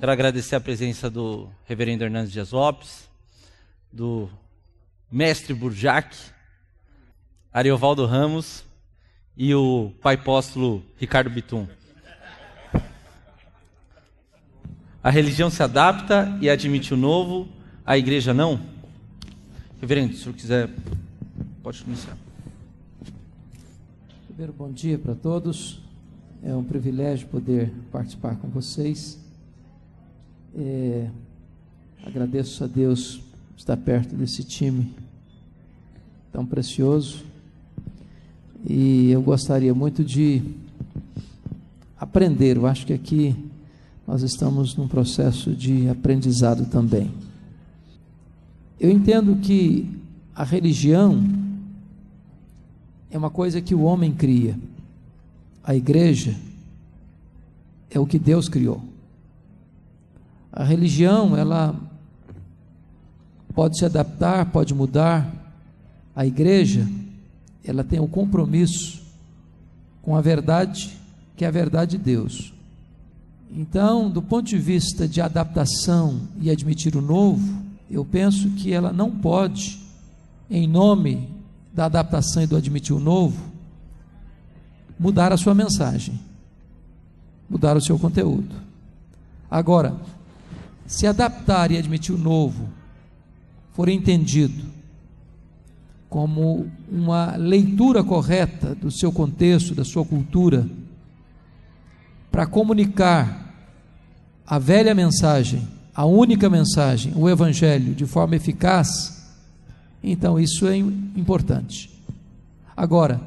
Quero 0.00 0.12
agradecer 0.12 0.56
a 0.56 0.60
presença 0.60 1.10
do 1.10 1.46
reverendo 1.66 2.02
Hernandes 2.02 2.32
Dias 2.32 2.52
Lopes, 2.52 3.06
do 3.92 4.30
mestre 5.12 5.52
Burjac, 5.52 6.16
Ariovaldo 7.52 8.06
Ramos 8.06 8.64
e 9.36 9.54
o 9.54 9.92
pai 10.00 10.14
apóstolo 10.14 10.82
Ricardo 10.96 11.28
Bitum. 11.28 11.68
A 15.02 15.10
religião 15.10 15.50
se 15.50 15.62
adapta 15.62 16.34
e 16.40 16.48
admite 16.48 16.94
o 16.94 16.96
novo, 16.96 17.46
a 17.84 17.98
igreja 17.98 18.32
não? 18.32 18.58
Reverendo, 19.82 20.14
se 20.14 20.20
o 20.20 20.22
senhor 20.22 20.34
quiser, 20.34 20.70
pode 21.62 21.84
iniciar. 21.86 22.16
Primeiro, 24.28 24.54
bom 24.54 24.72
dia 24.72 24.98
para 24.98 25.14
todos. 25.14 25.82
É 26.42 26.54
um 26.54 26.64
privilégio 26.64 27.28
poder 27.28 27.70
participar 27.92 28.36
com 28.36 28.48
vocês. 28.48 29.28
É, 30.56 31.08
agradeço 32.04 32.64
a 32.64 32.66
Deus 32.66 33.20
estar 33.56 33.76
perto 33.76 34.16
desse 34.16 34.42
time 34.42 34.92
tão 36.32 36.44
precioso. 36.44 37.24
E 38.66 39.10
eu 39.10 39.22
gostaria 39.22 39.74
muito 39.74 40.04
de 40.04 40.42
aprender. 41.98 42.56
Eu 42.56 42.66
acho 42.66 42.86
que 42.86 42.92
aqui 42.92 43.34
nós 44.06 44.22
estamos 44.22 44.74
num 44.76 44.88
processo 44.88 45.52
de 45.54 45.88
aprendizado 45.88 46.66
também. 46.66 47.10
Eu 48.78 48.90
entendo 48.90 49.36
que 49.36 49.88
a 50.34 50.42
religião 50.42 51.22
é 53.10 53.18
uma 53.18 53.30
coisa 53.30 53.60
que 53.60 53.74
o 53.74 53.82
homem 53.82 54.12
cria. 54.12 54.58
A 55.62 55.74
igreja 55.74 56.34
é 57.90 58.00
o 58.00 58.06
que 58.06 58.18
Deus 58.18 58.48
criou. 58.48 58.89
A 60.52 60.64
religião, 60.64 61.36
ela 61.36 61.74
pode 63.54 63.78
se 63.78 63.84
adaptar, 63.84 64.46
pode 64.46 64.74
mudar. 64.74 65.32
A 66.14 66.26
igreja, 66.26 66.88
ela 67.64 67.84
tem 67.84 68.00
o 68.00 68.04
um 68.04 68.08
compromisso 68.08 69.00
com 70.02 70.16
a 70.16 70.20
verdade, 70.20 70.96
que 71.36 71.44
é 71.44 71.48
a 71.48 71.52
verdade 71.52 71.96
de 71.96 72.02
Deus. 72.02 72.52
Então, 73.50 74.08
do 74.08 74.22
ponto 74.22 74.46
de 74.46 74.58
vista 74.58 75.08
de 75.08 75.20
adaptação 75.20 76.20
e 76.40 76.50
admitir 76.50 76.96
o 76.96 77.02
novo, 77.02 77.62
eu 77.90 78.04
penso 78.04 78.50
que 78.50 78.72
ela 78.72 78.92
não 78.92 79.10
pode, 79.10 79.80
em 80.48 80.66
nome 80.66 81.28
da 81.72 81.86
adaptação 81.86 82.42
e 82.42 82.46
do 82.46 82.56
admitir 82.56 82.94
o 82.94 83.00
novo, 83.00 83.40
mudar 84.98 85.32
a 85.32 85.36
sua 85.36 85.54
mensagem, 85.54 86.20
mudar 87.48 87.76
o 87.76 87.80
seu 87.80 87.98
conteúdo. 87.98 88.54
Agora, 89.50 89.96
se 90.90 91.06
adaptar 91.06 91.70
e 91.70 91.78
admitir 91.78 92.12
o 92.12 92.18
novo 92.18 92.68
for 93.72 93.88
entendido 93.88 94.64
como 96.08 96.68
uma 96.90 97.36
leitura 97.36 98.02
correta 98.02 98.74
do 98.74 98.90
seu 98.90 99.12
contexto, 99.12 99.72
da 99.72 99.84
sua 99.84 100.04
cultura, 100.04 100.68
para 102.28 102.44
comunicar 102.44 103.54
a 104.44 104.58
velha 104.58 104.92
mensagem, 104.92 105.68
a 105.94 106.04
única 106.04 106.50
mensagem, 106.50 107.12
o 107.14 107.30
Evangelho, 107.30 107.94
de 107.94 108.04
forma 108.04 108.34
eficaz, 108.34 109.32
então 110.02 110.40
isso 110.40 110.66
é 110.66 110.76
importante. 110.76 111.88
Agora, 112.76 113.20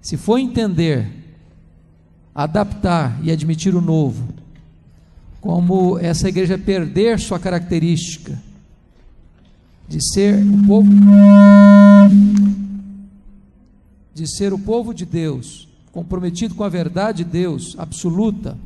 se 0.00 0.16
for 0.16 0.38
entender, 0.38 1.08
adaptar 2.34 3.20
e 3.22 3.30
admitir 3.30 3.76
o 3.76 3.80
novo 3.80 4.37
como 5.40 5.98
essa 5.98 6.28
igreja 6.28 6.58
perder 6.58 7.18
sua 7.18 7.38
característica 7.38 8.38
de 9.88 9.98
ser 10.12 10.42
o 10.44 10.66
povo 10.66 10.90
de 14.14 14.26
ser 14.26 14.52
o 14.52 14.58
povo 14.58 14.92
de 14.92 15.06
Deus, 15.06 15.68
comprometido 15.92 16.54
com 16.54 16.64
a 16.64 16.68
verdade 16.68 17.22
de 17.22 17.30
Deus 17.30 17.76
absoluta, 17.78 18.58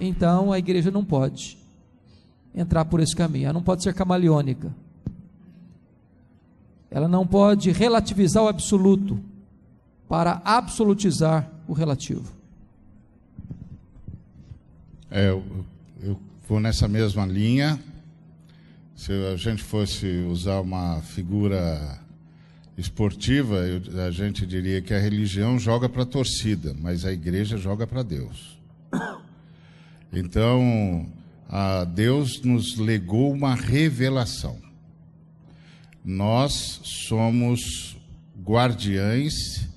então 0.00 0.50
a 0.50 0.58
igreja 0.58 0.90
não 0.90 1.04
pode 1.04 1.56
entrar 2.52 2.84
por 2.84 2.98
esse 3.00 3.14
caminho, 3.14 3.44
ela 3.44 3.52
não 3.52 3.62
pode 3.62 3.82
ser 3.82 3.94
camaleônica. 3.94 4.74
Ela 6.90 7.08
não 7.08 7.26
pode 7.26 7.70
relativizar 7.70 8.42
o 8.42 8.48
absoluto 8.48 9.18
para 10.08 10.42
absolutizar 10.44 11.50
o 11.66 11.72
relativo. 11.72 12.41
É, 15.14 15.28
eu, 15.28 15.44
eu 16.02 16.18
vou 16.48 16.58
nessa 16.58 16.88
mesma 16.88 17.26
linha. 17.26 17.78
Se 18.96 19.12
a 19.30 19.36
gente 19.36 19.62
fosse 19.62 20.06
usar 20.26 20.58
uma 20.60 21.02
figura 21.02 22.00
esportiva, 22.78 23.56
eu, 23.56 24.06
a 24.06 24.10
gente 24.10 24.46
diria 24.46 24.80
que 24.80 24.94
a 24.94 24.98
religião 24.98 25.58
joga 25.58 25.86
para 25.86 26.04
a 26.04 26.06
torcida, 26.06 26.74
mas 26.80 27.04
a 27.04 27.12
igreja 27.12 27.58
joga 27.58 27.86
para 27.86 28.02
Deus. 28.02 28.58
Então, 30.10 31.06
Deus 31.94 32.40
nos 32.40 32.78
legou 32.78 33.34
uma 33.34 33.54
revelação. 33.54 34.56
Nós 36.02 36.80
somos 36.84 37.98
guardiães 38.42 39.68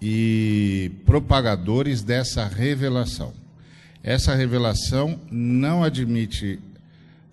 e 0.00 0.90
propagadores 1.06 2.02
dessa 2.02 2.48
revelação. 2.48 3.41
Essa 4.02 4.34
revelação 4.34 5.20
não 5.30 5.84
admite 5.84 6.58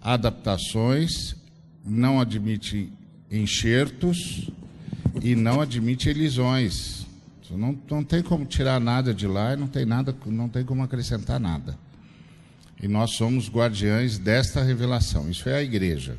adaptações, 0.02 1.35
não 1.84 2.19
admite 2.19 2.91
enxertos 3.31 4.50
e 5.22 5.35
não 5.35 5.62
admite 5.62 6.09
elisões. 6.09 7.07
Não, 7.50 7.75
não 7.90 8.03
tem 8.03 8.22
como 8.22 8.46
tirar 8.46 8.80
nada 8.80 9.12
de 9.12 9.25
lá 9.25 9.53
e 9.53 9.57
não 9.57 9.68
tem, 9.68 9.84
nada, 9.84 10.16
não 10.28 10.47
tem 10.47 10.63
como 10.63 10.84
acrescentar 10.84 11.40
nada. 11.40 11.75
E 12.81 12.88
nós 12.88 13.16
somos 13.16 13.50
guardiães 13.50 14.19
desta 14.19 14.63
revelação. 14.63 15.30
Isso 15.30 15.50
é 15.50 15.56
a 15.56 15.63
igreja. 15.63 16.18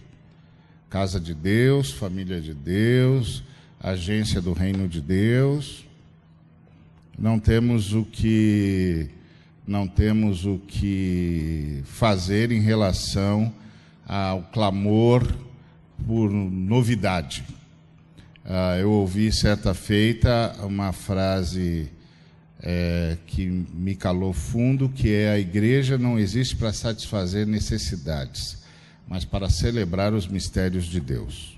Casa 0.91 1.21
de 1.21 1.33
Deus, 1.33 1.93
família 1.93 2.41
de 2.41 2.53
Deus, 2.53 3.45
agência 3.81 4.43
do 4.43 4.53
reino 4.53 4.89
de 4.89 5.01
Deus. 5.01 5.87
Não 7.17 7.39
temos 7.39 7.95
o 7.95 8.05
que 8.05 9.09
não 9.71 9.87
temos 9.87 10.45
o 10.45 10.59
que 10.59 11.81
fazer 11.85 12.51
em 12.51 12.61
relação 12.61 13.55
ao 14.05 14.43
clamor 14.43 15.25
por 16.05 16.29
novidade. 16.29 17.45
Ah, 18.45 18.77
eu 18.81 18.91
ouvi 18.91 19.31
certa 19.31 19.73
feita 19.73 20.57
uma 20.65 20.93
frase 20.93 21.89
é, 22.61 23.17
que 23.29 23.47
me 23.47 23.95
calou 23.95 24.33
fundo, 24.33 24.89
que 24.89 25.15
é 25.15 25.31
a 25.31 25.39
igreja 25.39 25.97
não 25.97 26.19
existe 26.19 26.57
para 26.57 26.73
satisfazer 26.73 27.47
necessidades, 27.47 28.65
mas 29.07 29.25
para 29.25 29.49
celebrar 29.49 30.13
os 30.13 30.27
mistérios 30.27 30.87
de 30.87 30.99
Deus. 30.99 31.57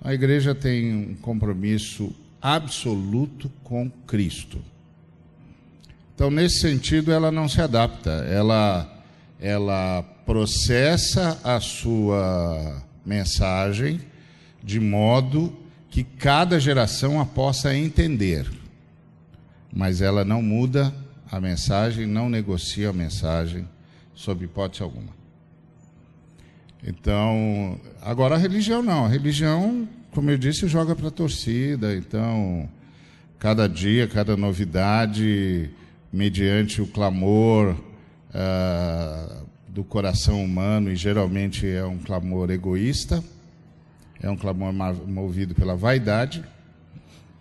A 0.00 0.14
igreja 0.14 0.54
tem 0.54 0.94
um 0.94 1.14
compromisso 1.16 2.14
absoluto 2.40 3.50
com 3.64 3.90
Cristo. 4.06 4.62
Então, 6.20 6.30
nesse 6.30 6.60
sentido, 6.60 7.10
ela 7.12 7.32
não 7.32 7.48
se 7.48 7.62
adapta, 7.62 8.10
ela, 8.10 9.02
ela 9.40 10.02
processa 10.26 11.40
a 11.42 11.58
sua 11.60 12.82
mensagem 13.06 13.98
de 14.62 14.78
modo 14.78 15.56
que 15.88 16.04
cada 16.04 16.60
geração 16.60 17.18
a 17.18 17.24
possa 17.24 17.74
entender, 17.74 18.46
mas 19.72 20.02
ela 20.02 20.22
não 20.22 20.42
muda 20.42 20.94
a 21.32 21.40
mensagem, 21.40 22.04
não 22.04 22.28
negocia 22.28 22.90
a 22.90 22.92
mensagem, 22.92 23.66
sob 24.14 24.44
hipótese 24.44 24.82
alguma. 24.82 25.14
Então, 26.86 27.80
agora 28.02 28.34
a 28.34 28.38
religião 28.38 28.82
não, 28.82 29.06
a 29.06 29.08
religião, 29.08 29.88
como 30.10 30.30
eu 30.30 30.36
disse, 30.36 30.68
joga 30.68 30.94
para 30.94 31.08
a 31.08 31.10
torcida, 31.10 31.96
então, 31.96 32.68
cada 33.38 33.66
dia, 33.66 34.06
cada 34.06 34.36
novidade 34.36 35.70
mediante 36.12 36.82
o 36.82 36.86
clamor 36.86 37.74
uh, 37.74 39.46
do 39.68 39.84
coração 39.84 40.42
humano, 40.44 40.90
e 40.90 40.96
geralmente 40.96 41.66
é 41.66 41.84
um 41.84 41.98
clamor 41.98 42.50
egoísta, 42.50 43.22
é 44.20 44.28
um 44.28 44.36
clamor 44.36 44.72
movido 44.72 45.54
pela 45.54 45.76
vaidade, 45.76 46.44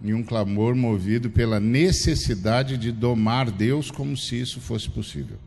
e 0.01 0.13
um 0.13 0.23
clamor 0.23 0.75
movido 0.75 1.29
pela 1.29 1.59
necessidade 1.59 2.77
de 2.77 2.91
domar 2.91 3.51
Deus 3.51 3.91
como 3.91 4.15
se 4.15 4.39
isso 4.39 4.61
fosse 4.61 4.89
possível, 4.89 5.37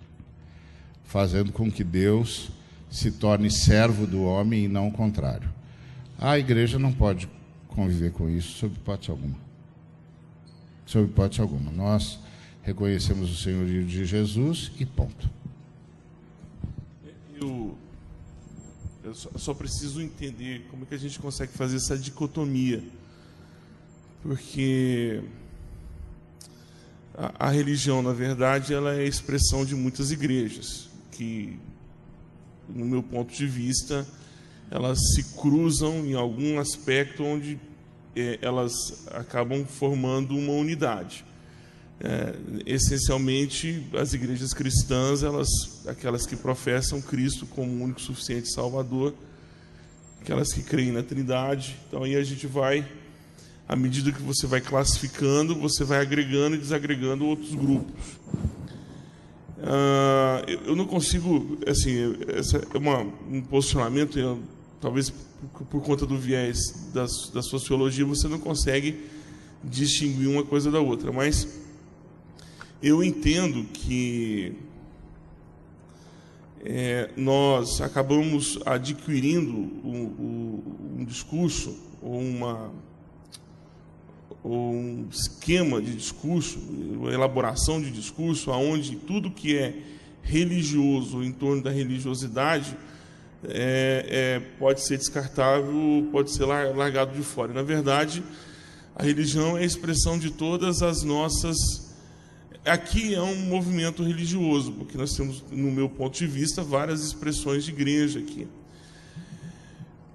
fazendo 1.05 1.53
com 1.53 1.71
que 1.71 1.83
Deus 1.83 2.51
se 2.91 3.11
torne 3.11 3.51
servo 3.51 4.07
do 4.07 4.23
homem 4.25 4.65
e 4.65 4.69
não 4.69 4.89
o 4.89 4.93
contrário. 4.93 5.49
A 6.19 6.39
igreja 6.39 6.79
não 6.79 6.93
pode 6.93 7.29
conviver 7.69 8.13
com 8.13 8.29
isso 8.29 8.59
sob 8.59 8.75
hipótese 8.75 9.11
alguma. 9.11 9.37
Sob 10.85 11.07
hipótese 11.09 11.41
alguma. 11.41 11.71
Nós 11.71 12.19
reconhecemos 12.63 13.31
o 13.31 13.37
senhorio 13.37 13.85
de 13.85 14.07
Jesus 14.07 14.73
e 14.79 14.87
ponto. 14.87 15.29
eu, 17.41 17.77
eu 19.03 19.15
só, 19.15 19.31
só 19.37 19.55
preciso 19.55 20.01
entender 20.01 20.65
como 20.71 20.85
é 20.85 20.87
que 20.87 20.95
a 20.95 20.99
gente 20.99 21.19
consegue 21.19 21.53
fazer 21.53 21.77
essa 21.77 21.99
dicotomia. 21.99 22.83
Porque 24.23 25.23
a, 27.15 27.49
a 27.49 27.51
religião, 27.51 28.01
na 28.01 28.13
verdade, 28.13 28.73
ela 28.73 28.95
é 28.95 29.05
expressão 29.05 29.65
de 29.65 29.75
muitas 29.75 30.13
igrejas, 30.13 30.89
que, 31.11 31.59
no 32.69 32.85
meu 32.85 33.03
ponto 33.03 33.35
de 33.35 33.47
vista, 33.47 34.07
elas 34.71 34.99
se 35.15 35.35
cruzam 35.35 36.07
em 36.07 36.15
algum 36.15 36.61
aspecto 36.61 37.25
onde 37.25 37.59
é, 38.15 38.39
elas 38.41 38.73
acabam 39.11 39.65
formando 39.67 40.37
uma 40.37 40.53
unidade. 40.53 41.25
É, 42.05 42.35
essencialmente, 42.67 43.87
as 43.95 44.13
igrejas 44.13 44.53
cristãs, 44.53 45.23
elas, 45.23 45.49
aquelas 45.87 46.27
que 46.27 46.35
professam 46.35 47.01
Cristo 47.01 47.47
como 47.47 47.71
o 47.71 47.85
único 47.85 48.01
suficiente 48.01 48.53
Salvador, 48.53 49.15
aquelas 50.21 50.53
que 50.53 50.65
creem 50.65 50.91
na 50.91 51.05
Trindade. 51.05 51.79
Então 51.87 52.03
aí 52.03 52.17
a 52.17 52.25
gente 52.25 52.45
vai, 52.45 52.85
à 53.69 53.77
medida 53.77 54.11
que 54.11 54.21
você 54.21 54.49
vai 54.49 54.61
classificando, 54.61 55.55
você 55.55 55.85
vai 55.85 56.01
agregando 56.01 56.57
e 56.57 56.59
desagregando 56.59 57.25
outros 57.25 57.55
grupos. 57.55 57.95
Ah, 59.63 60.43
eu 60.67 60.75
não 60.75 60.87
consigo, 60.87 61.57
assim, 61.69 62.17
esse 62.37 62.57
é 62.57 62.79
uma, 62.79 62.99
um 63.31 63.41
posicionamento, 63.41 64.19
eu, 64.19 64.41
talvez 64.81 65.09
por, 65.09 65.67
por, 65.67 65.83
conta 65.83 66.05
do 66.05 66.19
viés 66.19 66.91
das, 66.93 67.31
da 67.33 67.43
sociologia, 67.43 68.05
você 68.05 68.27
não 68.27 68.41
consegue 68.41 69.05
distinguir 69.63 70.27
uma 70.27 70.43
coisa 70.43 70.69
da 70.69 70.81
outra, 70.81 71.13
mas 71.13 71.62
eu 72.83 73.03
entendo 73.03 73.65
que 73.73 74.55
é, 76.65 77.11
nós 77.17 77.81
acabamos 77.81 78.59
adquirindo 78.67 79.53
um, 79.53 80.63
um, 80.99 81.05
discurso 81.05 81.77
ou 82.01 82.19
uma 82.19 82.73
ou 84.43 84.73
um 84.73 85.07
esquema 85.09 85.81
de 85.81 85.95
discurso, 85.95 86.59
uma 86.59 87.13
elaboração 87.13 87.81
de 87.81 87.93
discurso, 87.93 88.51
aonde 88.51 88.97
tudo 88.97 89.31
que 89.31 89.57
é 89.57 89.77
religioso 90.21 91.23
em 91.23 91.31
torno 91.31 91.63
da 91.63 91.71
religiosidade 91.71 92.77
é, 93.45 94.07
é, 94.09 94.41
pode 94.59 94.81
ser 94.81 94.99
descartável, 94.99 96.09
pode 96.11 96.33
ser 96.33 96.45
largado 96.45 97.15
de 97.15 97.23
fora. 97.23 97.53
Na 97.53 97.63
verdade, 97.63 98.23
a 98.97 99.05
religião 99.05 99.57
é 99.57 99.63
a 99.63 99.65
expressão 99.65 100.19
de 100.19 100.31
todas 100.31 100.83
as 100.83 101.05
nossas 101.05 101.92
aqui 102.65 103.15
é 103.15 103.23
um 103.23 103.37
movimento 103.47 104.03
religioso, 104.03 104.73
porque 104.73 104.97
nós 104.97 105.13
temos, 105.13 105.43
no 105.51 105.71
meu 105.71 105.89
ponto 105.89 106.17
de 106.17 106.27
vista, 106.27 106.63
várias 106.63 107.03
expressões 107.05 107.65
de 107.65 107.71
igreja 107.71 108.19
aqui. 108.19 108.47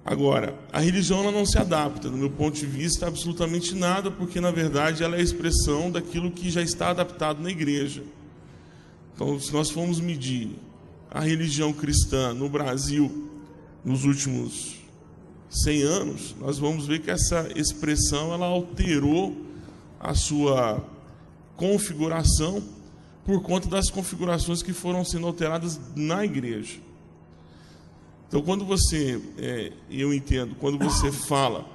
Agora, 0.04 0.58
a 0.72 0.80
religião 0.80 1.20
ela 1.20 1.30
não 1.30 1.44
se 1.44 1.58
adapta, 1.58 2.08
no 2.08 2.16
meu 2.16 2.30
ponto 2.30 2.58
de 2.58 2.64
vista, 2.64 3.06
absolutamente 3.06 3.74
nada, 3.74 4.10
porque 4.10 4.40
na 4.40 4.50
verdade 4.50 5.02
ela 5.02 5.16
é 5.16 5.20
a 5.20 5.22
expressão 5.22 5.90
daquilo 5.90 6.30
que 6.30 6.50
já 6.50 6.62
está 6.62 6.88
adaptado 6.88 7.42
na 7.42 7.50
igreja. 7.50 8.02
Então, 9.14 9.38
se 9.38 9.52
nós 9.52 9.68
formos 9.68 10.00
medir 10.00 10.50
a 11.10 11.20
religião 11.20 11.74
cristã 11.74 12.32
no 12.32 12.48
Brasil 12.48 13.28
nos 13.84 14.04
últimos 14.04 14.76
100 15.50 15.82
anos, 15.82 16.36
nós 16.40 16.58
vamos 16.58 16.86
ver 16.86 17.00
que 17.00 17.10
essa 17.10 17.46
expressão 17.54 18.32
ela 18.32 18.46
alterou 18.46 19.36
a 20.00 20.14
sua 20.14 20.82
configuração 21.58 22.62
por 23.24 23.42
conta 23.42 23.68
das 23.68 23.90
configurações 23.90 24.62
que 24.62 24.72
foram 24.72 25.04
sendo 25.04 25.26
alteradas 25.26 25.78
na 25.94 26.24
igreja. 26.24 26.78
Então, 28.26 28.40
quando 28.40 28.64
você, 28.64 29.20
é, 29.36 29.72
eu 29.90 30.14
entendo, 30.14 30.54
quando 30.54 30.78
você 30.78 31.10
fala 31.10 31.66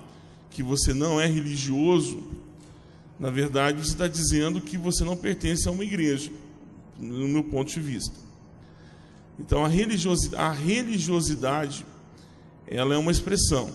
que 0.49 0.63
você 0.63 0.93
não 0.93 1.19
é 1.19 1.27
religioso, 1.27 2.23
na 3.19 3.29
verdade 3.29 3.77
você 3.77 3.91
está 3.91 4.07
dizendo 4.07 4.61
que 4.61 4.77
você 4.77 5.03
não 5.03 5.17
pertence 5.17 5.67
a 5.67 5.71
uma 5.71 5.83
igreja, 5.83 6.31
no 6.97 7.27
meu 7.27 7.43
ponto 7.43 7.71
de 7.71 7.79
vista. 7.79 8.15
Então, 9.37 9.65
a 9.65 9.67
religiosidade, 9.67 10.43
a 10.43 10.51
religiosidade 10.51 11.85
ela 12.67 12.95
é 12.95 12.97
uma 12.97 13.11
expressão. 13.11 13.69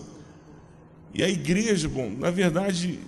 E 1.13 1.23
a 1.23 1.29
igreja, 1.29 1.87
bom, 1.87 2.09
na 2.09 2.31
verdade, 2.31 2.99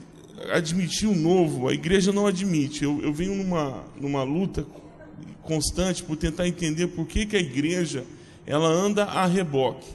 admitir 0.51 1.07
o 1.07 1.15
novo, 1.15 1.67
a 1.67 1.73
igreja 1.73 2.11
não 2.11 2.27
admite. 2.27 2.83
Eu, 2.83 3.01
eu 3.01 3.13
venho 3.13 3.35
numa, 3.35 3.83
numa 3.99 4.23
luta 4.23 4.65
constante 5.41 6.03
por 6.03 6.15
tentar 6.15 6.47
entender 6.47 6.88
por 6.88 7.05
que, 7.05 7.25
que 7.25 7.35
a 7.35 7.39
igreja 7.39 8.05
ela 8.45 8.67
anda 8.67 9.05
a 9.05 9.25
reboque. 9.25 9.88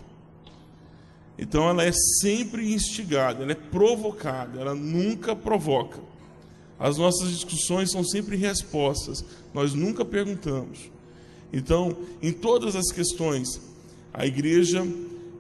Então 1.39 1.69
ela 1.69 1.85
é 1.85 1.93
sempre 2.21 2.73
instigada, 2.73 3.43
ela 3.43 3.53
é 3.53 3.57
provocada, 3.57 4.61
ela 4.61 4.75
nunca 4.75 5.37
provoca. 5.37 6.01
As 6.79 6.99
nossas 6.99 7.31
discussões 7.31 7.91
são 7.91 8.05
sempre 8.05 8.37
respostas, 8.37 9.25
nós 9.53 9.75
nunca 9.75 10.05
perguntamos. 10.05 10.91
Então, 11.53 11.97
em 12.23 12.33
todas 12.33 12.75
as 12.75 12.91
questões, 12.93 13.61
a 14.13 14.27
igreja 14.27 14.87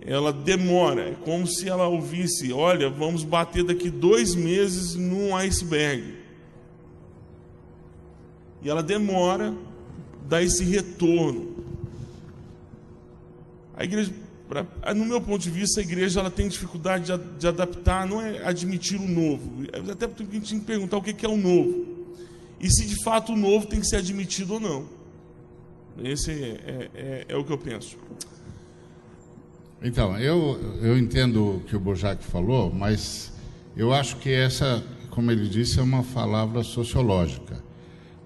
ela 0.07 0.33
demora, 0.33 1.11
é 1.11 1.15
como 1.25 1.49
se 1.49 1.69
ela 1.69 1.89
ouvisse: 1.89 2.53
olha, 2.53 2.89
vamos 2.89 3.25
bater 3.25 3.65
daqui 3.65 3.91
dois 3.91 4.37
meses 4.37 4.95
num 4.95 5.35
iceberg. 5.35 6.15
E 8.63 8.71
ela 8.71 8.85
demora 8.85 9.53
dar 10.29 10.45
esse 10.45 10.63
retorno. 10.63 11.57
A 13.77 13.83
igreja, 13.83 14.13
pra, 14.49 14.65
no 14.95 15.05
meu 15.05 15.21
ponto 15.21 15.43
de 15.43 15.51
vista, 15.51 15.81
a 15.81 15.83
igreja 15.83 16.21
ela 16.21 16.31
tem 16.31 16.49
dificuldade 16.49 17.13
de, 17.13 17.39
de 17.39 17.49
adaptar, 17.49 18.07
não 18.07 18.23
é 18.23 18.47
admitir 18.47 19.01
o 19.01 19.09
novo. 19.09 19.65
Até 19.91 20.07
porque 20.07 20.23
a 20.23 20.35
gente 20.39 20.51
tem 20.51 20.61
que 20.61 20.67
perguntar 20.67 20.99
o 20.99 21.03
que 21.03 21.27
é 21.27 21.29
o 21.29 21.37
novo. 21.37 21.85
E 22.61 22.71
se 22.71 22.87
de 22.87 23.03
fato 23.03 23.33
o 23.33 23.37
novo 23.37 23.67
tem 23.67 23.81
que 23.81 23.87
ser 23.87 23.97
admitido 23.97 24.55
ou 24.55 24.61
não. 24.61 24.89
Esse 26.03 26.31
é, 26.31 26.35
é, 26.35 26.91
é, 26.95 27.25
é 27.29 27.37
o 27.37 27.45
que 27.45 27.53
eu 27.53 27.59
penso. 27.59 27.99
Então, 29.83 30.19
eu, 30.19 30.59
eu 30.81 30.99
entendo 30.99 31.57
o 31.57 31.61
que 31.61 31.77
o 31.77 31.81
Bojac 31.81 32.25
falou, 32.25 32.73
mas 32.73 33.33
eu 33.77 33.93
acho 33.93 34.17
que 34.17 34.31
essa, 34.31 34.83
como 35.11 35.31
ele 35.31 35.49
disse, 35.49 35.79
é 35.79 35.83
uma 35.83 36.03
palavra 36.03 36.63
sociológica. 36.63 37.63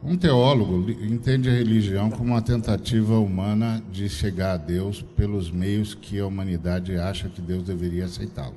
Um 0.03 0.17
teólogo 0.17 0.91
entende 1.03 1.51
a 1.51 1.53
religião 1.53 2.09
como 2.09 2.31
uma 2.31 2.41
tentativa 2.41 3.19
humana 3.19 3.83
de 3.93 4.09
chegar 4.09 4.53
a 4.53 4.57
Deus 4.57 5.03
pelos 5.03 5.51
meios 5.51 5.93
que 5.93 6.19
a 6.19 6.27
humanidade 6.27 6.97
acha 6.97 7.29
que 7.29 7.43
Deus 7.43 7.65
deveria 7.65 8.07
aceitá-lo. 8.07 8.57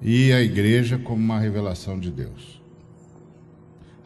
E 0.00 0.32
a 0.32 0.40
igreja 0.40 0.96
como 0.96 1.22
uma 1.22 1.40
revelação 1.40 1.98
de 1.98 2.10
Deus. 2.10 2.62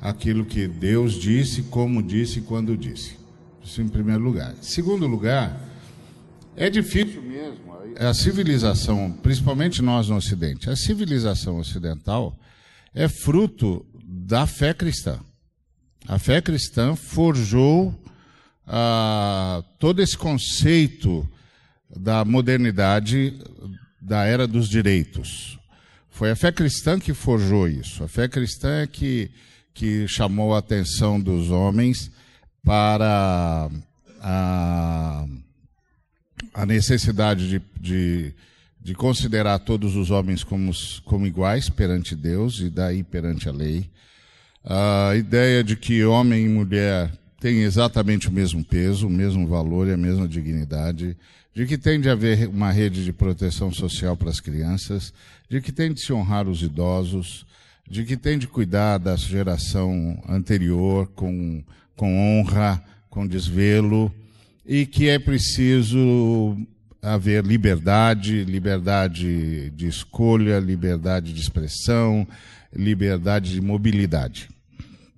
Aquilo 0.00 0.44
que 0.44 0.66
Deus 0.66 1.12
disse, 1.12 1.64
como 1.64 2.02
disse 2.02 2.40
quando 2.40 2.76
disse. 2.76 3.16
Isso 3.62 3.82
em 3.82 3.88
primeiro 3.88 4.22
lugar. 4.22 4.54
Em 4.58 4.62
segundo 4.62 5.06
lugar, 5.06 5.69
é 6.56 6.68
difícil 6.70 7.22
mesmo. 7.22 7.70
A 7.98 8.14
civilização, 8.14 9.12
principalmente 9.22 9.82
nós 9.82 10.08
no 10.08 10.16
Ocidente, 10.16 10.70
a 10.70 10.76
civilização 10.76 11.58
ocidental 11.58 12.38
é 12.94 13.08
fruto 13.08 13.84
da 14.02 14.46
fé 14.46 14.72
cristã. 14.72 15.20
A 16.06 16.18
fé 16.18 16.40
cristã 16.40 16.94
forjou 16.94 17.94
ah, 18.66 19.62
todo 19.78 20.00
esse 20.00 20.16
conceito 20.16 21.28
da 21.94 22.24
modernidade 22.24 23.36
da 24.00 24.24
era 24.24 24.46
dos 24.46 24.68
direitos. 24.68 25.58
Foi 26.08 26.30
a 26.30 26.36
fé 26.36 26.52
cristã 26.52 26.98
que 26.98 27.12
forjou 27.12 27.68
isso. 27.68 28.02
A 28.02 28.08
fé 28.08 28.28
cristã 28.28 28.82
é 28.82 28.86
que, 28.86 29.30
que 29.74 30.06
chamou 30.08 30.54
a 30.54 30.58
atenção 30.58 31.20
dos 31.20 31.50
homens 31.50 32.10
para 32.64 33.70
a 34.20 35.26
a 36.54 36.66
necessidade 36.66 37.48
de, 37.48 37.62
de, 37.80 38.34
de, 38.80 38.94
considerar 38.94 39.58
todos 39.58 39.96
os 39.96 40.10
homens 40.10 40.42
como, 40.42 40.72
como 41.04 41.26
iguais 41.26 41.68
perante 41.68 42.14
Deus 42.14 42.60
e 42.60 42.70
daí 42.70 43.02
perante 43.02 43.48
a 43.48 43.52
lei. 43.52 43.88
A 44.64 45.14
ideia 45.16 45.64
de 45.64 45.76
que 45.76 46.04
homem 46.04 46.44
e 46.44 46.48
mulher 46.48 47.10
têm 47.40 47.62
exatamente 47.62 48.28
o 48.28 48.32
mesmo 48.32 48.62
peso, 48.62 49.06
o 49.06 49.10
mesmo 49.10 49.46
valor 49.46 49.88
e 49.88 49.92
a 49.92 49.96
mesma 49.96 50.28
dignidade, 50.28 51.16
de 51.54 51.66
que 51.66 51.78
tem 51.78 52.00
de 52.00 52.08
haver 52.08 52.48
uma 52.48 52.70
rede 52.70 53.04
de 53.04 53.12
proteção 53.12 53.72
social 53.72 54.16
para 54.16 54.30
as 54.30 54.40
crianças, 54.40 55.12
de 55.48 55.60
que 55.60 55.72
tem 55.72 55.92
de 55.92 56.00
se 56.00 56.12
honrar 56.12 56.46
os 56.46 56.62
idosos, 56.62 57.46
de 57.88 58.04
que 58.04 58.16
tem 58.16 58.38
de 58.38 58.46
cuidar 58.46 58.98
da 58.98 59.16
geração 59.16 60.22
anterior 60.28 61.08
com, 61.16 61.64
com 61.96 62.40
honra, 62.40 62.82
com 63.08 63.26
desvelo, 63.26 64.14
e 64.70 64.86
que 64.86 65.08
é 65.08 65.18
preciso 65.18 66.56
haver 67.02 67.44
liberdade, 67.44 68.44
liberdade 68.44 69.68
de 69.70 69.88
escolha, 69.88 70.60
liberdade 70.60 71.32
de 71.32 71.40
expressão, 71.40 72.24
liberdade 72.72 73.50
de 73.50 73.60
mobilidade. 73.60 74.48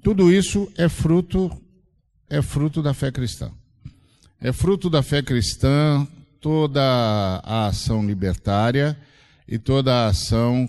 Tudo 0.02 0.32
isso 0.32 0.72
é 0.74 0.88
fruto 0.88 1.52
é 2.30 2.40
fruto 2.40 2.82
da 2.82 2.94
fé 2.94 3.12
cristã. 3.12 3.52
É 4.40 4.54
fruto 4.54 4.88
da 4.88 5.02
fé 5.02 5.20
cristã 5.20 6.08
toda 6.40 6.80
a 7.44 7.66
ação 7.66 8.02
libertária 8.02 8.96
e 9.46 9.58
toda 9.58 9.92
a 9.92 10.06
ação 10.06 10.66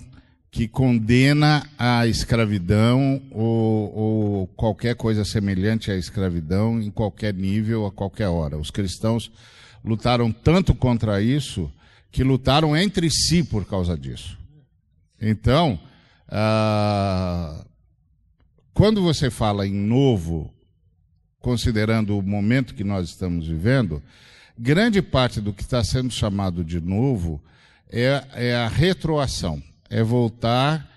que 0.54 0.68
condena 0.68 1.68
a 1.80 2.06
escravidão 2.06 3.20
ou, 3.32 3.98
ou, 3.98 4.48
qualquer 4.50 4.96
coisa 4.96 5.26
semelhante 5.26 5.90
à 5.90 5.96
escravidão 5.96 6.80
em 6.80 6.92
qualquer 6.92 7.34
nível, 7.34 7.88
a 7.88 7.92
qualquer 7.92 8.28
hora. 8.28 8.56
Os 8.60 8.70
cristãos 8.70 9.32
lutaram 9.84 10.32
tanto 10.32 10.76
contra 10.76 11.20
isso 11.24 11.74
que 12.12 12.24
lutaram 12.24 12.78
entre 12.78 13.10
si 13.10 13.44
por 13.44 13.66
causa 13.66 13.98
disso. 13.98 14.38
Então, 15.20 15.80
ah, 16.30 17.66
quando 18.76 19.02
você 19.02 19.32
fala 19.32 19.66
em 19.66 19.74
novo, 19.74 20.54
considerando 21.40 22.16
o 22.16 22.22
momento 22.22 22.76
que 22.76 22.84
nós 22.84 23.10
estamos 23.10 23.48
vivendo, 23.48 24.04
grande 24.56 25.02
parte 25.02 25.42
do 25.42 25.52
que 25.52 25.64
está 25.64 25.84
sendo 25.84 26.12
chamado 26.14 26.64
de 26.64 26.80
novo 26.80 27.42
é, 27.90 28.24
é 28.36 28.56
a 28.56 28.68
retroação, 28.68 29.60
é 29.94 30.02
voltar 30.02 30.90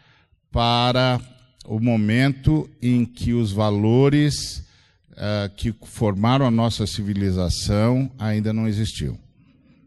para 0.51 1.21
o 1.67 1.79
momento 1.79 2.69
em 2.81 3.05
que 3.05 3.35
os 3.35 3.53
valores 3.53 4.65
uh, 5.13 5.55
que 5.55 5.71
formaram 5.83 6.47
a 6.47 6.51
nossa 6.51 6.87
civilização 6.87 8.11
ainda 8.19 8.55
não 8.55 8.67
existiam. 8.67 9.19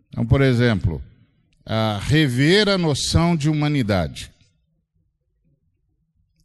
Então, 0.10 0.24
por 0.28 0.42
exemplo, 0.42 1.02
uh, 1.66 2.00
rever 2.02 2.70
a 2.70 2.78
noção 2.78 3.36
de 3.36 3.50
humanidade. 3.50 4.32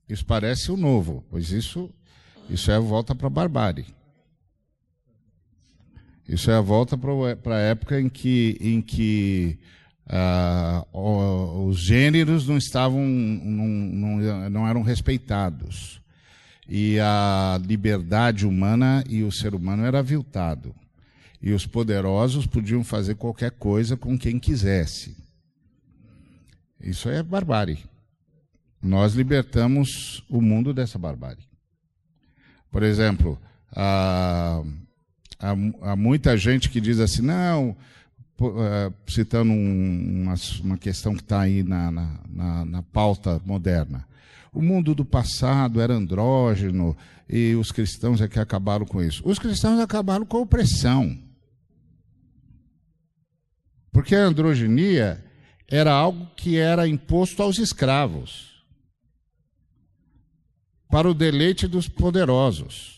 Isso 0.09 0.25
parece 0.25 0.73
o 0.73 0.77
novo, 0.77 1.23
pois 1.31 1.51
isso, 1.51 1.91
isso 2.49 2.71
é 2.71 2.77
a 2.77 2.81
volta 2.81 3.15
para 3.15 3.27
a 3.27 3.31
barbárie. 3.31 3.87
Isso 6.27 6.51
é 6.51 6.55
a 6.55 6.63
volta 6.63 6.97
para 6.97 7.57
a 7.57 7.61
época 7.61 8.01
em 8.01 8.09
que, 8.09 8.57
em 8.59 8.81
que 8.81 9.59
uh, 10.07 11.67
os 11.67 11.79
gêneros 11.79 12.47
não 12.47 12.57
estavam, 12.57 13.05
não, 13.05 13.67
não, 13.67 14.51
não 14.51 14.69
eram 14.69 14.83
respeitados. 14.83 16.01
E 16.69 16.99
a 16.99 17.61
liberdade 17.65 18.47
humana 18.47 19.05
e 19.09 19.23
o 19.23 19.31
ser 19.31 19.55
humano 19.55 19.85
era 19.85 19.99
aviltado. 19.99 20.75
E 21.41 21.53
os 21.53 21.67
poderosos 21.67 22.47
podiam 22.47 22.83
fazer 22.83 23.17
qualquer 23.17 23.51
coisa 23.51 23.97
com 23.97 24.19
quem 24.19 24.39
quisesse. 24.39 25.15
Isso 26.81 27.09
é 27.09 27.23
barbárie. 27.23 27.79
Nós 28.83 29.15
libertamos 29.15 30.25
o 30.29 30.41
mundo 30.41 30.73
dessa 30.75 30.99
barbárie. 30.99 31.45
Por 32.71 32.83
exemplo, 32.83 33.39
uh, 33.73 34.67
há, 35.39 35.97
muita 35.97 36.37
gente 36.37 36.69
que 36.69 36.81
diz 36.81 36.99
assim, 36.99 37.23
não, 37.23 37.77
citando 39.07 39.53
um, 39.53 40.23
uma, 40.23 40.35
uma, 40.63 40.79
questão 40.79 41.15
que 41.15 41.23
está 41.23 41.41
aí 41.41 41.63
na, 41.63 41.91
na, 41.91 42.21
na, 42.29 42.65
na, 42.65 42.83
pauta 42.83 43.41
moderna. 43.45 44.07
O 44.53 44.61
mundo 44.61 44.95
do 44.95 45.05
passado 45.05 45.81
era 45.81 45.95
andrógeno 45.95 46.97
e 47.29 47.55
os 47.55 47.71
cristãos 47.71 48.21
é 48.21 48.29
que 48.29 48.39
acabaram 48.39 48.85
com 48.85 49.03
isso. 49.03 49.23
Os 49.25 49.39
cristãos 49.39 49.81
acabaram 49.81 50.27
com 50.27 50.37
a 50.39 50.41
opressão. 50.41 51.19
Porque 53.93 54.15
a 54.15 54.25
androgenia 54.25 55.25
era 55.69 55.93
algo 55.93 56.27
que 56.37 56.57
era 56.57 56.87
imposto 56.89 57.43
aos 57.43 57.59
escravos 57.59 58.55
para 60.89 61.09
o 61.09 61.15
deleite 61.15 61.67
dos 61.67 61.89
poderosos. 61.89 62.94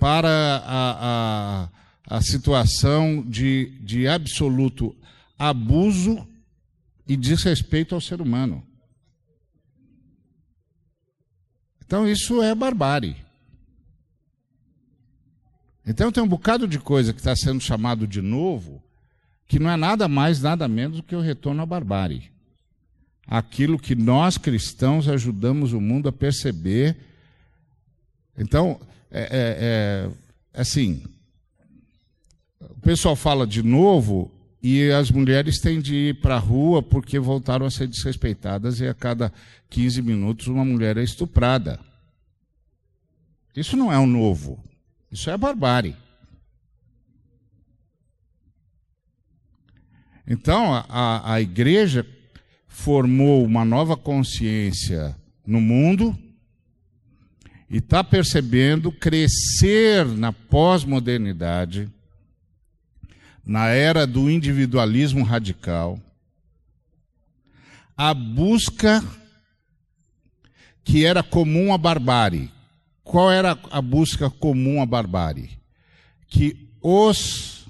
Para 0.00 0.28
a, 0.64 1.68
a, 2.08 2.16
a 2.16 2.22
situação 2.22 3.22
de, 3.22 3.78
de 3.82 4.08
absoluto 4.08 4.96
abuso 5.38 6.26
e 7.06 7.16
desrespeito 7.16 7.94
ao 7.94 8.00
ser 8.00 8.22
humano. 8.22 8.66
Então 11.84 12.08
isso 12.08 12.42
é 12.42 12.54
barbárie. 12.54 13.16
Então 15.86 16.10
tem 16.10 16.22
um 16.22 16.28
bocado 16.28 16.66
de 16.66 16.78
coisa 16.78 17.12
que 17.12 17.18
está 17.18 17.36
sendo 17.36 17.60
chamado 17.60 18.06
de 18.06 18.22
novo, 18.22 18.82
que 19.46 19.58
não 19.58 19.68
é 19.68 19.76
nada 19.76 20.08
mais, 20.08 20.40
nada 20.40 20.66
menos 20.68 20.98
do 20.98 21.02
que 21.02 21.16
o 21.16 21.20
retorno 21.20 21.60
à 21.62 21.66
barbárie. 21.66 22.30
Aquilo 23.26 23.78
que 23.78 23.94
nós 23.94 24.38
cristãos 24.38 25.08
ajudamos 25.08 25.72
o 25.72 25.80
mundo 25.80 26.08
a 26.08 26.12
perceber. 26.12 26.96
Então, 28.38 28.80
é, 29.10 29.20
é, 29.20 29.28
é, 29.32 30.10
assim, 30.54 31.02
o 32.60 32.80
pessoal 32.80 33.16
fala 33.16 33.46
de 33.46 33.62
novo 33.62 34.30
e 34.62 34.90
as 34.90 35.10
mulheres 35.10 35.58
têm 35.58 35.80
de 35.80 35.94
ir 35.94 36.20
para 36.20 36.36
a 36.36 36.38
rua 36.38 36.82
porque 36.82 37.18
voltaram 37.18 37.66
a 37.66 37.70
ser 37.70 37.88
desrespeitadas 37.88 38.80
e 38.80 38.86
a 38.86 38.94
cada 38.94 39.32
15 39.68 40.02
minutos 40.02 40.46
uma 40.46 40.64
mulher 40.64 40.96
é 40.96 41.02
estuprada. 41.02 41.80
Isso 43.56 43.76
não 43.76 43.92
é 43.92 43.98
um 43.98 44.06
novo, 44.06 44.62
isso 45.10 45.28
é 45.28 45.36
barbárie. 45.36 45.96
Então, 50.26 50.72
a, 50.72 51.32
a 51.32 51.40
igreja 51.40 52.06
formou 52.68 53.44
uma 53.44 53.64
nova 53.64 53.96
consciência 53.96 55.16
no 55.44 55.60
mundo 55.60 56.16
e 57.70 57.76
está 57.76 58.02
percebendo 58.02 58.90
crescer 58.90 60.04
na 60.04 60.32
pós-modernidade, 60.32 61.88
na 63.46 63.68
era 63.68 64.06
do 64.08 64.28
individualismo 64.28 65.22
radical, 65.22 66.00
a 67.96 68.12
busca 68.12 69.04
que 70.82 71.04
era 71.04 71.22
comum 71.22 71.72
à 71.72 71.78
barbárie. 71.78 72.50
Qual 73.04 73.30
era 73.30 73.56
a 73.70 73.80
busca 73.80 74.28
comum 74.28 74.82
à 74.82 74.86
barbárie? 74.86 75.50
Que 76.26 76.68
os 76.82 77.66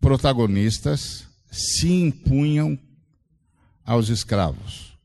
protagonistas 0.00 1.26
se 1.50 1.88
impunham 1.88 2.78
aos 3.84 4.08
escravos 4.08 4.96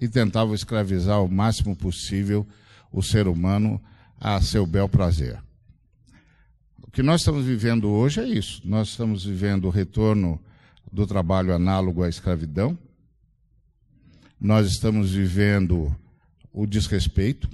e 0.00 0.08
tentavam 0.08 0.54
escravizar 0.54 1.22
o 1.22 1.28
máximo 1.28 1.74
possível 1.74 2.46
o 2.92 3.02
ser 3.02 3.28
humano 3.28 3.80
a 4.18 4.40
seu 4.40 4.66
bel 4.66 4.88
prazer. 4.88 5.42
O 6.82 6.90
que 6.90 7.02
nós 7.02 7.20
estamos 7.20 7.46
vivendo 7.46 7.88
hoje 7.88 8.20
é 8.20 8.26
isso. 8.26 8.60
Nós 8.64 8.88
estamos 8.88 9.24
vivendo 9.24 9.66
o 9.66 9.70
retorno 9.70 10.40
do 10.92 11.06
trabalho 11.06 11.54
análogo 11.54 12.02
à 12.02 12.08
escravidão. 12.08 12.76
Nós 14.40 14.66
estamos 14.66 15.12
vivendo 15.12 15.94
o 16.52 16.66
desrespeito. 16.66 17.48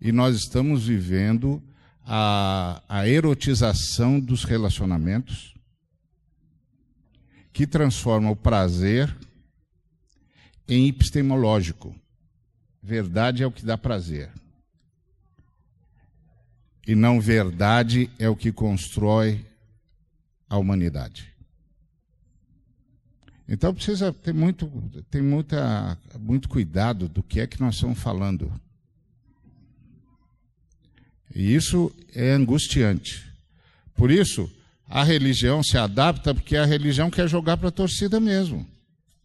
E 0.00 0.12
nós 0.12 0.36
estamos 0.36 0.86
vivendo 0.86 1.62
a, 2.04 2.82
a 2.88 3.08
erotização 3.08 4.18
dos 4.18 4.44
relacionamentos, 4.44 5.54
que 7.52 7.66
transforma 7.66 8.30
o 8.30 8.36
prazer 8.36 9.14
em 10.66 10.88
epistemológico. 10.88 11.94
Verdade 12.82 13.42
é 13.42 13.46
o 13.46 13.52
que 13.52 13.64
dá 13.64 13.76
prazer. 13.76 14.30
E 16.86 16.94
não 16.94 17.20
verdade 17.20 18.10
é 18.18 18.28
o 18.28 18.36
que 18.36 18.50
constrói 18.50 19.44
a 20.48 20.56
humanidade. 20.56 21.30
Então 23.48 23.74
precisa 23.74 24.12
ter 24.12 24.32
muito, 24.32 24.70
ter 25.10 25.22
muita, 25.22 25.98
muito 26.18 26.48
cuidado 26.48 27.08
do 27.08 27.22
que 27.22 27.40
é 27.40 27.46
que 27.46 27.60
nós 27.60 27.74
estamos 27.74 27.98
falando. 27.98 28.52
E 31.34 31.54
isso 31.54 31.92
é 32.14 32.30
angustiante. 32.30 33.28
Por 33.94 34.10
isso, 34.10 34.50
a 34.88 35.04
religião 35.04 35.62
se 35.62 35.76
adapta 35.76 36.34
porque 36.34 36.56
a 36.56 36.64
religião 36.64 37.10
quer 37.10 37.28
jogar 37.28 37.56
para 37.56 37.68
a 37.68 37.72
torcida 37.72 38.18
mesmo. 38.18 38.66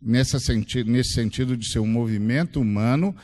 Nesse 0.02 0.40
sentido, 0.40 0.92
nesse 0.92 1.14
sentido 1.14 1.56
de 1.56 1.68
ser 1.72 1.80
um 1.80 1.88
movimento 1.88 2.60
humano 2.60 3.16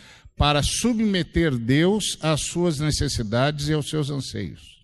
para 0.41 0.63
submeter 0.63 1.55
Deus 1.55 2.17
às 2.19 2.48
suas 2.48 2.79
necessidades 2.79 3.67
e 3.67 3.74
aos 3.74 3.88
seus 3.88 4.10
anseios. 4.10 4.83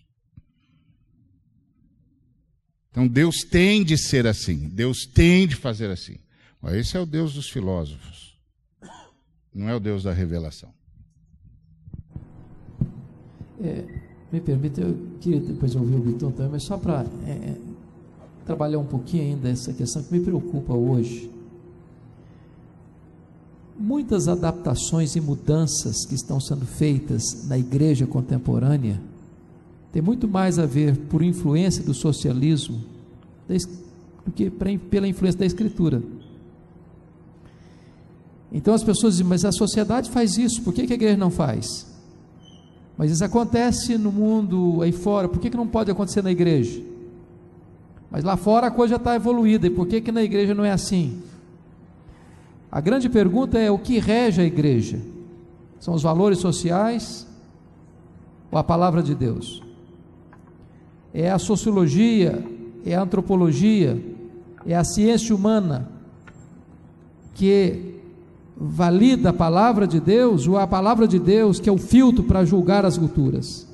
Então 2.88 3.08
Deus 3.08 3.38
tem 3.38 3.82
de 3.82 3.98
ser 3.98 4.24
assim, 4.24 4.68
Deus 4.68 4.98
tem 5.04 5.48
de 5.48 5.56
fazer 5.56 5.90
assim. 5.90 6.14
Esse 6.68 6.96
é 6.96 7.00
o 7.00 7.04
Deus 7.04 7.34
dos 7.34 7.50
filósofos, 7.50 8.38
não 9.52 9.68
é 9.68 9.74
o 9.74 9.80
Deus 9.80 10.04
da 10.04 10.12
revelação. 10.12 10.72
É, 13.60 13.84
me 14.30 14.40
permita, 14.40 14.80
eu 14.80 15.18
queria 15.20 15.40
depois 15.40 15.74
ouvir 15.74 15.96
o 15.96 16.02
Vitor 16.02 16.30
também, 16.34 16.52
mas 16.52 16.62
só 16.62 16.78
para 16.78 17.04
é, 17.26 17.30
é, 17.32 17.56
trabalhar 18.46 18.78
um 18.78 18.86
pouquinho 18.86 19.24
ainda 19.24 19.48
essa 19.48 19.72
questão 19.72 20.04
que 20.04 20.12
me 20.12 20.20
preocupa 20.20 20.72
hoje 20.72 21.28
muitas 23.78 24.26
adaptações 24.26 25.14
e 25.14 25.20
mudanças 25.20 26.04
que 26.04 26.14
estão 26.14 26.40
sendo 26.40 26.66
feitas 26.66 27.46
na 27.46 27.56
igreja 27.56 28.06
contemporânea 28.06 29.00
tem 29.92 30.02
muito 30.02 30.26
mais 30.28 30.58
a 30.58 30.66
ver 30.66 30.96
por 30.96 31.22
influência 31.22 31.82
do 31.82 31.94
socialismo 31.94 32.80
do 34.26 34.32
que 34.32 34.50
pela 34.50 35.08
influência 35.08 35.38
da 35.38 35.46
escritura. 35.46 36.02
Então 38.52 38.74
as 38.74 38.82
pessoas 38.82 39.14
dizem, 39.14 39.26
mas 39.26 39.44
a 39.44 39.52
sociedade 39.52 40.10
faz 40.10 40.36
isso, 40.36 40.62
por 40.62 40.74
que, 40.74 40.82
a 40.82 40.94
igreja 40.94 41.16
não 41.16 41.30
faz? 41.30 41.86
Mas 42.96 43.10
isso 43.10 43.24
acontece 43.24 43.96
no 43.96 44.10
mundo 44.10 44.82
aí 44.82 44.92
fora, 44.92 45.28
por 45.28 45.38
que, 45.38 45.50
que 45.50 45.56
não 45.56 45.66
pode 45.66 45.90
acontecer 45.90 46.22
na 46.22 46.30
igreja? 46.30 46.82
Mas 48.10 48.24
lá 48.24 48.36
fora 48.36 48.66
a 48.66 48.70
coisa 48.70 48.92
já 48.92 48.96
está 48.96 49.14
evoluída, 49.14 49.66
e 49.66 49.70
por 49.70 49.86
que, 49.86 50.00
que 50.00 50.10
na 50.10 50.22
igreja 50.22 50.54
não 50.54 50.64
é 50.64 50.72
assim? 50.72 51.22
A 52.70 52.80
grande 52.80 53.08
pergunta 53.08 53.58
é: 53.58 53.70
o 53.70 53.78
que 53.78 53.98
rege 53.98 54.40
a 54.40 54.44
igreja? 54.44 55.00
São 55.80 55.94
os 55.94 56.02
valores 56.02 56.38
sociais 56.38 57.26
ou 58.50 58.58
a 58.58 58.64
palavra 58.64 59.02
de 59.02 59.14
Deus? 59.14 59.62
É 61.12 61.30
a 61.30 61.38
sociologia, 61.38 62.44
é 62.84 62.94
a 62.94 63.02
antropologia, 63.02 64.02
é 64.66 64.76
a 64.76 64.84
ciência 64.84 65.34
humana 65.34 65.88
que 67.34 67.94
valida 68.56 69.30
a 69.30 69.32
palavra 69.32 69.86
de 69.86 70.00
Deus 70.00 70.46
ou 70.48 70.58
a 70.58 70.66
palavra 70.66 71.06
de 71.06 71.18
Deus 71.18 71.60
que 71.60 71.68
é 71.68 71.72
o 71.72 71.78
filtro 71.78 72.24
para 72.24 72.44
julgar 72.44 72.84
as 72.84 72.98
culturas? 72.98 73.66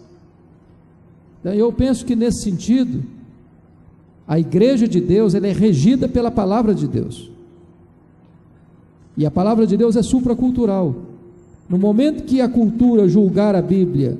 Então, 1.40 1.52
eu 1.52 1.72
penso 1.72 2.04
que 2.04 2.14
nesse 2.14 2.42
sentido, 2.42 3.02
a 4.26 4.38
igreja 4.38 4.86
de 4.86 5.00
Deus 5.00 5.34
ela 5.34 5.46
é 5.46 5.52
regida 5.52 6.08
pela 6.08 6.30
palavra 6.30 6.74
de 6.74 6.86
Deus. 6.86 7.33
E 9.16 9.24
a 9.24 9.30
palavra 9.30 9.66
de 9.66 9.76
Deus 9.76 9.96
é 9.96 10.02
supracultural. 10.02 10.94
No 11.68 11.78
momento 11.78 12.24
que 12.24 12.40
a 12.40 12.48
cultura 12.48 13.08
julgar 13.08 13.54
a 13.54 13.62
Bíblia, 13.62 14.18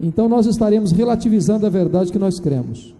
então 0.00 0.28
nós 0.28 0.46
estaremos 0.46 0.92
relativizando 0.92 1.66
a 1.66 1.70
verdade 1.70 2.12
que 2.12 2.18
nós 2.18 2.38
cremos. 2.38 2.94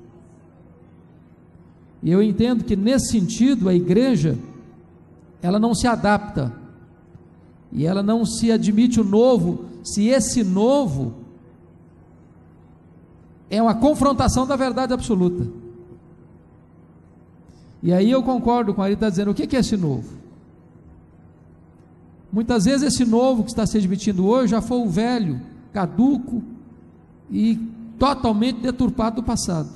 E 2.02 2.10
eu 2.10 2.22
entendo 2.22 2.64
que 2.64 2.76
nesse 2.76 3.12
sentido 3.12 3.68
a 3.68 3.74
igreja 3.74 4.36
ela 5.40 5.58
não 5.58 5.74
se 5.74 5.86
adapta 5.86 6.52
e 7.72 7.86
ela 7.86 8.02
não 8.02 8.24
se 8.24 8.50
admite 8.50 9.00
o 9.00 9.04
novo, 9.04 9.64
se 9.84 10.08
esse 10.08 10.42
novo 10.42 11.14
é 13.50 13.62
uma 13.62 13.74
confrontação 13.74 14.46
da 14.46 14.56
verdade 14.56 14.92
absoluta. 14.92 15.46
E 17.82 17.92
aí 17.92 18.10
eu 18.10 18.22
concordo 18.22 18.74
com 18.74 18.84
ele, 18.84 18.94
está 18.94 19.08
dizendo: 19.08 19.30
o 19.30 19.34
que 19.34 19.56
é 19.56 19.60
esse 19.60 19.76
novo? 19.76 20.18
Muitas 22.32 22.66
vezes 22.66 22.94
esse 22.94 23.04
novo 23.04 23.42
que 23.42 23.50
está 23.50 23.66
se 23.66 23.78
admitindo 23.78 24.26
hoje 24.26 24.50
já 24.50 24.60
foi 24.60 24.78
o 24.78 24.88
velho, 24.88 25.40
caduco 25.72 26.42
e 27.30 27.58
totalmente 27.98 28.60
deturpado 28.60 29.16
do 29.16 29.22
passado. 29.22 29.70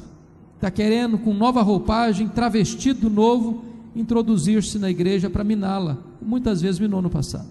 Está 0.57 0.71
querendo, 0.71 1.19
com 1.19 1.33
nova 1.33 1.63
roupagem, 1.63 2.29
travestido 2.29 3.01
do 3.01 3.11
novo, 3.11 3.65
introduzir-se 3.97 4.79
na 4.79 4.91
igreja 4.91 5.31
para 5.31 5.43
miná-la. 5.43 5.99
Muitas 6.21 6.61
vezes 6.61 6.79
minou 6.79 7.01
no 7.03 7.11
passado. 7.11 7.49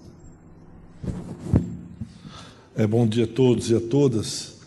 É, 2.75 2.87
bom 2.87 3.05
dia 3.05 3.25
a 3.25 3.27
todos 3.27 3.69
e 3.69 3.75
a 3.75 3.81
todas. 3.81 4.61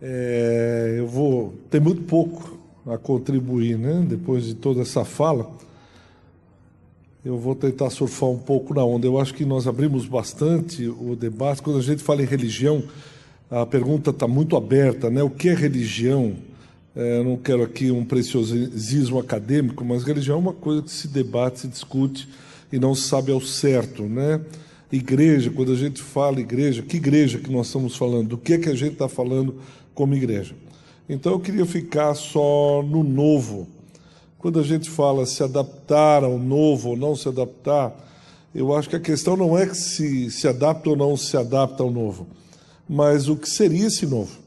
É, 0.00 0.96
eu 0.98 1.08
vou. 1.08 1.54
Tem 1.70 1.80
muito 1.80 2.02
pouco 2.02 2.61
a 2.86 2.98
contribuir, 2.98 3.78
né? 3.78 4.04
Depois 4.08 4.44
de 4.44 4.54
toda 4.54 4.82
essa 4.82 5.04
fala, 5.04 5.50
eu 7.24 7.38
vou 7.38 7.54
tentar 7.54 7.90
surfar 7.90 8.28
um 8.28 8.38
pouco 8.38 8.74
na 8.74 8.84
onda. 8.84 9.06
Eu 9.06 9.18
acho 9.18 9.32
que 9.32 9.44
nós 9.44 9.68
abrimos 9.68 10.06
bastante 10.06 10.86
o 10.88 11.14
debate. 11.14 11.62
Quando 11.62 11.78
a 11.78 11.82
gente 11.82 12.02
fala 12.02 12.22
em 12.22 12.26
religião, 12.26 12.82
a 13.50 13.64
pergunta 13.64 14.10
está 14.10 14.26
muito 14.26 14.56
aberta, 14.56 15.08
né? 15.08 15.22
O 15.22 15.30
que 15.30 15.48
é 15.48 15.54
religião? 15.54 16.34
É, 16.94 17.22
não 17.22 17.36
quero 17.36 17.62
aqui 17.62 17.90
um 17.90 18.04
preciosismo 18.04 19.18
acadêmico, 19.18 19.84
mas 19.84 20.02
religião 20.02 20.36
é 20.36 20.40
uma 20.40 20.52
coisa 20.52 20.82
que 20.82 20.90
se 20.90 21.08
debate, 21.08 21.60
se 21.60 21.68
discute 21.68 22.28
e 22.72 22.78
não 22.78 22.94
se 22.94 23.02
sabe 23.02 23.30
ao 23.30 23.40
certo, 23.40 24.02
né? 24.02 24.40
Igreja, 24.90 25.50
quando 25.50 25.72
a 25.72 25.76
gente 25.76 26.02
fala 26.02 26.40
igreja, 26.40 26.82
que 26.82 26.98
igreja 26.98 27.38
que 27.38 27.50
nós 27.50 27.68
estamos 27.68 27.96
falando? 27.96 28.28
Do 28.28 28.38
que 28.38 28.54
é 28.54 28.58
que 28.58 28.68
a 28.68 28.74
gente 28.74 28.92
está 28.92 29.08
falando 29.08 29.54
como 29.94 30.14
igreja? 30.14 30.54
Então 31.08 31.32
eu 31.32 31.40
queria 31.40 31.66
ficar 31.66 32.14
só 32.14 32.82
no 32.82 33.02
novo. 33.02 33.66
Quando 34.38 34.58
a 34.60 34.62
gente 34.62 34.90
fala 34.90 35.26
se 35.26 35.42
adaptar 35.42 36.24
ao 36.24 36.38
novo 36.38 36.90
ou 36.90 36.96
não 36.96 37.14
se 37.14 37.28
adaptar, 37.28 37.94
eu 38.54 38.74
acho 38.74 38.88
que 38.88 38.96
a 38.96 39.00
questão 39.00 39.36
não 39.36 39.56
é 39.56 39.72
se 39.72 40.30
se 40.30 40.46
adapta 40.46 40.90
ou 40.90 40.96
não 40.96 41.16
se 41.16 41.36
adapta 41.36 41.82
ao 41.82 41.90
novo, 41.90 42.26
mas 42.88 43.28
o 43.28 43.36
que 43.36 43.48
seria 43.48 43.86
esse 43.86 44.06
novo. 44.06 44.42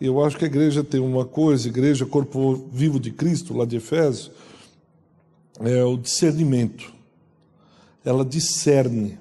Eu 0.00 0.24
acho 0.24 0.38
que 0.38 0.44
a 0.44 0.48
igreja 0.48 0.82
tem 0.82 0.98
uma 0.98 1.26
coisa, 1.26 1.68
igreja 1.68 2.06
corpo 2.06 2.68
vivo 2.72 2.98
de 2.98 3.10
Cristo, 3.10 3.56
lá 3.56 3.66
de 3.66 3.76
Efésios, 3.76 4.30
é 5.60 5.84
o 5.84 5.96
discernimento. 5.98 6.92
Ela 8.02 8.24
discerne 8.24 9.18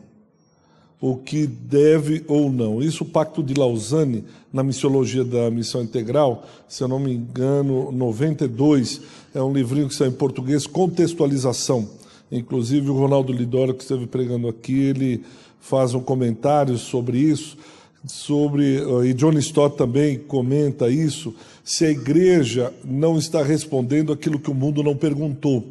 o 1.01 1.15
que 1.15 1.47
deve 1.47 2.23
ou 2.27 2.51
não. 2.51 2.81
Isso 2.81 3.03
o 3.03 3.07
Pacto 3.07 3.41
de 3.41 3.53
Lausanne, 3.53 4.25
na 4.51 4.63
missiologia 4.63 5.23
da 5.23 5.49
missão 5.49 5.81
integral, 5.81 6.45
se 6.67 6.83
eu 6.83 6.87
não 6.87 6.99
me 6.99 7.13
engano, 7.13 7.91
92, 7.91 9.01
é 9.33 9.41
um 9.41 9.53
livrinho 9.53 9.87
que 9.87 9.95
sai 9.95 10.09
em 10.09 10.11
português, 10.11 10.67
contextualização. 10.67 11.87
Inclusive 12.31 12.89
o 12.89 12.97
Ronaldo 12.97 13.31
Lidoro, 13.31 13.73
que 13.73 13.81
esteve 13.81 14.07
pregando 14.07 14.47
aqui, 14.47 14.77
ele 14.77 15.23
faz 15.59 15.93
um 15.93 16.01
comentário 16.01 16.77
sobre 16.77 17.17
isso, 17.17 17.57
sobre 18.05 18.77
eh, 18.77 19.07
e 19.07 19.13
John 19.13 19.33
Stott 19.39 19.77
também 19.77 20.17
comenta 20.17 20.89
isso, 20.89 21.33
se 21.63 21.85
a 21.85 21.91
igreja 21.91 22.73
não 22.83 23.17
está 23.17 23.43
respondendo 23.43 24.11
aquilo 24.11 24.39
que 24.39 24.49
o 24.49 24.55
mundo 24.55 24.83
não 24.83 24.95
perguntou. 24.95 25.65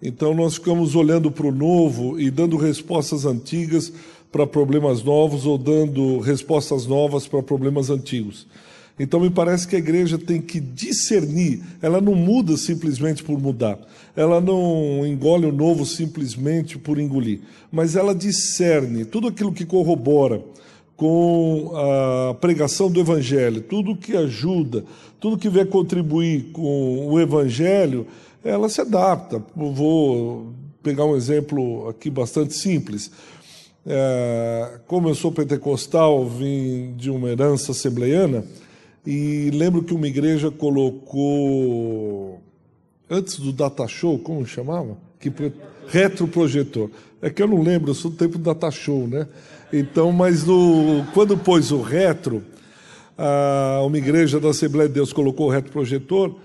Então 0.00 0.34
nós 0.34 0.54
ficamos 0.54 0.96
olhando 0.96 1.30
para 1.30 1.46
o 1.46 1.52
novo 1.52 2.20
e 2.20 2.28
dando 2.30 2.56
respostas 2.56 3.24
antigas 3.24 3.92
para 4.32 4.46
problemas 4.46 5.04
novos 5.04 5.44
ou 5.44 5.58
dando 5.58 6.18
respostas 6.18 6.86
novas 6.86 7.28
para 7.28 7.42
problemas 7.42 7.90
antigos. 7.90 8.46
Então 8.98 9.20
me 9.20 9.30
parece 9.30 9.68
que 9.68 9.76
a 9.76 9.78
igreja 9.78 10.18
tem 10.18 10.40
que 10.40 10.58
discernir, 10.58 11.62
ela 11.80 12.00
não 12.00 12.14
muda 12.14 12.56
simplesmente 12.56 13.22
por 13.22 13.38
mudar, 13.38 13.78
ela 14.16 14.40
não 14.40 15.06
engole 15.06 15.46
o 15.46 15.52
novo 15.52 15.86
simplesmente 15.86 16.78
por 16.78 16.98
engolir, 16.98 17.40
mas 17.70 17.96
ela 17.96 18.14
discerne 18.14 19.04
tudo 19.04 19.28
aquilo 19.28 19.52
que 19.52 19.64
corrobora 19.64 20.42
com 20.96 21.72
a 21.74 22.34
pregação 22.34 22.90
do 22.90 23.00
evangelho, 23.00 23.62
tudo 23.62 23.96
que 23.96 24.16
ajuda, 24.16 24.84
tudo 25.18 25.38
que 25.38 25.48
vier 25.48 25.66
contribuir 25.66 26.52
com 26.52 27.08
o 27.08 27.18
evangelho, 27.18 28.06
ela 28.44 28.68
se 28.68 28.80
adapta. 28.80 29.42
Vou 29.56 30.52
pegar 30.82 31.04
um 31.04 31.16
exemplo 31.16 31.88
aqui 31.88 32.10
bastante 32.10 32.54
simples. 32.54 33.10
É, 33.84 34.78
como 34.86 35.08
eu 35.08 35.14
sou 35.14 35.32
pentecostal, 35.32 36.26
vim 36.26 36.94
de 36.96 37.10
uma 37.10 37.28
herança 37.30 37.72
assembleiana, 37.72 38.44
e 39.04 39.50
lembro 39.52 39.82
que 39.82 39.92
uma 39.92 40.06
igreja 40.06 40.50
colocou, 40.50 42.40
antes 43.10 43.38
do 43.38 43.52
data 43.52 43.86
show, 43.88 44.18
como 44.18 44.46
chamava? 44.46 44.96
Que, 45.18 45.32
retroprojetor. 45.88 46.90
É 47.20 47.30
que 47.30 47.42
eu 47.42 47.48
não 47.48 47.62
lembro, 47.62 47.90
eu 47.90 47.94
sou 47.94 48.10
do 48.10 48.16
tempo 48.16 48.38
do 48.38 48.44
data 48.44 48.70
show, 48.70 49.06
né? 49.06 49.26
Então, 49.72 50.12
mas 50.12 50.44
no, 50.44 51.04
quando 51.12 51.36
pôs 51.36 51.72
o 51.72 51.80
retro, 51.80 52.42
a, 53.16 53.82
uma 53.84 53.98
igreja 53.98 54.38
da 54.38 54.50
Assembleia 54.50 54.88
de 54.88 54.94
Deus 54.94 55.12
colocou 55.12 55.46
o 55.48 55.50
retroprojetor, 55.50 56.36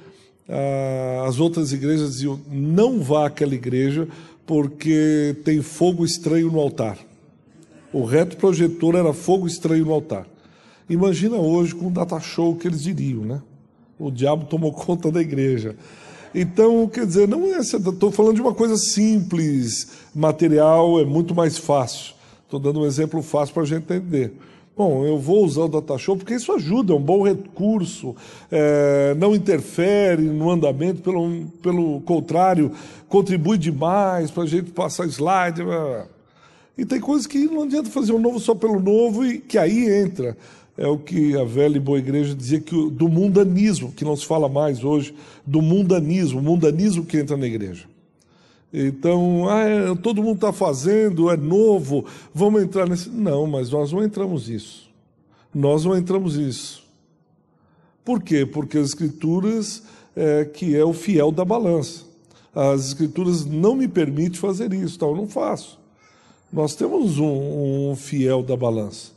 a, 0.50 1.26
as 1.28 1.40
outras 1.40 1.74
igrejas 1.74 2.14
diziam, 2.14 2.40
não 2.50 3.00
vá 3.02 3.28
àquela 3.28 3.54
igreja 3.54 4.08
porque 4.46 5.36
tem 5.44 5.62
fogo 5.62 6.06
estranho 6.06 6.52
no 6.52 6.60
altar. 6.60 6.98
O 7.98 8.06
reto 8.06 8.38
projetor 8.38 8.94
era 8.94 9.12
fogo 9.12 9.48
estranho 9.48 9.84
no 9.84 9.92
altar. 9.92 10.28
Imagina 10.88 11.36
hoje 11.38 11.74
com 11.74 11.88
o 11.88 11.90
data 11.90 12.20
show 12.20 12.56
que 12.56 12.68
eles 12.68 12.84
diriam, 12.84 13.24
né? 13.24 13.42
O 13.98 14.12
diabo 14.12 14.46
tomou 14.46 14.70
conta 14.86 15.12
da 15.12 15.20
igreja. 15.20 15.76
Então, 16.34 16.88
quer 16.88 17.08
dizer, 17.08 17.28
não 17.28 17.48
é. 17.48 17.58
Estou 17.58 18.12
falando 18.12 18.36
de 18.36 18.42
uma 18.42 18.54
coisa 18.54 18.78
simples, 18.78 19.94
material, 20.14 21.00
é 21.00 21.06
muito 21.06 21.34
mais 21.34 21.58
fácil. 21.58 22.14
Estou 22.44 22.60
dando 22.60 22.82
um 22.82 22.86
exemplo 22.86 23.20
fácil 23.24 23.56
para 23.56 23.64
a 23.64 23.66
gente 23.66 23.92
entender. 23.92 24.32
Bom, 24.78 25.04
eu 25.04 25.18
vou 25.18 25.44
usar 25.44 25.62
o 25.62 25.68
data 25.68 25.98
show 25.98 26.16
porque 26.16 26.36
isso 26.36 26.52
ajuda, 26.52 26.94
é 26.94 26.96
um 26.96 27.02
bom 27.02 27.24
recurso, 27.24 28.16
é, 28.52 29.16
não 29.18 29.34
interfere 29.34 30.22
no 30.22 30.52
andamento, 30.52 31.02
pelo, 31.02 31.48
pelo 31.64 32.00
contrário, 32.02 32.72
contribui 33.10 33.58
demais 33.58 34.30
para 34.30 34.44
a 34.44 34.46
gente 34.46 34.70
passar 34.70 35.08
slide. 35.08 35.64
Blá, 35.64 35.84
blá. 35.84 36.17
E 36.78 36.86
tem 36.86 37.00
coisas 37.00 37.26
que 37.26 37.46
não 37.46 37.64
adianta 37.64 37.90
fazer 37.90 38.14
um 38.14 38.20
novo 38.20 38.40
só 38.40 38.54
pelo 38.54 38.80
novo 38.80 39.26
e 39.26 39.40
que 39.40 39.58
aí 39.58 39.90
entra. 39.90 40.38
É 40.78 40.88
o 40.88 40.98
que 40.98 41.36
a 41.36 41.44
velha 41.44 41.78
e 41.78 41.80
boa 41.80 41.98
igreja 41.98 42.36
dizia 42.36 42.60
que 42.60 42.90
do 42.92 43.10
mundanismo, 43.10 43.92
que 43.92 44.06
não 44.06 44.16
se 44.16 44.26
fala 44.28 44.48
mais 44.48 44.84
hoje, 44.84 45.16
do 45.44 45.60
mundanismo, 45.60 46.40
o 46.40 46.44
mundanismo 46.44 47.04
que 47.04 47.18
entra 47.18 47.36
na 47.36 47.48
igreja. 47.48 47.86
Então, 48.72 49.50
ah, 49.50 49.62
é, 49.62 49.96
todo 49.96 50.22
mundo 50.22 50.36
está 50.36 50.54
fazendo, 50.54 51.32
é 51.32 51.38
novo, 51.38 52.06
vamos 52.32 52.62
entrar 52.62 52.88
nesse. 52.88 53.10
Não, 53.10 53.48
mas 53.48 53.72
nós 53.72 53.92
não 53.92 54.04
entramos 54.04 54.50
nisso. 54.50 54.88
Nós 55.56 55.84
não 55.84 55.98
entramos 55.98 56.38
nisso. 56.38 56.84
Por 58.06 58.22
quê? 58.22 58.46
Porque 58.46 58.78
as 58.78 58.90
Escrituras, 58.90 59.82
é, 60.16 60.46
que 60.46 60.76
é 60.76 60.86
o 60.86 60.94
fiel 60.94 61.32
da 61.32 61.44
balança. 61.44 62.06
As 62.54 62.88
Escrituras 62.88 63.46
não 63.46 63.76
me 63.76 63.88
permitem 63.88 64.40
fazer 64.40 64.72
isso, 64.74 64.96
então 64.98 65.10
eu 65.10 65.16
não 65.16 65.28
faço. 65.28 65.80
Nós 66.52 66.76
temos 66.76 67.18
um, 67.20 67.92
um 67.92 67.96
fiel 67.96 68.42
da 68.42 68.56
balança. 68.56 69.12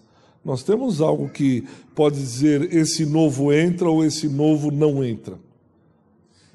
Nós 0.44 0.62
temos 0.62 1.00
algo 1.00 1.28
que 1.28 1.66
pode 1.94 2.16
dizer 2.16 2.74
esse 2.74 3.04
novo 3.04 3.52
entra 3.52 3.88
ou 3.90 4.04
esse 4.04 4.28
novo 4.28 4.70
não 4.70 5.04
entra. 5.04 5.38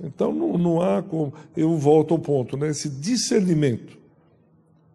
Então 0.03 0.33
não, 0.33 0.57
não 0.57 0.81
há 0.81 1.01
como. 1.01 1.33
Eu 1.55 1.77
volto 1.77 2.13
ao 2.13 2.19
ponto, 2.19 2.57
né? 2.57 2.69
esse 2.69 2.89
discernimento 2.89 3.97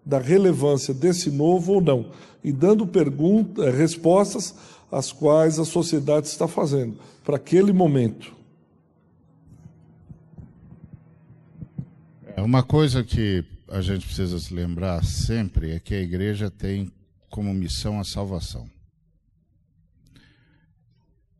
da 0.05 0.19
relevância 0.19 0.93
desse 0.93 1.31
novo 1.31 1.75
ou 1.75 1.81
não, 1.81 2.07
e 2.43 2.51
dando 2.53 2.87
perguntas, 2.87 3.75
respostas 3.75 4.55
às 4.90 5.12
quais 5.12 5.59
a 5.59 5.64
sociedade 5.64 6.27
está 6.27 6.49
fazendo 6.49 6.97
para 7.23 7.37
aquele 7.37 7.73
momento. 7.73 8.35
É 12.37 12.43
uma 12.43 12.62
coisa 12.62 13.05
que 13.05 13.45
a 13.71 13.81
gente 13.81 14.05
precisa 14.05 14.37
se 14.41 14.53
lembrar 14.53 15.05
sempre 15.05 15.71
é 15.71 15.79
que 15.79 15.95
a 15.95 16.01
igreja 16.01 16.51
tem 16.51 16.93
como 17.29 17.55
missão 17.55 18.01
a 18.01 18.05
salvação. 18.05 18.69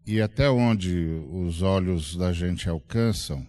E 0.07 0.21
até 0.21 0.49
onde 0.49 1.07
os 1.29 1.61
olhos 1.61 2.15
da 2.15 2.33
gente 2.33 2.69
alcançam, 2.69 3.45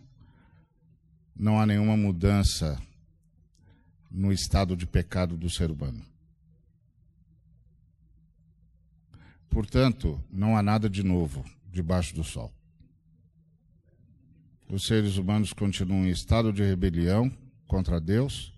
não 1.35 1.59
há 1.59 1.65
nenhuma 1.65 1.95
mudança 1.95 2.81
no 4.09 4.33
estado 4.33 4.75
de 4.75 4.87
pecado 4.87 5.37
do 5.37 5.49
ser 5.49 5.69
humano. 5.69 6.03
Portanto, 9.47 10.21
não 10.31 10.57
há 10.57 10.63
nada 10.63 10.89
de 10.89 11.03
novo 11.03 11.45
debaixo 11.71 12.15
do 12.15 12.23
sol. 12.23 12.51
Os 14.67 14.87
seres 14.87 15.17
humanos 15.17 15.53
continuam 15.53 16.05
em 16.05 16.09
estado 16.09 16.51
de 16.51 16.63
rebelião 16.63 17.31
contra 17.67 17.99
Deus 17.99 18.50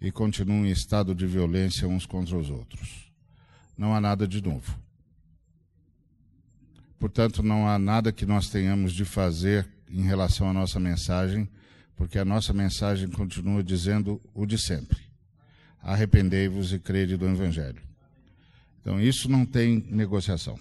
e 0.00 0.10
continuam 0.12 0.66
em 0.66 0.70
estado 0.70 1.14
de 1.14 1.26
violência 1.26 1.88
uns 1.88 2.06
contra 2.06 2.36
os 2.36 2.50
outros. 2.50 3.10
Não 3.76 3.94
há 3.94 4.00
nada 4.00 4.26
de 4.26 4.42
novo. 4.42 4.78
Portanto, 6.98 7.42
não 7.42 7.68
há 7.68 7.78
nada 7.78 8.12
que 8.12 8.26
nós 8.26 8.48
tenhamos 8.48 8.92
de 8.92 9.04
fazer 9.04 9.68
em 9.88 10.02
relação 10.02 10.48
à 10.48 10.52
nossa 10.52 10.80
mensagem 10.80 11.48
porque 11.98 12.16
a 12.16 12.24
nossa 12.24 12.52
mensagem 12.52 13.08
continua 13.08 13.62
dizendo 13.62 14.22
o 14.32 14.46
de 14.46 14.56
sempre: 14.56 15.00
arrependei-vos 15.82 16.72
e 16.72 16.78
crede 16.78 17.16
do 17.16 17.28
Evangelho. 17.28 17.82
Então, 18.80 19.00
isso 19.00 19.28
não 19.28 19.44
tem 19.44 19.84
negociação. 19.90 20.58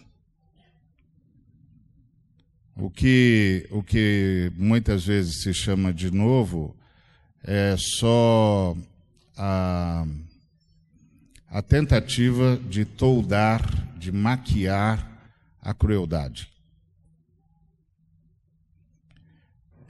O 2.75 2.89
que, 2.89 3.67
o 3.71 3.83
que 3.83 4.51
muitas 4.55 5.05
vezes 5.05 5.43
se 5.43 5.53
chama 5.53 5.93
de 5.93 6.11
novo 6.11 6.75
é 7.43 7.75
só 7.77 8.75
a, 9.37 10.05
a 11.49 11.61
tentativa 11.61 12.57
de 12.69 12.83
toldar, 12.83 13.61
de 13.97 14.11
maquiar 14.11 15.09
a 15.61 15.73
crueldade. 15.73 16.49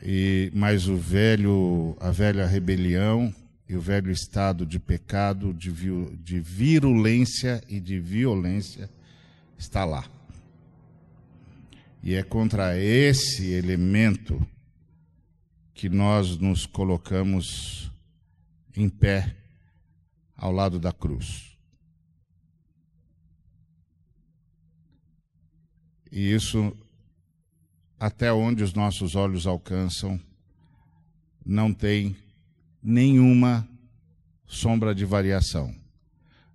E, 0.01 0.51
mas 0.53 0.87
o 0.87 0.95
velho, 0.95 1.97
a 1.99 2.11
velha 2.11 2.45
rebelião 2.45 3.33
e 3.67 3.75
o 3.75 3.81
velho 3.81 4.11
estado 4.11 4.65
de 4.65 4.79
pecado, 4.79 5.53
de, 5.53 5.71
de 6.23 6.39
virulência 6.39 7.61
e 7.67 7.79
de 7.79 7.99
violência 7.99 8.89
está 9.57 9.83
lá. 9.83 10.05
E 12.01 12.13
é 12.13 12.23
contra 12.23 12.77
esse 12.77 13.51
elemento 13.51 14.45
que 15.73 15.89
nós 15.89 16.37
nos 16.37 16.65
colocamos 16.65 17.91
em 18.77 18.87
pé 18.87 19.35
ao 20.35 20.51
lado 20.51 20.79
da 20.79 20.93
cruz. 20.93 21.57
E 26.11 26.31
isso 26.31 26.75
até 27.99 28.31
onde 28.31 28.63
os 28.63 28.73
nossos 28.73 29.15
olhos 29.15 29.47
alcançam, 29.47 30.19
não 31.43 31.73
tem 31.73 32.15
nenhuma 32.81 33.67
sombra 34.45 34.93
de 34.93 35.03
variação. 35.03 35.73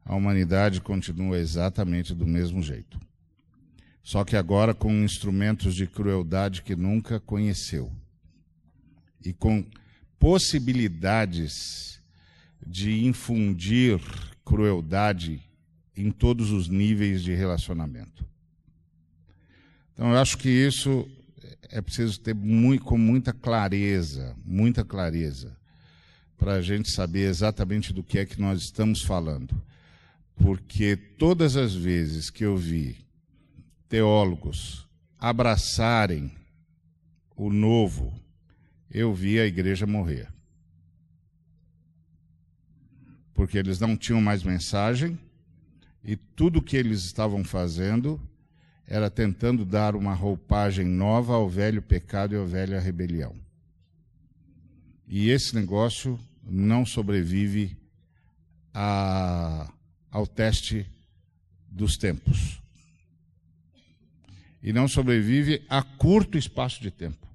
A 0.04 0.14
humanidade 0.14 0.80
continua 0.80 1.38
exatamente 1.38 2.14
do 2.14 2.26
mesmo 2.26 2.62
jeito. 2.62 3.00
Só 4.02 4.24
que 4.24 4.36
agora 4.36 4.74
com 4.74 4.92
instrumentos 4.92 5.74
de 5.74 5.86
crueldade 5.86 6.62
que 6.62 6.74
nunca 6.76 7.20
conheceu. 7.20 7.92
E 9.24 9.32
com 9.32 9.64
possibilidades 10.18 12.01
de 12.66 13.04
infundir 13.04 14.00
crueldade 14.44 15.40
em 15.96 16.10
todos 16.10 16.50
os 16.50 16.68
níveis 16.68 17.22
de 17.22 17.34
relacionamento. 17.34 18.26
Então, 19.92 20.10
eu 20.10 20.18
acho 20.18 20.38
que 20.38 20.48
isso 20.48 21.08
é 21.70 21.80
preciso 21.80 22.20
ter 22.20 22.34
muito, 22.34 22.84
com 22.84 22.98
muita 22.98 23.32
clareza, 23.32 24.36
muita 24.44 24.84
clareza, 24.84 25.56
para 26.36 26.54
a 26.54 26.62
gente 26.62 26.90
saber 26.90 27.28
exatamente 27.28 27.92
do 27.92 28.02
que 28.02 28.18
é 28.18 28.26
que 28.26 28.40
nós 28.40 28.62
estamos 28.62 29.02
falando. 29.02 29.62
Porque 30.36 30.96
todas 30.96 31.56
as 31.56 31.74
vezes 31.74 32.30
que 32.30 32.44
eu 32.44 32.56
vi 32.56 32.96
teólogos 33.88 34.88
abraçarem 35.18 36.32
o 37.36 37.50
novo, 37.50 38.12
eu 38.90 39.14
vi 39.14 39.38
a 39.38 39.46
igreja 39.46 39.86
morrer. 39.86 40.28
Porque 43.34 43.58
eles 43.58 43.78
não 43.80 43.96
tinham 43.96 44.20
mais 44.20 44.42
mensagem 44.42 45.18
e 46.04 46.16
tudo 46.16 46.62
que 46.62 46.76
eles 46.76 47.04
estavam 47.04 47.44
fazendo 47.44 48.20
era 48.86 49.08
tentando 49.08 49.64
dar 49.64 49.94
uma 49.94 50.14
roupagem 50.14 50.84
nova 50.84 51.34
ao 51.34 51.48
velho 51.48 51.80
pecado 51.80 52.34
e 52.34 52.38
à 52.38 52.44
velha 52.44 52.80
rebelião. 52.80 53.34
E 55.06 55.30
esse 55.30 55.54
negócio 55.54 56.18
não 56.42 56.84
sobrevive 56.84 57.76
a, 58.74 59.72
ao 60.10 60.26
teste 60.26 60.86
dos 61.70 61.96
tempos. 61.96 62.60
E 64.62 64.72
não 64.72 64.86
sobrevive 64.86 65.64
a 65.68 65.82
curto 65.82 66.38
espaço 66.38 66.80
de 66.80 66.90
tempo. 66.90 67.26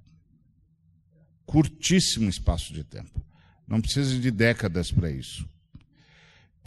Curtíssimo 1.45 2.29
espaço 2.29 2.73
de 2.73 2.83
tempo. 2.83 3.21
Não 3.67 3.81
precisa 3.81 4.17
de 4.17 4.31
décadas 4.31 4.91
para 4.91 5.11
isso. 5.11 5.47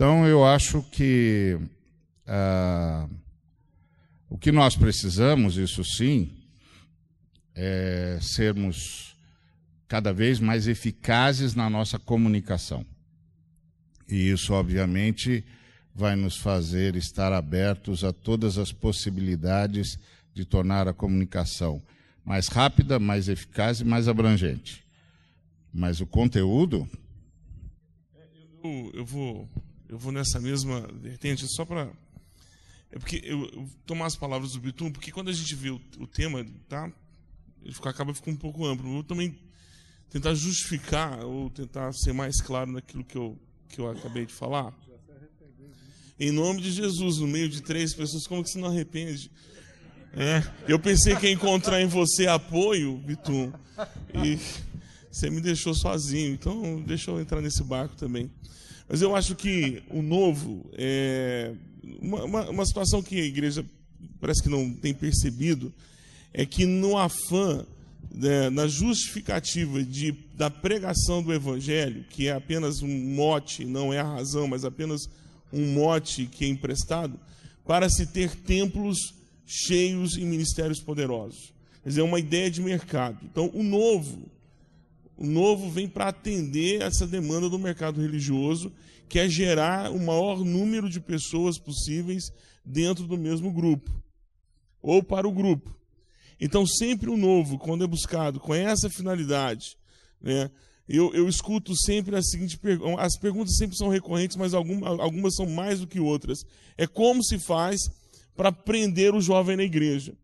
Então, 0.01 0.27
eu 0.27 0.43
acho 0.47 0.83
que. 0.85 1.59
Uh, 2.27 3.15
o 4.31 4.39
que 4.39 4.51
nós 4.51 4.75
precisamos, 4.75 5.59
isso 5.59 5.85
sim, 5.85 6.33
é 7.55 8.19
sermos 8.23 9.15
cada 9.87 10.11
vez 10.11 10.41
mais 10.41 10.67
eficazes 10.67 11.55
na 11.55 11.69
nossa 11.69 11.99
comunicação. 11.99 12.83
E 14.09 14.31
isso, 14.31 14.55
obviamente, 14.55 15.45
vai 15.95 16.17
nos 16.17 16.39
fazer 16.39 16.97
estar 16.97 17.31
abertos 17.31 18.03
a 18.03 18.11
todas 18.11 18.57
as 18.57 18.73
possibilidades 18.73 19.99
de 20.33 20.47
tornar 20.47 20.89
a 20.89 20.95
comunicação 20.95 21.83
mais 22.25 22.49
rápida, 22.49 22.99
mais 22.99 23.29
eficaz 23.29 23.83
e 23.83 23.85
mais 23.85 24.09
abrangente. 24.09 24.83
Mas 25.71 26.01
o 26.01 26.07
conteúdo. 26.07 26.89
Eu, 28.65 28.93
eu 28.95 29.05
vou, 29.05 29.47
eu 29.90 29.98
vou 29.98 30.12
nessa 30.12 30.38
mesma 30.38 30.87
vertente, 30.92 31.44
só 31.48 31.64
para 31.64 31.90
é 32.92 32.98
porque 32.98 33.20
eu, 33.24 33.44
eu 33.53 33.68
tomar 33.85 34.07
as 34.07 34.16
palavras 34.16 34.53
do 34.53 34.61
Bitum, 34.61 34.90
porque 34.90 35.11
quando 35.11 35.31
a 35.31 35.33
gente 35.33 35.55
vê 35.55 35.70
o, 35.70 35.81
o 35.98 36.07
tema, 36.07 36.44
tá? 36.68 36.90
Ele 37.62 37.74
fica, 37.74 37.90
acaba 37.90 38.14
ficando 38.14 38.35
um 38.35 38.38
pouco 38.38 38.64
amplo. 38.64 38.98
Eu 38.98 39.05
também 39.05 39.38
tentar 40.09 40.35
justificar 40.35 41.24
ou 41.24 41.50
tentar 41.50 41.92
ser 41.92 42.12
mais 42.12 42.40
claro 42.40 42.72
naquilo 42.72 43.05
que 43.05 43.16
eu, 43.16 43.38
que 43.68 43.81
eu 43.81 43.88
acabei 43.88 44.26
de 44.26 44.33
falar. 44.33 44.72
Em 46.18 46.33
nome 46.33 46.62
de 46.62 46.70
Jesus, 46.70 47.18
no 47.18 47.26
meio 47.26 47.48
de 47.48 47.62
três 47.62 47.94
pessoas, 47.94 48.26
como 48.26 48.42
que 48.42 48.50
você 48.50 48.59
não 48.59 48.68
arrepende? 48.68 49.31
É, 50.12 50.42
eu 50.68 50.79
pensei 50.79 51.14
que 51.16 51.26
ia 51.26 51.33
encontrar 51.33 51.81
em 51.81 51.87
você 51.87 52.26
apoio, 52.26 52.96
Bitum, 52.98 53.53
e 54.24 54.38
você 55.11 55.31
me 55.31 55.40
deixou 55.40 55.74
sozinho, 55.74 56.33
então 56.33 56.83
deixa 56.83 57.11
eu 57.11 57.20
entrar 57.20 57.40
nesse 57.40 57.62
barco 57.62 57.94
também. 57.94 58.31
Mas 58.90 59.00
eu 59.00 59.14
acho 59.14 59.37
que 59.37 59.85
o 59.88 60.03
novo 60.03 60.68
é, 60.72 61.53
uma, 62.03 62.24
uma, 62.24 62.50
uma 62.50 62.66
situação 62.66 63.00
que 63.00 63.20
a 63.20 63.24
igreja 63.24 63.64
parece 64.20 64.42
que 64.42 64.48
não 64.48 64.74
tem 64.74 64.92
percebido 64.92 65.72
é 66.35 66.44
que 66.44 66.66
no 66.66 66.98
afã 66.98 67.64
né, 68.12 68.50
na 68.50 68.66
justificativa 68.66 69.85
de, 69.85 70.12
da 70.35 70.50
pregação 70.50 71.22
do 71.22 71.33
Evangelho, 71.33 72.05
que 72.11 72.26
é 72.26 72.33
apenas 72.33 72.83
um 72.83 72.88
mote, 73.14 73.64
não 73.64 73.92
é 73.92 74.00
a 74.00 74.14
razão, 74.14 74.48
mas 74.48 74.64
apenas 74.64 75.09
um 75.53 75.72
mote 75.72 76.26
que 76.26 76.44
é 76.44 76.48
emprestado, 76.48 77.18
para 77.64 77.88
se 77.88 78.07
ter 78.07 78.35
templos 78.35 79.14
cheios 79.46 80.16
e 80.16 80.22
ministérios 80.22 80.81
poderosos. 80.81 81.53
Quer 81.85 81.90
dizer, 81.90 82.00
é 82.00 82.05
uma 82.05 82.18
ideia 82.18 82.50
de 82.50 82.61
mercado. 82.61 83.18
Então, 83.22 83.50
o 83.55 83.62
novo, 83.62 84.29
o 85.20 85.26
novo 85.26 85.68
vem 85.68 85.87
para 85.87 86.09
atender 86.09 86.80
essa 86.80 87.06
demanda 87.06 87.46
do 87.50 87.59
mercado 87.59 88.00
religioso, 88.00 88.72
que 89.06 89.18
é 89.18 89.28
gerar 89.28 89.92
o 89.92 89.98
maior 90.00 90.42
número 90.42 90.88
de 90.88 90.98
pessoas 90.98 91.59
possíveis 91.59 92.33
dentro 92.64 93.06
do 93.06 93.18
mesmo 93.18 93.52
grupo, 93.52 94.02
ou 94.80 95.02
para 95.02 95.28
o 95.28 95.33
grupo. 95.33 95.76
Então, 96.40 96.66
sempre 96.66 97.11
o 97.11 97.18
novo, 97.18 97.59
quando 97.59 97.85
é 97.85 97.87
buscado 97.87 98.40
com 98.40 98.54
essa 98.54 98.88
finalidade, 98.88 99.76
né, 100.22 100.50
eu, 100.88 101.12
eu 101.12 101.28
escuto 101.28 101.76
sempre 101.76 102.16
a 102.16 102.22
seguinte 102.22 102.59
pergunta: 102.59 103.02
as 103.02 103.18
perguntas 103.18 103.56
sempre 103.59 103.76
são 103.76 103.88
recorrentes, 103.88 104.38
mas 104.38 104.54
algumas, 104.54 104.98
algumas 104.98 105.35
são 105.37 105.44
mais 105.44 105.80
do 105.80 105.87
que 105.87 106.00
outras. 106.00 106.38
É 106.78 106.87
como 106.87 107.22
se 107.22 107.38
faz 107.38 107.78
para 108.35 108.50
prender 108.50 109.14
o 109.14 109.20
jovem 109.20 109.54
na 109.54 109.64
igreja? 109.64 110.14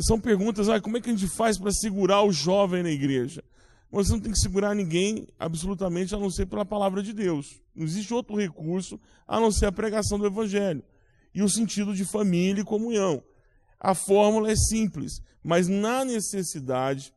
São 0.00 0.18
perguntas, 0.18 0.68
ah, 0.68 0.80
como 0.80 0.96
é 0.96 1.00
que 1.00 1.08
a 1.08 1.12
gente 1.12 1.28
faz 1.28 1.56
para 1.56 1.70
segurar 1.70 2.22
o 2.22 2.32
jovem 2.32 2.82
na 2.82 2.90
igreja? 2.90 3.44
Você 3.92 4.10
não 4.10 4.18
tem 4.18 4.32
que 4.32 4.40
segurar 4.40 4.74
ninguém 4.74 5.28
absolutamente 5.38 6.12
a 6.14 6.18
não 6.18 6.28
ser 6.28 6.46
pela 6.46 6.64
palavra 6.64 7.00
de 7.00 7.12
Deus. 7.12 7.62
Não 7.72 7.84
existe 7.84 8.12
outro 8.12 8.36
recurso 8.36 9.00
a 9.26 9.38
não 9.38 9.52
ser 9.52 9.66
a 9.66 9.72
pregação 9.72 10.18
do 10.18 10.26
Evangelho 10.26 10.82
e 11.32 11.42
o 11.42 11.48
sentido 11.48 11.94
de 11.94 12.04
família 12.04 12.62
e 12.62 12.64
comunhão. 12.64 13.22
A 13.78 13.94
fórmula 13.94 14.50
é 14.50 14.56
simples, 14.56 15.22
mas 15.44 15.68
na 15.68 16.04
necessidade 16.04 17.14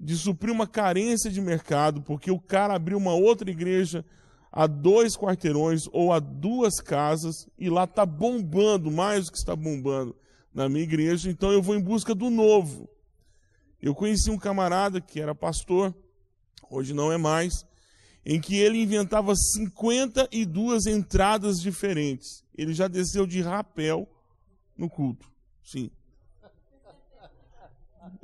de 0.00 0.16
suprir 0.16 0.50
uma 0.50 0.66
carência 0.66 1.30
de 1.30 1.42
mercado, 1.42 2.00
porque 2.00 2.30
o 2.30 2.40
cara 2.40 2.74
abriu 2.74 2.96
uma 2.96 3.12
outra 3.12 3.50
igreja 3.50 4.02
a 4.50 4.66
dois 4.66 5.14
quarteirões 5.14 5.82
ou 5.92 6.10
a 6.10 6.20
duas 6.20 6.80
casas 6.80 7.46
e 7.58 7.68
lá 7.68 7.84
está 7.84 8.06
bombando 8.06 8.90
mais 8.90 9.26
do 9.26 9.32
que 9.32 9.38
está 9.38 9.54
bombando 9.54 10.16
na 10.54 10.68
minha 10.68 10.84
igreja, 10.84 11.28
então 11.28 11.52
eu 11.52 11.60
vou 11.60 11.74
em 11.74 11.80
busca 11.80 12.14
do 12.14 12.30
novo. 12.30 12.88
Eu 13.82 13.94
conheci 13.94 14.30
um 14.30 14.38
camarada 14.38 15.00
que 15.00 15.20
era 15.20 15.34
pastor, 15.34 15.94
hoje 16.70 16.94
não 16.94 17.12
é 17.12 17.18
mais, 17.18 17.66
em 18.24 18.40
que 18.40 18.56
ele 18.56 18.80
inventava 18.80 19.34
52 19.34 20.86
entradas 20.86 21.56
diferentes. 21.56 22.44
Ele 22.56 22.72
já 22.72 22.88
desceu 22.88 23.26
de 23.26 23.42
rapel 23.42 24.08
no 24.78 24.88
culto. 24.88 25.30
Sim. 25.62 25.90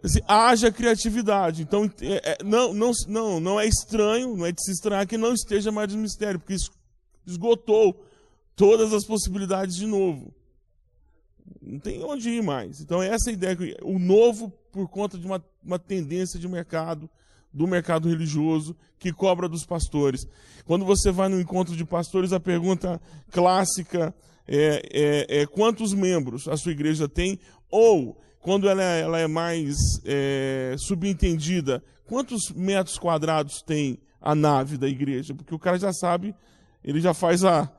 Assim, 0.03 0.21
haja 0.27 0.73
criatividade. 0.73 1.63
Então, 1.63 1.91
é, 2.01 2.33
é, 2.33 2.45
não, 2.45 2.73
não, 2.73 2.93
não, 3.09 3.41
não 3.41 3.61
é 3.61 3.67
estranho, 3.67 4.37
não 4.37 4.47
é 4.47 4.53
de 4.53 4.63
se 4.65 4.73
estranhar 4.73 5.07
que 5.07 5.19
não 5.19 5.35
esteja 5.35 5.71
mais 5.71 5.93
no 5.93 6.01
mistério, 6.01 6.39
porque 6.39 6.57
esgotou 7.27 8.07
todas 8.57 8.95
as 8.95 9.05
possibilidades 9.05 9.77
de 9.77 9.87
novo. 9.87 10.33
Não 11.61 11.79
tem 11.79 12.03
onde 12.03 12.31
ir 12.31 12.43
mais. 12.43 12.81
Então, 12.81 13.03
essa 13.03 13.31
é 13.31 13.33
ideia. 13.33 13.57
O 13.83 13.99
novo, 13.99 14.53
por 14.73 14.89
conta 14.89 15.19
de 15.19 15.27
uma, 15.27 15.45
uma 15.65 15.79
tendência 15.79 16.39
de 16.39 16.49
mercado, 16.49 17.09
do 17.53 17.67
mercado 17.67 18.09
religioso, 18.09 18.77
que 18.99 19.13
cobra 19.13 19.49
dos 19.49 19.65
pastores. 19.65 20.27
Quando 20.65 20.85
você 20.85 21.11
vai 21.11 21.29
no 21.29 21.41
encontro 21.41 21.77
de 21.77 21.85
pastores, 21.85 22.33
a 22.33 22.41
pergunta 22.41 23.01
clássica 23.31 24.15
é, 24.47 24.83
é, 24.93 25.41
é, 25.41 25.47
quantos 25.47 25.93
membros 25.93 26.49
a 26.49 26.57
sua 26.57 26.73
igreja 26.73 27.09
tem, 27.09 27.39
ou, 27.71 28.21
quando 28.41 28.69
ela 28.69 28.83
é, 28.83 29.01
ela 29.01 29.19
é 29.19 29.27
mais 29.27 29.77
é, 30.05 30.75
subentendida, 30.79 31.83
quantos 32.07 32.51
metros 32.53 32.99
quadrados 32.99 33.63
tem 33.63 33.99
a 34.21 34.35
nave 34.35 34.77
da 34.77 34.89
igreja? 34.89 35.35
Porque 35.35 35.55
o 35.55 35.59
cara 35.59 35.79
já 35.79 35.93
sabe, 35.93 36.35
ele 36.83 37.01
já 37.01 37.15
faz 37.15 37.45
a, 37.45 37.71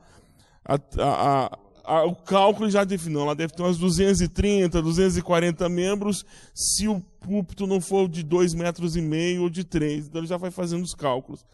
a, 0.64 0.78
a, 0.98 1.58
a 1.84 2.04
o 2.04 2.14
cálculo 2.14 2.70
já 2.70 2.84
definiu. 2.84 3.22
Ela 3.22 3.34
deve 3.34 3.52
ter 3.52 3.62
umas 3.62 3.78
230, 3.78 4.80
240 4.80 5.68
membros, 5.68 6.24
se 6.54 6.88
o 6.88 7.00
púlpito 7.20 7.66
não 7.66 7.80
for 7.80 8.08
de 8.08 8.22
2 8.22 8.54
metros 8.54 8.96
e 8.96 9.00
meio 9.00 9.42
ou 9.42 9.50
de 9.50 9.64
3. 9.64 10.06
Então 10.06 10.20
ele 10.20 10.28
já 10.28 10.36
vai 10.36 10.50
fazendo 10.50 10.82
os 10.82 10.94
cálculos. 10.94 11.44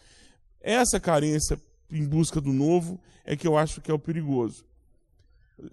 Essa 0.60 0.98
carência 0.98 1.60
em 1.90 2.04
busca 2.04 2.40
do 2.40 2.52
novo 2.52 3.00
é 3.24 3.36
que 3.36 3.46
eu 3.46 3.56
acho 3.56 3.80
que 3.80 3.90
é 3.90 3.94
o 3.94 3.98
perigoso. 3.98 4.64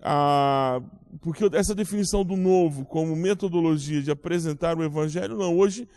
Ah, 0.01 0.81
porque 1.21 1.45
essa 1.53 1.75
definição 1.75 2.23
do 2.23 2.35
novo 2.35 2.85
como 2.85 3.15
metodologia 3.15 4.01
de 4.01 4.11
apresentar 4.11 4.77
o 4.77 4.83
evangelho, 4.83 5.37
não. 5.37 5.55
Hoje, 5.57 5.87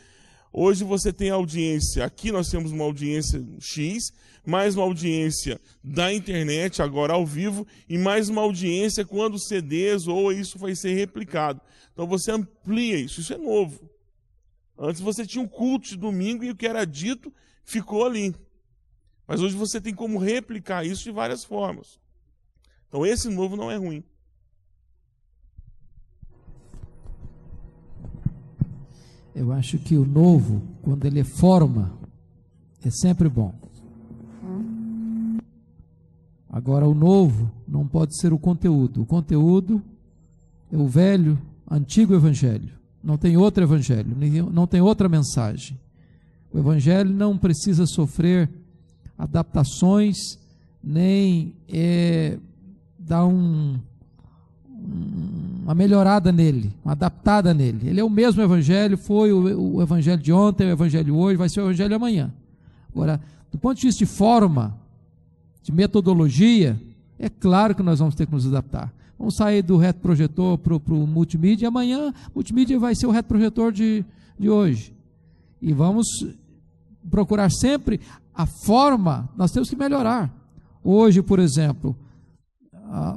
hoje 0.53 0.85
você 0.85 1.13
tem 1.13 1.31
audiência, 1.31 2.05
aqui 2.05 2.33
nós 2.33 2.49
temos 2.49 2.73
uma 2.73 2.85
audiência 2.85 3.45
X, 3.59 4.13
mais 4.45 4.75
uma 4.75 4.85
audiência 4.85 5.61
da 5.83 6.13
internet, 6.13 6.81
agora 6.81 7.13
ao 7.13 7.27
vivo, 7.27 7.67
e 7.89 7.99
mais 7.99 8.29
uma 8.29 8.43
audiência 8.43 9.05
quando 9.05 9.39
CDs 9.39 10.07
ou 10.07 10.33
isso 10.33 10.59
vai 10.59 10.75
ser 10.75 10.95
replicado. 10.95 11.61
Então 11.93 12.07
você 12.07 12.31
amplia 12.31 12.97
isso, 12.97 13.21
isso 13.21 13.35
é 13.35 13.39
novo. 13.39 13.91
Antes 14.79 15.01
você 15.01 15.27
tinha 15.27 15.43
um 15.43 15.49
culto 15.49 15.89
de 15.89 15.97
domingo 15.97 16.45
e 16.45 16.51
o 16.51 16.57
que 16.57 16.67
era 16.67 16.85
dito 16.85 17.33
ficou 17.65 18.07
ali. 18.07 18.35
Mas 19.27 19.41
hoje 19.41 19.57
você 19.57 19.81
tem 19.81 19.95
como 19.95 20.19
replicar 20.19 20.87
isso 20.87 21.03
de 21.03 21.11
várias 21.11 21.45
formas. 21.45 22.01
Então 22.89 23.05
esse 23.05 23.29
novo 23.29 23.57
não 23.57 23.71
é 23.71 23.77
ruim. 23.77 24.03
Eu 29.39 29.53
acho 29.53 29.79
que 29.79 29.97
o 29.97 30.05
novo, 30.05 30.61
quando 30.83 31.05
ele 31.05 31.23
forma, 31.23 31.93
é 32.85 32.91
sempre 32.91 33.29
bom. 33.29 33.55
Agora, 36.51 36.89
o 36.89 36.93
novo 36.93 37.49
não 37.67 37.87
pode 37.87 38.19
ser 38.19 38.33
o 38.33 38.39
conteúdo. 38.39 39.03
O 39.03 39.07
conteúdo 39.07 39.81
é 40.73 40.77
o 40.77 40.89
velho, 40.89 41.39
antigo 41.71 42.15
evangelho. 42.15 42.73
Não 43.01 43.17
tem 43.17 43.37
outro 43.37 43.63
evangelho, 43.63 44.11
não 44.53 44.67
tem 44.67 44.81
outra 44.81 45.09
mensagem. 45.09 45.79
O 46.53 46.59
evangelho 46.59 47.09
não 47.09 47.39
precisa 47.39 47.87
sofrer 47.87 48.51
adaptações, 49.17 50.17
nem 50.83 51.55
é, 51.69 52.41
dar 52.99 53.25
um, 53.25 53.79
uma 55.69 55.75
melhorada 55.75 56.33
nele, 56.33 56.73
uma 56.83 56.93
adaptada 56.93 57.53
nele. 57.53 57.91
Ele 57.91 58.01
é 58.01 58.05
o 58.05 58.09
mesmo 58.09 58.41
evangelho, 58.41 58.97
foi 58.97 59.31
o, 59.35 59.75
o 59.75 59.83
evangelho 59.83 60.23
de 60.23 60.33
ontem, 60.33 60.67
o 60.67 60.71
evangelho 60.71 61.15
hoje, 61.15 61.37
vai 61.37 61.47
ser 61.51 61.61
o 61.61 61.65
evangelho 61.65 61.95
amanhã. 61.95 62.33
Agora, 62.91 63.21
do 63.53 63.59
ponto 63.59 63.77
de 63.79 63.87
vista 63.87 63.99
de 63.99 64.07
forma, 64.07 64.75
de 65.63 65.71
metodologia, 65.71 66.81
é 67.19 67.29
claro 67.29 67.75
que 67.75 67.83
nós 67.83 67.99
vamos 67.99 68.15
ter 68.15 68.25
que 68.25 68.33
nos 68.33 68.47
adaptar. 68.47 68.91
Vamos 69.19 69.37
sair 69.37 69.61
do 69.61 69.77
reto 69.77 70.01
projetor 70.01 70.57
para 70.57 70.75
o 70.75 71.07
multimídia, 71.07 71.69
amanhã 71.69 72.15
multimídia 72.35 72.79
vai 72.79 72.95
ser 72.95 73.07
o 73.07 73.11
reto 73.11 73.27
projetor 73.27 73.71
de, 73.71 74.03
de 74.39 74.49
hoje. 74.49 74.95
E 75.61 75.75
vamos 75.75 76.07
procurar 77.11 77.51
sempre 77.51 78.01
a 78.35 78.47
forma, 78.47 79.29
nós 79.37 79.53
temos 79.53 79.69
que 79.69 79.77
melhorar. 79.77 80.35
Hoje, 80.83 81.21
por 81.21 81.39
exemplo, 81.39 81.95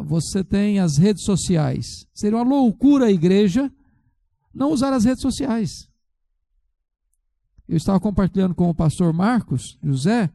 você 0.05 0.43
tem 0.43 0.79
as 0.79 0.97
redes 0.97 1.23
sociais. 1.23 2.05
Seria 2.13 2.37
uma 2.37 2.43
loucura 2.43 3.05
a 3.05 3.11
igreja 3.11 3.71
não 4.53 4.71
usar 4.71 4.93
as 4.93 5.05
redes 5.05 5.21
sociais. 5.21 5.89
Eu 7.67 7.77
estava 7.77 7.99
compartilhando 7.99 8.53
com 8.53 8.69
o 8.69 8.75
pastor 8.75 9.13
Marcos 9.13 9.77
José. 9.81 10.29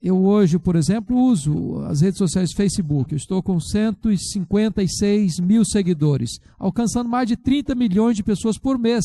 Eu 0.00 0.24
hoje, 0.24 0.56
por 0.56 0.76
exemplo, 0.76 1.16
uso 1.16 1.80
as 1.84 2.00
redes 2.00 2.18
sociais 2.18 2.52
Facebook. 2.52 3.12
Eu 3.12 3.16
estou 3.16 3.42
com 3.42 3.58
156 3.58 5.40
mil 5.40 5.64
seguidores, 5.64 6.38
alcançando 6.58 7.10
mais 7.10 7.26
de 7.26 7.36
30 7.36 7.74
milhões 7.74 8.14
de 8.14 8.22
pessoas 8.22 8.56
por 8.56 8.78
mês 8.78 9.04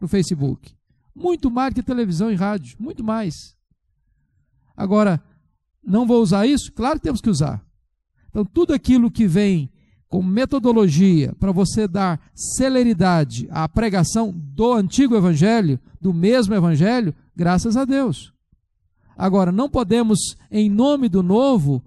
no 0.00 0.08
Facebook. 0.08 0.74
Muito 1.14 1.50
mais 1.50 1.74
que 1.74 1.82
televisão 1.82 2.30
e 2.30 2.34
rádio, 2.34 2.76
muito 2.80 3.04
mais. 3.04 3.34
Agora, 4.74 5.22
não 5.84 6.06
vou 6.06 6.22
usar 6.22 6.46
isso? 6.46 6.72
Claro 6.72 6.98
que 6.98 7.04
temos 7.04 7.20
que 7.20 7.28
usar. 7.28 7.67
Então, 8.38 8.44
tudo 8.44 8.72
aquilo 8.72 9.10
que 9.10 9.26
vem 9.26 9.68
com 10.08 10.22
metodologia 10.22 11.34
para 11.40 11.50
você 11.50 11.88
dar 11.88 12.20
celeridade 12.32 13.48
à 13.50 13.68
pregação 13.68 14.32
do 14.32 14.74
antigo 14.74 15.16
evangelho, 15.16 15.80
do 16.00 16.14
mesmo 16.14 16.54
evangelho, 16.54 17.12
graças 17.34 17.76
a 17.76 17.84
Deus. 17.84 18.32
Agora, 19.16 19.50
não 19.50 19.68
podemos, 19.68 20.36
em 20.52 20.70
nome 20.70 21.08
do 21.08 21.20
novo, 21.20 21.82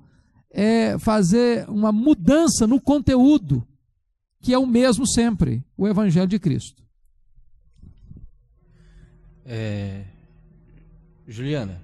é, 0.50 1.00
fazer 1.00 1.70
uma 1.70 1.90
mudança 1.90 2.68
no 2.68 2.82
conteúdo, 2.82 3.66
que 4.42 4.54
é 4.54 4.60
o 4.60 4.68
mesmo 4.68 5.08
sempre, 5.08 5.64
o 5.78 5.88
evangelho 5.88 6.28
de 6.28 6.38
Cristo. 6.38 6.84
É, 9.46 10.04
Juliana, 11.26 11.82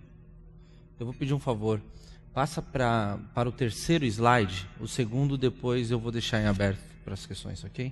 eu 1.00 1.06
vou 1.06 1.16
pedir 1.16 1.34
um 1.34 1.40
favor. 1.40 1.82
Passa 2.38 2.62
pra, 2.62 3.18
para 3.34 3.50
o 3.50 3.52
terceiro 3.52 4.06
slide. 4.06 4.70
O 4.80 4.88
segundo 4.88 5.40
depois 5.40 5.90
eu 5.90 6.00
vou 6.00 6.12
deixar 6.12 6.40
em 6.40 6.46
aberto 6.46 6.78
para 7.04 7.16
as 7.16 7.26
questões, 7.26 7.64
ok? 7.64 7.92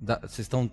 Vocês 0.00 0.38
estão. 0.38 0.70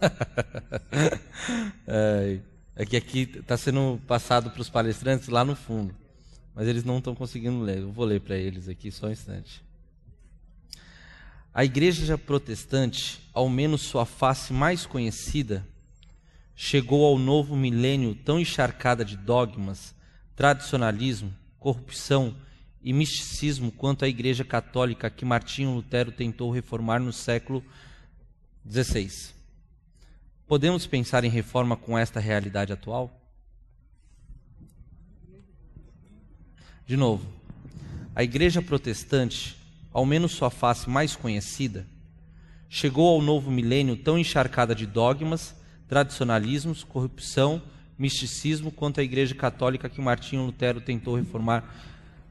é, 1.86 2.38
é 2.76 2.86
que 2.86 2.96
aqui 2.96 3.30
está 3.34 3.58
sendo 3.58 4.00
passado 4.06 4.50
para 4.50 4.62
os 4.62 4.70
palestrantes 4.70 5.28
lá 5.28 5.44
no 5.44 5.54
fundo. 5.54 5.94
Mas 6.54 6.66
eles 6.66 6.82
não 6.82 6.96
estão 6.96 7.14
conseguindo 7.14 7.60
ler. 7.60 7.80
Eu 7.80 7.92
vou 7.92 8.06
ler 8.06 8.22
para 8.22 8.38
eles 8.38 8.70
aqui 8.70 8.90
só 8.90 9.08
um 9.08 9.12
instante. 9.12 9.62
A 11.52 11.62
igreja 11.62 12.16
protestante, 12.16 13.20
ao 13.34 13.50
menos 13.50 13.82
sua 13.82 14.06
face 14.06 14.50
mais 14.50 14.86
conhecida, 14.86 15.62
chegou 16.62 17.06
ao 17.06 17.18
novo 17.18 17.56
milênio 17.56 18.14
tão 18.14 18.38
encharcada 18.38 19.02
de 19.02 19.16
dogmas, 19.16 19.94
tradicionalismo, 20.36 21.34
corrupção 21.58 22.36
e 22.82 22.92
misticismo 22.92 23.72
quanto 23.72 24.04
a 24.04 24.08
igreja 24.08 24.44
católica 24.44 25.08
que 25.08 25.24
Martinho 25.24 25.74
Lutero 25.74 26.12
tentou 26.12 26.50
reformar 26.50 27.00
no 27.00 27.14
século 27.14 27.64
XVI. 28.70 29.32
Podemos 30.46 30.86
pensar 30.86 31.24
em 31.24 31.30
reforma 31.30 31.78
com 31.78 31.96
esta 31.96 32.20
realidade 32.20 32.74
atual? 32.74 33.10
De 36.86 36.94
novo, 36.94 37.26
a 38.14 38.22
igreja 38.22 38.60
protestante 38.60 39.56
ao 39.90 40.04
menos 40.04 40.32
sua 40.32 40.50
face 40.50 40.90
mais 40.90 41.16
conhecida, 41.16 41.86
chegou 42.68 43.08
ao 43.08 43.22
novo 43.22 43.50
milênio 43.50 43.96
tão 43.96 44.18
encharcada 44.18 44.74
de 44.74 44.84
dogmas, 44.84 45.58
tradicionalismos, 45.90 46.84
corrupção, 46.84 47.60
misticismo 47.98 48.70
quanto 48.70 49.00
a 49.00 49.02
Igreja 49.02 49.34
Católica 49.34 49.88
que 49.88 50.00
Martinho 50.00 50.46
Lutero 50.46 50.80
tentou 50.80 51.16
reformar 51.16 51.68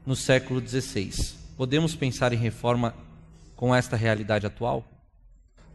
no 0.04 0.16
século 0.16 0.66
XVI. 0.66 1.12
Podemos 1.58 1.94
pensar 1.94 2.32
em 2.32 2.36
reforma 2.36 2.94
com 3.54 3.74
esta 3.74 3.96
realidade 3.96 4.46
atual? 4.46 4.82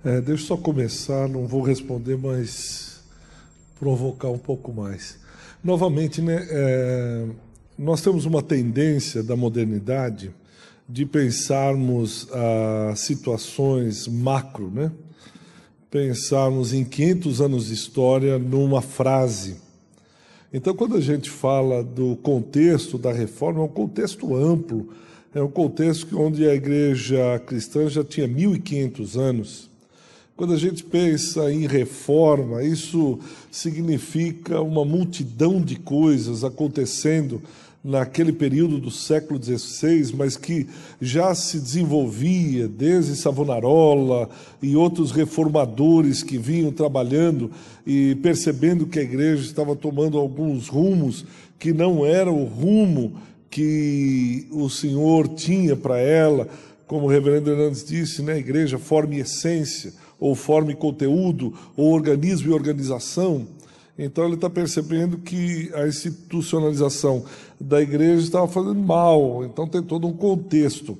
É, 0.03 0.19
deixa 0.19 0.43
eu 0.43 0.47
só 0.47 0.57
começar, 0.57 1.29
não 1.29 1.47
vou 1.47 1.61
responder, 1.61 2.17
mas 2.17 3.03
provocar 3.79 4.29
um 4.29 4.39
pouco 4.39 4.73
mais. 4.73 5.19
Novamente, 5.63 6.21
né, 6.21 6.43
é, 6.49 7.27
nós 7.77 8.01
temos 8.01 8.25
uma 8.25 8.41
tendência 8.41 9.21
da 9.21 9.35
modernidade 9.35 10.33
de 10.87 11.05
pensarmos 11.05 12.27
ah, 12.31 12.93
situações 12.95 14.07
macro, 14.07 14.69
né? 14.69 14.91
Pensarmos 15.95 16.73
em 16.73 16.83
500 16.83 17.39
anos 17.39 17.67
de 17.67 17.73
história 17.73 18.37
numa 18.37 18.81
frase. 18.81 19.55
Então, 20.53 20.75
quando 20.75 20.97
a 20.97 20.99
gente 20.99 21.29
fala 21.29 21.81
do 21.81 22.17
contexto 22.17 22.97
da 22.97 23.13
reforma, 23.13 23.61
é 23.61 23.63
um 23.63 23.69
contexto 23.69 24.35
amplo, 24.35 24.89
é 25.33 25.41
um 25.41 25.47
contexto 25.47 26.19
onde 26.19 26.45
a 26.45 26.53
igreja 26.53 27.39
cristã 27.45 27.87
já 27.87 28.03
tinha 28.03 28.27
1.500 28.27 29.17
anos. 29.17 29.69
Quando 30.35 30.51
a 30.51 30.57
gente 30.57 30.83
pensa 30.83 31.49
em 31.49 31.65
reforma, 31.65 32.61
isso 32.61 33.17
significa 33.49 34.59
uma 34.59 34.83
multidão 34.83 35.61
de 35.61 35.77
coisas 35.77 36.43
acontecendo 36.43 37.41
naquele 37.85 38.33
período 38.33 38.79
do 38.79 38.89
século 38.89 39.39
XVI, 39.41 40.11
mas 40.17 40.35
que 40.35 40.67
já 40.99 41.35
se 41.35 41.59
desenvolvia 41.59 42.67
desde 42.67 43.15
Savonarola 43.15 44.27
e 44.59 44.75
outros 44.75 45.11
reformadores 45.11 46.23
que 46.23 46.35
vinham 46.35 46.71
trabalhando 46.71 47.51
e 47.85 48.15
percebendo 48.15 48.87
que 48.87 48.97
a 48.97 49.03
igreja 49.03 49.43
estava 49.43 49.75
tomando 49.75 50.17
alguns 50.17 50.67
rumos 50.67 51.27
que 51.59 51.71
não 51.71 52.03
era 52.03 52.31
o 52.31 52.45
rumo 52.45 53.17
que 53.51 54.47
o 54.51 54.67
Senhor 54.67 55.27
tinha 55.27 55.75
para 55.75 55.99
ela, 55.99 56.47
como 56.87 57.05
o 57.05 57.09
reverendo 57.09 57.51
Hernandes 57.51 57.85
disse, 57.85 58.23
né, 58.23 58.33
a 58.33 58.39
igreja 58.39 58.79
forma 58.79 59.13
essência, 59.15 59.93
ou 60.19 60.33
forma 60.33 60.73
conteúdo, 60.73 61.53
ou 61.77 61.93
organismo 61.93 62.49
e 62.49 62.53
organização. 62.53 63.47
Então 63.97 64.25
ele 64.25 64.35
está 64.35 64.49
percebendo 64.49 65.17
que 65.17 65.71
a 65.73 65.87
institucionalização 65.87 67.23
da 67.59 67.81
igreja 67.81 68.21
estava 68.21 68.47
fazendo 68.47 68.75
mal, 68.75 69.45
então 69.45 69.67
tem 69.67 69.81
todo 69.81 70.05
um 70.05 70.13
contexto. 70.13 70.97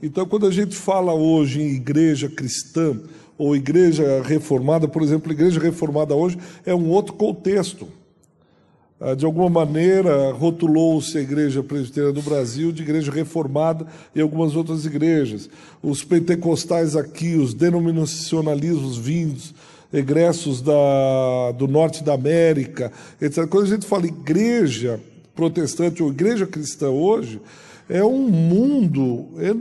Então, 0.00 0.26
quando 0.26 0.46
a 0.46 0.50
gente 0.50 0.76
fala 0.76 1.14
hoje 1.14 1.60
em 1.60 1.68
igreja 1.74 2.28
cristã 2.28 3.00
ou 3.38 3.56
igreja 3.56 4.22
reformada, 4.22 4.86
por 4.86 5.02
exemplo, 5.02 5.32
igreja 5.32 5.58
reformada 5.58 6.14
hoje 6.14 6.38
é 6.64 6.74
um 6.74 6.88
outro 6.90 7.14
contexto. 7.14 7.88
Ah, 8.98 9.14
de 9.14 9.26
alguma 9.26 9.50
maneira, 9.50 10.32
rotulou-se 10.32 11.16
a 11.18 11.20
igreja 11.20 11.62
presbiteriana 11.62 12.14
do 12.14 12.22
Brasil 12.22 12.72
de 12.72 12.82
igreja 12.82 13.12
reformada 13.12 13.86
e 14.14 14.20
algumas 14.20 14.56
outras 14.56 14.86
igrejas. 14.86 15.50
Os 15.82 16.02
pentecostais 16.02 16.96
aqui, 16.96 17.34
os 17.34 17.52
denominacionalismos 17.52 18.96
vindos 18.96 19.54
egressos 19.96 20.60
da, 20.60 21.52
do 21.52 21.66
norte 21.66 22.04
da 22.04 22.14
América, 22.14 22.92
etc. 23.20 23.46
Quando 23.46 23.64
a 23.64 23.68
gente 23.68 23.86
fala 23.86 24.06
igreja 24.06 25.00
protestante 25.34 26.02
ou 26.02 26.10
igreja 26.10 26.46
cristã 26.46 26.88
hoje, 26.88 27.40
é 27.88 28.04
um 28.04 28.28
mundo 28.28 29.28
é, 29.38 29.54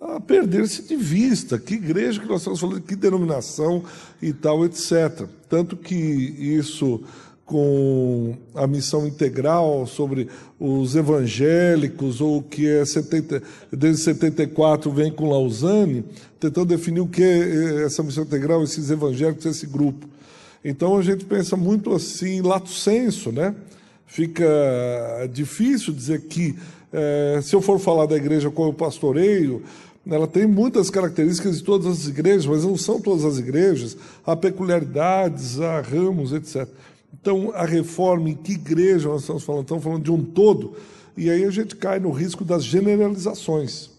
a 0.00 0.20
perder-se 0.20 0.82
de 0.82 0.96
vista. 0.96 1.58
Que 1.58 1.74
igreja 1.74 2.20
que 2.20 2.26
nós 2.26 2.40
estamos 2.40 2.60
falando, 2.60 2.80
que 2.80 2.96
denominação 2.96 3.84
e 4.20 4.32
tal, 4.32 4.64
etc. 4.64 5.26
Tanto 5.48 5.76
que 5.76 5.94
isso 5.94 7.02
com 7.50 8.36
a 8.54 8.64
missão 8.64 9.08
integral 9.08 9.84
sobre 9.84 10.28
os 10.58 10.94
evangélicos, 10.94 12.20
ou 12.20 12.40
que 12.40 12.68
é 12.68 12.84
70, 12.84 13.42
desde 13.72 14.04
74 14.04 14.88
vem 14.92 15.10
com 15.10 15.28
Lausanne, 15.28 16.04
tentando 16.40 16.66
definir 16.66 17.00
o 17.00 17.06
que 17.06 17.22
é 17.22 17.84
essa 17.84 18.02
missão 18.02 18.24
integral, 18.24 18.64
esses 18.64 18.90
evangélicos, 18.90 19.44
esse 19.44 19.66
grupo. 19.66 20.08
Então 20.64 20.96
a 20.96 21.02
gente 21.02 21.24
pensa 21.24 21.56
muito 21.56 21.92
assim, 21.94 22.40
lato 22.40 22.70
senso, 22.70 23.30
né? 23.30 23.54
Fica 24.06 24.44
difícil 25.32 25.92
dizer 25.92 26.22
que, 26.22 26.56
é, 26.92 27.40
se 27.42 27.54
eu 27.54 27.60
for 27.60 27.78
falar 27.78 28.06
da 28.06 28.16
igreja 28.16 28.50
como 28.50 28.72
pastoreio, 28.72 29.62
ela 30.08 30.26
tem 30.26 30.46
muitas 30.46 30.90
características 30.90 31.58
de 31.58 31.64
todas 31.64 31.86
as 31.86 32.08
igrejas, 32.08 32.46
mas 32.46 32.64
não 32.64 32.76
são 32.76 33.00
todas 33.00 33.24
as 33.24 33.38
igrejas, 33.38 33.96
há 34.26 34.34
peculiaridades, 34.34 35.60
há 35.60 35.80
ramos, 35.80 36.32
etc. 36.32 36.66
Então, 37.20 37.52
a 37.54 37.64
reforma, 37.64 38.30
em 38.30 38.34
que 38.34 38.52
igreja 38.52 39.08
nós 39.08 39.20
estamos 39.20 39.44
falando? 39.44 39.62
Estamos 39.62 39.84
falando 39.84 40.02
de 40.02 40.10
um 40.10 40.24
todo, 40.24 40.72
e 41.16 41.30
aí 41.30 41.44
a 41.44 41.50
gente 41.50 41.76
cai 41.76 42.00
no 42.00 42.10
risco 42.10 42.44
das 42.44 42.64
generalizações. 42.64 43.90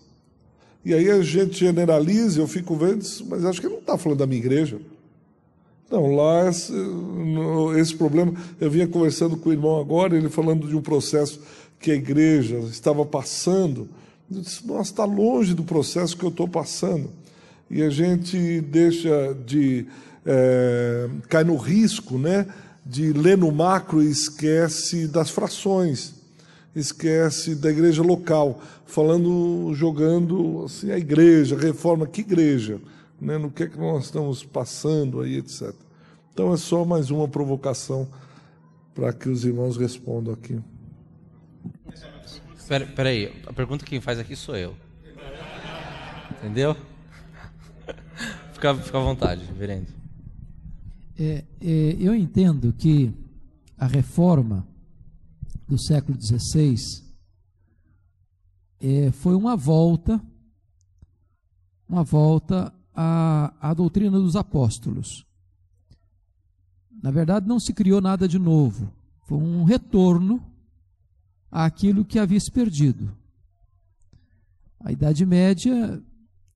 E 0.84 0.94
aí 0.94 1.10
a 1.10 1.22
gente 1.22 1.60
generaliza, 1.60 2.41
eu 2.41 2.48
fico 2.48 2.76
vendo, 2.76 3.06
mas 3.28 3.46
acho 3.46 3.62
que 3.62 3.67
não 3.67 3.78
está 3.78 3.98
falando 3.98 4.20
da 4.20 4.28
minha 4.28 4.39
igreja. 4.39 4.80
Não, 5.89 6.15
lá 6.15 6.50
esse, 6.50 6.74
esse, 7.78 7.96
problema, 7.96 8.34
eu 8.60 8.72
vinha 8.72 8.88
conversando 8.88 9.36
com 9.36 9.50
o 9.50 9.54
irmão 9.54 9.80
agora, 9.80 10.15
ele 10.15 10.30
falando 10.30 10.67
de 10.67 10.76
um 10.76 10.82
processo 10.82 11.41
que 11.80 11.91
a 11.91 11.96
igreja 11.96 12.58
estava 12.60 13.06
passando. 13.06 13.89
Eu 14.34 14.41
disse, 14.41 14.65
nossa, 14.65 14.91
está 14.91 15.06
longe 15.06 15.54
do 15.54 15.63
processo 15.63 16.17
que 16.17 16.24
eu 16.24 16.30
estou 16.30 16.48
passando. 16.48 17.10
E 17.70 17.84
a 17.84 17.89
gente 17.89 18.62
deixa 18.62 19.36
de. 19.46 19.86
É, 20.26 21.10
cai 21.28 21.44
no 21.44 21.58
risco, 21.58 22.17
né? 22.17 22.48
de 22.86 23.13
ler 23.13 23.38
no 23.38 23.52
macro 23.52 24.02
e 24.02 24.10
esquece 24.10 25.08
das 25.08 25.30
frações, 25.30 26.13
esquece 26.75 27.55
da 27.55 27.69
igreja 27.69 28.01
local, 28.01 28.62
falando, 28.86 29.73
jogando 29.73 30.63
assim, 30.65 30.91
a 30.91 30.97
igreja, 30.97 31.55
a 31.55 31.60
reforma, 31.60 32.07
que 32.07 32.21
igreja? 32.21 32.79
Né? 33.19 33.38
No 33.38 33.51
que 33.51 33.63
é 33.63 33.67
que 33.67 33.77
nós 33.77 34.05
estamos 34.05 34.43
passando 34.43 35.21
aí, 35.21 35.38
etc. 35.38 35.73
Então 36.34 36.53
é 36.53 36.57
só 36.57 36.86
mais 36.86 37.12
uma 37.12 37.27
provocação 37.27 38.07
para 38.93 39.12
que 39.13 39.29
os 39.29 39.45
irmãos 39.45 39.77
respondam 39.77 40.34
aqui. 40.34 40.60
Espera 42.57 43.10
aí, 43.10 43.34
a 43.45 43.51
pergunta 43.51 43.84
que 43.84 43.91
quem 43.91 44.01
faz 44.01 44.17
aqui 44.17 44.36
sou 44.36 44.55
eu. 44.55 44.74
Entendeu? 46.39 46.76
fica, 48.53 48.76
fica 48.76 48.97
à 48.97 49.01
vontade, 49.01 49.43
reverendo. 49.45 49.88
É, 51.19 51.43
é, 51.61 51.97
eu 51.99 52.15
entendo 52.15 52.72
que 52.72 53.13
a 53.78 53.88
reforma 53.88 54.65
do 55.72 55.80
século 55.80 56.22
XVI 56.22 56.76
é, 58.82 59.09
foi 59.11 59.34
uma 59.36 59.55
volta, 59.55 60.22
uma 61.88 62.03
volta 62.03 62.74
à, 62.93 63.69
à 63.69 63.74
doutrina 63.74 64.19
dos 64.19 64.36
apóstolos. 64.36 65.26
Na 67.01 67.09
verdade, 67.09 67.47
não 67.47 67.57
se 67.57 67.74
criou 67.74 68.01
nada 68.01 68.28
de 68.28 68.38
novo, 68.38 68.91
foi 69.26 69.38
um 69.38 69.63
retorno 69.63 70.45
àquilo 71.49 72.03
que 72.03 72.19
havia 72.19 72.39
se 72.39 72.51
perdido. 72.51 73.15
A 74.78 74.91
Idade 74.91 75.26
Média, 75.26 76.03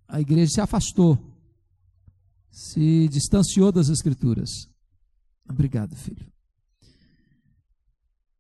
a 0.08 0.20
igreja 0.20 0.52
se 0.52 0.62
afastou 0.62 1.18
se 2.52 3.10
distanciou 3.10 3.70
das 3.70 3.90
Escrituras. 3.90 4.70
Obrigado, 5.50 5.94
filho. 5.94 6.35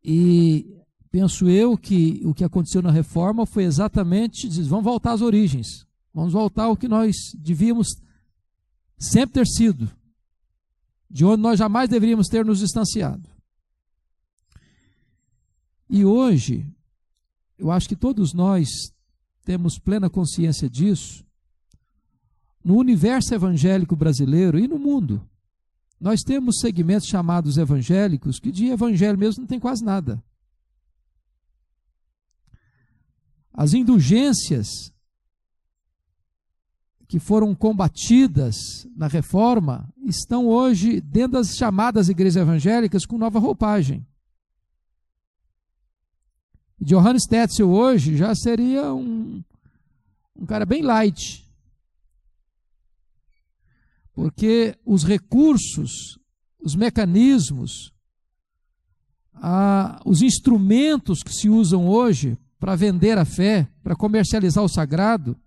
E 0.08 0.84
penso 1.10 1.49
eu 1.49 1.76
que 1.76 2.22
o 2.24 2.34
que 2.34 2.43
aconteceu 2.43 2.80
na 2.80 2.91
reforma 2.91 3.43
foi 3.47 3.64
exatamente, 3.64 4.47
vamos 4.62 4.86
voltar 4.86 5.14
às 5.14 5.22
origens, 5.22 5.84
vamos 6.14 6.32
voltar 6.32 6.66
ao 6.66 6.78
que 6.78 6.88
nós 6.88 7.16
devíamos 7.34 7.88
sempre 8.99 9.34
ter 9.34 9.47
sido, 9.47 9.89
de 11.10 11.26
onde 11.26 11.41
nós 11.41 11.58
jamais 11.58 11.89
deveríamos 11.89 12.28
ter 12.28 12.45
nos 12.45 12.60
distanciado. 12.60 13.28
E 15.89 16.06
hoje, 16.06 16.68
eu 17.58 17.72
acho 17.72 17.89
que 17.89 17.95
todos 17.95 18.32
nós 18.32 18.68
temos 19.43 19.80
plena 19.80 20.10
consciência 20.10 20.70
disso. 20.70 21.26
No 22.64 22.76
universo 22.78 23.34
evangélico 23.34 23.95
brasileiro 23.95 24.60
e 24.60 24.68
no 24.68 24.78
mundo, 24.78 25.28
nós 26.00 26.22
temos 26.22 26.60
segmentos 26.60 27.08
chamados 27.08 27.58
evangélicos 27.58 28.39
que 28.39 28.52
de 28.52 28.68
evangelho 28.68 29.18
mesmo 29.18 29.41
não 29.41 29.48
tem 29.48 29.60
quase 29.60 29.84
nada. 29.84 30.24
As 33.54 33.74
indulgências 33.74 34.68
que 37.08 37.20
foram 37.20 37.56
combatidas 37.56 38.56
na 38.96 39.08
reforma 39.08 39.88
estão 40.04 40.48
hoje 40.48 41.00
dentro 41.00 41.34
das 41.34 41.56
chamadas 41.56 42.10
igrejas 42.10 42.41
evangélicas 42.41 43.06
com 43.06 43.18
nova 43.18 43.39
roupagem. 43.39 44.06
Johannes 46.82 47.24
Tetzel 47.24 47.70
hoje 47.70 48.18
já 48.18 48.36
seria 48.36 48.93
um, 48.93 49.43
um 50.36 50.46
cara 50.46 50.66
bem 50.66 50.82
light. 50.82 51.45
Porque 54.16 54.78
os 54.86 55.03
recursos, 55.03 56.18
os 56.63 56.74
mecanismos, 56.74 57.93
a, 59.34 60.01
os 60.05 60.22
instrumentos 60.22 61.22
que 61.22 61.34
se 61.34 61.49
usam 61.49 61.86
hoje 61.86 62.38
para 62.57 62.78
vender 62.78 63.18
a 63.18 63.26
fé, 63.26 63.68
para 63.84 63.93
comercializar 63.93 64.63
o 64.63 64.70
sagrado, 64.70 65.38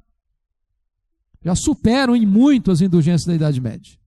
já 1.43 1.55
superam 1.55 2.15
em 2.15 2.27
muito 2.27 2.71
as 2.71 2.83
indulgências 2.83 3.25
da 3.25 3.35
Idade 3.35 3.59
Média. 3.59 3.99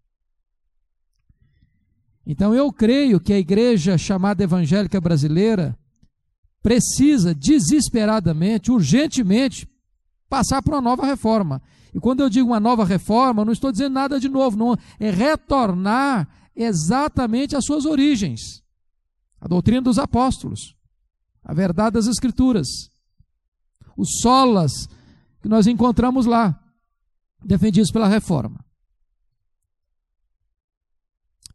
Então 2.24 2.53
eu 2.53 2.72
creio 2.72 3.20
que 3.20 3.34
a 3.34 3.39
igreja 3.39 3.97
chamada 3.97 4.43
evangélica 4.43 5.01
brasileira 5.01 5.76
precisa 6.62 7.34
desesperadamente, 7.34 8.72
urgentemente, 8.72 9.68
passar 10.32 10.61
por 10.61 10.73
uma 10.73 10.82
nova 10.82 11.05
reforma. 11.05 11.61
E 11.93 11.99
quando 11.99 12.21
eu 12.21 12.29
digo 12.29 12.47
uma 12.47 12.59
nova 12.59 12.86
reforma, 12.86 13.43
não 13.43 13.51
estou 13.51 13.69
dizendo 13.69 13.93
nada 13.93 14.17
de 14.17 14.29
novo, 14.29 14.55
não, 14.55 14.77
é 14.97 15.11
retornar 15.11 16.25
exatamente 16.55 17.53
às 17.53 17.65
suas 17.65 17.84
origens. 17.84 18.63
A 19.41 19.47
doutrina 19.49 19.82
dos 19.82 19.99
apóstolos, 19.99 20.73
a 21.43 21.53
verdade 21.53 21.95
das 21.95 22.07
escrituras, 22.07 22.67
os 23.97 24.21
solas 24.21 24.71
que 25.41 25.49
nós 25.49 25.67
encontramos 25.67 26.25
lá, 26.25 26.57
defendidos 27.43 27.91
pela 27.91 28.07
reforma. 28.07 28.63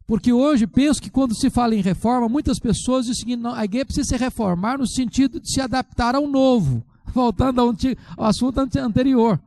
Porque 0.05 0.31
hoje 0.31 0.67
penso 0.67 1.01
que 1.01 1.09
quando 1.09 1.35
se 1.35 1.49
fala 1.49 1.73
em 1.73 1.81
reforma, 1.81 2.29
muitas 2.29 2.59
pessoas 2.59 3.07
dizem 3.07 3.35
não, 3.35 3.55
a 3.55 3.65
igreja 3.65 3.85
precisa 3.85 4.09
se 4.09 4.17
reformar 4.17 4.77
no 4.77 4.87
sentido 4.87 5.39
de 5.39 5.51
se 5.51 5.59
adaptar 5.59 6.13
ao 6.13 6.27
novo, 6.27 6.85
voltando 7.13 7.61
ao, 7.61 7.73
ao 8.17 8.25
assunto 8.25 8.59
anterior. 8.59 9.39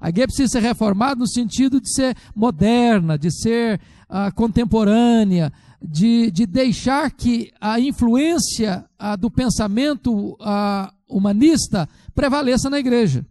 A 0.00 0.08
igreja 0.08 0.26
precisa 0.26 0.48
ser 0.48 0.62
reformada 0.62 1.20
no 1.20 1.28
sentido 1.28 1.80
de 1.80 1.92
ser 1.92 2.16
moderna, 2.34 3.16
de 3.16 3.30
ser 3.30 3.80
uh, 4.10 4.34
contemporânea, 4.34 5.52
de, 5.80 6.30
de, 6.30 6.44
deixar 6.44 7.10
que 7.12 7.52
a 7.60 7.78
influência 7.78 8.84
uh, 9.00 9.16
do 9.16 9.30
pensamento 9.30 10.32
uh, 10.32 10.92
humanista 11.08 11.88
prevaleça 12.14 12.68
na 12.68 12.80
igreja. 12.80 13.24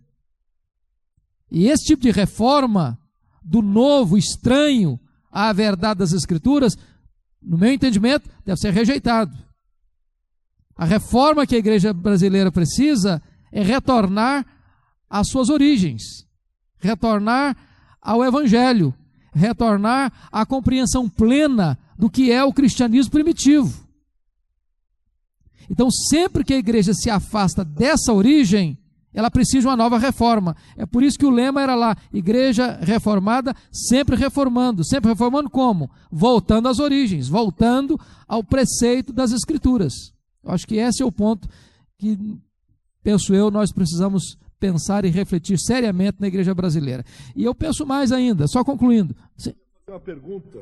E 1.51 1.67
esse 1.67 1.83
tipo 1.83 2.03
de 2.03 2.11
reforma 2.11 2.97
do 3.43 3.61
novo, 3.61 4.17
estranho, 4.17 4.97
à 5.29 5.51
verdade 5.51 5.99
das 5.99 6.13
Escrituras, 6.13 6.77
no 7.41 7.57
meu 7.57 7.73
entendimento, 7.73 8.29
deve 8.45 8.59
ser 8.59 8.71
rejeitado. 8.71 9.35
A 10.77 10.85
reforma 10.85 11.45
que 11.45 11.55
a 11.55 11.59
igreja 11.59 11.93
brasileira 11.93 12.51
precisa 12.51 13.21
é 13.51 13.61
retornar 13.61 14.45
às 15.09 15.29
suas 15.29 15.49
origens, 15.49 16.25
retornar 16.79 17.55
ao 18.01 18.23
Evangelho, 18.23 18.93
retornar 19.33 20.11
à 20.31 20.45
compreensão 20.45 21.09
plena 21.09 21.77
do 21.97 22.09
que 22.09 22.31
é 22.31 22.43
o 22.43 22.53
cristianismo 22.53 23.11
primitivo. 23.11 23.87
Então, 25.69 25.89
sempre 25.89 26.43
que 26.43 26.53
a 26.53 26.57
igreja 26.57 26.93
se 26.93 27.09
afasta 27.09 27.63
dessa 27.63 28.11
origem, 28.11 28.77
ela 29.13 29.29
precisa 29.29 29.61
de 29.61 29.67
uma 29.67 29.77
nova 29.77 29.97
reforma. 29.97 30.55
É 30.77 30.85
por 30.85 31.03
isso 31.03 31.17
que 31.17 31.25
o 31.25 31.29
lema 31.29 31.61
era 31.61 31.75
lá: 31.75 31.95
igreja 32.11 32.79
reformada, 32.81 33.55
sempre 33.71 34.15
reformando. 34.15 34.83
Sempre 34.83 35.11
reformando 35.11 35.49
como? 35.49 35.89
Voltando 36.11 36.67
às 36.67 36.79
origens, 36.79 37.27
voltando 37.27 37.99
ao 38.27 38.43
preceito 38.43 39.13
das 39.13 39.31
Escrituras. 39.31 39.93
Eu 40.43 40.51
acho 40.51 40.67
que 40.67 40.75
esse 40.75 41.03
é 41.03 41.05
o 41.05 41.11
ponto 41.11 41.47
que, 41.97 42.17
penso 43.03 43.33
eu, 43.33 43.51
nós 43.51 43.71
precisamos 43.71 44.37
pensar 44.59 45.05
e 45.05 45.09
refletir 45.09 45.59
seriamente 45.59 46.17
na 46.19 46.27
igreja 46.27 46.53
brasileira. 46.53 47.03
E 47.35 47.43
eu 47.43 47.55
penso 47.55 47.85
mais 47.85 48.11
ainda, 48.11 48.47
só 48.47 48.63
concluindo. 48.63 49.15
Uma 49.87 49.99
pergunta 49.99 50.59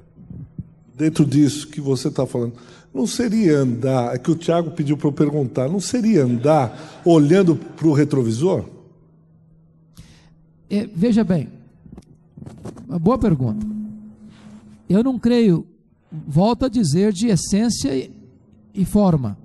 dentro 0.95 1.25
disso 1.25 1.67
que 1.67 1.79
você 1.79 2.09
está 2.09 2.25
falando. 2.25 2.53
Não 2.93 3.07
seria 3.07 3.59
andar, 3.59 4.13
é 4.13 4.17
que 4.17 4.29
o 4.29 4.35
Tiago 4.35 4.71
pediu 4.71 4.97
para 4.97 5.07
eu 5.07 5.13
perguntar, 5.13 5.69
não 5.69 5.79
seria 5.79 6.23
andar 6.23 7.01
olhando 7.05 7.55
para 7.55 7.87
o 7.87 7.93
retrovisor? 7.93 8.65
É, 10.69 10.87
veja 10.87 11.23
bem, 11.23 11.49
uma 12.87 12.99
boa 12.99 13.17
pergunta. 13.17 13.65
Eu 14.89 15.03
não 15.03 15.17
creio, 15.17 15.65
volto 16.11 16.65
a 16.65 16.69
dizer, 16.69 17.13
de 17.13 17.27
essência 17.27 17.95
e, 17.95 18.11
e 18.73 18.83
forma. 18.83 19.37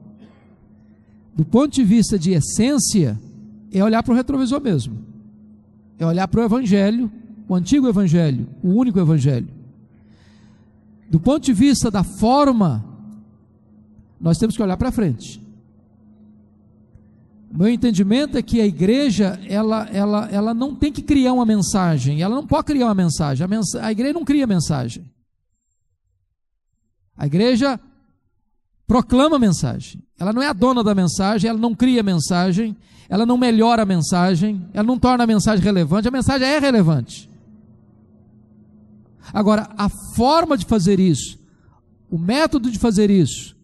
Do 1.34 1.44
ponto 1.44 1.72
de 1.72 1.82
vista 1.82 2.18
de 2.18 2.32
essência, 2.32 3.18
é 3.72 3.82
olhar 3.82 4.02
para 4.02 4.12
o 4.12 4.16
retrovisor 4.16 4.60
mesmo. 4.60 4.98
É 5.98 6.06
olhar 6.06 6.28
para 6.28 6.40
o 6.40 6.44
Evangelho, 6.44 7.10
o 7.48 7.54
antigo 7.54 7.88
Evangelho, 7.88 8.46
o 8.62 8.68
único 8.70 9.00
Evangelho. 9.00 9.48
Do 11.10 11.18
ponto 11.18 11.44
de 11.44 11.52
vista 11.52 11.90
da 11.90 12.04
forma, 12.04 12.84
nós 14.20 14.38
temos 14.38 14.56
que 14.56 14.62
olhar 14.62 14.76
para 14.76 14.92
frente. 14.92 15.42
Meu 17.52 17.68
entendimento 17.68 18.36
é 18.36 18.42
que 18.42 18.60
a 18.60 18.66
igreja, 18.66 19.38
ela, 19.46 19.88
ela, 19.92 20.28
ela 20.30 20.54
não 20.54 20.74
tem 20.74 20.92
que 20.92 21.02
criar 21.02 21.32
uma 21.32 21.46
mensagem, 21.46 22.20
ela 22.20 22.34
não 22.34 22.46
pode 22.46 22.64
criar 22.64 22.86
uma 22.86 22.94
mensagem. 22.94 23.46
A, 23.46 23.86
a 23.86 23.92
igreja 23.92 24.12
não 24.12 24.24
cria 24.24 24.46
mensagem. 24.46 25.04
A 27.16 27.26
igreja 27.26 27.78
proclama 28.86 29.36
a 29.36 29.38
mensagem. 29.38 30.02
Ela 30.18 30.32
não 30.32 30.42
é 30.42 30.48
a 30.48 30.52
dona 30.52 30.82
da 30.82 30.94
mensagem, 30.94 31.48
ela 31.48 31.58
não 31.58 31.74
cria 31.74 32.02
mensagem, 32.02 32.76
ela 33.08 33.26
não 33.26 33.36
melhora 33.36 33.82
a 33.82 33.86
mensagem, 33.86 34.68
ela 34.72 34.86
não 34.86 34.98
torna 34.98 35.24
a 35.24 35.26
mensagem 35.26 35.64
relevante, 35.64 36.08
a 36.08 36.10
mensagem 36.10 36.46
é 36.46 36.58
relevante. 36.58 37.30
Agora, 39.32 39.70
a 39.76 39.88
forma 40.14 40.56
de 40.56 40.64
fazer 40.64 41.00
isso, 41.00 41.38
o 42.10 42.18
método 42.18 42.70
de 42.70 42.78
fazer 42.78 43.10
isso, 43.10 43.56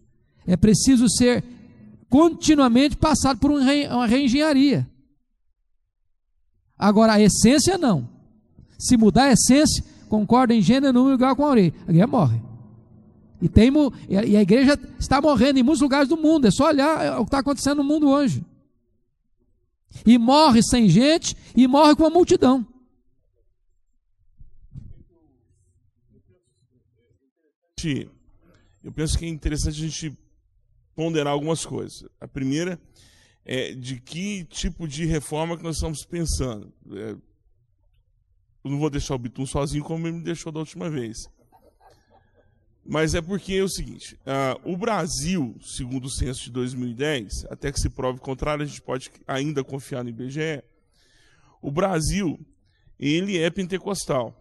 é 0.45 0.57
preciso 0.57 1.07
ser 1.09 1.43
continuamente 2.09 2.97
passado 2.97 3.39
por 3.39 3.51
uma 3.51 4.05
reengenharia. 4.05 4.87
Agora, 6.77 7.13
a 7.13 7.21
essência 7.21 7.77
não. 7.77 8.09
Se 8.77 8.97
mudar 8.97 9.25
a 9.25 9.33
essência, 9.33 9.83
concorda 10.09 10.53
em 10.53 10.61
gênero, 10.61 10.91
número 10.91 11.15
igual 11.15 11.35
com 11.35 11.45
a 11.45 11.49
orelha. 11.49 11.73
A 11.81 11.91
igreja 11.91 12.07
morre. 12.07 12.41
E, 13.41 13.49
tem, 13.49 13.71
e 14.07 14.37
a 14.37 14.41
igreja 14.41 14.79
está 14.99 15.19
morrendo 15.19 15.59
em 15.59 15.63
muitos 15.63 15.81
lugares 15.81 16.07
do 16.07 16.15
mundo. 16.15 16.47
É 16.47 16.51
só 16.51 16.67
olhar 16.67 17.19
o 17.19 17.23
que 17.23 17.29
está 17.29 17.39
acontecendo 17.39 17.77
no 17.77 17.83
mundo 17.83 18.07
hoje. 18.09 18.45
E 20.05 20.17
morre 20.17 20.61
sem 20.61 20.87
gente 20.87 21.35
e 21.55 21.67
morre 21.67 21.95
com 21.95 22.05
a 22.05 22.09
multidão. 22.09 22.65
Eu 28.83 28.91
penso 28.91 29.17
que 29.17 29.25
é 29.25 29.27
interessante 29.27 29.83
a 29.83 29.87
gente 29.87 30.17
ponderar 30.95 31.33
algumas 31.33 31.65
coisas. 31.65 32.07
A 32.19 32.27
primeira 32.27 32.79
é 33.43 33.73
de 33.73 33.99
que 33.99 34.45
tipo 34.45 34.87
de 34.87 35.05
reforma 35.05 35.57
que 35.57 35.63
nós 35.63 35.77
estamos 35.77 36.05
pensando. 36.05 36.71
É, 36.91 37.15
eu 38.63 38.69
não 38.69 38.77
vou 38.77 38.89
deixar 38.89 39.15
o 39.15 39.19
Bitum 39.19 39.47
sozinho 39.47 39.83
como 39.83 40.07
ele 40.07 40.17
me 40.17 40.23
deixou 40.23 40.51
da 40.51 40.59
última 40.59 40.89
vez. 40.91 41.27
Mas 42.83 43.13
é 43.13 43.21
porque 43.21 43.53
é 43.53 43.63
o 43.63 43.69
seguinte: 43.69 44.15
uh, 44.25 44.71
o 44.71 44.75
Brasil, 44.75 45.55
segundo 45.61 46.05
o 46.05 46.11
censo 46.11 46.45
de 46.45 46.51
2010, 46.51 47.45
até 47.49 47.71
que 47.71 47.79
se 47.79 47.89
prove 47.89 48.17
o 48.17 48.21
contrário, 48.21 48.63
a 48.63 48.67
gente 48.67 48.81
pode 48.81 49.11
ainda 49.27 49.63
confiar 49.63 50.03
no 50.03 50.09
IBGE. 50.09 50.63
O 51.61 51.71
Brasil, 51.71 52.39
ele 52.99 53.37
é 53.37 53.49
pentecostal. 53.49 54.35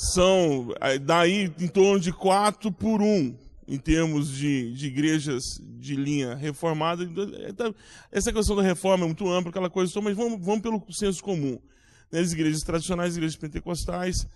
são 0.00 0.68
daí 1.02 1.52
em 1.58 1.68
torno 1.68 2.00
de 2.00 2.12
4 2.12 2.72
por 2.72 3.02
1. 3.02 3.36
em 3.68 3.78
termos 3.78 4.32
de, 4.32 4.72
de 4.72 4.88
igrejas 4.88 5.44
de 5.60 5.94
linha 5.94 6.34
reformada. 6.34 7.04
Então, 7.48 7.72
essa 8.10 8.32
questão 8.32 8.56
da 8.56 8.62
reforma 8.62 9.04
é 9.04 9.06
muito 9.06 9.30
ampla, 9.30 9.50
aquela 9.50 9.70
coisa, 9.70 10.00
mas 10.00 10.16
vamos, 10.16 10.44
vamos 10.44 10.60
pelo 10.60 10.84
senso 10.90 11.22
comum. 11.22 11.56
Né? 12.10 12.20
As 12.20 12.32
igrejas 12.32 12.60
tradicionais, 12.60 13.10
as 13.10 13.16
igrejas 13.16 13.36
pentecostais. 13.36 14.26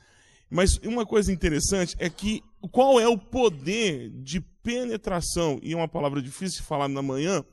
Mas 0.51 0.77
uma 0.85 1.07
coisa 1.07 1.33
interessante 1.33 1.97
é 1.99 2.09
que 2.09 2.43
qual 2.71 3.01
é 3.01 3.09
o 3.09 3.19
poder 3.19 4.11
de 4.11 4.41
penetração, 4.41 5.59
e 5.63 5.73
é 5.73 5.77
uma 5.77 5.89
palavra 5.89 6.23
difícil 6.23 6.61
de 6.61 6.67
falar 6.67 6.89
na 6.89 7.03
manhã, 7.03 7.45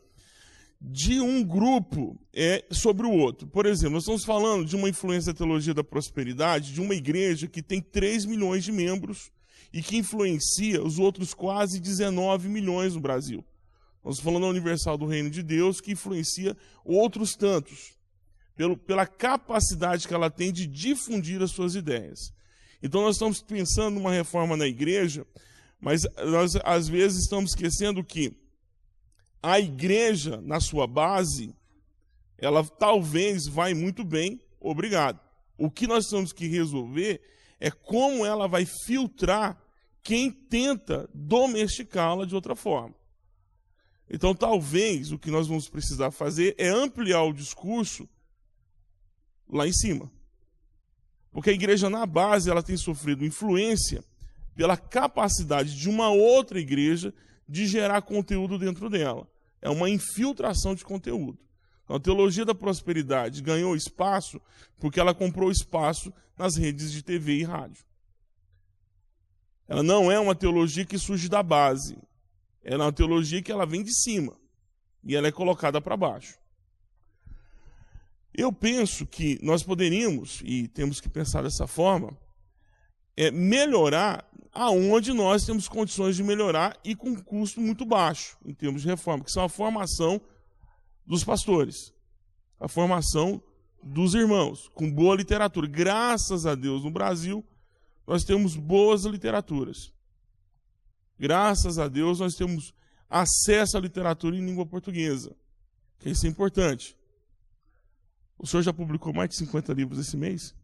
de 0.82 1.22
um 1.22 1.44
grupo 1.44 2.20
é, 2.34 2.66
sobre 2.72 3.06
o 3.06 3.12
outro. 3.12 3.48
Por 3.48 3.68
exemplo, 3.68 3.94
nós 3.94 4.04
estamos 4.04 4.24
falando 4.24 4.66
de 4.66 4.76
uma 4.76 4.90
influência 4.90 5.32
da 5.32 5.38
teologia 5.38 5.74
da 5.74 5.84
prosperidade, 5.84 6.74
de 6.74 6.82
uma 6.82 6.96
igreja 6.96 7.48
que 7.48 7.62
tem 7.62 7.80
3 7.80 8.26
milhões 8.26 8.64
de 8.64 8.72
membros 8.72 9.32
e 9.72 9.82
que 9.82 9.98
influencia 9.98 10.84
os 10.84 10.98
outros 10.98 11.34
quase 11.36 11.80
19 11.80 12.50
milhões 12.50 12.96
no 12.96 13.00
Brasil. 13.00 13.46
Nós 14.04 14.16
estamos 14.16 14.20
falando 14.20 14.44
da 14.44 14.50
Universal 14.50 14.98
do 14.98 15.06
Reino 15.06 15.30
de 15.30 15.44
Deus, 15.44 15.80
que 15.80 15.92
influencia 15.92 16.58
outros 16.84 17.36
tantos, 17.36 17.96
pelo, 18.62 18.78
pela 18.78 19.08
capacidade 19.08 20.08
que 20.08 20.14
ela 20.14 20.30
tem 20.30 20.54
de 20.54 20.68
difundir 20.68 21.42
as 21.42 21.50
suas 21.50 21.74
ideias. 21.74 22.32
Então, 22.84 23.02
nós 23.02 23.16
estamos 23.16 23.42
pensando 23.42 23.96
numa 23.96 24.12
reforma 24.12 24.56
na 24.56 24.68
igreja, 24.68 25.26
mas 25.80 26.04
nós, 26.28 26.56
às 26.64 26.88
vezes, 26.88 27.24
estamos 27.24 27.54
esquecendo 27.54 28.04
que 28.04 28.32
a 29.42 29.60
igreja, 29.60 30.40
na 30.42 30.60
sua 30.60 30.86
base, 30.86 31.56
ela 32.38 32.64
talvez 32.64 33.48
vai 33.48 33.74
muito 33.74 34.04
bem, 34.04 34.40
obrigado. 34.60 35.20
O 35.58 35.72
que 35.72 35.88
nós 35.88 36.06
temos 36.06 36.32
que 36.32 36.46
resolver 36.46 37.20
é 37.60 37.72
como 37.72 38.24
ela 38.24 38.48
vai 38.48 38.68
filtrar 38.86 39.60
quem 40.04 40.30
tenta 40.30 41.10
domesticá-la 41.16 42.28
de 42.28 42.36
outra 42.36 42.56
forma. 42.56 42.94
Então, 44.08 44.36
talvez 44.36 45.12
o 45.12 45.18
que 45.18 45.32
nós 45.32 45.48
vamos 45.48 45.68
precisar 45.68 46.12
fazer 46.12 46.54
é 46.60 46.70
ampliar 46.70 47.24
o 47.24 47.34
discurso 47.34 48.08
lá 49.52 49.68
em 49.68 49.74
cima. 49.74 50.12
Porque 51.32 51.50
a 51.50 51.54
igreja 51.54 51.90
na 51.90 52.06
base 52.06 52.50
ela 52.50 52.64
tem 52.64 52.78
sofrido 52.78 53.26
influência 53.26 54.04
pela 54.56 54.78
capacidade 54.78 55.76
de 55.76 55.90
uma 55.90 56.10
outra 56.10 56.60
igreja 56.60 57.14
de 57.48 57.68
gerar 57.68 58.02
conteúdo 58.02 58.58
dentro 58.58 58.90
dela. 58.90 59.28
É 59.62 59.70
uma 59.70 59.90
infiltração 59.90 60.74
de 60.74 60.84
conteúdo. 60.84 61.38
Então, 61.84 61.96
a 61.96 62.00
teologia 62.00 62.46
da 62.46 62.56
prosperidade 62.56 63.42
ganhou 63.42 63.76
espaço 63.76 64.42
porque 64.80 65.00
ela 65.00 65.14
comprou 65.14 65.52
espaço 65.52 66.12
nas 66.38 66.56
redes 66.56 66.92
de 66.92 67.04
TV 67.04 67.36
e 67.36 67.44
rádio. 67.44 67.84
Ela 69.68 69.84
não 69.84 70.12
é 70.12 70.20
uma 70.20 70.36
teologia 70.36 70.86
que 70.86 70.98
surge 70.98 71.30
da 71.30 71.44
base. 71.44 71.98
Ela 72.64 72.84
é 72.84 72.88
uma 72.88 72.94
teologia 72.94 73.42
que 73.42 73.52
ela 73.52 73.66
vem 73.66 73.84
de 73.84 73.94
cima 73.94 74.38
e 75.04 75.16
ela 75.16 75.28
é 75.28 75.32
colocada 75.32 75.80
para 75.80 75.96
baixo. 75.96 76.41
Eu 78.34 78.52
penso 78.52 79.06
que 79.06 79.38
nós 79.44 79.62
poderíamos, 79.62 80.42
e 80.44 80.68
temos 80.68 81.02
que 81.02 81.10
pensar 81.10 81.44
dessa 81.44 81.68
forma, 81.68 82.18
é 83.18 83.30
melhorar 83.30 84.26
aonde 84.54 85.14
nós 85.14 85.46
temos 85.46 85.68
condições 85.68 86.16
de 86.16 86.24
melhorar 86.24 86.78
e 86.84 86.96
com 86.96 87.16
custo 87.16 87.60
muito 87.62 87.86
baixo 87.86 88.38
em 88.46 88.54
termos 88.54 88.82
de 88.82 88.88
reforma, 88.88 89.24
que 89.24 89.32
são 89.32 89.44
a 89.44 89.50
formação 89.50 90.22
dos 91.06 91.24
pastores, 91.24 91.94
a 92.60 92.68
formação 92.68 93.42
dos 93.84 94.14
irmãos, 94.14 94.70
com 94.74 94.92
boa 94.92 95.16
literatura. 95.16 95.68
Graças 95.68 96.46
a 96.46 96.56
Deus, 96.56 96.84
no 96.84 96.92
Brasil, 96.92 97.44
nós 98.06 98.24
temos 98.24 98.56
boas 98.56 99.04
literaturas. 99.04 99.92
Graças 101.20 101.78
a 101.78 101.88
Deus, 101.88 102.20
nós 102.20 102.36
temos 102.36 102.74
acesso 103.10 103.78
à 103.78 103.80
literatura 103.80 104.36
em 104.36 104.46
língua 104.46 104.66
portuguesa, 104.66 105.36
que 106.00 106.10
isso 106.10 106.26
é 106.26 106.30
importante. 106.30 106.96
O 108.42 108.48
senhor 108.48 108.64
já 108.64 108.74
publicou 108.74 109.14
mais 109.14 109.30
de 109.30 109.36
50 109.36 109.72
livros 109.72 110.00
esse 110.00 110.18
mês? 110.18 110.56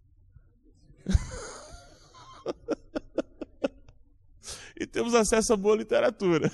e 4.75 4.87
temos 4.87 5.13
acesso 5.13 5.53
a 5.53 5.55
boa 5.55 5.75
literatura. 5.75 6.51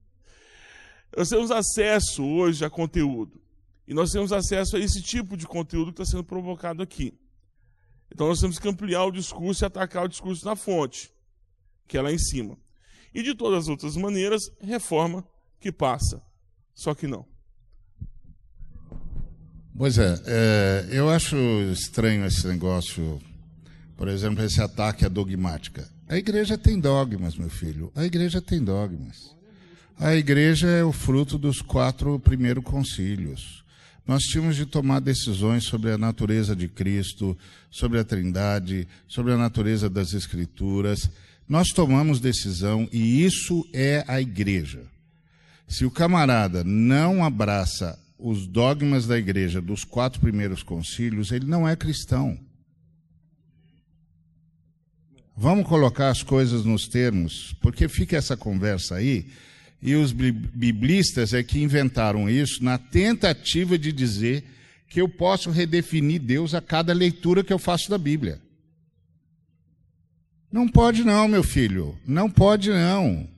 nós 1.16 1.30
temos 1.30 1.50
acesso 1.50 2.22
hoje 2.22 2.62
a 2.62 2.68
conteúdo. 2.68 3.40
E 3.86 3.94
nós 3.94 4.10
temos 4.10 4.30
acesso 4.30 4.76
a 4.76 4.78
esse 4.78 5.00
tipo 5.00 5.34
de 5.34 5.46
conteúdo 5.46 5.94
que 5.94 6.02
está 6.02 6.12
sendo 6.12 6.24
provocado 6.24 6.82
aqui. 6.82 7.18
Então 8.12 8.28
nós 8.28 8.38
temos 8.38 8.58
que 8.58 8.68
ampliar 8.68 9.06
o 9.06 9.10
discurso 9.10 9.64
e 9.64 9.66
atacar 9.66 10.04
o 10.04 10.08
discurso 10.08 10.44
na 10.44 10.54
fonte, 10.54 11.10
que 11.86 11.96
é 11.96 12.02
lá 12.02 12.12
em 12.12 12.18
cima. 12.18 12.58
E 13.14 13.22
de 13.22 13.34
todas 13.34 13.60
as 13.60 13.68
outras 13.68 13.96
maneiras, 13.96 14.42
reforma 14.60 15.26
que 15.58 15.72
passa. 15.72 16.22
Só 16.74 16.94
que 16.94 17.06
não. 17.06 17.37
Pois 19.78 19.96
é, 19.96 20.20
é, 20.26 20.88
eu 20.90 21.08
acho 21.08 21.36
estranho 21.72 22.26
esse 22.26 22.44
negócio, 22.48 23.20
por 23.96 24.08
exemplo, 24.08 24.42
esse 24.42 24.60
ataque 24.60 25.04
à 25.04 25.08
dogmática. 25.08 25.88
A 26.08 26.16
igreja 26.18 26.58
tem 26.58 26.80
dogmas, 26.80 27.36
meu 27.36 27.48
filho. 27.48 27.92
A 27.94 28.04
igreja 28.04 28.42
tem 28.42 28.60
dogmas. 28.60 29.36
A 29.96 30.16
igreja 30.16 30.66
é 30.66 30.82
o 30.82 30.90
fruto 30.90 31.38
dos 31.38 31.62
quatro 31.62 32.18
primeiros 32.18 32.64
concílios. 32.64 33.62
Nós 34.04 34.24
tínhamos 34.24 34.56
de 34.56 34.66
tomar 34.66 34.98
decisões 34.98 35.62
sobre 35.62 35.92
a 35.92 35.98
natureza 35.98 36.56
de 36.56 36.66
Cristo, 36.66 37.38
sobre 37.70 38.00
a 38.00 38.04
Trindade, 38.04 38.88
sobre 39.06 39.32
a 39.32 39.36
natureza 39.36 39.88
das 39.88 40.12
Escrituras. 40.12 41.08
Nós 41.48 41.68
tomamos 41.68 42.18
decisão 42.18 42.88
e 42.92 43.24
isso 43.24 43.64
é 43.72 44.02
a 44.08 44.20
igreja. 44.20 44.82
Se 45.68 45.84
o 45.84 45.90
camarada 45.90 46.64
não 46.64 47.22
abraça 47.22 47.96
os 48.18 48.46
dogmas 48.46 49.06
da 49.06 49.16
igreja 49.16 49.60
dos 49.60 49.84
quatro 49.84 50.20
primeiros 50.20 50.62
concílios, 50.62 51.30
ele 51.30 51.46
não 51.46 51.68
é 51.68 51.76
cristão. 51.76 52.38
Vamos 55.36 55.68
colocar 55.68 56.08
as 56.08 56.22
coisas 56.22 56.64
nos 56.64 56.88
termos, 56.88 57.54
porque 57.60 57.86
fica 57.86 58.16
essa 58.16 58.36
conversa 58.36 58.96
aí, 58.96 59.30
e 59.80 59.94
os 59.94 60.10
biblistas 60.10 61.32
é 61.32 61.44
que 61.44 61.62
inventaram 61.62 62.28
isso 62.28 62.64
na 62.64 62.76
tentativa 62.76 63.78
de 63.78 63.92
dizer 63.92 64.44
que 64.88 65.00
eu 65.00 65.08
posso 65.08 65.50
redefinir 65.50 66.20
Deus 66.20 66.54
a 66.54 66.60
cada 66.60 66.92
leitura 66.92 67.44
que 67.44 67.52
eu 67.52 67.58
faço 67.58 67.88
da 67.88 67.96
Bíblia. 67.96 68.40
Não 70.50 70.66
pode 70.66 71.04
não, 71.04 71.28
meu 71.28 71.44
filho, 71.44 71.96
não 72.04 72.28
pode 72.28 72.70
não. 72.70 73.28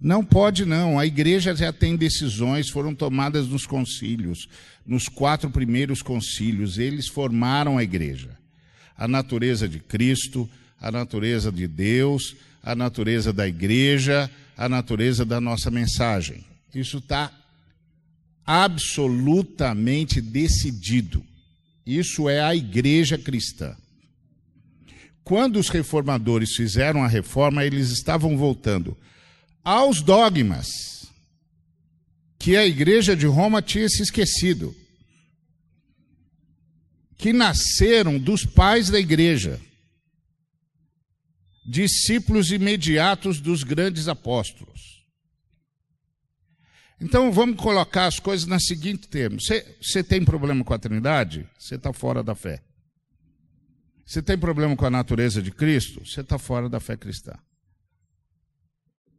Não 0.00 0.24
pode 0.24 0.64
não. 0.64 0.98
A 0.98 1.06
igreja 1.06 1.54
já 1.54 1.72
tem 1.72 1.96
decisões, 1.96 2.68
foram 2.68 2.94
tomadas 2.94 3.46
nos 3.46 3.66
concílios, 3.66 4.48
nos 4.86 5.08
quatro 5.08 5.50
primeiros 5.50 6.02
concílios, 6.02 6.78
eles 6.78 7.08
formaram 7.08 7.78
a 7.78 7.82
igreja 7.82 8.44
a 8.96 9.08
natureza 9.08 9.68
de 9.68 9.78
Cristo, 9.78 10.48
a 10.80 10.90
natureza 10.90 11.50
de 11.50 11.66
Deus, 11.66 12.36
a 12.62 12.74
natureza 12.74 13.32
da 13.32 13.46
igreja, 13.46 14.30
a 14.56 14.68
natureza 14.68 15.24
da 15.24 15.40
nossa 15.40 15.70
mensagem. 15.70 16.44
Isso 16.74 16.98
está 16.98 17.32
absolutamente 18.46 20.20
decidido. 20.20 21.24
Isso 21.86 22.28
é 22.28 22.40
a 22.40 22.54
igreja 22.54 23.18
cristã. 23.18 23.76
Quando 25.22 25.58
os 25.58 25.68
reformadores 25.68 26.54
fizeram 26.54 27.02
a 27.02 27.08
reforma, 27.08 27.64
eles 27.64 27.90
estavam 27.90 28.36
voltando 28.36 28.96
aos 29.64 30.02
dogmas 30.02 30.68
que 32.38 32.56
a 32.56 32.66
igreja 32.66 33.16
de 33.16 33.26
Roma 33.26 33.62
tinha 33.62 33.88
se 33.88 34.02
esquecido 34.02 34.76
que 37.16 37.32
nasceram 37.32 38.18
dos 38.18 38.44
pais 38.44 38.90
da 38.90 39.00
igreja, 39.00 39.58
discípulos 41.64 42.52
imediatos 42.52 43.40
dos 43.40 43.62
grandes 43.62 44.08
apóstolos. 44.08 45.02
Então 47.00 47.32
vamos 47.32 47.56
colocar 47.56 48.06
as 48.06 48.20
coisas 48.20 48.46
na 48.46 48.60
seguinte 48.60 49.08
termo: 49.08 49.38
você 49.40 50.04
tem 50.04 50.22
problema 50.22 50.62
com 50.62 50.74
a 50.74 50.78
Trindade? 50.78 51.48
Você 51.58 51.76
está 51.76 51.92
fora 51.92 52.22
da 52.22 52.34
fé. 52.34 52.62
Você 54.04 54.20
tem 54.20 54.36
problema 54.36 54.76
com 54.76 54.84
a 54.84 54.90
natureza 54.90 55.40
de 55.40 55.50
Cristo? 55.50 56.04
Você 56.04 56.20
está 56.20 56.38
fora 56.38 56.68
da 56.68 56.78
fé 56.78 56.94
cristã. 56.94 57.32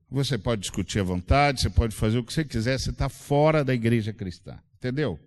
Você 0.09 0.37
pode 0.37 0.61
discutir 0.61 0.99
à 0.99 1.03
vontade, 1.03 1.61
você 1.61 1.69
pode 1.69 1.95
fazer 1.95 2.17
o 2.17 2.23
que 2.23 2.33
você 2.33 2.45
quiser, 2.45 2.79
você 2.79 2.91
está 2.91 3.09
fora 3.09 3.63
da 3.63 3.73
igreja 3.73 4.13
cristã. 4.13 4.57
Entendeu? 4.77 5.19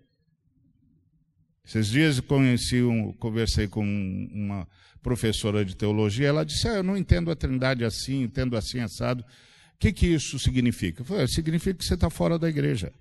Esses 1.65 1.87
dias 1.87 2.17
eu 2.17 2.23
conheci 2.23 2.81
um, 2.81 3.13
conversei 3.13 3.67
com 3.67 3.83
uma 3.83 4.67
professora 5.03 5.63
de 5.63 5.75
teologia, 5.75 6.27
ela 6.27 6.45
disse: 6.45 6.67
ah, 6.67 6.75
Eu 6.75 6.83
não 6.83 6.97
entendo 6.97 7.29
a 7.29 7.35
trindade 7.35 7.83
assim, 7.83 8.23
entendo 8.23 8.57
assim, 8.57 8.79
assado. 8.79 9.21
O 9.21 9.77
que, 9.79 9.93
que 9.93 10.07
isso 10.07 10.39
significa? 10.39 11.01
Eu 11.01 11.05
falei, 11.05 11.27
significa 11.27 11.77
que 11.77 11.85
você 11.85 11.93
está 11.93 12.09
fora 12.09 12.39
da 12.39 12.49
igreja. 12.49 12.91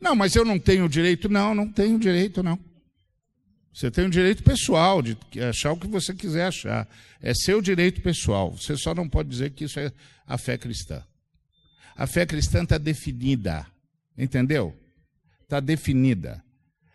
Não, 0.00 0.14
mas 0.14 0.36
eu 0.36 0.44
não 0.44 0.58
tenho 0.58 0.88
direito. 0.88 1.28
Não, 1.28 1.54
não 1.54 1.68
tenho 1.70 1.98
direito, 1.98 2.42
não. 2.42 2.58
Você 3.72 3.90
tem 3.90 4.06
o 4.06 4.10
direito 4.10 4.42
pessoal 4.42 5.00
de 5.00 5.16
achar 5.48 5.72
o 5.72 5.76
que 5.76 5.86
você 5.86 6.14
quiser 6.14 6.46
achar. 6.46 6.88
É 7.20 7.32
seu 7.34 7.60
direito 7.60 8.00
pessoal. 8.00 8.52
Você 8.52 8.76
só 8.76 8.94
não 8.94 9.08
pode 9.08 9.28
dizer 9.28 9.50
que 9.50 9.64
isso 9.64 9.78
é 9.78 9.92
a 10.26 10.36
fé 10.36 10.58
cristã. 10.58 11.02
A 11.96 12.06
fé 12.06 12.26
cristã 12.26 12.62
está 12.62 12.78
definida. 12.78 13.66
Entendeu? 14.16 14.74
Está 15.42 15.60
definida. 15.60 16.42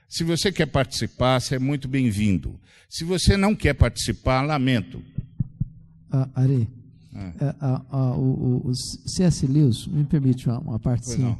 Se 0.09 0.23
você 0.23 0.51
quer 0.51 0.67
participar, 0.67 1.39
você 1.39 1.55
é 1.55 1.59
muito 1.59 1.87
bem-vindo. 1.87 2.59
Se 2.89 3.03
você 3.03 3.35
não 3.35 3.55
quer 3.55 3.73
participar, 3.73 4.41
lamento. 4.43 5.01
Ah, 6.11 6.29
Are, 6.35 6.67
ah. 7.15 7.55
ah, 7.59 7.85
ah 7.89 8.15
o, 8.15 8.61
o, 8.67 8.75
C.S. 8.75 9.47
Lewis, 9.47 9.87
me 9.87 10.03
permite 10.03 10.47
uma, 10.47 10.59
uma 10.59 10.79
parte 10.79 11.07
sim. 11.07 11.35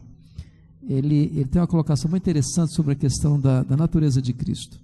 Ele, 0.89 1.31
ele 1.35 1.45
tem 1.45 1.61
uma 1.61 1.67
colocação 1.67 2.09
muito 2.09 2.23
interessante 2.23 2.73
sobre 2.73 2.93
a 2.93 2.95
questão 2.95 3.39
da, 3.39 3.61
da 3.61 3.77
natureza 3.77 4.21
de 4.21 4.33
Cristo. 4.33 4.82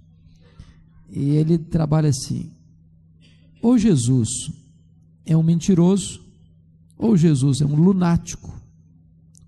E 1.10 1.30
ele 1.30 1.58
trabalha 1.58 2.08
assim: 2.08 2.50
ou 3.62 3.76
Jesus 3.76 4.28
é 5.24 5.36
um 5.36 5.42
mentiroso, 5.42 6.20
ou 6.96 7.16
Jesus 7.16 7.60
é 7.60 7.66
um 7.66 7.74
lunático, 7.74 8.52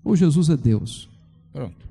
ou 0.03 0.15
Jesus 0.15 0.49
é 0.49 0.57
Deus. 0.57 1.09
Pronto. 1.51 1.83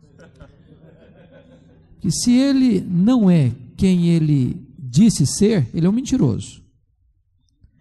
Que 2.00 2.10
se 2.10 2.32
ele 2.32 2.80
não 2.80 3.30
é 3.30 3.52
quem 3.76 4.08
ele 4.08 4.60
disse 4.78 5.26
ser, 5.26 5.68
ele 5.72 5.86
é 5.86 5.88
um 5.88 5.92
mentiroso. 5.92 6.60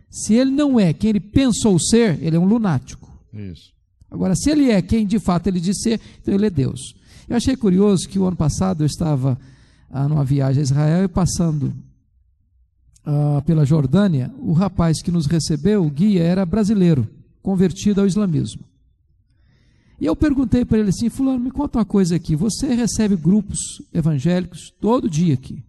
Se 0.09 0.33
ele 0.33 0.51
não 0.51 0.79
é 0.79 0.93
quem 0.93 1.09
ele 1.09 1.19
pensou 1.19 1.79
ser, 1.79 2.21
ele 2.21 2.35
é 2.35 2.39
um 2.39 2.45
lunático. 2.45 3.11
Isso. 3.33 3.73
Agora, 4.09 4.35
se 4.35 4.49
ele 4.49 4.69
é 4.69 4.81
quem 4.81 5.07
de 5.07 5.19
fato 5.19 5.47
ele 5.47 5.59
disse 5.59 5.83
ser, 5.83 6.01
então 6.21 6.33
ele 6.33 6.45
é 6.45 6.49
Deus. 6.49 6.93
Eu 7.27 7.37
achei 7.37 7.55
curioso 7.55 8.09
que 8.09 8.19
o 8.19 8.25
ano 8.25 8.35
passado 8.35 8.83
eu 8.83 8.85
estava 8.85 9.39
ah, 9.91 10.07
numa 10.07 10.23
viagem 10.23 10.61
a 10.61 10.63
Israel 10.63 11.03
e 11.03 11.07
passando 11.07 11.73
ah, 13.05 13.41
pela 13.45 13.65
Jordânia, 13.65 14.33
o 14.39 14.53
rapaz 14.53 15.01
que 15.01 15.11
nos 15.11 15.25
recebeu, 15.25 15.85
o 15.85 15.89
guia, 15.89 16.23
era 16.23 16.45
brasileiro, 16.45 17.07
convertido 17.41 18.01
ao 18.01 18.07
islamismo. 18.07 18.63
E 19.99 20.05
eu 20.05 20.15
perguntei 20.15 20.65
para 20.65 20.79
ele 20.79 20.89
assim: 20.89 21.09
Fulano, 21.09 21.39
me 21.39 21.51
conta 21.51 21.77
uma 21.77 21.85
coisa 21.85 22.15
aqui. 22.15 22.35
Você 22.35 22.73
recebe 22.73 23.15
grupos 23.15 23.59
evangélicos 23.93 24.73
todo 24.79 25.09
dia 25.09 25.35
aqui. 25.35 25.63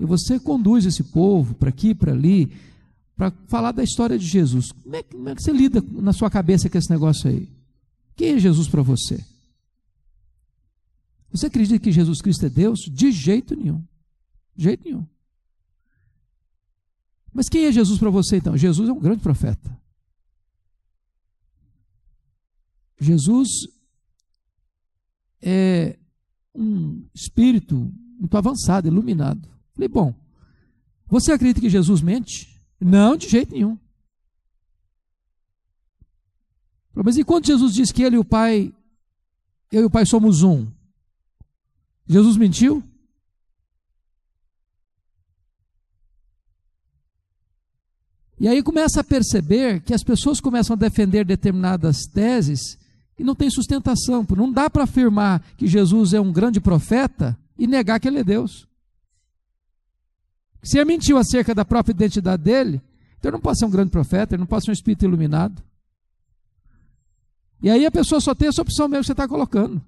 E 0.00 0.04
você 0.04 0.40
conduz 0.40 0.86
esse 0.86 1.02
povo 1.02 1.54
para 1.54 1.68
aqui, 1.68 1.94
para 1.94 2.12
ali, 2.12 2.50
para 3.14 3.30
falar 3.48 3.72
da 3.72 3.84
história 3.84 4.18
de 4.18 4.26
Jesus. 4.26 4.72
Como 4.72 4.96
é, 4.96 5.02
como 5.02 5.28
é, 5.28 5.34
que 5.34 5.42
você 5.42 5.52
lida 5.52 5.84
na 5.92 6.12
sua 6.12 6.30
cabeça 6.30 6.70
com 6.70 6.78
esse 6.78 6.90
negócio 6.90 7.28
aí? 7.28 7.48
Quem 8.16 8.34
é 8.34 8.38
Jesus 8.38 8.66
para 8.66 8.82
você? 8.82 9.22
Você 11.32 11.46
acredita 11.46 11.78
que 11.78 11.90
Jesus 11.90 12.20
Cristo 12.20 12.44
é 12.44 12.50
Deus? 12.50 12.80
De 12.80 13.10
jeito 13.10 13.56
nenhum. 13.56 13.82
De 14.54 14.64
jeito 14.64 14.84
nenhum. 14.84 15.06
Mas 17.32 17.48
quem 17.48 17.64
é 17.64 17.72
Jesus 17.72 17.98
para 17.98 18.10
você 18.10 18.36
então? 18.36 18.56
Jesus 18.56 18.88
é 18.88 18.92
um 18.92 19.00
grande 19.00 19.22
profeta. 19.22 19.80
Jesus 23.00 23.48
é 25.40 25.98
um 26.54 27.02
espírito 27.14 27.90
muito 28.18 28.36
avançado, 28.36 28.86
iluminado. 28.86 29.48
Falei, 29.74 29.88
bom, 29.88 30.14
você 31.06 31.32
acredita 31.32 31.62
que 31.62 31.70
Jesus 31.70 32.02
mente? 32.02 32.60
Não, 32.78 33.16
de 33.16 33.28
jeito 33.28 33.52
nenhum. 33.52 33.78
Mas 36.94 37.16
enquanto 37.16 37.46
Jesus 37.46 37.72
disse 37.72 37.92
que 37.92 38.02
ele 38.02 38.16
e 38.16 38.18
o 38.18 38.24
Pai, 38.24 38.72
eu 39.70 39.82
e 39.82 39.84
o 39.86 39.90
Pai 39.90 40.04
somos 40.04 40.42
um, 40.42 40.70
Jesus 42.06 42.36
mentiu? 42.36 42.82
E 48.42 48.48
aí 48.48 48.60
começa 48.60 49.00
a 49.00 49.04
perceber 49.04 49.80
que 49.82 49.94
as 49.94 50.02
pessoas 50.02 50.40
começam 50.40 50.74
a 50.74 50.78
defender 50.78 51.24
determinadas 51.24 52.06
teses 52.12 52.76
e 53.16 53.22
não 53.22 53.36
tem 53.36 53.48
sustentação. 53.48 54.26
Não 54.36 54.50
dá 54.50 54.68
para 54.68 54.82
afirmar 54.82 55.40
que 55.56 55.68
Jesus 55.68 56.12
é 56.12 56.20
um 56.20 56.32
grande 56.32 56.60
profeta 56.60 57.38
e 57.56 57.68
negar 57.68 58.00
que 58.00 58.08
ele 58.08 58.18
é 58.18 58.24
Deus. 58.24 58.66
Se 60.60 60.76
ele 60.76 60.86
mentiu 60.86 61.18
acerca 61.18 61.54
da 61.54 61.64
própria 61.64 61.92
identidade 61.92 62.42
dele, 62.42 62.82
então 63.16 63.28
ele 63.28 63.36
não 63.36 63.40
pode 63.40 63.60
ser 63.60 63.64
um 63.64 63.70
grande 63.70 63.92
profeta, 63.92 64.34
ele 64.34 64.40
não 64.40 64.46
pode 64.46 64.64
ser 64.64 64.72
um 64.72 64.74
espírito 64.74 65.04
iluminado. 65.04 65.62
E 67.62 67.70
aí 67.70 67.86
a 67.86 67.92
pessoa 67.92 68.20
só 68.20 68.34
tem 68.34 68.48
essa 68.48 68.62
opção 68.62 68.88
mesmo 68.88 69.02
que 69.02 69.06
você 69.06 69.12
está 69.12 69.28
colocando. 69.28 69.80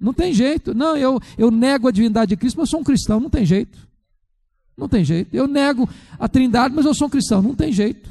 Não 0.00 0.14
tem 0.14 0.32
jeito. 0.32 0.74
Não, 0.74 0.96
eu, 0.96 1.20
eu 1.36 1.50
nego 1.50 1.88
a 1.88 1.90
divindade 1.90 2.30
de 2.30 2.36
Cristo, 2.36 2.56
mas 2.56 2.68
eu 2.68 2.70
sou 2.70 2.80
um 2.80 2.84
cristão, 2.84 3.20
não 3.20 3.28
tem 3.28 3.44
jeito. 3.44 3.78
Não 4.76 4.88
tem 4.88 5.04
jeito. 5.04 5.34
Eu 5.34 5.46
nego 5.46 5.88
a 6.18 6.26
trindade, 6.26 6.74
mas 6.74 6.86
eu 6.86 6.94
sou 6.94 7.06
um 7.06 7.10
cristão. 7.10 7.42
Não 7.42 7.54
tem 7.54 7.70
jeito. 7.70 8.08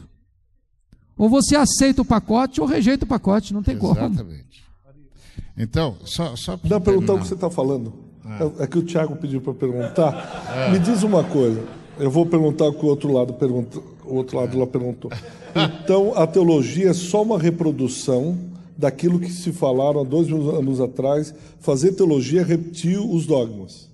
Ou 1.18 1.28
você 1.28 1.56
aceita 1.56 2.02
o 2.02 2.06
pacote 2.06 2.62
ou 2.62 2.68
rejeita 2.68 3.06
o 3.06 3.08
pacote. 3.08 3.54
Não 3.54 3.64
tem 3.64 3.76
Exatamente. 3.76 4.00
como. 4.00 4.14
Exatamente. 4.14 4.64
Então, 5.58 5.98
só, 6.06 6.36
só 6.36 6.56
para. 6.56 6.70
Dá 6.70 6.80
perguntar 6.80 7.14
o 7.14 7.20
que 7.20 7.28
você 7.28 7.34
está 7.34 7.50
falando. 7.50 7.94
É. 8.60 8.64
é. 8.64 8.68
que 8.68 8.78
o 8.78 8.84
Tiago 8.84 9.16
pediu 9.16 9.42
para 9.42 9.54
perguntar. 9.54 10.46
É. 10.56 10.72
Me 10.72 10.80
diz 10.80 11.02
uma 11.02 11.24
coisa. 11.24 11.66
Eu 11.98 12.12
vou 12.12 12.26
perguntar 12.26 12.66
o 12.66 12.74
que 12.74 12.86
o 12.86 12.88
outro 12.88 13.12
lado 13.12 13.34
perguntou. 13.34 13.84
O 14.06 14.16
outro 14.16 14.38
lado 14.38 14.56
é. 14.56 14.60
lá 14.60 14.68
perguntou. 14.68 15.12
Então, 15.84 16.14
a 16.16 16.28
teologia 16.28 16.92
é 16.92 16.94
só 16.94 17.24
uma 17.24 17.40
reprodução 17.40 18.38
daquilo 18.80 19.20
que 19.20 19.30
se 19.30 19.52
falaram 19.52 20.00
há 20.00 20.04
dois 20.06 20.28
mil 20.28 20.56
anos 20.56 20.80
atrás. 20.80 21.36
Fazer 21.60 21.92
teologia 21.92 22.42
é 22.42 22.44
repetir 22.46 22.98
os 22.98 23.26
dogmas. 23.26 23.92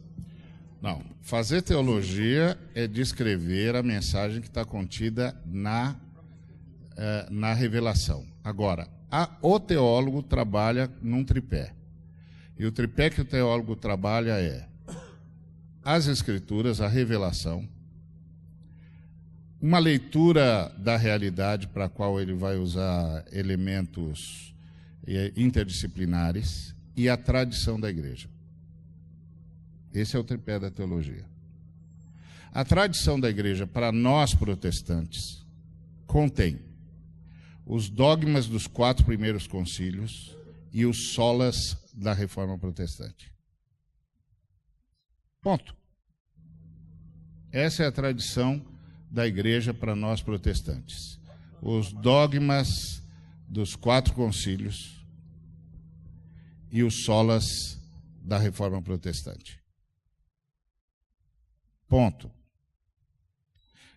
Não. 0.79 1.01
Fazer 1.23 1.63
teologia 1.63 2.55
é 2.75 2.87
descrever 2.87 3.75
a 3.75 3.81
mensagem 3.81 4.39
que 4.41 4.47
está 4.47 4.63
contida 4.63 5.35
na, 5.43 5.95
eh, 6.95 7.27
na 7.31 7.51
revelação. 7.51 8.23
Agora, 8.43 8.87
a, 9.11 9.31
o 9.41 9.59
teólogo 9.59 10.21
trabalha 10.21 10.87
num 11.01 11.23
tripé. 11.23 11.73
E 12.59 12.63
o 12.63 12.71
tripé 12.71 13.09
que 13.09 13.21
o 13.21 13.25
teólogo 13.25 13.75
trabalha 13.75 14.39
é 14.39 14.67
as 15.83 16.05
escrituras, 16.05 16.79
a 16.79 16.87
revelação, 16.87 17.67
uma 19.59 19.79
leitura 19.79 20.71
da 20.77 20.95
realidade 20.95 21.67
para 21.67 21.85
a 21.85 21.89
qual 21.89 22.21
ele 22.21 22.33
vai 22.33 22.55
usar 22.55 23.25
elementos 23.31 24.54
interdisciplinares 25.35 26.75
e 26.95 27.09
a 27.09 27.17
tradição 27.17 27.79
da 27.79 27.89
igreja. 27.89 28.29
Esse 29.93 30.15
é 30.15 30.19
o 30.19 30.23
tripé 30.23 30.59
da 30.59 30.69
teologia. 30.69 31.25
A 32.51 32.63
tradição 32.63 33.19
da 33.19 33.29
igreja, 33.29 33.67
para 33.67 33.91
nós 33.91 34.33
protestantes, 34.33 35.45
contém 36.05 36.59
os 37.65 37.89
dogmas 37.89 38.47
dos 38.47 38.67
quatro 38.67 39.05
primeiros 39.05 39.47
concílios 39.47 40.35
e 40.71 40.85
os 40.85 41.13
solas 41.13 41.77
da 41.93 42.13
reforma 42.13 42.57
protestante. 42.57 43.31
Ponto. 45.41 45.75
Essa 47.51 47.83
é 47.83 47.87
a 47.87 47.91
tradição 47.91 48.65
da 49.09 49.25
igreja 49.25 49.73
para 49.73 49.95
nós 49.95 50.21
protestantes. 50.21 51.19
Os 51.61 51.91
dogmas 51.93 53.01
dos 53.47 53.75
quatro 53.75 54.13
concílios 54.13 54.94
e 56.75 56.83
os 56.83 57.05
solas 57.05 57.79
da 58.21 58.37
reforma 58.37 58.81
protestante. 58.81 59.57
Ponto. 61.87 62.29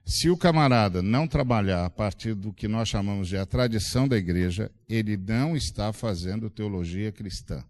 Se 0.07 0.31
o 0.31 0.37
camarada 0.37 1.03
não 1.03 1.27
trabalhar 1.27 1.85
a 1.85 1.91
partir 1.91 2.35
do 2.35 2.53
que 2.53 2.69
nós 2.69 2.89
chamamos 2.89 3.27
de 3.27 3.37
a 3.37 3.45
tradição 3.45 4.07
da 4.07 4.17
igreja, 4.17 4.71
ele 4.89 5.17
não 5.17 5.57
está 5.57 5.93
fazendo 5.93 6.49
teologia 6.49 7.11
cristã. 7.11 7.65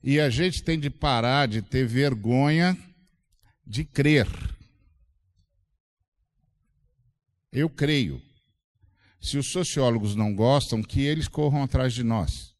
E 0.00 0.20
a 0.20 0.30
gente 0.30 0.62
tem 0.62 0.78
de 0.78 0.90
parar 0.90 1.48
de 1.48 1.60
ter 1.60 1.88
vergonha 1.88 2.78
de 3.66 3.84
crer. 3.84 4.28
Eu 7.50 7.68
creio. 7.68 8.29
Se 9.20 9.36
os 9.36 9.52
sociólogos 9.52 10.16
não 10.16 10.34
gostam, 10.34 10.82
que 10.82 11.02
eles 11.02 11.28
corram 11.28 11.62
atrás 11.62 11.92
de 11.92 12.02
nós. 12.02 12.54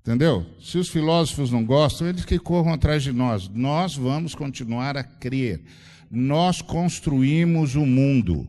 Entendeu? 0.00 0.46
Se 0.60 0.78
os 0.78 0.88
filósofos 0.88 1.50
não 1.50 1.64
gostam, 1.64 2.08
eles 2.08 2.24
que 2.24 2.38
corram 2.38 2.72
atrás 2.72 3.02
de 3.02 3.12
nós. 3.12 3.48
Nós 3.48 3.94
vamos 3.94 4.34
continuar 4.34 4.96
a 4.96 5.04
crer. 5.04 5.62
Nós 6.10 6.60
construímos 6.60 7.76
o 7.76 7.86
mundo. 7.86 8.48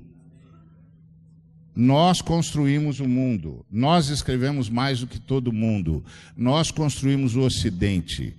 Nós 1.76 2.22
construímos 2.22 3.00
o 3.00 3.08
mundo. 3.08 3.66
Nós 3.70 4.10
escrevemos 4.10 4.70
mais 4.70 5.02
do 5.02 5.08
que 5.08 5.20
todo 5.20 5.54
mundo. 5.54 6.04
Nós 6.36 6.72
construímos 6.72 7.36
o 7.36 7.42
Ocidente. 7.42 8.36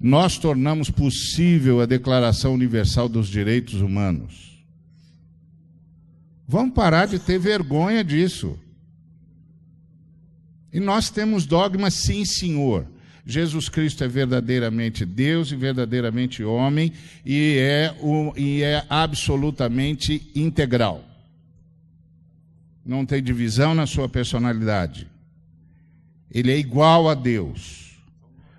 Nós 0.00 0.38
tornamos 0.38 0.90
possível 0.90 1.80
a 1.80 1.86
Declaração 1.86 2.54
Universal 2.54 3.08
dos 3.08 3.28
Direitos 3.28 3.80
Humanos. 3.80 4.47
Vamos 6.48 6.72
parar 6.72 7.06
de 7.06 7.18
ter 7.18 7.38
vergonha 7.38 8.02
disso. 8.02 8.58
E 10.72 10.80
nós 10.80 11.10
temos 11.10 11.44
dogmas, 11.44 11.92
sim, 11.92 12.24
senhor. 12.24 12.86
Jesus 13.26 13.68
Cristo 13.68 14.02
é 14.02 14.08
verdadeiramente 14.08 15.04
Deus 15.04 15.52
e 15.52 15.56
verdadeiramente 15.56 16.42
homem 16.42 16.90
e 17.26 17.58
é, 17.58 17.94
o, 18.00 18.32
e 18.34 18.62
é 18.62 18.82
absolutamente 18.88 20.30
integral. 20.34 21.04
Não 22.86 23.04
tem 23.04 23.22
divisão 23.22 23.74
na 23.74 23.86
sua 23.86 24.08
personalidade. 24.08 25.06
Ele 26.30 26.50
é 26.50 26.56
igual 26.56 27.10
a 27.10 27.14
Deus. 27.14 27.98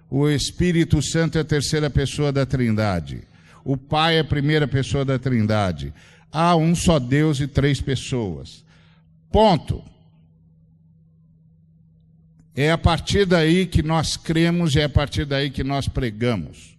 O 0.08 0.30
Espírito 0.30 1.02
Santo 1.02 1.40
é 1.40 1.42
a 1.42 1.46
terceira 1.46 1.90
pessoa 1.90 2.32
da 2.32 2.46
Trindade. 2.46 3.22
O 3.64 3.76
Pai 3.76 4.18
é 4.18 4.20
a 4.20 4.24
primeira 4.24 4.68
pessoa 4.68 5.04
da 5.04 5.18
Trindade. 5.18 5.92
Há 6.32 6.56
um 6.56 6.76
só 6.76 7.00
Deus 7.00 7.40
e 7.40 7.48
três 7.48 7.82
pessoas. 7.82 8.64
Ponto. 9.32 9.84
É 12.56 12.72
a 12.72 12.78
partir 12.78 13.26
daí 13.26 13.66
que 13.66 13.82
nós 13.82 14.18
cremos 14.18 14.76
e 14.76 14.80
é 14.80 14.84
a 14.84 14.90
partir 14.90 15.26
daí 15.26 15.50
que 15.50 15.64
nós 15.64 15.88
pregamos. 15.88 16.78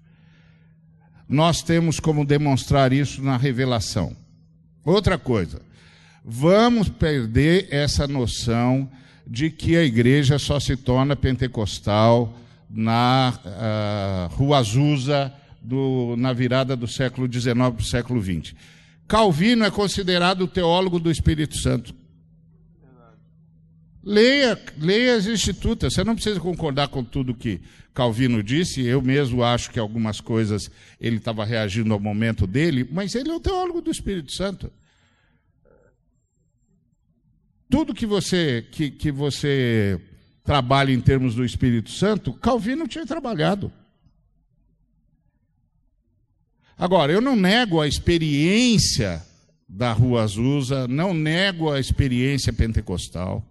Nós 1.29 1.63
temos 1.63 2.01
como 2.01 2.25
demonstrar 2.25 2.93
isso 2.93 3.23
na 3.23 3.37
revelação. 3.37 4.17
Outra 4.85 5.17
coisa, 5.17 5.63
vamos 6.25 6.89
perder 6.89 7.69
essa 7.71 8.07
noção 8.07 8.91
de 9.27 9.49
que 9.51 9.77
a 9.77 9.85
igreja 9.85 10.39
só 10.39 10.59
se 10.59 10.77
torna 10.77 11.15
pentecostal 11.15 12.37
na 12.69 13.39
uh, 13.45 14.35
Rua 14.35 14.59
Azusa, 14.59 15.33
do, 15.63 16.15
na 16.17 16.33
virada 16.33 16.75
do 16.75 16.89
século 16.89 17.31
XIX 17.31 17.55
para 17.55 17.71
o 17.71 17.85
século 17.85 18.23
XX. 18.23 18.55
Calvino 19.11 19.65
é 19.65 19.73
considerado 19.73 20.43
o 20.43 20.47
teólogo 20.47 21.01
do 21.01 21.11
Espírito 21.11 21.57
Santo. 21.57 21.93
Leia, 24.05 24.57
leia 24.79 25.17
as 25.17 25.27
institutas. 25.27 25.95
Você 25.95 26.05
não 26.05 26.15
precisa 26.15 26.39
concordar 26.39 26.87
com 26.87 27.03
tudo 27.03 27.35
que 27.35 27.61
Calvino 27.93 28.41
disse. 28.41 28.81
Eu 28.83 29.03
mesmo 29.03 29.43
acho 29.43 29.73
que 29.73 29.81
algumas 29.81 30.21
coisas 30.21 30.71
ele 31.01 31.17
estava 31.17 31.45
reagindo 31.45 31.93
ao 31.93 31.99
momento 31.99 32.47
dele, 32.47 32.89
mas 32.89 33.17
ele 33.17 33.31
é 33.31 33.35
o 33.35 33.41
teólogo 33.41 33.83
do 33.83 33.91
Espírito 33.91 34.31
Santo. 34.31 34.73
Tudo 37.69 37.93
que 37.93 38.07
você 38.07 38.65
que, 38.71 38.93
que 38.93 39.11
você 39.11 40.01
trabalha 40.45 40.93
em 40.93 41.01
termos 41.01 41.35
do 41.35 41.45
Espírito 41.45 41.91
Santo, 41.91 42.33
Calvino 42.35 42.87
tinha 42.87 43.05
trabalhado. 43.05 43.73
Agora, 46.81 47.13
eu 47.13 47.21
não 47.21 47.37
nego 47.37 47.79
a 47.79 47.87
experiência 47.87 49.23
da 49.69 49.93
Rua 49.93 50.23
Azusa, 50.23 50.89
não 50.89 51.13
nego 51.13 51.71
a 51.71 51.79
experiência 51.79 52.55
pentecostal. 52.55 53.47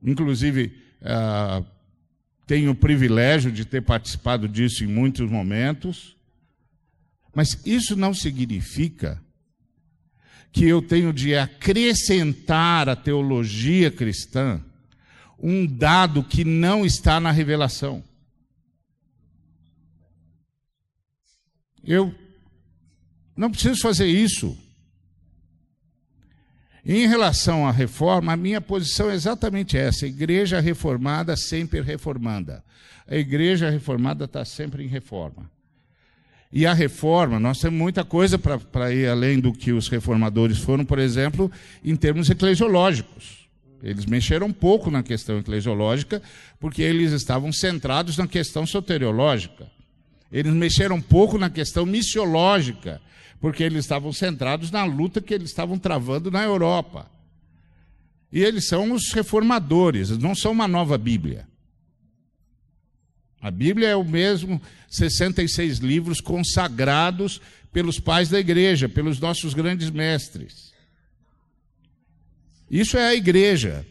Inclusive, 0.00 0.72
uh, 1.02 1.66
tenho 2.46 2.70
o 2.70 2.76
privilégio 2.76 3.50
de 3.50 3.64
ter 3.64 3.82
participado 3.82 4.46
disso 4.46 4.84
em 4.84 4.86
muitos 4.86 5.28
momentos, 5.28 6.16
mas 7.34 7.60
isso 7.66 7.96
não 7.96 8.14
significa 8.14 9.20
que 10.52 10.64
eu 10.64 10.80
tenho 10.80 11.12
de 11.12 11.34
acrescentar 11.34 12.88
à 12.88 12.94
teologia 12.94 13.90
cristã 13.90 14.60
um 15.40 15.66
dado 15.66 16.22
que 16.22 16.44
não 16.44 16.86
está 16.86 17.18
na 17.18 17.32
revelação. 17.32 18.04
Eu 21.86 22.14
não 23.36 23.50
preciso 23.50 23.80
fazer 23.80 24.06
isso. 24.06 24.56
Em 26.84 27.06
relação 27.06 27.66
à 27.66 27.72
reforma, 27.72 28.32
a 28.32 28.36
minha 28.36 28.60
posição 28.60 29.10
é 29.10 29.14
exatamente 29.14 29.76
essa: 29.76 30.06
igreja 30.06 30.60
reformada 30.60 31.36
sempre 31.36 31.80
reformanda. 31.80 32.64
A 33.08 33.16
igreja 33.16 33.70
reformada 33.70 34.24
está 34.24 34.44
sempre 34.44 34.84
em 34.84 34.88
reforma. 34.88 35.50
E 36.52 36.64
a 36.64 36.72
reforma, 36.72 37.38
nós 37.38 37.58
temos 37.58 37.78
muita 37.78 38.04
coisa 38.04 38.38
para 38.38 38.92
ir 38.92 39.08
além 39.08 39.38
do 39.38 39.52
que 39.52 39.72
os 39.72 39.88
reformadores 39.88 40.58
foram, 40.58 40.84
por 40.84 40.98
exemplo, 40.98 41.50
em 41.84 41.94
termos 41.96 42.30
eclesiológicos. 42.30 43.48
Eles 43.82 44.06
mexeram 44.06 44.46
um 44.46 44.52
pouco 44.52 44.90
na 44.90 45.02
questão 45.02 45.38
eclesiológica, 45.38 46.22
porque 46.58 46.82
eles 46.82 47.12
estavam 47.12 47.52
centrados 47.52 48.16
na 48.16 48.26
questão 48.26 48.64
soteriológica. 48.64 49.66
Eles 50.36 50.52
mexeram 50.52 50.96
um 50.96 51.00
pouco 51.00 51.38
na 51.38 51.48
questão 51.48 51.86
missiológica, 51.86 53.00
porque 53.40 53.62
eles 53.62 53.86
estavam 53.86 54.12
centrados 54.12 54.70
na 54.70 54.84
luta 54.84 55.18
que 55.18 55.32
eles 55.32 55.48
estavam 55.48 55.78
travando 55.78 56.30
na 56.30 56.44
Europa. 56.44 57.10
E 58.30 58.42
eles 58.42 58.68
são 58.68 58.92
os 58.92 59.14
reformadores, 59.14 60.10
não 60.18 60.34
são 60.34 60.52
uma 60.52 60.68
nova 60.68 60.98
Bíblia. 60.98 61.48
A 63.40 63.50
Bíblia 63.50 63.88
é 63.88 63.96
o 63.96 64.04
mesmo 64.04 64.60
66 64.90 65.78
livros 65.78 66.20
consagrados 66.20 67.40
pelos 67.72 67.98
pais 67.98 68.28
da 68.28 68.38
igreja, 68.38 68.90
pelos 68.90 69.18
nossos 69.18 69.54
grandes 69.54 69.88
mestres. 69.88 70.74
Isso 72.70 72.98
é 72.98 73.08
a 73.08 73.14
igreja. 73.14 73.86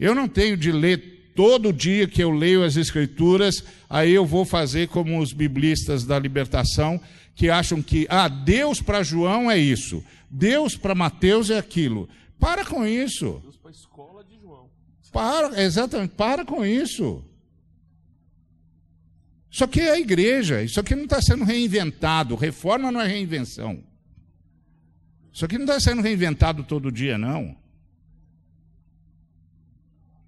Eu 0.00 0.14
não 0.14 0.26
tenho 0.26 0.56
de 0.56 0.72
ler 0.72 1.13
todo 1.34 1.72
dia 1.72 2.06
que 2.06 2.22
eu 2.22 2.30
leio 2.30 2.64
as 2.64 2.76
Escrituras, 2.76 3.64
aí 3.88 4.12
eu 4.12 4.24
vou 4.24 4.44
fazer 4.44 4.88
como 4.88 5.18
os 5.18 5.32
biblistas 5.32 6.04
da 6.04 6.18
libertação, 6.18 7.00
que 7.34 7.50
acham 7.50 7.82
que, 7.82 8.06
ah, 8.08 8.28
Deus 8.28 8.80
para 8.80 9.02
João 9.02 9.50
é 9.50 9.58
isso, 9.58 10.02
Deus 10.30 10.76
para 10.76 10.94
Mateus 10.94 11.50
é 11.50 11.58
aquilo. 11.58 12.08
Para 12.38 12.64
com 12.64 12.86
isso. 12.86 13.40
Deus 13.42 13.56
para 13.56 13.70
a 13.70 13.72
escola 13.72 14.24
de 14.24 14.38
João. 14.40 14.68
Para, 15.12 15.62
exatamente, 15.62 16.10
para 16.10 16.44
com 16.44 16.64
isso. 16.64 17.24
Isso 19.50 19.62
aqui 19.62 19.80
é 19.80 19.92
a 19.92 20.00
igreja, 20.00 20.62
isso 20.62 20.80
aqui 20.80 20.96
não 20.96 21.04
está 21.04 21.22
sendo 21.22 21.44
reinventado. 21.44 22.34
Reforma 22.34 22.90
não 22.90 23.00
é 23.00 23.06
reinvenção. 23.06 23.82
Isso 25.32 25.44
aqui 25.44 25.56
não 25.56 25.64
está 25.64 25.78
sendo 25.80 26.02
reinventado 26.02 26.64
todo 26.64 26.90
dia, 26.90 27.16
não. 27.16 27.56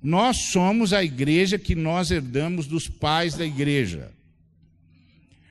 Nós 0.07 0.37
somos 0.53 0.93
a 0.93 1.03
igreja 1.03 1.59
que 1.59 1.75
nós 1.75 2.13
herdamos 2.13 2.69
dos 2.69 2.87
pais 2.87 3.35
da 3.35 3.45
igreja. 3.45 4.13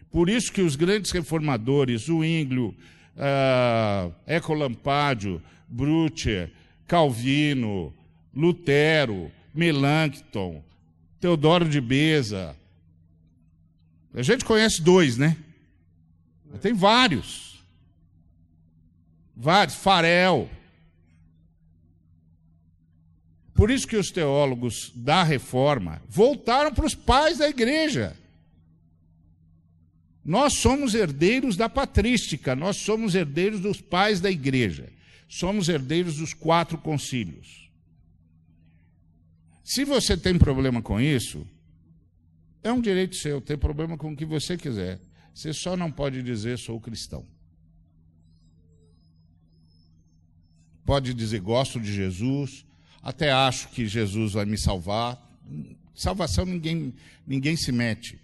Por 0.10 0.30
isso 0.30 0.50
que 0.50 0.62
os 0.62 0.78
grandes 0.78 1.12
reformadores, 1.12 2.08
o 2.08 2.24
Ínglio, 2.24 2.74
uh, 3.18 4.14
Ecolampádio, 4.26 5.42
Brutcher, 5.68 6.54
Calvino, 6.88 7.94
Lutero, 8.34 9.30
Melanchthon, 9.54 10.64
Teodoro 11.20 11.68
de 11.68 11.82
Beza. 11.82 12.56
A 14.14 14.22
gente 14.22 14.46
conhece 14.46 14.82
dois, 14.82 15.18
né? 15.18 15.36
Tem 16.62 16.74
vários. 16.74 17.62
Vários. 19.36 19.76
Farel. 19.76 20.50
Por 23.56 23.72
isso 23.72 23.88
que 23.88 23.96
os 23.96 24.12
teólogos 24.12 24.92
da 24.94 25.24
reforma 25.24 26.02
voltaram 26.10 26.74
para 26.74 26.86
os 26.86 26.94
pais 26.94 27.38
da 27.38 27.48
igreja. 27.48 28.16
Nós 30.24 30.56
somos 30.58 30.94
herdeiros 30.94 31.56
da 31.56 31.70
patrística, 31.70 32.54
nós 32.54 32.78
somos 32.78 33.16
herdeiros 33.16 33.62
dos 33.62 33.80
pais 33.80 34.20
da 34.20 34.30
igreja. 34.30 34.92
Somos 35.30 35.70
herdeiros 35.70 36.18
dos 36.18 36.34
quatro 36.34 36.78
concílios. 36.78 37.72
Se 39.64 39.86
você 39.86 40.18
tem 40.18 40.38
problema 40.38 40.82
com 40.82 41.00
isso, 41.00 41.48
é 42.62 42.72
um 42.72 42.82
direito 42.82 43.16
seu, 43.16 43.40
ter 43.40 43.58
problema 43.58 43.98
com 43.98 44.12
o 44.12 44.18
que 44.18 44.26
você 44.26 44.58
quiser. 44.58 45.00
Você 45.34 45.54
só 45.54 45.78
não 45.78 45.92
pode 45.92 46.22
dizer 46.22 46.60
sou 46.60 46.80
cristão. 46.80 47.26
Pode 50.86 51.14
dizer 51.14 51.40
gosto 51.40 51.80
de 51.80 51.92
Jesus, 51.92 52.65
até 53.06 53.32
acho 53.32 53.70
que 53.70 53.88
Jesus 53.88 54.34
vai 54.34 54.46
me 54.46 54.58
salvar. 54.58 55.22
Salvação 55.94 56.44
ninguém, 56.44 56.92
ninguém 57.26 57.56
se 57.56 57.72
mete. 57.72 58.20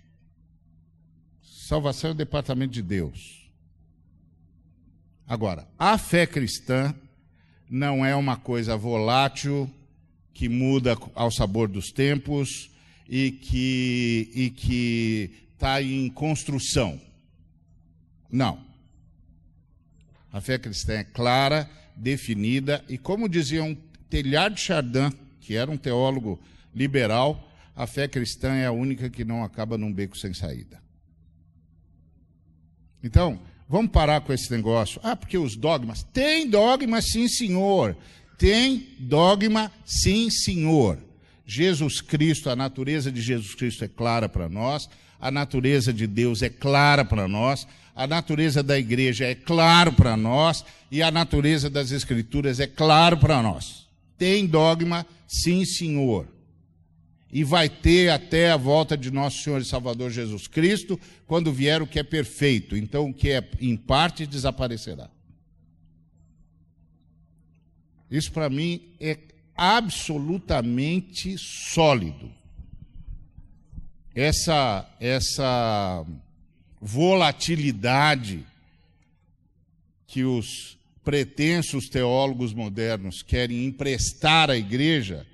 Salvação 1.43 2.09
é 2.09 2.13
o 2.13 2.17
departamento 2.17 2.73
de 2.73 2.81
Deus. 2.81 3.47
Agora, 5.27 5.67
a 5.77 5.99
fé 5.99 6.25
cristã 6.25 6.95
não 7.69 8.03
é 8.03 8.15
uma 8.15 8.35
coisa 8.35 8.75
volátil 8.75 9.69
que 10.33 10.49
muda 10.49 10.97
ao 11.13 11.29
sabor 11.29 11.67
dos 11.67 11.91
tempos 11.91 12.71
e 13.07 13.31
que 13.31 14.31
e 14.33 14.49
que 14.49 15.47
está 15.53 15.79
em 15.79 16.09
construção. 16.09 16.99
Não. 18.31 18.65
A 20.33 20.41
fé 20.41 20.57
cristã 20.57 20.93
é 20.93 21.03
clara, 21.03 21.69
definida 21.95 22.83
e, 22.89 22.97
como 22.97 23.29
diziam 23.29 23.75
Teilhard 23.75 23.90
de 24.11 24.61
Chardin, 24.61 25.11
que 25.39 25.55
era 25.55 25.69
um 25.69 25.77
teólogo 25.77 26.39
liberal, 26.73 27.49
a 27.75 27.87
fé 27.87 28.07
cristã 28.07 28.53
é 28.55 28.65
a 28.65 28.71
única 28.71 29.09
que 29.09 29.23
não 29.23 29.43
acaba 29.43 29.77
num 29.77 29.91
beco 29.91 30.17
sem 30.17 30.33
saída. 30.33 30.81
Então, 33.03 33.39
vamos 33.67 33.91
parar 33.91 34.21
com 34.21 34.33
esse 34.33 34.51
negócio. 34.51 34.99
Ah, 35.03 35.15
porque 35.15 35.37
os 35.37 35.55
dogmas. 35.55 36.03
Tem 36.03 36.49
dogma, 36.49 37.01
sim, 37.01 37.27
senhor. 37.27 37.95
Tem 38.37 38.87
dogma, 38.99 39.71
sim, 39.85 40.29
senhor. 40.29 40.97
Jesus 41.45 42.01
Cristo, 42.01 42.49
a 42.49 42.55
natureza 42.55 43.11
de 43.11 43.21
Jesus 43.21 43.55
Cristo 43.55 43.83
é 43.83 43.87
clara 43.87 44.29
para 44.29 44.47
nós, 44.47 44.89
a 45.19 45.29
natureza 45.29 45.91
de 45.91 46.07
Deus 46.07 46.41
é 46.41 46.49
clara 46.49 47.03
para 47.03 47.27
nós, 47.27 47.67
a 47.95 48.07
natureza 48.07 48.63
da 48.63 48.79
igreja 48.79 49.25
é 49.25 49.35
claro 49.35 49.91
para 49.91 50.15
nós 50.15 50.63
e 50.89 51.03
a 51.03 51.11
natureza 51.11 51.69
das 51.69 51.91
escrituras 51.91 52.59
é 52.59 52.67
claro 52.67 53.17
para 53.17 53.41
nós. 53.41 53.85
Tem 54.21 54.45
dogma, 54.45 55.03
sim, 55.27 55.65
senhor. 55.65 56.27
E 57.33 57.43
vai 57.43 57.67
ter 57.67 58.09
até 58.09 58.51
a 58.51 58.55
volta 58.55 58.95
de 58.95 59.09
nosso 59.09 59.41
Senhor 59.41 59.59
e 59.59 59.65
Salvador 59.65 60.11
Jesus 60.11 60.45
Cristo, 60.45 60.99
quando 61.25 61.51
vier 61.51 61.81
o 61.81 61.87
que 61.87 61.97
é 61.97 62.03
perfeito. 62.03 62.77
Então, 62.77 63.09
o 63.09 63.13
que 63.15 63.31
é 63.31 63.49
em 63.59 63.75
parte 63.75 64.27
desaparecerá. 64.27 65.09
Isso 68.11 68.31
para 68.31 68.47
mim 68.47 68.93
é 68.99 69.17
absolutamente 69.57 71.35
sólido. 71.39 72.31
Essa, 74.13 74.87
essa 74.99 76.05
volatilidade 76.79 78.45
que 80.05 80.23
os 80.23 80.77
pretensos 81.03 81.89
teólogos 81.89 82.53
modernos 82.53 83.21
querem 83.21 83.65
emprestar 83.65 84.49
à 84.49 84.57
igreja 84.57 85.25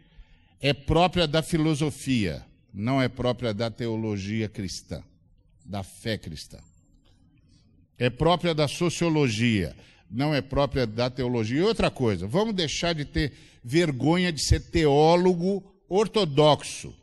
é 0.59 0.74
própria 0.74 1.28
da 1.28 1.43
filosofia, 1.43 2.45
não 2.74 3.01
é 3.01 3.07
própria 3.07 3.53
da 3.53 3.70
teologia 3.70 4.47
cristã, 4.47 5.03
da 5.65 5.84
fé 5.84 6.18
cristã. 6.18 6.59
É 7.97 8.09
própria 8.09 8.53
da 8.53 8.68
sociologia, 8.68 9.76
não 10.09 10.34
é 10.34 10.41
própria 10.41 10.86
da 10.86 11.09
teologia. 11.09 11.59
E 11.59 11.63
outra 11.63 11.91
coisa, 11.91 12.28
vamos 12.28 12.53
deixar 12.53 12.93
de 12.93 13.05
ter 13.05 13.34
vergonha 13.63 14.32
de 14.32 14.41
ser 14.41 14.61
teólogo 14.61 15.63
ortodoxo. 15.89 16.95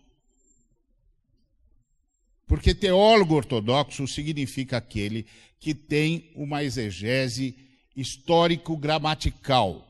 Porque 2.46 2.74
teólogo 2.74 3.34
ortodoxo 3.34 4.06
significa 4.06 4.76
aquele 4.76 5.26
que 5.58 5.74
tem 5.74 6.30
uma 6.34 6.62
exegese 6.62 7.56
histórico-gramatical, 7.96 9.86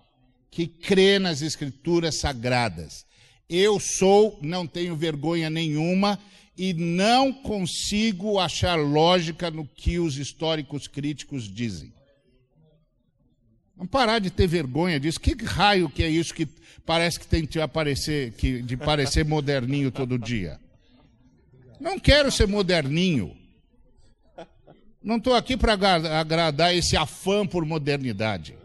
que 0.51 0.67
crê 0.67 1.19
nas 1.19 1.43
escrituras 1.43 2.19
sagradas. 2.19 3.05
Eu 3.49 3.79
sou, 3.79 4.39
não 4.43 4.67
tenho 4.67 4.97
vergonha 4.97 5.51
nenhuma 5.51 6.19
e 6.57 6.73
não 6.73 7.33
consigo 7.33 8.39
achar 8.39 8.77
lógica 8.77 9.51
no 9.51 9.67
que 9.67 9.99
os 9.99 10.17
históricos 10.17 10.87
críticos 10.87 11.53
dizem. 11.53 11.93
Vamos 13.77 13.91
parar 13.91 14.21
de 14.21 14.31
ter 14.31 14.47
vergonha 14.47 15.01
disso. 15.01 15.21
Que 15.21 15.35
raio 15.45 15.91
que 15.91 16.03
é 16.03 16.09
isso 16.09 16.33
que 16.33 16.47
parece 16.87 17.19
que 17.19 17.27
tem 17.27 17.45
que 17.45 17.61
aparecer, 17.61 18.33
que, 18.33 18.63
de 18.63 18.77
parecer 18.77 19.25
moderninho 19.25 19.91
todo 19.91 20.19
dia? 20.19 20.61
Não 21.81 21.99
quero 21.99 22.31
ser 22.31 22.47
moderninho. 22.47 23.37
Não 25.05 25.19
estou 25.19 25.35
aqui 25.35 25.55
para 25.55 25.75
agradar 26.19 26.75
esse 26.75 26.97
afã 26.97 27.47
por 27.47 27.67
modernidade. 27.67 28.57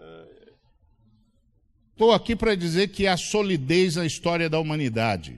Estou 1.91 2.13
aqui 2.13 2.33
para 2.33 2.55
dizer 2.55 2.87
que 2.87 3.05
há 3.05 3.17
solidez 3.17 3.97
na 3.97 4.05
história 4.05 4.49
da 4.49 4.57
humanidade. 4.57 5.37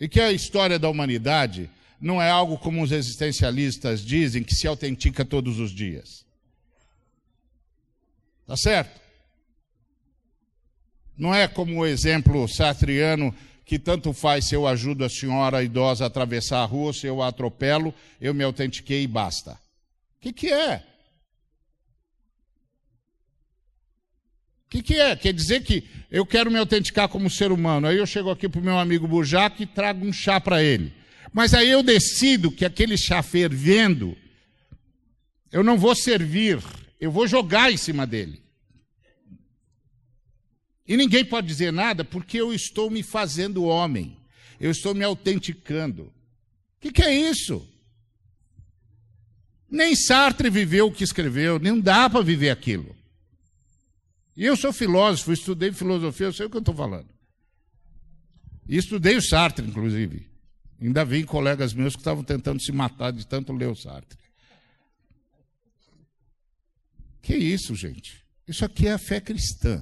E 0.00 0.08
que 0.08 0.20
a 0.20 0.32
história 0.32 0.76
da 0.76 0.90
humanidade 0.90 1.70
não 2.00 2.20
é 2.20 2.28
algo 2.28 2.58
como 2.58 2.82
os 2.82 2.90
existencialistas 2.90 4.04
dizem, 4.04 4.42
que 4.42 4.56
se 4.56 4.66
autentica 4.66 5.24
todos 5.24 5.60
os 5.60 5.70
dias. 5.70 6.26
Tá 8.44 8.56
certo? 8.56 9.00
Não 11.16 11.32
é 11.32 11.46
como 11.46 11.78
o 11.78 11.86
exemplo 11.86 12.48
sartriano 12.48 13.32
que 13.70 13.78
tanto 13.78 14.12
faz 14.12 14.48
se 14.48 14.56
eu 14.56 14.66
ajudo 14.66 15.04
a 15.04 15.08
senhora 15.08 15.62
idosa 15.62 16.02
a 16.02 16.08
atravessar 16.08 16.58
a 16.58 16.64
rua, 16.64 16.92
se 16.92 17.06
eu 17.06 17.22
a 17.22 17.28
atropelo, 17.28 17.94
eu 18.20 18.34
me 18.34 18.42
autentiquei 18.42 19.04
e 19.04 19.06
basta. 19.06 19.52
O 19.52 19.56
que, 20.22 20.32
que 20.32 20.52
é? 20.52 20.82
O 24.66 24.70
que, 24.70 24.82
que 24.82 24.94
é? 24.98 25.14
Quer 25.14 25.32
dizer 25.32 25.62
que 25.62 25.88
eu 26.10 26.26
quero 26.26 26.50
me 26.50 26.58
autenticar 26.58 27.08
como 27.08 27.30
ser 27.30 27.52
humano. 27.52 27.86
Aí 27.86 27.96
eu 27.96 28.06
chego 28.08 28.32
aqui 28.32 28.48
para 28.48 28.60
o 28.60 28.64
meu 28.64 28.76
amigo 28.76 29.06
Burjac 29.06 29.62
e 29.62 29.66
trago 29.66 30.04
um 30.04 30.12
chá 30.12 30.40
para 30.40 30.60
ele. 30.60 30.92
Mas 31.32 31.54
aí 31.54 31.70
eu 31.70 31.80
decido 31.80 32.50
que 32.50 32.64
aquele 32.64 32.98
chá 32.98 33.22
fervendo, 33.22 34.18
eu 35.52 35.62
não 35.62 35.78
vou 35.78 35.94
servir, 35.94 36.58
eu 37.00 37.12
vou 37.12 37.28
jogar 37.28 37.70
em 37.70 37.76
cima 37.76 38.04
dele. 38.04 38.42
E 40.90 40.96
ninguém 40.96 41.24
pode 41.24 41.46
dizer 41.46 41.72
nada 41.72 42.04
porque 42.04 42.36
eu 42.40 42.52
estou 42.52 42.90
me 42.90 43.00
fazendo 43.00 43.62
homem, 43.62 44.16
eu 44.58 44.72
estou 44.72 44.92
me 44.92 45.04
autenticando. 45.04 46.06
O 46.06 46.12
que, 46.80 46.90
que 46.90 47.00
é 47.00 47.14
isso? 47.14 47.64
Nem 49.70 49.94
Sartre 49.94 50.50
viveu 50.50 50.88
o 50.88 50.92
que 50.92 51.04
escreveu, 51.04 51.60
nem 51.60 51.78
dá 51.80 52.10
para 52.10 52.24
viver 52.24 52.50
aquilo. 52.50 52.96
E 54.36 54.44
eu 54.44 54.56
sou 54.56 54.72
filósofo, 54.72 55.32
estudei 55.32 55.70
filosofia, 55.70 56.26
eu 56.26 56.32
sei 56.32 56.46
o 56.46 56.50
que 56.50 56.56
eu 56.56 56.60
estou 56.60 56.74
falando. 56.74 57.08
E 58.66 58.76
estudei 58.76 59.16
o 59.16 59.22
Sartre, 59.22 59.64
inclusive. 59.64 60.28
Ainda 60.82 61.04
vi 61.04 61.22
colegas 61.22 61.72
meus 61.72 61.94
que 61.94 62.00
estavam 62.00 62.24
tentando 62.24 62.60
se 62.60 62.72
matar 62.72 63.12
de 63.12 63.24
tanto 63.24 63.52
ler 63.52 63.68
o 63.68 63.76
Sartre. 63.76 64.18
Que 67.22 67.36
isso, 67.36 67.76
gente? 67.76 68.24
Isso 68.48 68.64
aqui 68.64 68.88
é 68.88 68.92
a 68.94 68.98
fé 68.98 69.20
cristã. 69.20 69.80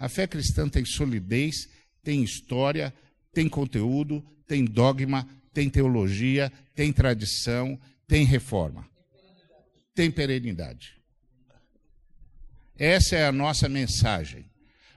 A 0.00 0.08
fé 0.08 0.26
cristã 0.26 0.66
tem 0.66 0.82
solidez, 0.82 1.68
tem 2.02 2.24
história, 2.24 2.92
tem 3.34 3.50
conteúdo, 3.50 4.24
tem 4.46 4.64
dogma, 4.64 5.28
tem 5.52 5.68
teologia, 5.68 6.50
tem 6.74 6.90
tradição, 6.90 7.78
tem 8.08 8.24
reforma, 8.24 8.88
tem 9.94 10.10
perenidade. 10.10 10.94
Essa 12.78 13.16
é 13.16 13.26
a 13.26 13.32
nossa 13.32 13.68
mensagem. 13.68 14.46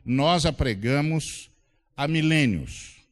Nós 0.06 0.46
a 0.46 0.54
pregamos 0.54 1.52
há 1.98 2.08
milênios. 2.08 3.04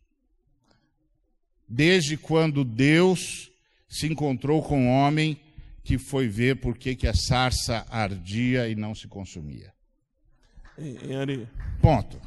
Desde 1.67 2.15
quando 2.15 2.63
Deus 2.63 3.51
se 3.89 4.07
encontrou 4.07 4.63
com 4.63 4.87
o 4.87 4.89
homem 4.89 5.37
que 5.83 5.97
foi 5.97 6.29
ver 6.29 6.55
por 6.55 6.77
que 6.77 7.05
a 7.05 7.13
sarça 7.13 7.85
ardia 7.89 8.69
e 8.69 8.75
não 8.75 8.95
se 8.95 9.09
consumia. 9.09 9.73
Ari. 11.19 11.47
Ponto. 11.81 12.17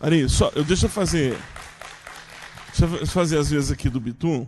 Ari, 0.00 0.28
só, 0.28 0.50
eu, 0.54 0.64
deixa 0.64 0.86
eu 0.86 0.90
fazer. 0.90 1.36
Deixa 2.66 2.84
eu 2.84 3.06
fazer 3.06 3.38
as 3.38 3.50
vezes 3.50 3.70
aqui 3.70 3.88
do 3.88 4.00
Bitum, 4.00 4.46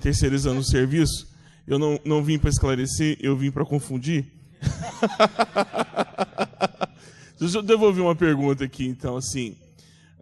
terceirizando 0.00 0.60
o 0.60 0.64
serviço. 0.64 1.28
Eu 1.66 1.78
não, 1.78 1.98
não 2.04 2.22
vim 2.22 2.38
para 2.38 2.50
esclarecer, 2.50 3.16
eu 3.20 3.36
vim 3.36 3.50
para 3.50 3.64
confundir. 3.64 4.26
deixa 7.38 7.58
eu 7.58 7.62
devolver 7.62 8.02
uma 8.02 8.14
pergunta 8.14 8.64
aqui, 8.64 8.86
então, 8.86 9.16
assim. 9.16 9.56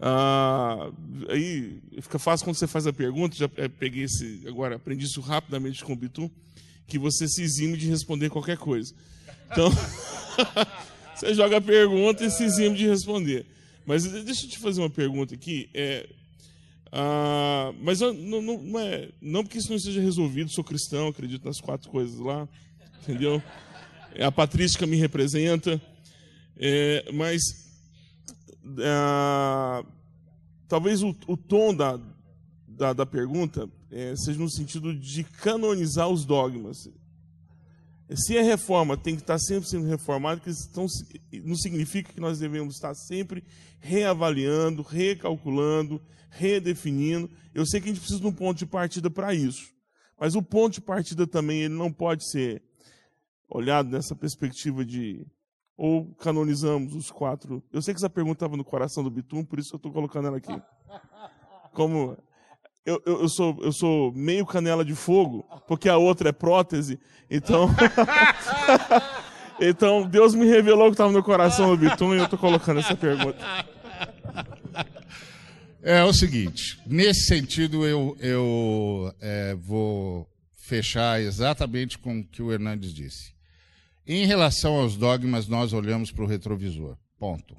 Ah, 0.00 0.90
aí 1.28 1.80
fica 2.00 2.18
fácil 2.18 2.44
quando 2.44 2.56
você 2.56 2.66
faz 2.66 2.86
a 2.86 2.92
pergunta, 2.92 3.36
já 3.36 3.48
peguei 3.48 4.04
esse, 4.04 4.42
agora 4.48 4.76
aprendi 4.76 5.04
isso 5.04 5.20
rapidamente 5.20 5.84
com 5.84 5.92
o 5.92 5.96
Bitum, 5.96 6.30
que 6.86 6.98
você 6.98 7.28
se 7.28 7.42
exime 7.42 7.76
de 7.76 7.88
responder 7.88 8.30
qualquer 8.30 8.56
coisa. 8.56 8.94
Então, 9.50 9.70
Você 11.20 11.34
joga 11.34 11.58
a 11.58 11.60
pergunta 11.60 12.24
e 12.24 12.30
se 12.30 12.44
exime 12.44 12.74
de 12.74 12.86
responder. 12.88 13.44
Mas 13.84 14.04
deixa 14.04 14.46
eu 14.46 14.48
te 14.48 14.58
fazer 14.58 14.80
uma 14.80 14.88
pergunta 14.88 15.34
aqui. 15.34 15.68
É, 15.74 16.08
ah, 16.90 17.74
mas 17.78 18.00
não, 18.00 18.14
não, 18.14 18.40
não, 18.40 18.80
é, 18.80 19.10
não 19.20 19.42
porque 19.42 19.58
isso 19.58 19.70
não 19.70 19.78
seja 19.78 20.00
resolvido, 20.00 20.50
sou 20.50 20.64
cristão, 20.64 21.08
acredito 21.08 21.44
nas 21.44 21.60
quatro 21.60 21.90
coisas 21.90 22.18
lá, 22.18 22.48
entendeu? 23.02 23.42
É, 24.14 24.24
a 24.24 24.32
patrística 24.32 24.86
me 24.86 24.96
representa, 24.96 25.78
é, 26.56 27.12
mas 27.12 27.42
ah, 28.82 29.84
talvez 30.66 31.02
o, 31.02 31.14
o, 31.26 31.36
tom 31.36 31.74
da, 31.74 32.00
da, 32.66 32.94
da 32.94 33.04
pergunta 33.04 33.68
é, 33.90 34.14
seja 34.16 34.38
no 34.38 34.50
sentido 34.50 34.94
de 34.94 35.22
canonizar 35.22 36.08
os 36.08 36.24
dogmas. 36.24 36.88
Se 38.16 38.36
a 38.36 38.42
reforma 38.42 38.96
tem 38.96 39.14
que 39.14 39.22
estar 39.22 39.38
sempre 39.38 39.68
sendo 39.68 39.86
reformada, 39.86 40.40
então 40.70 40.86
não 41.44 41.56
significa 41.56 42.12
que 42.12 42.20
nós 42.20 42.38
devemos 42.38 42.74
estar 42.74 42.94
sempre 42.94 43.44
reavaliando, 43.78 44.82
recalculando, 44.82 46.00
redefinindo. 46.28 47.30
Eu 47.54 47.64
sei 47.64 47.80
que 47.80 47.88
a 47.88 47.92
gente 47.92 48.00
precisa 48.00 48.20
de 48.20 48.26
um 48.26 48.32
ponto 48.32 48.58
de 48.58 48.66
partida 48.66 49.08
para 49.08 49.32
isso. 49.32 49.72
Mas 50.18 50.34
o 50.34 50.42
ponto 50.42 50.74
de 50.74 50.80
partida 50.80 51.26
também 51.26 51.62
ele 51.62 51.74
não 51.74 51.92
pode 51.92 52.28
ser 52.28 52.62
olhado 53.48 53.88
nessa 53.90 54.14
perspectiva 54.14 54.84
de 54.84 55.26
ou 55.76 56.14
canonizamos 56.16 56.94
os 56.94 57.11
quatro. 57.11 57.62
Eu 57.72 57.80
sei 57.80 57.94
que 57.94 57.98
essa 57.98 58.11
pergunta 58.11 58.36
estava 58.36 58.56
no 58.56 58.64
coração 58.64 59.02
do 59.02 59.11
Bitum, 59.11 59.44
por 59.44 59.58
isso 59.58 59.74
eu 59.74 59.78
estou 59.78 59.90
colocando 59.90 60.28
ela 60.28 60.36
aqui. 60.36 60.62
Como 61.72 62.18
eu, 62.85 63.03
eu, 63.05 63.22
eu, 63.22 63.28
sou, 63.28 63.59
eu 63.62 63.72
sou 63.72 64.12
meio 64.12 64.47
canela 64.47 64.85
de 64.85 64.95
fogo, 64.95 65.45
porque 65.68 65.89
a 65.89 65.97
outra 65.97 66.31
é 66.31 66.33
prótese. 66.33 66.99
Então. 67.31 67.68
então, 69.61 70.07
Deus 70.07 70.35
me 70.35 70.47
revelou 70.47 70.87
o 70.87 70.91
que 70.91 70.95
estava 70.95 71.12
no 71.12 71.22
coração 71.22 71.70
do 71.70 71.76
Bitum 71.76 72.14
e 72.14 72.18
eu 72.18 72.24
estou 72.24 72.39
colocando 72.39 72.81
essa 72.81 72.97
pergunta. 72.97 73.39
É 75.83 76.05
o 76.05 76.12
seguinte, 76.12 76.78
nesse 76.87 77.26
sentido 77.26 77.87
eu, 77.87 78.14
eu 78.20 79.14
é, 79.18 79.55
vou 79.55 80.28
fechar 80.53 81.20
exatamente 81.20 81.99
com 81.99 82.20
o 82.20 82.24
que 82.24 82.43
o 82.43 82.53
Hernandes 82.53 82.93
disse. 82.93 83.33
Em 84.07 84.26
relação 84.26 84.74
aos 84.76 84.97
dogmas, 84.97 85.47
nós 85.47 85.72
olhamos 85.72 86.11
para 86.11 86.24
o 86.24 86.26
retrovisor. 86.26 86.99
Ponto. 87.18 87.57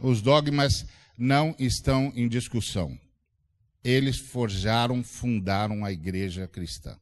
Os 0.00 0.20
dogmas 0.20 0.84
não 1.16 1.54
estão 1.58 2.12
em 2.14 2.28
discussão. 2.28 2.98
Eles 3.82 4.18
forjaram, 4.18 5.02
fundaram 5.02 5.84
a 5.84 5.92
igreja 5.92 6.48
cristã. 6.48 6.98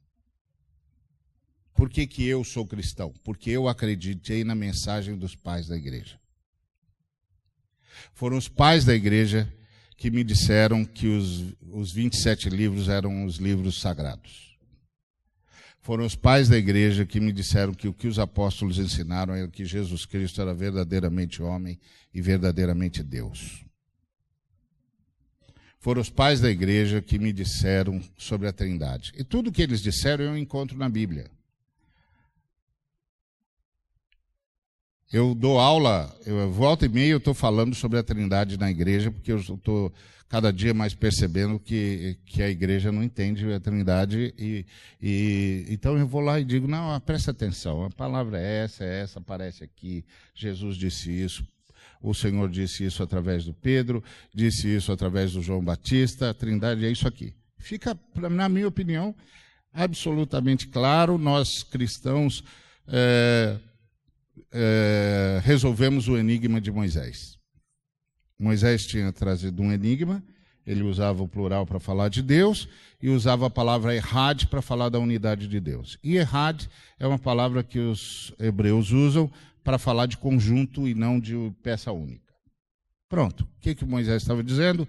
Por 1.75 1.89
que, 1.89 2.07
que 2.07 2.27
eu 2.27 2.45
sou 2.45 2.67
cristão? 2.67 3.13
Porque 3.25 3.51
eu 3.51 3.69
acreditei 3.69 4.45
na 4.45 4.55
mensagem 4.55 5.17
dos 5.17 5.35
pais 5.35 5.67
da 5.67 5.77
igreja. 5.77 6.21
Foram 8.13 8.37
os 8.37 8.49
pais 8.49 8.85
da 8.85 8.95
igreja 8.95 9.53
que 9.97 10.11
me 10.11 10.25
disseram 10.25 10.85
que 10.85 11.07
os, 11.07 11.55
os 11.71 11.93
27 11.93 12.49
livros 12.51 12.89
eram 12.89 13.25
os 13.25 13.37
livros 13.37 13.81
sagrados. 13.81 14.59
Foram 15.81 16.05
os 16.05 16.15
pais 16.15 16.49
da 16.49 16.57
igreja 16.57 17.05
que 17.05 17.19
me 17.19 17.33
disseram 17.33 17.75
que 17.75 17.89
o 17.89 17.93
que 17.93 18.07
os 18.07 18.19
apóstolos 18.19 18.79
ensinaram 18.79 19.35
era 19.35 19.49
que 19.49 19.65
Jesus 19.65 20.05
Cristo 20.07 20.41
era 20.41 20.55
verdadeiramente 20.55 21.43
homem 21.43 21.79
e 22.15 22.21
verdadeiramente 22.21 23.03
Deus. 23.03 23.65
Foram 25.83 26.01
os 26.01 26.09
pais 26.09 26.41
da 26.41 26.49
igreja 26.49 27.03
que 27.03 27.19
me 27.19 27.33
disseram 27.33 28.01
sobre 28.17 28.47
a 28.47 28.53
Trindade. 28.53 29.13
E 29.17 29.25
tudo 29.25 29.51
que 29.51 29.61
eles 29.61 29.81
disseram 29.81 30.25
eu 30.27 30.39
encontro 30.39 30.79
na 30.79 30.89
Bíblia. 30.89 31.29
Eu 35.13 35.35
dou 35.35 35.59
aula, 35.59 36.17
eu 36.25 36.53
volta 36.53 36.87
e 36.87 36.89
meia 36.89 37.11
eu 37.11 37.19
estou 37.19 37.35
falando 37.35 37.75
sobre 37.75 37.99
a 37.99 38.03
Trindade 38.05 38.57
na 38.57 38.71
igreja, 38.71 39.11
porque 39.11 39.33
eu 39.33 39.39
estou 39.39 39.93
cada 40.29 40.53
dia 40.53 40.73
mais 40.73 40.95
percebendo 40.95 41.59
que, 41.59 42.17
que 42.27 42.45
a 42.45 42.49
igreja 42.49 42.93
não 42.93 43.03
entende 43.03 43.53
a 43.53 43.59
Trindade. 43.59 44.33
E, 44.39 44.65
e, 45.03 45.67
então 45.69 45.99
eu 45.99 46.07
vou 46.07 46.21
lá 46.21 46.39
e 46.39 46.45
digo: 46.45 46.69
não, 46.69 46.99
presta 47.01 47.33
atenção, 47.33 47.85
a 47.85 47.91
palavra 47.91 48.41
é 48.41 48.63
essa, 48.63 48.85
é 48.85 49.01
essa, 49.01 49.19
aparece 49.19 49.65
aqui. 49.65 50.05
Jesus 50.33 50.77
disse 50.77 51.11
isso, 51.11 51.45
o 52.03 52.13
Senhor 52.13 52.49
disse 52.49 52.85
isso 52.85 53.03
através 53.03 53.45
do 53.45 53.55
Pedro, 53.55 54.03
disse 54.35 54.69
isso 54.69 54.91
através 54.91 55.33
do 55.33 55.43
João 55.43 55.63
Batista, 55.63 56.31
a 56.31 56.35
Trindade 56.35 56.85
é 56.85 56.91
isso 56.91 57.07
aqui. 57.07 57.33
Fica, 57.59 57.99
na 58.15 58.49
minha 58.49 58.67
opinião, 58.67 59.15
absolutamente 59.73 60.67
claro, 60.67 61.17
nós 61.17 61.63
cristãos. 61.63 62.43
É, 62.89 63.57
é, 64.51 65.41
resolvemos 65.45 66.09
o 66.09 66.17
enigma 66.17 66.61
de 66.61 66.71
Moisés. 66.71 67.39
Moisés 68.39 68.87
tinha 68.87 69.13
trazido 69.13 69.63
um 69.63 69.73
enigma, 69.73 70.23
ele 70.67 70.83
usava 70.83 71.23
o 71.23 71.29
plural 71.29 71.67
para 71.67 71.81
falar 71.81 72.09
de 72.09 72.23
Deus 72.23 72.69
e 73.01 73.09
usava 73.09 73.47
a 73.47 73.51
palavra 73.51 73.95
errad 73.95 74.47
para 74.47 74.63
falar 74.63 74.89
da 74.89 74.99
unidade 74.99 75.49
de 75.49 75.59
Deus. 75.59 75.99
E 76.03 76.17
errad 76.17 76.67
é 76.99 77.07
uma 77.07 77.19
palavra 77.19 77.63
que 77.63 77.79
os 77.79 78.33
hebreus 78.39 78.91
usam 78.91 79.31
para 79.63 79.79
falar 79.79 80.07
de 80.07 80.17
conjunto 80.17 80.89
e 80.89 80.95
não 80.95 81.19
de 81.21 81.35
peça 81.63 81.93
única. 81.93 82.33
Pronto. 83.09 83.45
O 83.45 83.61
que, 83.61 83.75
que 83.75 83.85
Moisés 83.85 84.23
estava 84.23 84.43
dizendo? 84.43 84.89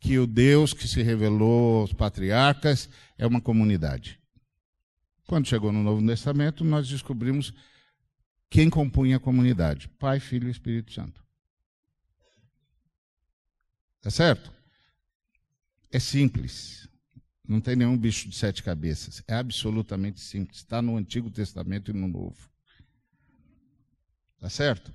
Que 0.00 0.18
o 0.18 0.26
Deus 0.26 0.72
que 0.72 0.86
se 0.86 1.02
revelou 1.02 1.80
aos 1.80 1.92
patriarcas 1.92 2.88
é 3.18 3.26
uma 3.26 3.40
comunidade. 3.40 4.20
Quando 5.26 5.48
chegou 5.48 5.72
no 5.72 5.82
Novo 5.82 6.06
Testamento, 6.06 6.62
nós 6.64 6.88
descobrimos 6.88 7.52
quem 8.50 8.68
compunha 8.70 9.16
a 9.16 9.20
comunidade: 9.20 9.88
Pai, 9.88 10.20
Filho 10.20 10.48
e 10.48 10.50
Espírito 10.50 10.92
Santo. 10.92 11.24
Tá 14.00 14.10
certo? 14.10 14.52
É 15.90 15.98
simples. 15.98 16.88
Não 17.46 17.60
tem 17.60 17.74
nenhum 17.74 17.96
bicho 17.96 18.28
de 18.28 18.36
sete 18.36 18.62
cabeças. 18.62 19.22
É 19.26 19.34
absolutamente 19.34 20.20
simples. 20.20 20.58
Está 20.58 20.80
no 20.80 20.96
Antigo 20.96 21.30
Testamento 21.30 21.90
e 21.90 21.94
no 21.94 22.06
Novo. 22.06 22.53
Tá 24.44 24.50
certo? 24.50 24.92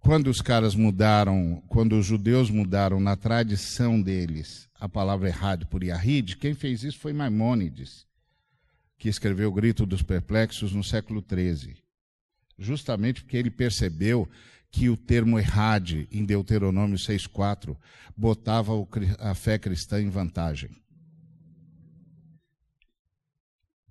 Quando 0.00 0.26
os 0.26 0.40
caras 0.40 0.74
mudaram, 0.74 1.62
quando 1.68 1.96
os 1.96 2.04
judeus 2.04 2.50
mudaram 2.50 2.98
na 2.98 3.14
tradição 3.14 4.02
deles 4.02 4.68
a 4.80 4.88
palavra 4.88 5.28
errada 5.28 5.64
por 5.64 5.84
Yahid, 5.84 6.36
quem 6.36 6.52
fez 6.52 6.82
isso 6.82 6.98
foi 6.98 7.12
Maimônides, 7.12 8.04
que 8.98 9.08
escreveu 9.08 9.48
o 9.48 9.52
Grito 9.52 9.86
dos 9.86 10.02
Perplexos 10.02 10.72
no 10.72 10.82
século 10.82 11.24
XIII 11.24 11.76
justamente 12.58 13.22
porque 13.22 13.36
ele 13.36 13.48
percebeu 13.48 14.28
que 14.72 14.88
o 14.88 14.96
termo 14.96 15.38
errade, 15.38 16.08
em 16.10 16.24
Deuteronômio 16.24 16.98
6,4, 16.98 17.76
botava 18.16 18.72
a 19.20 19.34
fé 19.36 19.56
cristã 19.56 20.02
em 20.02 20.10
vantagem. 20.10 20.70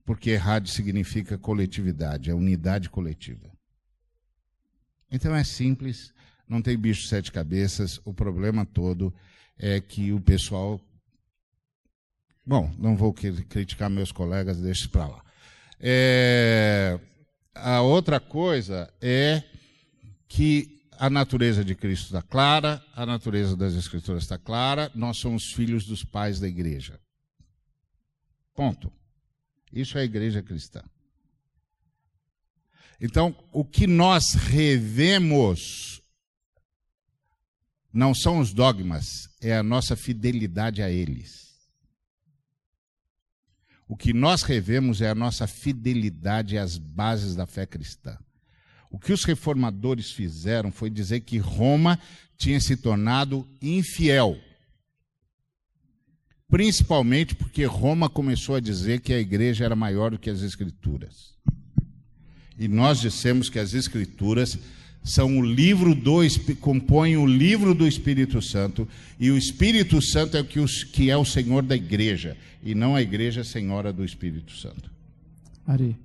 Porque 0.03 0.31
errade 0.31 0.69
significa 0.71 1.38
coletividade, 1.38 2.29
é 2.29 2.33
unidade 2.33 2.89
coletiva. 2.89 3.54
Então 5.16 5.36
é 5.36 5.43
simples, 5.43 6.13
não 6.47 6.61
tem 6.61 6.78
bicho 6.78 7.07
sete 7.07 7.32
cabeças, 7.32 7.99
o 8.05 8.13
problema 8.13 8.66
todo 8.66 9.13
é 9.57 9.80
que 9.80 10.11
o 10.11 10.20
pessoal. 10.20 10.80
Bom, 12.45 12.74
não 12.78 12.95
vou 12.95 13.13
criticar 13.13 13.89
meus 13.89 14.11
colegas, 14.11 14.61
deixe 14.61 14.88
para 14.88 15.07
lá. 15.07 15.26
É 15.80 16.99
a 17.55 17.82
outra 17.82 18.20
coisa 18.20 18.93
é 19.01 19.41
que 20.28 20.82
a 20.97 21.09
natureza 21.09 21.63
de 21.63 21.74
Cristo 21.74 22.05
está 22.05 22.22
clara, 22.22 22.84
a 22.93 23.05
natureza 23.05 23.55
das 23.55 23.74
Escrituras 23.74 24.24
está 24.24 24.38
clara, 24.38 24.91
nós 24.93 25.18
somos 25.18 25.53
filhos 25.53 25.86
dos 25.86 26.03
pais 26.03 26.39
da 26.39 26.47
igreja. 26.47 26.99
Ponto. 28.53 28.91
Isso 29.72 29.97
é 29.97 30.01
a 30.01 30.05
igreja 30.05 30.41
cristã. 30.43 30.84
Então, 32.99 33.35
o 33.51 33.65
que 33.65 33.87
nós 33.87 34.33
revemos 34.33 36.01
não 37.91 38.13
são 38.13 38.39
os 38.39 38.53
dogmas, 38.53 39.29
é 39.41 39.55
a 39.55 39.63
nossa 39.63 39.95
fidelidade 39.95 40.81
a 40.81 40.89
eles. 40.89 41.45
O 43.87 43.95
que 43.95 44.13
nós 44.13 44.41
revemos 44.41 44.99
é 45.01 45.09
a 45.09 45.15
nossa 45.15 45.47
fidelidade 45.47 46.57
às 46.57 46.77
bases 46.77 47.35
da 47.35 47.45
fé 47.45 47.65
cristã. 47.65 48.17
O 48.89 48.99
que 48.99 49.13
os 49.13 49.23
reformadores 49.23 50.11
fizeram 50.11 50.71
foi 50.71 50.89
dizer 50.89 51.21
que 51.21 51.37
Roma 51.37 51.99
tinha 52.37 52.59
se 52.59 52.75
tornado 52.75 53.47
infiel. 53.61 54.37
Principalmente 56.47 57.35
porque 57.35 57.65
Roma 57.65 58.09
começou 58.09 58.55
a 58.55 58.59
dizer 58.59 59.01
que 59.01 59.13
a 59.13 59.19
igreja 59.19 59.65
era 59.65 59.75
maior 59.75 60.11
do 60.11 60.19
que 60.19 60.29
as 60.29 60.41
escrituras. 60.41 61.35
E 62.57 62.67
nós 62.67 62.99
dissemos 62.99 63.49
que 63.49 63.59
as 63.59 63.73
escrituras 63.73 64.57
são 65.03 65.37
o 65.37 65.45
livro 65.45 65.93
do 65.93 66.19
compõem 66.59 67.15
o 67.15 67.27
livro 67.27 67.75
do 67.75 67.87
Espírito 67.87 68.41
Santo 68.41 68.87
e 69.19 69.29
o 69.29 69.37
Espírito 69.37 70.01
Santo 70.01 70.35
é 70.35 70.41
o 70.41 70.45
que, 70.45 70.59
os, 70.59 70.83
que 70.83 71.11
é 71.11 71.17
o 71.17 71.23
Senhor 71.23 71.61
da 71.61 71.75
igreja 71.75 72.35
e 72.63 72.73
não 72.73 72.95
a 72.95 73.01
igreja 73.01 73.43
senhora 73.43 73.93
do 73.93 74.03
Espírito 74.03 74.51
Santo. 74.57 74.89
Ari, 75.67 75.95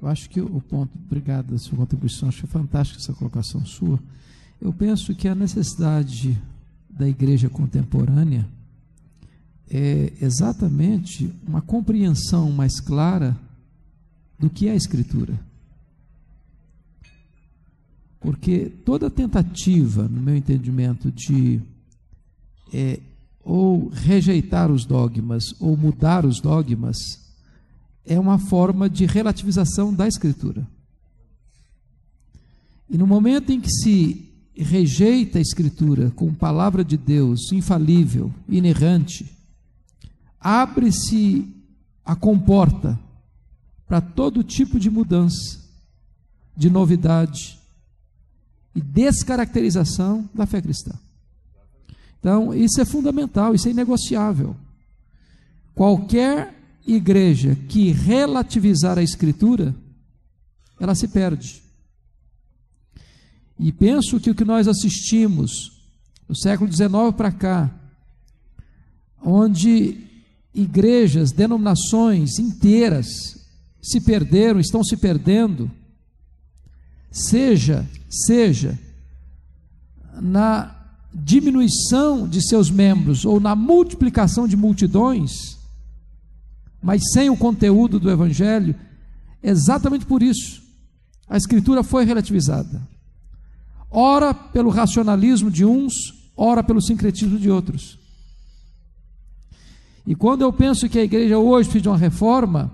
eu 0.00 0.08
acho 0.08 0.30
que 0.30 0.40
o 0.40 0.60
ponto, 0.60 0.90
obrigado 1.06 1.46
pela 1.46 1.58
sua 1.58 1.76
contribuição, 1.76 2.30
acho 2.30 2.46
fantástica 2.46 2.98
essa 2.98 3.12
colocação 3.12 3.64
sua. 3.66 3.98
Eu 4.60 4.72
penso 4.72 5.14
que 5.14 5.28
a 5.28 5.34
necessidade 5.34 6.38
da 6.88 7.06
igreja 7.06 7.50
contemporânea 7.50 8.46
é 9.70 10.12
exatamente 10.20 11.30
uma 11.46 11.60
compreensão 11.60 12.50
mais 12.50 12.80
clara 12.80 13.36
do 14.38 14.48
que 14.48 14.68
é 14.68 14.72
a 14.72 14.76
Escritura. 14.76 15.38
Porque 18.24 18.72
toda 18.86 19.10
tentativa, 19.10 20.08
no 20.08 20.18
meu 20.18 20.34
entendimento, 20.34 21.12
de 21.12 21.60
é, 22.72 22.98
ou 23.44 23.90
rejeitar 23.90 24.72
os 24.72 24.86
dogmas 24.86 25.54
ou 25.60 25.76
mudar 25.76 26.24
os 26.24 26.40
dogmas 26.40 26.96
é 28.02 28.18
uma 28.18 28.38
forma 28.38 28.88
de 28.88 29.04
relativização 29.04 29.92
da 29.92 30.08
Escritura. 30.08 30.66
E 32.88 32.96
no 32.96 33.06
momento 33.06 33.52
em 33.52 33.60
que 33.60 33.70
se 33.70 34.32
rejeita 34.56 35.36
a 35.38 35.42
Escritura 35.42 36.10
como 36.12 36.34
palavra 36.34 36.82
de 36.82 36.96
Deus 36.96 37.52
infalível, 37.52 38.32
inerrante, 38.48 39.30
abre-se 40.40 41.46
a 42.02 42.16
comporta 42.16 42.98
para 43.86 44.00
todo 44.00 44.42
tipo 44.42 44.80
de 44.80 44.88
mudança, 44.88 45.60
de 46.56 46.70
novidade, 46.70 47.62
e 48.74 48.80
descaracterização 48.80 50.28
da 50.34 50.46
fé 50.46 50.60
cristã. 50.60 50.92
Então, 52.18 52.54
isso 52.54 52.80
é 52.80 52.84
fundamental, 52.84 53.54
isso 53.54 53.68
é 53.68 53.70
inegociável. 53.70 54.56
Qualquer 55.74 56.54
igreja 56.86 57.56
que 57.68 57.92
relativizar 57.92 58.98
a 58.98 59.02
Escritura, 59.02 59.74
ela 60.80 60.94
se 60.94 61.08
perde. 61.08 61.62
E 63.58 63.72
penso 63.72 64.18
que 64.18 64.30
o 64.30 64.34
que 64.34 64.44
nós 64.44 64.66
assistimos 64.66 65.72
do 66.28 66.36
século 66.36 66.72
XIX 66.72 66.90
para 67.16 67.30
cá, 67.30 67.70
onde 69.22 69.98
igrejas, 70.54 71.32
denominações 71.32 72.38
inteiras 72.38 73.06
se 73.82 74.00
perderam, 74.00 74.60
estão 74.60 74.82
se 74.82 74.96
perdendo, 74.96 75.70
seja, 77.14 77.88
seja 78.10 78.78
na 80.20 80.74
diminuição 81.14 82.28
de 82.28 82.46
seus 82.46 82.70
membros 82.70 83.24
ou 83.24 83.38
na 83.38 83.54
multiplicação 83.54 84.48
de 84.48 84.56
multidões, 84.56 85.56
mas 86.82 87.02
sem 87.12 87.30
o 87.30 87.36
conteúdo 87.36 88.00
do 88.00 88.10
evangelho, 88.10 88.74
exatamente 89.42 90.04
por 90.04 90.22
isso 90.22 90.64
a 91.28 91.36
escritura 91.36 91.82
foi 91.82 92.04
relativizada. 92.04 92.86
Ora 93.90 94.34
pelo 94.34 94.70
racionalismo 94.70 95.50
de 95.50 95.64
uns, 95.64 95.94
ora 96.36 96.62
pelo 96.62 96.82
sincretismo 96.82 97.38
de 97.38 97.50
outros. 97.50 97.98
E 100.06 100.14
quando 100.14 100.42
eu 100.42 100.52
penso 100.52 100.88
que 100.88 100.98
a 100.98 101.04
igreja 101.04 101.38
hoje 101.38 101.68
precisa 101.68 101.82
de 101.82 101.88
uma 101.88 101.96
reforma, 101.96 102.70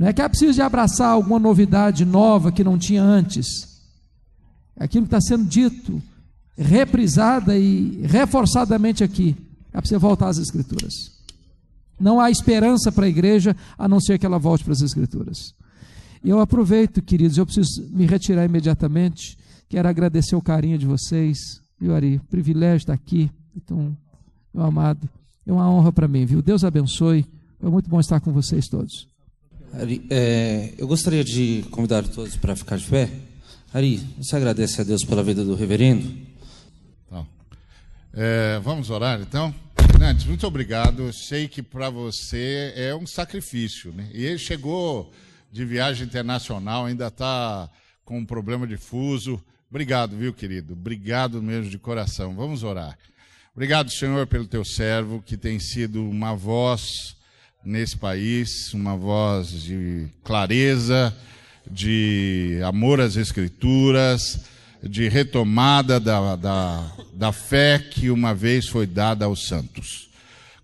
não 0.00 0.06
é 0.06 0.14
que 0.14 0.22
é 0.22 0.28
preciso 0.30 0.54
de 0.54 0.62
abraçar 0.62 1.10
alguma 1.10 1.38
novidade 1.38 2.06
nova 2.06 2.50
que 2.50 2.64
não 2.64 2.78
tinha 2.78 3.02
antes. 3.02 3.82
É 4.74 4.84
aquilo 4.84 5.04
que 5.04 5.14
está 5.14 5.20
sendo 5.20 5.44
dito, 5.44 6.02
reprisada 6.56 7.58
e 7.58 8.00
reforçadamente 8.06 9.04
aqui, 9.04 9.36
é 9.70 9.78
preciso 9.78 10.00
voltar 10.00 10.28
às 10.28 10.38
Escrituras. 10.38 10.94
Não 12.00 12.18
há 12.18 12.30
esperança 12.30 12.90
para 12.90 13.04
a 13.04 13.08
igreja 13.10 13.54
a 13.76 13.86
não 13.86 14.00
ser 14.00 14.18
que 14.18 14.24
ela 14.24 14.38
volte 14.38 14.64
para 14.64 14.72
as 14.72 14.80
Escrituras. 14.80 15.54
E 16.24 16.30
eu 16.30 16.40
aproveito, 16.40 17.02
queridos, 17.02 17.36
eu 17.36 17.44
preciso 17.44 17.86
me 17.90 18.06
retirar 18.06 18.46
imediatamente. 18.46 19.36
Quero 19.68 19.86
agradecer 19.86 20.34
o 20.34 20.40
carinho 20.40 20.78
de 20.78 20.86
vocês. 20.86 21.60
Viu, 21.78 21.94
Ari? 21.94 22.18
Privilégio 22.30 22.78
estar 22.78 22.94
aqui. 22.94 23.30
Então, 23.54 23.94
meu 24.54 24.64
amado, 24.64 25.06
é 25.46 25.52
uma 25.52 25.70
honra 25.70 25.92
para 25.92 26.08
mim, 26.08 26.24
viu? 26.24 26.40
Deus 26.40 26.64
abençoe. 26.64 27.26
Foi 27.60 27.70
muito 27.70 27.90
bom 27.90 28.00
estar 28.00 28.18
com 28.18 28.32
vocês 28.32 28.66
todos. 28.66 29.09
Ari, 29.72 30.04
é, 30.10 30.74
eu 30.76 30.86
gostaria 30.88 31.22
de 31.22 31.64
convidar 31.70 32.02
todos 32.08 32.36
para 32.36 32.56
ficar 32.56 32.76
de 32.76 32.86
pé. 32.86 33.08
Ari, 33.72 33.98
você 34.18 34.34
agradece 34.34 34.80
a 34.80 34.84
Deus 34.84 35.04
pela 35.04 35.22
vida 35.22 35.44
do 35.44 35.54
reverendo? 35.54 36.12
Então, 37.06 37.26
é, 38.12 38.58
vamos 38.64 38.90
orar 38.90 39.20
então? 39.20 39.54
Fernandes, 39.92 40.26
muito 40.26 40.44
obrigado. 40.44 41.02
Eu 41.02 41.12
sei 41.12 41.46
que 41.46 41.62
para 41.62 41.88
você 41.88 42.72
é 42.74 42.94
um 42.94 43.06
sacrifício, 43.06 43.92
né? 43.92 44.10
E 44.12 44.24
ele 44.24 44.38
chegou 44.38 45.12
de 45.52 45.64
viagem 45.64 46.04
internacional, 46.04 46.86
ainda 46.86 47.06
está 47.06 47.70
com 48.04 48.18
um 48.18 48.26
problema 48.26 48.66
de 48.66 48.76
fuso. 48.76 49.40
Obrigado, 49.70 50.16
viu, 50.16 50.34
querido? 50.34 50.72
Obrigado 50.72 51.40
mesmo 51.40 51.70
de 51.70 51.78
coração. 51.78 52.34
Vamos 52.34 52.64
orar. 52.64 52.98
Obrigado, 53.54 53.88
Senhor, 53.90 54.26
pelo 54.26 54.48
teu 54.48 54.64
servo, 54.64 55.22
que 55.22 55.36
tem 55.36 55.60
sido 55.60 56.02
uma 56.02 56.34
voz 56.34 57.19
nesse 57.64 57.96
país, 57.96 58.72
uma 58.72 58.96
voz 58.96 59.62
de 59.62 60.06
clareza, 60.24 61.14
de 61.70 62.58
amor 62.64 63.00
às 63.00 63.16
Escrituras, 63.16 64.40
de 64.82 65.08
retomada 65.08 66.00
da, 66.00 66.36
da, 66.36 66.92
da 67.12 67.32
fé 67.32 67.78
que 67.78 68.10
uma 68.10 68.34
vez 68.34 68.66
foi 68.66 68.86
dada 68.86 69.26
aos 69.26 69.46
santos. 69.46 70.08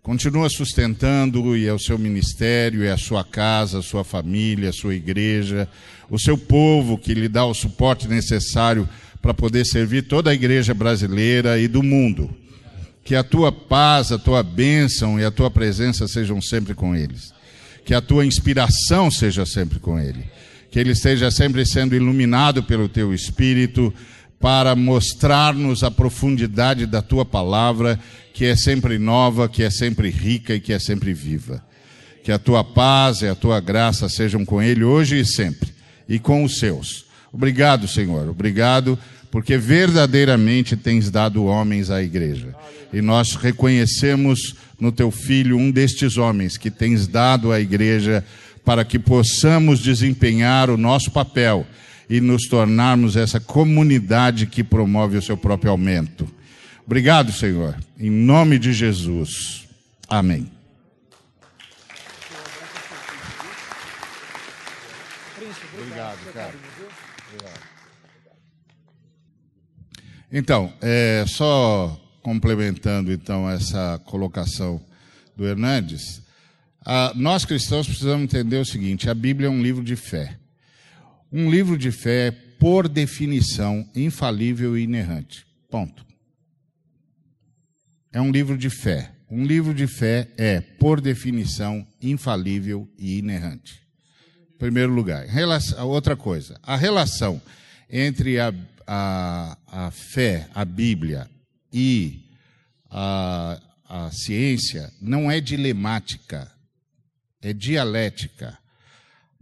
Continua 0.02 0.48
sustentando 0.48 1.56
e 1.56 1.66
é 1.66 1.72
o 1.72 1.78
seu 1.78 1.98
ministério, 1.98 2.84
é 2.84 2.92
a 2.92 2.96
sua 2.96 3.24
casa, 3.24 3.80
a 3.80 3.82
sua 3.82 4.04
família, 4.04 4.70
a 4.70 4.72
sua 4.72 4.94
igreja, 4.94 5.68
o 6.08 6.18
seu 6.18 6.38
povo 6.38 6.96
que 6.96 7.12
lhe 7.12 7.28
dá 7.28 7.44
o 7.44 7.52
suporte 7.52 8.08
necessário 8.08 8.88
para 9.20 9.34
poder 9.34 9.66
servir 9.66 10.02
toda 10.02 10.30
a 10.30 10.34
igreja 10.34 10.72
brasileira 10.72 11.58
e 11.58 11.66
do 11.66 11.82
mundo. 11.82 12.30
Que 13.06 13.14
a 13.14 13.22
tua 13.22 13.50
paz, 13.50 14.12
a 14.12 14.18
tua 14.18 14.42
bênção 14.42 15.18
e 15.18 15.24
a 15.24 15.30
tua 15.30 15.50
presença 15.50 16.06
sejam 16.06 16.42
sempre 16.42 16.74
com 16.74 16.94
eles. 16.94 17.32
Que 17.84 17.94
a 17.94 18.02
tua 18.02 18.26
inspiração 18.26 19.10
seja 19.10 19.46
sempre 19.46 19.78
com 19.78 19.98
ele. 19.98 20.24
Que 20.70 20.78
ele 20.78 20.90
esteja 20.90 21.30
sempre 21.30 21.64
sendo 21.64 21.94
iluminado 21.94 22.62
pelo 22.64 22.88
teu 22.88 23.14
espírito 23.14 23.94
para 24.40 24.76
mostrar-nos 24.76 25.82
a 25.82 25.90
profundidade 25.90 26.84
da 26.84 27.00
tua 27.00 27.24
palavra 27.24 27.98
que 28.36 28.44
é 28.44 28.54
sempre 28.54 28.98
nova, 28.98 29.48
que 29.48 29.62
é 29.62 29.70
sempre 29.70 30.10
rica 30.10 30.54
e 30.54 30.60
que 30.60 30.72
é 30.72 30.78
sempre 30.78 31.14
viva. 31.14 31.64
Que 32.22 32.30
a 32.30 32.38
tua 32.38 32.62
paz 32.62 33.22
e 33.22 33.28
a 33.28 33.34
tua 33.34 33.60
graça 33.60 34.10
sejam 34.10 34.44
com 34.44 34.60
ele 34.60 34.84
hoje 34.84 35.18
e 35.18 35.24
sempre, 35.24 35.72
e 36.06 36.18
com 36.18 36.44
os 36.44 36.58
seus. 36.58 37.06
Obrigado, 37.32 37.88
Senhor. 37.88 38.28
Obrigado, 38.28 38.98
porque 39.30 39.56
verdadeiramente 39.56 40.76
tens 40.76 41.10
dado 41.10 41.44
homens 41.44 41.90
à 41.90 42.02
igreja. 42.02 42.54
E 42.92 43.00
nós 43.02 43.34
reconhecemos 43.34 44.54
no 44.80 44.92
teu 44.92 45.10
filho 45.10 45.56
um 45.58 45.70
destes 45.70 46.16
homens 46.16 46.56
que 46.56 46.70
tens 46.70 47.06
dado 47.06 47.52
à 47.52 47.60
igreja 47.60 48.24
para 48.64 48.84
que 48.84 48.98
possamos 48.98 49.80
desempenhar 49.80 50.70
o 50.70 50.76
nosso 50.76 51.10
papel 51.10 51.66
e 52.08 52.20
nos 52.20 52.48
tornarmos 52.48 53.16
essa 53.16 53.40
comunidade 53.40 54.46
que 54.46 54.62
promove 54.62 55.16
o 55.16 55.22
seu 55.22 55.36
próprio 55.36 55.70
aumento. 55.70 56.28
Obrigado, 56.84 57.32
Senhor. 57.32 57.76
Em 57.98 58.10
nome 58.10 58.58
de 58.58 58.72
Jesus. 58.72 59.66
Amém. 60.08 60.50
Obrigado, 65.78 66.32
cara. 66.32 66.54
Então, 70.30 70.72
é, 70.80 71.24
só 71.26 72.00
complementando 72.22 73.12
então 73.12 73.48
essa 73.48 74.00
colocação 74.04 74.80
do 75.36 75.46
Hernandes, 75.46 76.22
a, 76.84 77.12
nós 77.14 77.44
cristãos 77.44 77.86
precisamos 77.86 78.24
entender 78.24 78.56
o 78.56 78.64
seguinte: 78.64 79.08
a 79.08 79.14
Bíblia 79.14 79.48
é 79.48 79.50
um 79.50 79.62
livro 79.62 79.84
de 79.84 79.96
fé. 79.96 80.38
Um 81.32 81.50
livro 81.50 81.76
de 81.76 81.90
fé, 81.90 82.30
por 82.58 82.88
definição, 82.88 83.86
infalível 83.94 84.76
e 84.76 84.82
inerrante. 84.82 85.44
Ponto 85.70 86.06
é 88.16 88.20
um 88.20 88.30
livro 88.30 88.56
de 88.56 88.70
fé. 88.70 89.10
Um 89.30 89.44
livro 89.44 89.74
de 89.74 89.86
fé 89.86 90.26
é, 90.38 90.62
por 90.62 91.02
definição, 91.02 91.86
infalível 92.00 92.88
e 92.98 93.18
inerrante. 93.18 93.82
Em 94.54 94.56
primeiro 94.56 94.90
lugar. 94.90 95.26
Relação, 95.26 95.86
outra 95.86 96.16
coisa, 96.16 96.58
a 96.62 96.76
relação 96.76 97.38
entre 97.90 98.40
a, 98.40 98.54
a, 98.86 99.58
a 99.66 99.90
fé, 99.90 100.48
a 100.54 100.64
Bíblia 100.64 101.28
e 101.72 102.20
a, 102.90 103.60
a 103.88 104.10
ciência 104.10 104.92
não 105.00 105.30
é 105.30 105.40
dilemática, 105.40 106.50
é 107.42 107.52
dialética. 107.52 108.58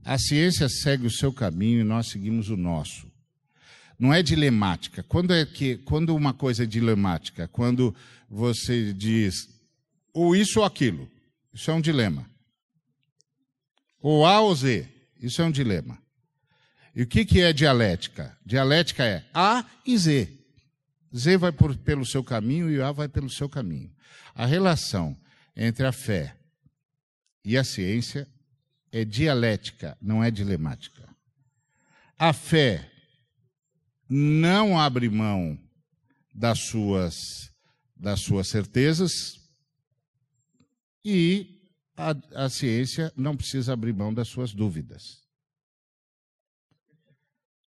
A 0.05 0.19
ciência 0.19 0.69
segue 0.69 1.07
o 1.07 1.11
seu 1.11 1.33
caminho 1.33 1.81
e 1.81 1.85
nós 1.85 2.09
seguimos 2.09 2.49
o 2.51 2.57
nosso. 2.57 3.07
Não 3.99 4.13
é 4.13 4.23
dilemática. 4.23 5.03
Quando 5.03 5.33
é 5.33 5.47
que 5.47 5.79
quando 5.79 6.15
uma 6.15 6.35
coisa 6.35 6.65
é 6.65 6.67
dilemática? 6.67 7.49
Quando 7.49 7.95
você 8.29 8.93
diz 8.93 9.49
ou 10.13 10.35
isso 10.35 10.61
ou 10.61 10.65
aquilo. 10.65 11.11
Isso 11.53 11.71
é 11.71 11.75
um 11.75 11.81
dilema. 11.81 12.29
Ou 14.01 14.27
A 14.27 14.41
ou 14.41 14.55
Z. 14.55 14.89
Isso 15.21 15.41
é 15.41 15.45
um 15.45 15.51
dilema. 15.51 15.99
E 16.95 17.03
o 17.03 17.07
que, 17.07 17.25
que 17.25 17.41
é 17.41 17.53
dialética? 17.53 18.39
Dialética 18.47 19.05
é 19.05 19.25
A 19.35 19.65
e 19.85 19.99
Z. 19.99 20.29
Z 21.15 21.37
vai 21.37 21.51
por, 21.51 21.77
pelo 21.77 22.07
seu 22.07 22.23
caminho 22.23 22.71
e 22.71 22.81
A 22.81 22.93
vai 22.93 23.09
pelo 23.09 23.29
seu 23.29 23.49
caminho. 23.49 23.93
A 24.35 24.47
relação 24.47 25.17
entre 25.57 25.87
a 25.87 25.93
fé 25.93 26.37
e 27.45 27.59
a 27.59 27.65
ciência 27.65 28.29
é 28.93 29.05
dialética, 29.05 29.99
não 30.01 30.23
é 30.23 30.31
dilemática. 30.31 31.09
A 32.17 32.33
fé 32.33 32.91
não 34.09 34.79
abre 34.79 35.09
mão 35.09 35.59
das 36.33 36.61
suas 36.61 37.53
das 37.97 38.21
suas 38.21 38.49
certezas 38.49 39.41
e 41.05 41.61
a, 41.97 42.15
a 42.45 42.49
ciência 42.49 43.13
não 43.17 43.37
precisa 43.37 43.73
abrir 43.73 43.95
mão 43.95 44.13
das 44.13 44.29
suas 44.29 44.53
dúvidas. 44.53 45.24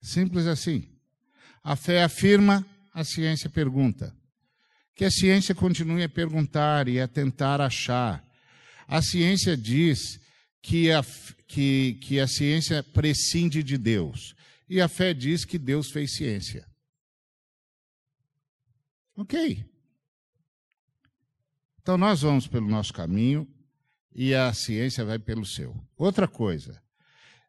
Simples 0.06 0.46
assim. 0.46 0.88
A 1.64 1.74
fé 1.74 2.04
afirma, 2.04 2.64
a 2.94 3.02
ciência 3.02 3.50
pergunta. 3.50 4.16
Que 4.94 5.04
a 5.04 5.10
ciência 5.10 5.52
continue 5.52 6.04
a 6.04 6.08
perguntar 6.08 6.86
e 6.86 7.00
a 7.00 7.08
tentar 7.08 7.60
achar. 7.60 8.24
A 8.86 9.02
ciência 9.02 9.56
diz 9.56 10.20
que 10.62 10.92
a, 10.92 11.04
que, 11.48 11.94
que 11.94 12.20
a 12.20 12.28
ciência 12.28 12.84
prescinde 12.84 13.64
de 13.64 13.76
Deus. 13.76 14.36
E 14.68 14.80
a 14.80 14.86
fé 14.86 15.12
diz 15.12 15.44
que 15.44 15.58
Deus 15.58 15.90
fez 15.90 16.14
ciência. 16.14 16.64
Ok. 19.16 19.68
Então 21.82 21.98
nós 21.98 22.22
vamos 22.22 22.46
pelo 22.46 22.68
nosso 22.68 22.92
caminho 22.92 23.44
e 24.14 24.32
a 24.36 24.52
ciência 24.52 25.04
vai 25.04 25.18
pelo 25.18 25.44
seu. 25.44 25.76
Outra 25.96 26.28
coisa, 26.28 26.80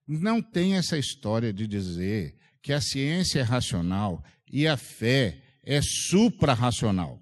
não 0.07 0.41
tem 0.41 0.75
essa 0.75 0.97
história 0.97 1.53
de 1.53 1.67
dizer 1.67 2.36
que 2.67 2.73
a 2.73 2.81
ciência 2.81 3.39
é 3.39 3.43
racional 3.43 4.21
e 4.51 4.67
a 4.67 4.75
fé 4.75 5.41
é 5.63 5.81
suprarracional. 5.81 7.17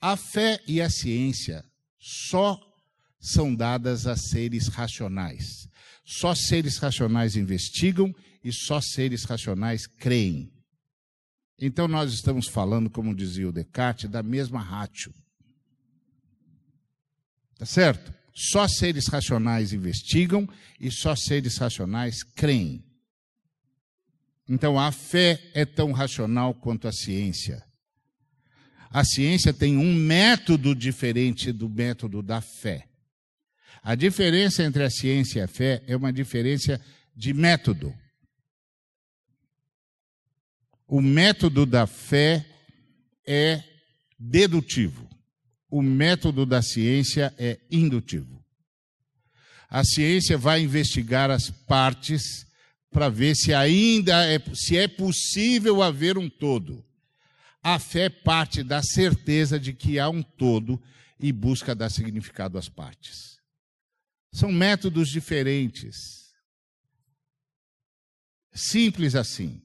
A 0.00 0.16
fé 0.16 0.62
e 0.68 0.80
a 0.80 0.88
ciência 0.88 1.64
só 1.98 2.56
são 3.18 3.52
dadas 3.52 4.06
a 4.06 4.14
seres 4.14 4.68
racionais. 4.68 5.66
Só 6.04 6.32
seres 6.32 6.78
racionais 6.78 7.34
investigam 7.34 8.14
e 8.44 8.52
só 8.52 8.80
seres 8.80 9.24
racionais 9.24 9.84
creem. 9.84 10.52
Então 11.58 11.88
nós 11.88 12.12
estamos 12.12 12.46
falando, 12.46 12.88
como 12.88 13.16
dizia 13.16 13.48
o 13.48 13.52
Descartes, 13.52 14.08
da 14.08 14.22
mesma 14.22 14.60
ratio. 14.60 15.12
Tá 17.58 17.66
certo? 17.66 18.14
Só 18.32 18.68
seres 18.68 19.08
racionais 19.08 19.72
investigam 19.72 20.48
e 20.78 20.88
só 20.88 21.16
seres 21.16 21.58
racionais 21.58 22.22
creem. 22.22 22.91
Então 24.52 24.78
a 24.78 24.92
fé 24.92 25.40
é 25.54 25.64
tão 25.64 25.92
racional 25.92 26.52
quanto 26.52 26.86
a 26.86 26.92
ciência. 26.92 27.64
A 28.90 29.02
ciência 29.02 29.50
tem 29.50 29.78
um 29.78 29.94
método 29.94 30.74
diferente 30.74 31.50
do 31.50 31.70
método 31.70 32.22
da 32.22 32.42
fé. 32.42 32.86
A 33.82 33.94
diferença 33.94 34.62
entre 34.62 34.84
a 34.84 34.90
ciência 34.90 35.38
e 35.38 35.42
a 35.42 35.48
fé 35.48 35.82
é 35.86 35.96
uma 35.96 36.12
diferença 36.12 36.78
de 37.16 37.32
método. 37.32 37.94
O 40.86 41.00
método 41.00 41.64
da 41.64 41.86
fé 41.86 42.44
é 43.26 43.64
dedutivo. 44.18 45.08
O 45.70 45.80
método 45.80 46.44
da 46.44 46.60
ciência 46.60 47.34
é 47.38 47.58
indutivo. 47.70 48.44
A 49.70 49.82
ciência 49.82 50.36
vai 50.36 50.60
investigar 50.60 51.30
as 51.30 51.48
partes 51.48 52.51
para 52.92 53.08
ver 53.08 53.34
se 53.34 53.54
ainda 53.54 54.24
é, 54.26 54.38
se 54.54 54.76
é 54.76 54.86
possível 54.86 55.82
haver 55.82 56.18
um 56.18 56.28
todo. 56.28 56.84
A 57.62 57.78
fé 57.78 58.10
parte 58.10 58.62
da 58.62 58.82
certeza 58.82 59.58
de 59.58 59.72
que 59.72 59.98
há 59.98 60.08
um 60.08 60.22
todo 60.22 60.80
e 61.18 61.32
busca 61.32 61.74
dar 61.74 61.90
significado 61.90 62.58
às 62.58 62.68
partes. 62.68 63.40
São 64.32 64.50
métodos 64.50 65.08
diferentes. 65.08 66.32
Simples 68.52 69.14
assim. 69.14 69.62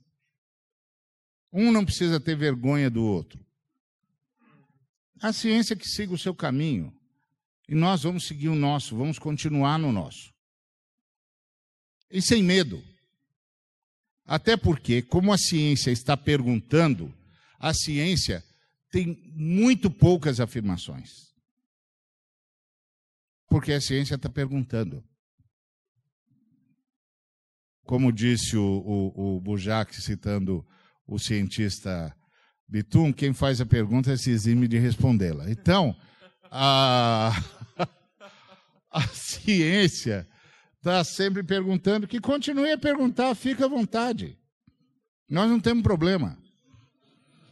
Um 1.52 1.72
não 1.72 1.84
precisa 1.84 2.20
ter 2.20 2.36
vergonha 2.36 2.90
do 2.90 3.04
outro. 3.04 3.46
A 5.20 5.34
ciência 5.34 5.76
que 5.76 5.88
siga 5.88 6.14
o 6.14 6.18
seu 6.18 6.36
caminho. 6.36 6.96
E 7.68 7.76
nós 7.76 8.04
vamos 8.04 8.26
seguir 8.26 8.50
o 8.50 8.56
nosso, 8.56 8.96
vamos 8.96 9.20
continuar 9.20 9.78
no 9.78 9.92
nosso. 9.92 10.34
E 12.10 12.22
sem 12.22 12.42
medo. 12.42 12.82
Até 14.28 14.58
porque, 14.58 15.02
como 15.02 15.32
a 15.32 15.38
ciência 15.38 15.90
está 15.90 16.18
perguntando, 16.18 17.14
a 17.58 17.74
ciência 17.74 18.44
tem 18.92 19.32
muito 19.34 19.90
poucas 19.90 20.42
afirmações. 20.42 21.10
Porque 23.48 23.72
a 23.72 23.80
ciência 23.80 24.16
está 24.16 24.30
perguntando. 24.30 25.02
Como 27.86 28.12
disse 28.12 28.58
o, 28.58 28.64
o, 29.16 29.38
o 29.38 29.42
Bujac, 29.42 29.96
citando 29.96 30.66
o 31.08 31.18
cientista 31.18 32.14
Bitum, 32.68 33.14
quem 33.14 33.34
faz 33.34 33.62
a 33.62 33.66
pergunta 33.66 34.18
se 34.18 34.30
exime 34.30 34.68
de 34.68 34.78
respondê-la. 34.78 35.50
Então, 35.50 35.96
a, 36.52 37.32
a 38.92 39.08
ciência 39.08 40.28
está 40.78 41.04
sempre 41.04 41.44
perguntando, 41.44 42.08
que 42.08 42.20
continue 42.20 42.72
a 42.72 42.78
perguntar, 42.78 43.36
fica 43.36 43.66
à 43.66 43.68
vontade. 43.68 44.38
Nós 45.30 45.50
não 45.50 45.60
temos 45.60 45.84
problema. 45.84 46.38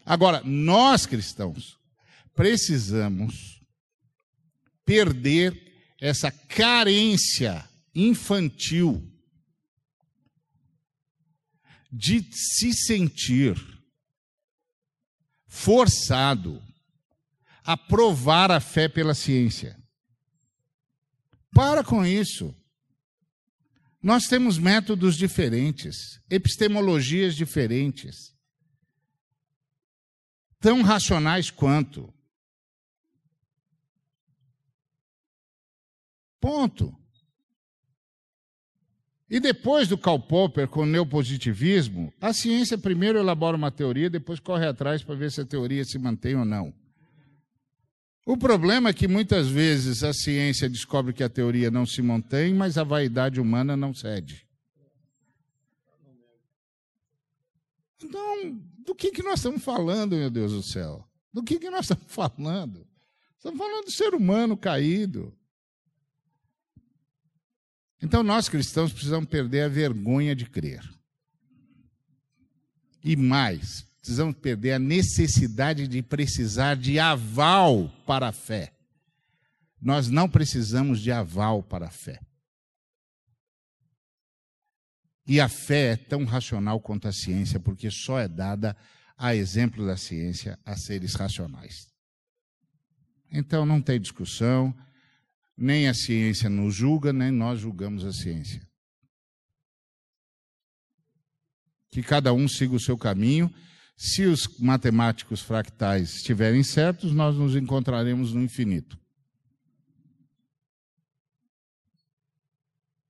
Agora, 0.05 0.41
nós 0.43 1.05
cristãos 1.05 1.77
precisamos 2.33 3.61
perder 4.85 5.73
essa 5.99 6.31
carência 6.31 7.67
infantil 7.93 9.11
de 11.91 12.23
se 12.31 12.73
sentir 12.73 13.55
forçado 15.47 16.61
a 17.63 17.75
provar 17.75 18.51
a 18.51 18.59
fé 18.59 18.87
pela 18.87 19.15
ciência. 19.15 19.81
Para 21.51 21.83
com 21.83 22.05
isso. 22.05 22.53
Nós 24.05 24.27
temos 24.27 24.59
métodos 24.59 25.15
diferentes, 25.15 26.21
epistemologias 26.29 27.35
diferentes, 27.35 28.35
tão 30.59 30.83
racionais 30.83 31.49
quanto. 31.49 32.13
Ponto. 36.39 36.95
E 39.27 39.39
depois 39.39 39.87
do 39.87 39.97
Karl 39.97 40.19
Popper 40.19 40.67
com 40.67 40.81
o 40.81 40.85
neopositivismo, 40.85 42.13
a 42.21 42.31
ciência 42.31 42.77
primeiro 42.77 43.17
elabora 43.17 43.57
uma 43.57 43.71
teoria, 43.71 44.07
depois 44.07 44.39
corre 44.39 44.67
atrás 44.67 45.01
para 45.01 45.15
ver 45.15 45.31
se 45.31 45.41
a 45.41 45.45
teoria 45.45 45.83
se 45.83 45.97
mantém 45.97 46.35
ou 46.35 46.45
não. 46.45 46.71
O 48.25 48.35
problema 48.35 48.89
é 48.89 48.93
que 48.93 49.07
muitas 49.07 49.47
vezes 49.47 50.03
a 50.03 50.11
ciência 50.11 50.67
descobre 50.67 51.13
que 51.13 51.23
a 51.23 51.29
teoria 51.29 51.69
não 51.69 51.85
se 51.85 52.01
mantém, 52.01 52.55
mas 52.55 52.75
a 52.75 52.83
vaidade 52.83 53.39
humana 53.39 53.77
não 53.77 53.93
cede. 53.93 54.47
Então, 58.03 58.59
do 58.79 58.95
que, 58.95 59.11
que 59.11 59.21
nós 59.21 59.39
estamos 59.39 59.63
falando, 59.63 60.15
meu 60.15 60.31
Deus 60.31 60.51
do 60.51 60.63
céu? 60.63 61.07
Do 61.31 61.43
que, 61.43 61.59
que 61.59 61.69
nós 61.69 61.81
estamos 61.81 62.05
falando? 62.07 62.87
Estamos 63.37 63.59
falando 63.59 63.85
do 63.85 63.91
ser 63.91 64.15
humano 64.15 64.57
caído. 64.57 65.37
Então, 68.01 68.23
nós 68.23 68.49
cristãos 68.49 68.91
precisamos 68.91 69.29
perder 69.29 69.61
a 69.61 69.67
vergonha 69.67 70.35
de 70.35 70.45
crer. 70.49 70.83
E 73.03 73.15
mais, 73.15 73.84
precisamos 74.05 74.35
perder 74.35 74.73
a 74.73 74.79
necessidade 74.79 75.87
de 75.87 76.03
precisar 76.03 76.75
de 76.75 76.99
aval 76.99 77.89
para 78.05 78.27
a 78.27 78.31
fé. 78.31 78.71
Nós 79.81 80.09
não 80.09 80.29
precisamos 80.29 81.01
de 81.01 81.11
aval 81.11 81.63
para 81.63 81.87
a 81.87 81.89
fé. 81.89 82.21
E 85.25 85.41
a 85.41 85.49
fé 85.49 85.93
é 85.93 85.97
tão 85.97 86.23
racional 86.23 86.79
quanto 86.79 87.07
a 87.07 87.11
ciência, 87.11 87.59
porque 87.59 87.89
só 87.89 88.19
é 88.19 88.27
dada 88.27 88.77
a 89.17 89.35
exemplo 89.35 89.83
da 89.83 89.97
ciência 89.97 90.59
a 90.63 90.77
seres 90.77 91.15
racionais. 91.15 91.87
Então 93.31 93.65
não 93.65 93.81
tem 93.81 93.99
discussão, 93.99 94.71
nem 95.57 95.87
a 95.87 95.95
ciência 95.95 96.47
nos 96.47 96.75
julga, 96.75 97.11
nem 97.11 97.31
nós 97.31 97.59
julgamos 97.59 98.05
a 98.05 98.13
ciência. 98.13 98.61
Que 101.89 102.03
cada 102.03 102.31
um 102.33 102.47
siga 102.47 102.75
o 102.75 102.79
seu 102.79 102.99
caminho 102.99 103.51
se 103.95 104.25
os 104.25 104.59
matemáticos 104.59 105.41
fractais 105.41 106.15
estiverem 106.15 106.63
certos, 106.63 107.13
nós 107.13 107.35
nos 107.35 107.55
encontraremos 107.55 108.33
no 108.33 108.41
infinito. 108.41 108.99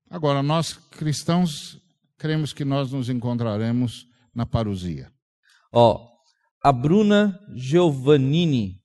Agora, 0.09 0.43
nós 0.43 0.73
cristãos 0.73 1.81
cremos 2.17 2.53
que 2.53 2.63
nós 2.63 2.91
nos 2.91 3.09
encontraremos 3.09 4.07
na 4.33 4.45
parousia. 4.45 5.11
Ó, 5.71 6.07
a 6.63 6.71
Bruna 6.71 7.37
Giovannini, 7.55 8.81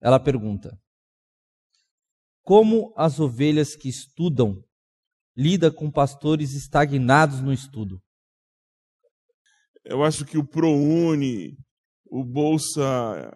ela 0.00 0.20
pergunta: 0.20 0.78
Como 2.42 2.92
as 2.96 3.20
ovelhas 3.20 3.74
que 3.74 3.88
estudam 3.88 4.62
lida 5.36 5.70
com 5.70 5.90
pastores 5.90 6.52
estagnados 6.54 7.40
no 7.40 7.52
estudo? 7.52 8.03
Eu 9.84 10.02
acho 10.02 10.24
que 10.24 10.38
o 10.38 10.46
ProUni, 10.46 11.56
o 12.06 12.24
Bolsa 12.24 13.30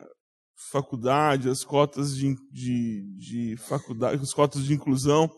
Faculdade, 0.71 1.49
as 1.49 1.63
cotas 1.63 2.17
de, 2.17 2.35
de, 2.51 3.03
de 3.19 3.57
faculdade, 3.57 4.23
as 4.23 4.33
cotas 4.33 4.65
de 4.65 4.75
inclusão 4.75 5.31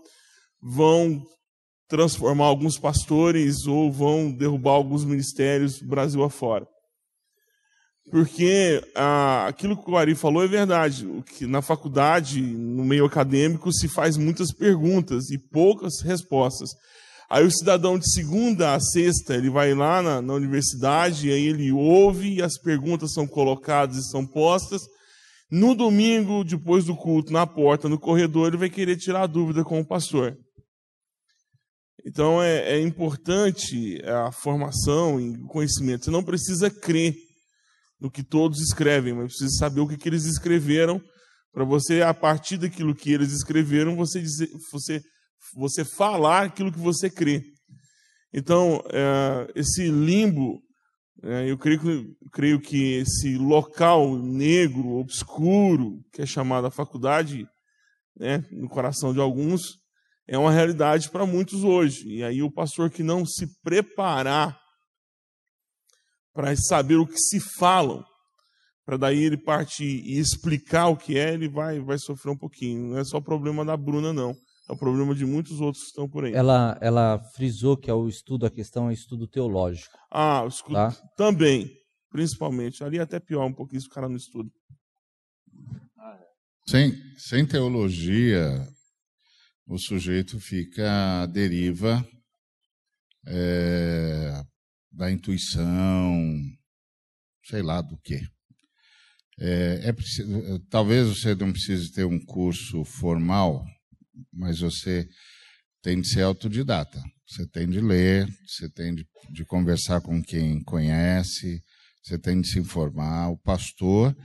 vão 0.63 1.23
transformar 1.89 2.47
alguns 2.47 2.79
pastores 2.79 3.67
ou 3.67 3.91
vão 3.93 4.31
derrubar 4.31 4.73
alguns 4.73 5.05
ministérios 5.05 5.83
Brasil 5.83 6.23
afora. 6.23 6.67
Porque 8.11 8.83
ah, 8.95 9.47
aquilo 9.47 9.77
que 9.77 9.91
o 9.91 9.97
Ari 9.97 10.15
falou 10.15 10.43
é 10.43 10.49
verdade. 10.49 11.07
O 11.07 11.23
que 11.23 11.47
na 11.47 11.63
faculdade, 11.63 12.41
no 12.41 12.85
meio 12.85 13.05
acadêmico, 13.05 13.73
se 13.73 13.89
faz 13.89 14.17
muitas 14.17 14.53
perguntas 14.53 15.31
e 15.31 15.39
poucas 15.39 16.01
respostas. 16.01 16.71
Aí 17.31 17.47
o 17.47 17.51
cidadão 17.51 17.97
de 17.97 18.13
segunda 18.13 18.75
a 18.75 18.81
sexta, 18.81 19.35
ele 19.37 19.49
vai 19.49 19.73
lá 19.73 20.03
na, 20.03 20.21
na 20.21 20.35
universidade, 20.35 21.31
aí 21.31 21.47
ele 21.47 21.71
ouve, 21.71 22.43
as 22.43 22.59
perguntas 22.59 23.13
são 23.13 23.25
colocadas 23.25 23.97
e 23.97 24.11
são 24.11 24.27
postas. 24.27 24.83
No 25.49 25.75
domingo, 25.75 26.43
depois 26.43 26.85
do 26.85 26.97
culto, 26.97 27.33
na 27.33 27.47
porta, 27.47 27.89
no 27.89 28.01
corredor, 28.01 28.49
ele 28.49 28.57
vai 28.57 28.69
querer 28.69 28.97
tirar 28.97 29.29
dúvida 29.29 29.63
com 29.63 29.79
o 29.79 29.87
pastor. 29.87 30.37
Então 32.05 32.43
é, 32.43 32.79
é 32.79 32.81
importante 32.81 34.03
a 34.05 34.33
formação 34.33 35.21
e 35.21 35.37
o 35.37 35.47
conhecimento. 35.47 36.05
Você 36.05 36.11
não 36.11 36.25
precisa 36.25 36.69
crer. 36.69 37.15
no 38.01 38.11
que 38.11 38.25
todos 38.25 38.61
escrevem, 38.61 39.13
mas 39.13 39.27
precisa 39.27 39.59
saber 39.59 39.81
o 39.81 39.87
que, 39.87 39.97
que 39.97 40.09
eles 40.09 40.25
escreveram 40.25 41.01
para 41.53 41.65
você, 41.65 42.01
a 42.01 42.15
partir 42.15 42.57
daquilo 42.57 42.95
que 42.95 43.13
eles 43.13 43.33
escreveram, 43.33 43.95
você, 43.95 44.21
dizer, 44.21 44.49
você, 44.73 45.03
você 45.55 45.85
falar 45.85 46.45
aquilo 46.45 46.73
que 46.73 46.79
você 46.79 47.11
crê. 47.11 47.43
Então, 48.33 48.83
é, 48.93 49.53
esse 49.55 49.91
limbo, 49.91 50.63
é, 51.23 51.51
eu 51.51 51.59
creio, 51.59 52.17
creio 52.33 52.61
que 52.61 52.95
esse 52.95 53.37
local 53.37 54.17
negro, 54.17 54.99
obscuro, 54.99 56.01
que 56.13 56.23
é 56.23 56.27
chamado 56.27 56.67
a 56.67 56.71
faculdade, 56.71 57.47
né, 58.17 58.45
no 58.51 58.69
coração 58.69 59.13
de 59.13 59.21
alguns, 59.21 59.81
é 60.29 60.39
uma 60.39 60.53
realidade 60.53 61.11
para 61.11 61.27
muitos 61.27 61.65
hoje. 61.65 62.09
E 62.09 62.23
aí 62.23 62.43
o 62.43 62.53
pastor 62.53 62.89
que 62.89 63.03
não 63.03 63.27
se 63.27 63.49
preparar 63.63 64.57
para 66.33 66.55
saber 66.57 66.97
o 66.97 67.07
que 67.07 67.19
se 67.19 67.41
falam, 67.59 68.05
para 68.85 68.97
daí 68.97 69.25
ele 69.25 69.37
partir 69.37 70.03
e 70.05 70.19
explicar 70.19 70.87
o 70.87 70.97
que 70.97 71.19
é, 71.19 71.35
ele 71.35 71.49
vai, 71.49 71.81
vai 71.81 71.99
sofrer 71.99 72.31
um 72.31 72.39
pouquinho. 72.39 72.91
Não 72.91 72.99
é 72.99 73.05
só 73.05 73.21
problema 73.21 73.65
da 73.65 73.77
Bruna, 73.77 74.13
não. 74.13 74.37
É 74.71 74.73
o 74.73 74.77
problema 74.77 75.17
de 75.17 75.27
muitos 75.27 75.61
outros 75.61 75.83
que 75.83 75.89
estão 75.89 76.09
por 76.09 76.25
aí. 76.25 76.33
Ela, 76.33 76.79
ela 76.81 77.19
frisou 77.35 77.77
que 77.77 77.91
é 77.91 77.93
o 77.93 78.09
estudo, 78.09 78.47
a 78.47 78.51
questão 78.51 78.89
é 78.89 78.93
estudo 78.93 79.27
teológico. 79.27 79.99
Ah, 80.09 80.45
o 80.45 80.47
estudo 80.47 80.75
tá? 80.75 80.93
também, 81.17 81.69
principalmente. 82.09 82.85
Ali 82.85 82.99
é 82.99 83.01
até 83.01 83.19
pior 83.19 83.45
um 83.47 83.53
pouquinho 83.53 83.81
se 83.81 83.89
o 83.89 83.91
cara 83.91 84.09
não 84.09 84.15
estuda. 84.15 84.49
Sem, 86.69 86.93
sem 87.19 87.45
teologia, 87.45 88.65
o 89.67 89.77
sujeito 89.77 90.39
fica 90.39 91.23
à 91.23 91.27
deriva 91.27 92.07
é, 93.27 94.41
da 94.93 95.11
intuição, 95.11 96.17
sei 97.43 97.61
lá 97.61 97.83
do 97.83 97.99
que. 97.99 98.21
É, 99.37 99.89
é 99.89 99.93
preciso, 99.93 100.61
talvez 100.71 101.09
você 101.09 101.35
não 101.35 101.51
precise 101.51 101.91
ter 101.91 102.05
um 102.05 102.25
curso 102.25 102.85
formal, 102.85 103.65
mas 104.33 104.61
você 104.61 105.09
tem 105.83 106.01
de 106.01 106.09
ser 106.09 106.23
autodidata. 106.23 107.01
Você 107.27 107.47
tem 107.47 107.69
de 107.69 107.81
ler, 107.81 108.29
você 108.47 108.69
tem 108.69 108.95
de, 108.95 109.07
de 109.33 109.45
conversar 109.45 110.01
com 110.01 110.23
quem 110.23 110.63
conhece, 110.65 111.63
você 112.03 112.19
tem 112.19 112.41
de 112.41 112.49
se 112.49 112.59
informar. 112.59 113.31
O 113.31 113.39
pastor 113.39 114.17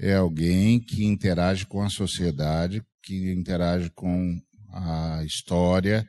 é 0.00 0.14
alguém 0.14 0.80
que 0.80 1.04
interage 1.04 1.66
com 1.66 1.82
a 1.82 1.90
sociedade, 1.90 2.82
que 3.02 3.32
interage 3.32 3.90
com 3.90 4.40
a 4.72 5.22
história, 5.24 6.08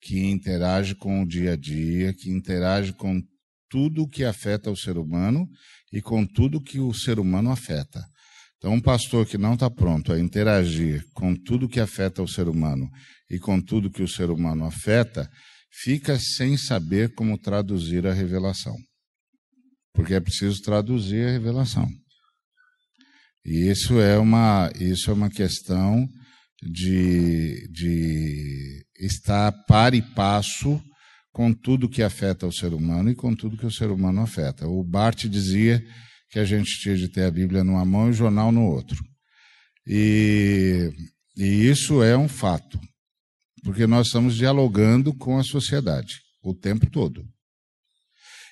que 0.00 0.18
interage 0.18 0.94
com 0.94 1.22
o 1.22 1.26
dia 1.26 1.52
a 1.52 1.56
dia, 1.56 2.12
que 2.12 2.30
interage 2.30 2.92
com 2.92 3.22
tudo 3.70 4.08
que 4.08 4.24
afeta 4.24 4.70
o 4.70 4.76
ser 4.76 4.98
humano 4.98 5.48
e 5.92 6.02
com 6.02 6.26
tudo 6.26 6.60
que 6.60 6.78
o 6.78 6.92
ser 6.92 7.18
humano 7.18 7.50
afeta. 7.50 8.04
Então, 8.62 8.74
um 8.74 8.80
pastor 8.80 9.26
que 9.26 9.36
não 9.36 9.54
está 9.54 9.68
pronto 9.68 10.12
a 10.12 10.20
interagir 10.20 11.04
com 11.14 11.34
tudo 11.34 11.68
que 11.68 11.80
afeta 11.80 12.22
o 12.22 12.28
ser 12.28 12.46
humano 12.46 12.88
e 13.28 13.36
com 13.36 13.60
tudo 13.60 13.90
que 13.90 14.04
o 14.04 14.08
ser 14.08 14.30
humano 14.30 14.64
afeta, 14.64 15.28
fica 15.82 16.16
sem 16.16 16.56
saber 16.56 17.12
como 17.12 17.36
traduzir 17.36 18.06
a 18.06 18.12
revelação. 18.12 18.76
Porque 19.92 20.14
é 20.14 20.20
preciso 20.20 20.62
traduzir 20.62 21.26
a 21.26 21.32
revelação. 21.32 21.88
E 23.44 23.68
isso 23.68 24.00
é 24.00 24.16
uma, 24.16 24.70
isso 24.78 25.10
é 25.10 25.12
uma 25.12 25.28
questão 25.28 26.06
de, 26.62 27.66
de 27.68 28.86
estar 29.00 29.50
par 29.66 29.92
e 29.92 30.02
passo 30.14 30.80
com 31.32 31.52
tudo 31.52 31.88
que 31.88 32.00
afeta 32.00 32.46
o 32.46 32.52
ser 32.52 32.72
humano 32.72 33.10
e 33.10 33.16
com 33.16 33.34
tudo 33.34 33.56
que 33.56 33.66
o 33.66 33.72
ser 33.72 33.90
humano 33.90 34.20
afeta. 34.20 34.68
O 34.68 34.84
Bart 34.84 35.26
dizia 35.26 35.84
que 36.32 36.38
a 36.38 36.44
gente 36.46 36.80
tinha 36.80 36.96
de 36.96 37.08
ter 37.08 37.24
a 37.24 37.30
Bíblia 37.30 37.62
numa 37.62 37.84
mão 37.84 38.08
e 38.08 38.10
o 38.10 38.14
jornal 38.14 38.50
no 38.50 38.64
outro. 38.64 38.98
E, 39.86 40.90
e 41.36 41.68
isso 41.68 42.02
é 42.02 42.16
um 42.16 42.26
fato, 42.26 42.80
porque 43.62 43.86
nós 43.86 44.06
estamos 44.06 44.34
dialogando 44.34 45.12
com 45.12 45.38
a 45.38 45.44
sociedade 45.44 46.22
o 46.42 46.54
tempo 46.54 46.88
todo. 46.90 47.22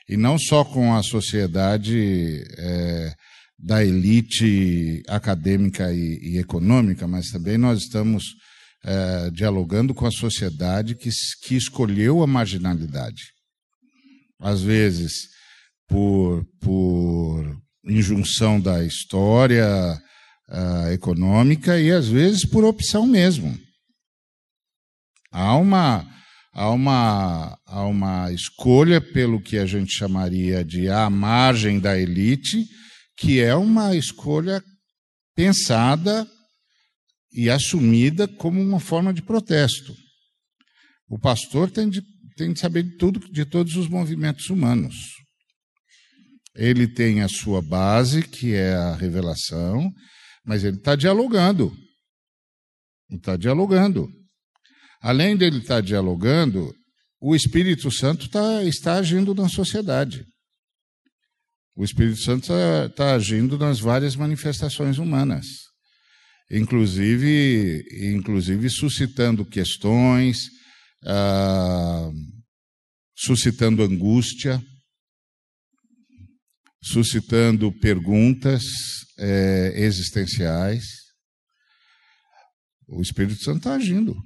E 0.06 0.16
não 0.16 0.38
só 0.38 0.62
com 0.62 0.94
a 0.94 1.02
sociedade 1.02 2.44
é, 2.58 3.14
da 3.58 3.82
elite 3.82 5.02
acadêmica 5.08 5.90
e, 5.90 6.34
e, 6.34 6.38
econômica, 6.38 7.08
mas 7.08 7.30
também 7.30 7.56
nós 7.56 7.84
estamos 7.84 8.24
é, 8.84 9.30
dialogando 9.30 9.94
com 9.94 10.04
a 10.04 10.10
sociedade 10.10 10.94
que, 10.94 11.08
que 11.42 11.54
escolheu 11.54 12.22
a 12.22 12.26
marginalidade. 12.26 13.22
Às 14.38 14.62
vezes, 14.62 15.12
por, 15.88 16.44
por 16.60 17.59
injunção 18.00 18.60
da 18.60 18.84
história 18.84 19.66
uh, 20.48 20.92
econômica 20.92 21.78
e, 21.80 21.92
às 21.92 22.08
vezes, 22.08 22.44
por 22.44 22.64
opção 22.64 23.06
mesmo. 23.06 23.56
Há 25.30 25.54
uma, 25.56 26.04
há, 26.52 26.70
uma, 26.70 27.56
há 27.64 27.84
uma 27.84 28.32
escolha 28.32 29.00
pelo 29.00 29.40
que 29.40 29.56
a 29.56 29.66
gente 29.66 29.92
chamaria 29.92 30.64
de 30.64 30.88
a 30.88 31.08
margem 31.08 31.78
da 31.78 31.96
elite 31.96 32.66
que 33.20 33.38
é 33.38 33.54
uma 33.54 33.94
escolha 33.94 34.64
pensada 35.36 36.26
e 37.32 37.50
assumida 37.50 38.26
como 38.26 38.60
uma 38.60 38.80
forma 38.80 39.12
de 39.12 39.22
protesto. 39.22 39.94
O 41.06 41.18
pastor 41.18 41.70
tem 41.70 41.88
de, 41.90 42.02
tem 42.36 42.52
de 42.52 42.58
saber 42.58 42.82
de 42.82 42.96
tudo, 42.96 43.20
de 43.30 43.44
todos 43.44 43.76
os 43.76 43.88
movimentos 43.88 44.48
humanos. 44.48 45.19
Ele 46.54 46.88
tem 46.88 47.22
a 47.22 47.28
sua 47.28 47.62
base, 47.62 48.22
que 48.22 48.54
é 48.54 48.74
a 48.74 48.94
revelação, 48.94 49.90
mas 50.44 50.64
ele 50.64 50.76
está 50.76 50.96
dialogando. 50.96 51.72
Está 53.10 53.36
dialogando. 53.36 54.08
Além 55.00 55.36
dele 55.36 55.58
estar 55.58 55.76
tá 55.76 55.80
dialogando, 55.80 56.72
o 57.20 57.34
Espírito 57.34 57.90
Santo 57.90 58.28
tá, 58.28 58.64
está 58.64 58.94
agindo 58.94 59.34
na 59.34 59.48
sociedade. 59.48 60.24
O 61.76 61.84
Espírito 61.84 62.20
Santo 62.20 62.42
está 62.42 62.88
tá 62.90 63.14
agindo 63.14 63.56
nas 63.56 63.80
várias 63.80 64.16
manifestações 64.16 64.98
humanas, 64.98 65.46
inclusive, 66.50 67.82
inclusive 68.14 68.68
suscitando 68.68 69.46
questões, 69.46 70.48
ah, 71.06 72.10
suscitando 73.16 73.82
angústia, 73.82 74.62
suscitando 76.82 77.72
perguntas 77.72 78.62
é, 79.18 79.72
existenciais. 79.76 80.84
O 82.88 83.00
Espírito 83.00 83.42
Santo 83.42 83.58
está 83.58 83.74
agindo. 83.74 84.16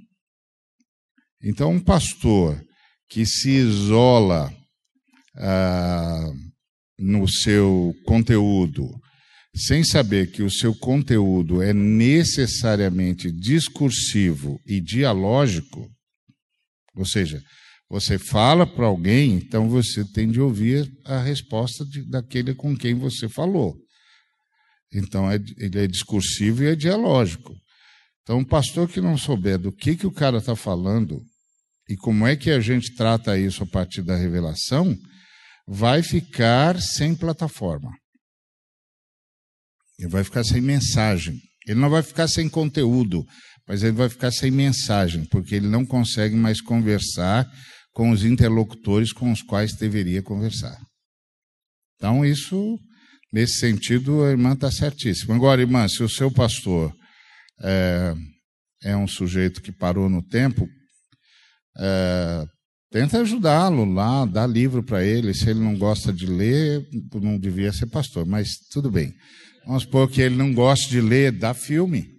Então, 1.43 1.72
um 1.72 1.81
pastor 1.81 2.62
que 3.09 3.26
se 3.26 3.51
isola 3.51 4.52
ah, 5.36 6.32
no 6.98 7.28
seu 7.28 7.94
conteúdo, 8.06 8.89
sem 9.55 9.85
saber 9.85 10.31
que 10.31 10.43
o 10.43 10.51
seu 10.51 10.74
conteúdo 10.74 11.62
é 11.62 11.72
necessariamente 11.72 13.31
discursivo 13.31 14.60
e 14.66 14.81
dialógico, 14.81 15.89
ou 16.97 17.05
seja, 17.05 17.43
você 17.95 18.19
fala 18.19 18.66
para 18.66 18.87
alguém, 18.87 19.35
então 19.35 19.69
você 19.69 20.05
tem 20.05 20.29
de 20.29 20.41
ouvir 20.41 20.93
a 21.05 21.21
resposta 21.21 21.85
de, 21.85 22.03
daquele 22.03 22.53
com 22.53 22.77
quem 22.77 22.93
você 22.93 23.29
falou. 23.29 23.77
Então, 24.93 25.31
é, 25.31 25.37
ele 25.59 25.79
é 25.79 25.87
discursivo 25.87 26.65
e 26.65 26.66
é 26.66 26.75
dialógico. 26.75 27.55
Então, 28.23 28.39
um 28.39 28.45
pastor 28.45 28.89
que 28.89 29.01
não 29.01 29.16
souber 29.16 29.61
do 29.61 29.71
que, 29.71 29.95
que 29.95 30.09
o 30.09 30.11
cara 30.11 30.39
está 30.39 30.57
falando 30.57 31.23
e 31.89 31.97
como 31.97 32.27
é 32.27 32.35
que 32.35 32.51
a 32.51 32.59
gente 32.59 32.97
trata 32.97 33.39
isso 33.39 33.62
a 33.62 33.66
partir 33.66 34.03
da 34.03 34.16
revelação, 34.16 34.97
vai 35.65 36.03
ficar 36.03 36.83
sem 36.83 37.15
plataforma. 37.15 37.93
Ele 40.01 40.09
vai 40.09 40.25
ficar 40.25 40.43
sem 40.43 40.61
mensagem. 40.61 41.39
Ele 41.65 41.79
não 41.79 41.91
vai 41.91 42.03
ficar 42.03 42.27
sem 42.27 42.49
conteúdo, 42.49 43.25
mas 43.69 43.85
ele 43.85 43.93
vai 43.93 44.09
ficar 44.09 44.33
sem 44.33 44.51
mensagem, 44.51 45.25
porque 45.27 45.55
ele 45.55 45.69
não 45.69 45.87
consegue 45.87 46.35
mais 46.35 46.61
conversar 46.61 47.49
com 47.95 48.11
os 48.11 48.25
interlocutores 48.25 49.12
com 49.12 49.33
os 49.33 49.41
quais 49.41 49.73
deveria 49.75 50.23
conversar. 50.23 50.79
Então, 51.97 52.25
isso, 52.25 52.79
nesse 53.33 53.61
sentido, 53.61 54.23
a 54.25 54.31
irmã 54.31 54.53
está 54.53 54.71
certíssima. 54.71 55.35
Agora, 55.35 55.62
irmã, 55.62 55.89
se 55.89 56.03
o 56.03 56.09
seu 56.09 56.31
pastor 56.31 56.95
é, 57.62 58.15
é 58.83 58.97
um 58.97 59.09
sujeito 59.09 59.62
que 59.62 59.73
parou 59.73 60.11
no 60.11 60.23
tempo, 60.23 60.69
é, 61.79 62.47
Tenta 62.95 63.23
ajudá-lo 63.23 63.85
lá, 63.85 64.25
dá 64.25 64.47
livro 64.47 64.81
para 64.81 65.05
ele. 65.05 65.35
Se 65.35 65.51
ele 65.51 65.59
não 65.59 65.77
gosta 65.77 66.12
de 66.12 66.27
ler, 66.27 66.87
não 67.12 67.37
devia 67.37 67.73
ser 67.73 67.87
pastor, 67.87 68.25
mas 68.25 68.51
tudo 68.71 68.89
bem. 68.89 69.12
Vamos 69.66 69.83
supor 69.83 70.09
que 70.09 70.21
ele 70.21 70.37
não 70.37 70.55
gosta 70.55 70.89
de 70.89 71.01
ler, 71.01 71.33
dá 71.33 71.53
filme. 71.53 72.14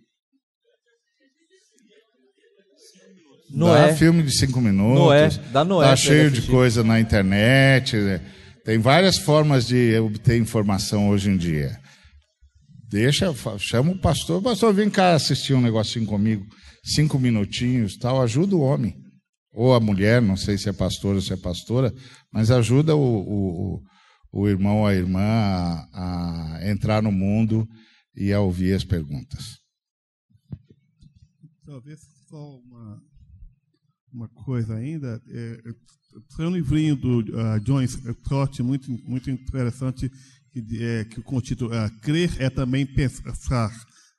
Noé. 3.56 3.88
Dá 3.88 3.96
filme 3.96 4.22
de 4.22 4.38
cinco 4.38 4.60
minutos. 4.60 5.00
Noé. 5.00 5.30
Dá 5.52 5.64
Noé. 5.64 5.88
Tá 5.88 5.96
cheio 5.96 6.30
de 6.30 6.42
coisa 6.42 6.84
na 6.84 7.00
internet. 7.00 7.96
Tem 8.66 8.78
várias 8.78 9.18
formas 9.18 9.66
de 9.66 9.98
obter 9.98 10.38
informação 10.38 11.10
hoje 11.10 11.30
em 11.30 11.38
dia. 11.38 11.80
Deixa, 12.90 13.34
chama 13.58 13.92
o 13.92 14.00
pastor, 14.00 14.42
pastor, 14.42 14.74
vem 14.74 14.90
cá 14.90 15.14
assistir 15.14 15.54
um 15.54 15.62
negocinho 15.62 16.06
comigo, 16.06 16.46
cinco 16.84 17.18
minutinhos, 17.18 17.98
tal, 17.98 18.22
ajuda 18.22 18.56
o 18.56 18.62
homem. 18.62 18.96
Ou 19.54 19.74
a 19.74 19.80
mulher, 19.80 20.22
não 20.22 20.36
sei 20.36 20.58
se 20.58 20.70
é 20.70 20.74
pastor 20.74 21.16
ou 21.16 21.22
se 21.22 21.34
é 21.34 21.38
pastora, 21.38 21.94
mas 22.32 22.52
ajuda 22.52 22.96
o, 22.96 23.00
o, 23.02 23.82
o 24.32 24.48
irmão 24.48 24.80
ou 24.80 24.88
a 24.88 24.94
irmã 24.94 25.22
a, 25.22 26.58
a 26.58 26.70
entrar 26.70 27.02
no 27.02 27.12
mundo 27.12 27.68
e 28.16 28.32
a 28.34 28.40
ouvir 28.40 28.74
as 28.74 28.84
perguntas. 28.84 29.58
Talvez 31.66 32.00
só 32.30 32.60
uma, 34.16 34.28
coisa 34.30 34.76
ainda. 34.76 35.22
É, 35.28 35.60
tem 36.38 36.46
um 36.46 36.52
livrinho 36.52 36.96
do 36.96 37.20
uh, 37.20 37.60
John 37.62 37.82
Stott 37.82 38.64
muito, 38.64 38.90
muito 39.06 39.30
interessante, 39.30 40.10
que, 40.52 40.84
é, 40.84 41.04
que 41.04 41.22
com 41.22 41.38
o 41.38 41.42
título 41.42 41.72
uh, 41.72 41.92
Crer 42.02 42.32
é 42.40 42.50
também 42.50 42.86
pensar. 42.86 43.72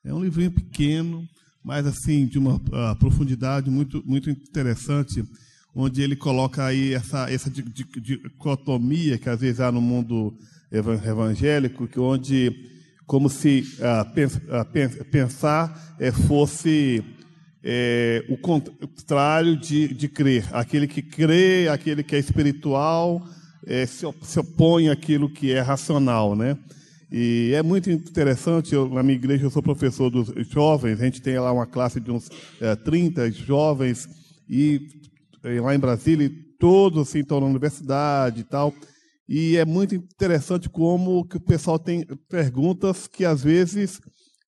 É 0.04 0.12
um 0.12 0.22
livrinho 0.22 0.50
pequeno, 0.50 1.26
mas 1.64 1.86
assim 1.86 2.26
de 2.26 2.38
uma 2.38 2.56
uh, 2.56 2.96
profundidade 2.98 3.70
muito, 3.70 4.02
muito 4.06 4.28
interessante, 4.28 5.24
onde 5.74 6.02
ele 6.02 6.16
coloca 6.16 6.64
aí 6.64 6.92
essa, 6.92 7.30
essa 7.30 7.50
dicotomia 7.50 9.18
que 9.18 9.28
às 9.28 9.40
vezes 9.40 9.60
há 9.60 9.72
no 9.72 9.80
mundo 9.80 10.36
evangélico, 10.70 11.88
que 11.88 12.00
onde 12.00 12.74
como 13.06 13.28
se 13.30 13.62
pensar 15.12 15.96
é, 16.00 16.10
fosse 16.10 17.04
é, 17.68 18.24
o 18.28 18.36
contrário 18.36 19.56
de, 19.56 19.92
de 19.92 20.06
crer. 20.06 20.48
Aquele 20.52 20.86
que 20.86 21.02
crê, 21.02 21.66
aquele 21.68 22.04
que 22.04 22.14
é 22.14 22.18
espiritual, 22.20 23.20
é, 23.66 23.84
se, 23.84 24.06
opõe 24.06 24.88
àquilo 24.88 25.28
que 25.28 25.50
é 25.50 25.60
racional, 25.60 26.36
né? 26.36 26.56
E 27.10 27.52
é 27.54 27.62
muito 27.64 27.90
interessante, 27.90 28.72
eu, 28.72 28.88
na 28.88 29.02
minha 29.02 29.16
igreja 29.16 29.44
eu 29.44 29.50
sou 29.50 29.62
professor 29.62 30.10
dos 30.10 30.32
jovens, 30.48 31.00
a 31.00 31.04
gente 31.04 31.20
tem 31.20 31.38
lá 31.40 31.52
uma 31.52 31.66
classe 31.66 31.98
de 31.98 32.10
uns 32.10 32.28
é, 32.60 32.76
30 32.76 33.32
jovens, 33.32 34.08
e 34.48 34.88
lá 35.60 35.74
em 35.74 35.78
Brasília, 35.78 36.30
todos 36.60 37.08
assim, 37.08 37.20
estão 37.20 37.40
na 37.40 37.46
universidade 37.46 38.40
e 38.40 38.44
tal, 38.44 38.72
e 39.28 39.56
é 39.56 39.64
muito 39.64 39.94
interessante 39.94 40.68
como 40.68 41.24
que 41.24 41.36
o 41.36 41.40
pessoal 41.40 41.78
tem 41.78 42.04
perguntas 42.28 43.08
que 43.08 43.24
às 43.24 43.42
vezes, 43.42 44.00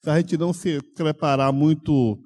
se 0.02 0.10
a 0.10 0.16
gente 0.18 0.36
não 0.36 0.52
se 0.52 0.80
preparar 0.96 1.52
muito 1.52 2.18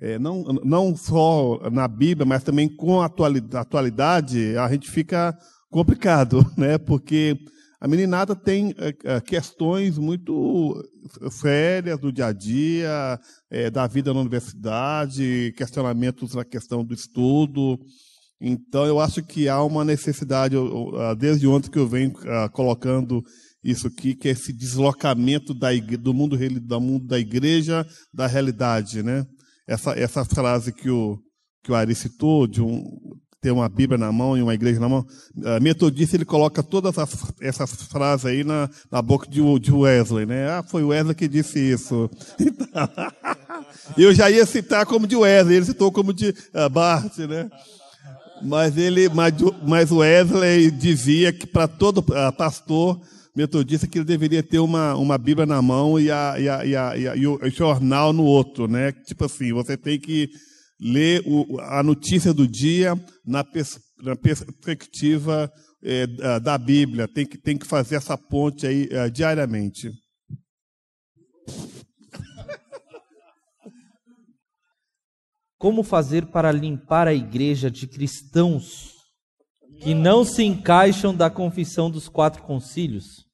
é, 0.00 0.18
não, 0.18 0.42
não 0.64 0.94
só 0.94 1.58
na 1.70 1.88
Bíblia, 1.88 2.26
mas 2.26 2.42
também 2.42 2.68
com 2.68 3.00
a 3.00 3.06
atualidade, 3.06 4.56
a 4.56 4.68
gente 4.70 4.90
fica 4.90 5.36
complicado, 5.70 6.44
né? 6.56 6.78
Porque 6.78 7.36
a 7.80 7.88
meninada 7.88 8.34
tem 8.34 8.74
é, 8.78 8.94
é, 9.04 9.20
questões 9.20 9.98
muito 9.98 10.82
sérias 11.30 11.98
do 11.98 12.12
dia 12.12 12.26
a 12.26 12.32
dia, 12.32 13.20
é, 13.50 13.70
da 13.70 13.86
vida 13.86 14.12
na 14.12 14.20
universidade, 14.20 15.54
questionamentos 15.56 16.34
na 16.34 16.44
questão 16.44 16.84
do 16.84 16.94
estudo. 16.94 17.78
Então, 18.40 18.84
eu 18.84 19.00
acho 19.00 19.22
que 19.22 19.48
há 19.48 19.62
uma 19.62 19.82
necessidade, 19.82 20.56
desde 21.18 21.46
ontem 21.46 21.70
que 21.70 21.78
eu 21.78 21.88
venho 21.88 22.12
colocando 22.52 23.22
isso 23.64 23.86
aqui, 23.86 24.14
que 24.14 24.28
é 24.28 24.32
esse 24.32 24.52
deslocamento 24.52 25.54
da 25.54 25.68
do 25.98 26.12
mundo 26.12 26.36
do 26.60 26.80
mundo 26.80 27.06
da 27.06 27.18
igreja 27.18 27.86
da 28.12 28.26
realidade, 28.26 29.02
né? 29.02 29.24
Essa, 29.66 29.92
essa 29.92 30.24
frase 30.24 30.72
que 30.72 30.88
o, 30.88 31.18
que 31.62 31.72
o 31.72 31.74
Ari 31.74 31.94
citou, 31.94 32.46
de 32.46 32.62
um, 32.62 32.82
ter 33.40 33.50
uma 33.50 33.68
Bíblia 33.68 33.98
na 33.98 34.10
mão 34.10 34.36
e 34.36 34.42
uma 34.42 34.54
igreja 34.54 34.80
na 34.80 34.88
mão, 34.88 35.04
a 35.44 35.60
metodista 35.60 36.16
ele 36.16 36.24
coloca 36.24 36.62
todas 36.62 36.94
essas, 37.40 37.82
frases 37.84 38.26
aí 38.26 38.44
na, 38.44 38.68
na 38.90 39.02
boca 39.02 39.28
de, 39.28 39.40
de 39.58 39.72
Wesley, 39.72 40.26
né? 40.26 40.48
Ah, 40.50 40.62
foi 40.62 40.82
Wesley 40.82 41.14
que 41.14 41.28
disse 41.28 41.58
isso. 41.58 42.10
Eu 43.96 44.12
já 44.14 44.30
ia 44.30 44.44
citar 44.46 44.86
como 44.86 45.06
de 45.06 45.16
Wesley, 45.16 45.56
ele 45.56 45.66
citou 45.66 45.92
como 45.92 46.12
de 46.12 46.30
uh, 46.30 46.68
Bart, 46.70 47.18
né? 47.18 47.48
Mas 48.42 48.76
ele, 48.76 49.08
mas, 49.08 49.32
mas 49.66 49.90
Wesley 49.90 50.70
dizia 50.70 51.32
que 51.32 51.46
para 51.46 51.68
todo 51.68 51.98
uh, 51.98 52.32
pastor 52.36 53.00
metodista 53.36 53.86
que 53.86 53.98
ele 53.98 54.04
deveria 54.06 54.42
ter 54.42 54.58
uma, 54.58 54.96
uma 54.96 55.18
Bíblia 55.18 55.44
na 55.44 55.60
mão 55.60 56.00
e, 56.00 56.10
a, 56.10 56.40
e, 56.40 56.48
a, 56.48 56.64
e, 56.64 56.74
a, 56.74 57.16
e, 57.16 57.26
o 57.26 57.50
jornal 57.50 58.12
no 58.12 58.24
outro, 58.24 58.66
né? 58.66 58.92
Tipo 58.92 59.26
assim, 59.26 59.52
você 59.52 59.76
tem 59.76 60.00
que 60.00 60.30
ler 60.80 61.22
o, 61.26 61.60
a 61.60 61.82
notícia 61.82 62.32
do 62.32 62.48
dia 62.48 62.94
na, 63.24 63.44
pers, 63.44 63.78
na 64.02 64.16
perspectiva 64.16 65.52
é, 65.82 66.06
da 66.40 66.56
Bíblia, 66.56 67.06
tem 67.06 67.26
que, 67.26 67.36
tem 67.36 67.58
que 67.58 67.66
fazer 67.66 67.96
essa 67.96 68.16
ponte 68.16 68.66
aí 68.66 68.88
é, 68.90 69.10
diariamente. 69.10 69.90
Como 75.58 75.82
fazer 75.82 76.26
para 76.26 76.52
limpar 76.52 77.06
a 77.06 77.14
igreja 77.14 77.70
de 77.70 77.86
cristãos 77.86 78.94
que 79.82 79.94
não 79.94 80.24
se 80.24 80.42
encaixam 80.42 81.14
da 81.14 81.28
confissão 81.28 81.90
dos 81.90 82.08
quatro 82.08 82.42
concílios? 82.42 83.25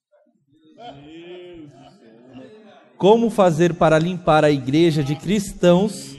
Como 3.02 3.30
fazer 3.30 3.74
para 3.74 3.98
limpar 3.98 4.44
a 4.44 4.50
igreja 4.52 5.02
de 5.02 5.16
cristãos 5.16 6.16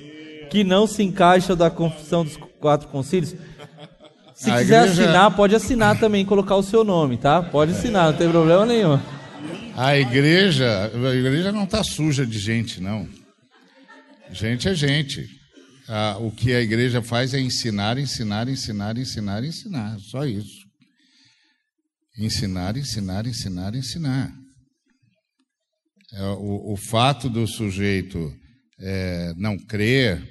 que 0.49 0.65
não 0.65 0.85
se 0.85 1.01
encaixam 1.01 1.55
da 1.55 1.69
confissão 1.69 2.25
dos 2.25 2.35
quatro 2.59 2.89
concílios? 2.89 3.37
Se 4.35 4.51
a 4.51 4.57
quiser 4.57 4.81
igreja... 4.81 5.03
assinar, 5.03 5.33
pode 5.33 5.55
assinar 5.55 5.97
também, 5.97 6.25
colocar 6.25 6.57
o 6.57 6.61
seu 6.61 6.83
nome, 6.83 7.15
tá? 7.15 7.41
Pode 7.41 7.71
assinar, 7.71 8.11
não 8.11 8.17
tem 8.17 8.29
problema 8.29 8.65
nenhum. 8.65 8.99
A 9.77 9.97
igreja, 9.97 10.91
a 10.93 11.15
igreja 11.15 11.53
não 11.53 11.63
está 11.63 11.81
suja 11.85 12.25
de 12.25 12.37
gente, 12.37 12.81
não. 12.81 13.07
Gente 14.33 14.67
é 14.67 14.75
gente. 14.75 15.25
Ah, 15.87 16.17
o 16.19 16.31
que 16.31 16.53
a 16.53 16.59
igreja 16.59 17.01
faz 17.01 17.33
é 17.33 17.39
ensinar, 17.39 17.97
ensinar, 17.97 18.49
ensinar, 18.49 18.97
ensinar, 18.97 19.41
ensinar. 19.41 19.97
Só 19.99 20.25
isso. 20.25 20.65
Ensinar, 22.19 22.75
ensinar, 22.75 23.25
ensinar, 23.25 23.73
ensinar. 23.73 24.42
É, 26.15 26.21
o, 26.21 26.73
o 26.73 26.77
fato 26.77 27.27
do 27.27 27.47
sujeito 27.47 28.31
é, 28.79 29.33
não 29.35 29.57
crer 29.57 30.21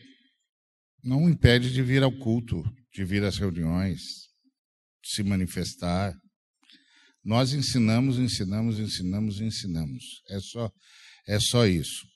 não 1.02 1.28
impede 1.28 1.72
de 1.72 1.82
vir 1.82 2.04
ao 2.04 2.12
culto, 2.12 2.62
de 2.94 3.04
vir 3.04 3.24
às 3.24 3.36
reuniões, 3.36 4.00
de 5.02 5.10
se 5.10 5.24
manifestar. 5.24 6.14
Nós 7.24 7.52
ensinamos, 7.52 8.16
ensinamos, 8.16 8.78
ensinamos, 8.78 9.40
ensinamos. 9.40 10.04
É 10.30 10.38
só, 10.38 10.70
é 11.26 11.40
só 11.40 11.66
isso. 11.66 12.06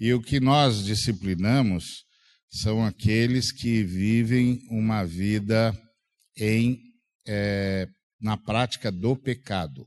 E 0.00 0.14
o 0.14 0.22
que 0.22 0.40
nós 0.40 0.82
disciplinamos 0.82 2.06
são 2.50 2.82
aqueles 2.82 3.52
que 3.52 3.82
vivem 3.82 4.58
uma 4.70 5.04
vida 5.04 5.78
em 6.34 6.78
é, 7.28 7.86
na 8.18 8.38
prática 8.38 8.90
do 8.90 9.14
pecado 9.14 9.86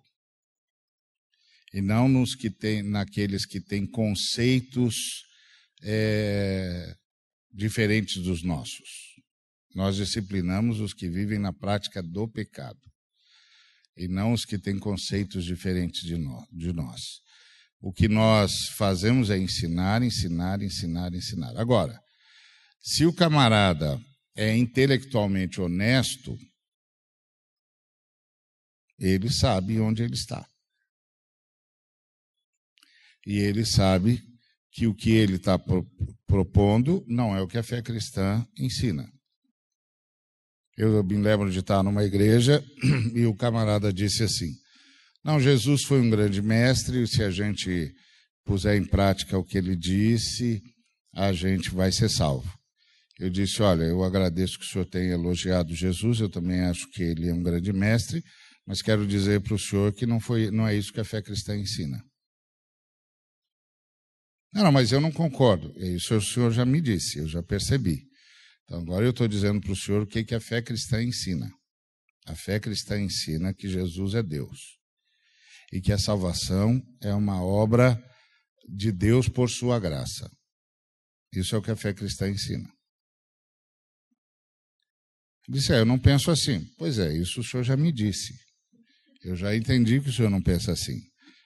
e 1.74 1.82
não 1.82 2.08
nos 2.08 2.36
que 2.36 2.50
tem, 2.50 2.82
naqueles 2.82 3.46
que 3.46 3.60
têm 3.62 3.86
conceitos 3.86 4.96
é, 5.84 6.96
diferentes 7.52 8.22
dos 8.22 8.44
nossos. 8.44 9.10
Nós 9.76 9.96
disciplinamos 9.96 10.80
os 10.80 10.94
que 10.94 11.10
vivem 11.10 11.38
na 11.40 11.54
prática 11.54 12.02
do 12.02 12.28
pecado 12.28 12.80
e 13.96 14.08
não 14.08 14.34
os 14.34 14.46
que 14.46 14.58
têm 14.58 14.80
conceitos 14.80 15.46
diferentes 15.46 16.02
de, 16.02 16.18
no, 16.18 16.48
de 16.52 16.74
nós. 16.74 17.02
O 17.82 17.94
que 17.94 18.08
nós 18.08 18.52
fazemos 18.78 19.30
é 19.30 19.38
ensinar, 19.38 20.02
ensinar, 20.02 20.62
ensinar, 20.62 21.14
ensinar. 21.14 21.56
Agora, 21.58 22.00
se 22.82 23.06
o 23.06 23.14
camarada 23.14 24.00
é 24.36 24.56
intelectualmente 24.56 25.62
honesto, 25.62 26.38
ele 28.98 29.30
sabe 29.30 29.80
onde 29.80 30.04
ele 30.04 30.16
está. 30.16 30.48
E 33.30 33.38
ele 33.38 33.64
sabe 33.64 34.19
que 34.72 34.88
o 34.88 34.95
que 34.95 35.11
ele 35.11 35.35
está 35.35 35.56
propondo 36.26 37.06
não 37.07 37.38
é 37.38 37.39
o 37.39 37.47
que 37.47 37.60
a 37.60 37.64
fé 37.64 37.80
cristã 37.80 38.43
ensina. 38.57 39.07
Eu 40.76 41.03
me 41.03 41.15
lembro 41.15 41.51
de 41.51 41.60
estar 41.60 41.84
numa 41.84 42.03
igreja 42.03 42.65
e 43.14 43.27
o 43.27 43.35
camarada 43.35 43.93
disse 43.93 44.23
assim: 44.23 44.51
Não, 45.23 45.39
Jesus 45.39 45.84
foi 45.84 46.01
um 46.01 46.10
grande 46.10 46.41
mestre, 46.41 47.03
e 47.03 47.07
se 47.07 47.22
a 47.22 47.30
gente 47.30 47.93
puser 48.43 48.76
em 48.81 48.85
prática 48.85 49.38
o 49.38 49.45
que 49.45 49.60
ele 49.60 49.76
disse, 49.76 50.60
a 51.14 51.31
gente 51.31 51.69
vai 51.69 51.91
ser 51.91 52.10
salvo. 52.10 52.51
Eu 53.19 53.30
disse: 53.30 53.61
Olha, 53.61 53.84
eu 53.84 54.03
agradeço 54.03 54.57
que 54.57 54.65
o 54.65 54.69
senhor 54.69 54.85
tenha 54.85 55.14
elogiado 55.14 55.76
Jesus, 55.76 56.19
eu 56.19 56.30
também 56.30 56.61
acho 56.61 56.89
que 56.89 57.03
ele 57.03 57.30
é 57.30 57.34
um 57.35 57.43
grande 57.43 57.72
mestre, 57.72 58.23
mas 58.65 58.81
quero 58.81 59.06
dizer 59.06 59.39
para 59.41 59.53
o 59.53 59.60
senhor 59.60 59.93
que 59.93 60.07
não, 60.07 60.19
foi, 60.19 60.49
não 60.49 60.68
é 60.68 60.76
isso 60.76 60.91
que 60.91 60.99
a 60.99 61.06
fé 61.06 61.22
cristã 61.22 61.56
ensina. 61.56 62.03
Não, 64.53 64.71
mas 64.71 64.91
eu 64.91 64.99
não 64.99 65.11
concordo. 65.11 65.71
Isso 65.77 66.15
o 66.15 66.21
senhor 66.21 66.51
já 66.51 66.65
me 66.65 66.81
disse, 66.81 67.19
eu 67.19 67.27
já 67.27 67.43
percebi. 67.43 68.07
Então 68.63 68.80
agora 68.80 69.05
eu 69.05 69.11
estou 69.11 69.27
dizendo 69.27 69.61
para 69.61 69.71
o 69.71 69.76
senhor 69.76 70.03
o 70.03 70.07
que, 70.07 70.23
que 70.23 70.35
a 70.35 70.39
fé 70.39 70.61
cristã 70.61 71.01
ensina. 71.01 71.49
A 72.26 72.35
fé 72.35 72.59
cristã 72.59 72.99
ensina 72.99 73.53
que 73.53 73.67
Jesus 73.67 74.13
é 74.13 74.21
Deus 74.21 74.77
e 75.71 75.81
que 75.81 75.91
a 75.91 75.97
salvação 75.97 76.81
é 77.01 77.13
uma 77.13 77.43
obra 77.43 77.99
de 78.67 78.91
Deus 78.91 79.27
por 79.27 79.49
sua 79.49 79.80
graça. 79.80 80.30
Isso 81.34 81.55
é 81.55 81.57
o 81.57 81.61
que 81.61 81.71
a 81.71 81.76
fé 81.76 81.93
cristã 81.93 82.30
ensina. 82.30 82.67
Disse, 85.47 85.73
é, 85.73 85.80
eu 85.80 85.85
não 85.85 85.97
penso 85.97 86.30
assim. 86.30 86.63
Pois 86.77 86.99
é, 86.99 87.11
isso 87.15 87.39
o 87.39 87.43
senhor 87.43 87.63
já 87.63 87.76
me 87.76 87.91
disse. 87.91 88.34
Eu 89.23 89.35
já 89.35 89.55
entendi 89.55 89.99
que 89.99 90.09
o 90.09 90.13
senhor 90.13 90.30
não 90.30 90.41
pensa 90.41 90.71
assim. 90.71 90.99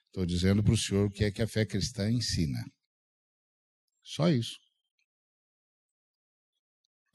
Estou 0.08 0.26
dizendo 0.26 0.62
para 0.62 0.74
o 0.74 0.78
senhor 0.78 1.08
o 1.08 1.10
que 1.10 1.24
é 1.24 1.32
que 1.32 1.42
a 1.42 1.48
fé 1.48 1.66
cristã 1.66 2.10
ensina. 2.10 2.62
Só 4.04 4.30
isso. 4.30 4.60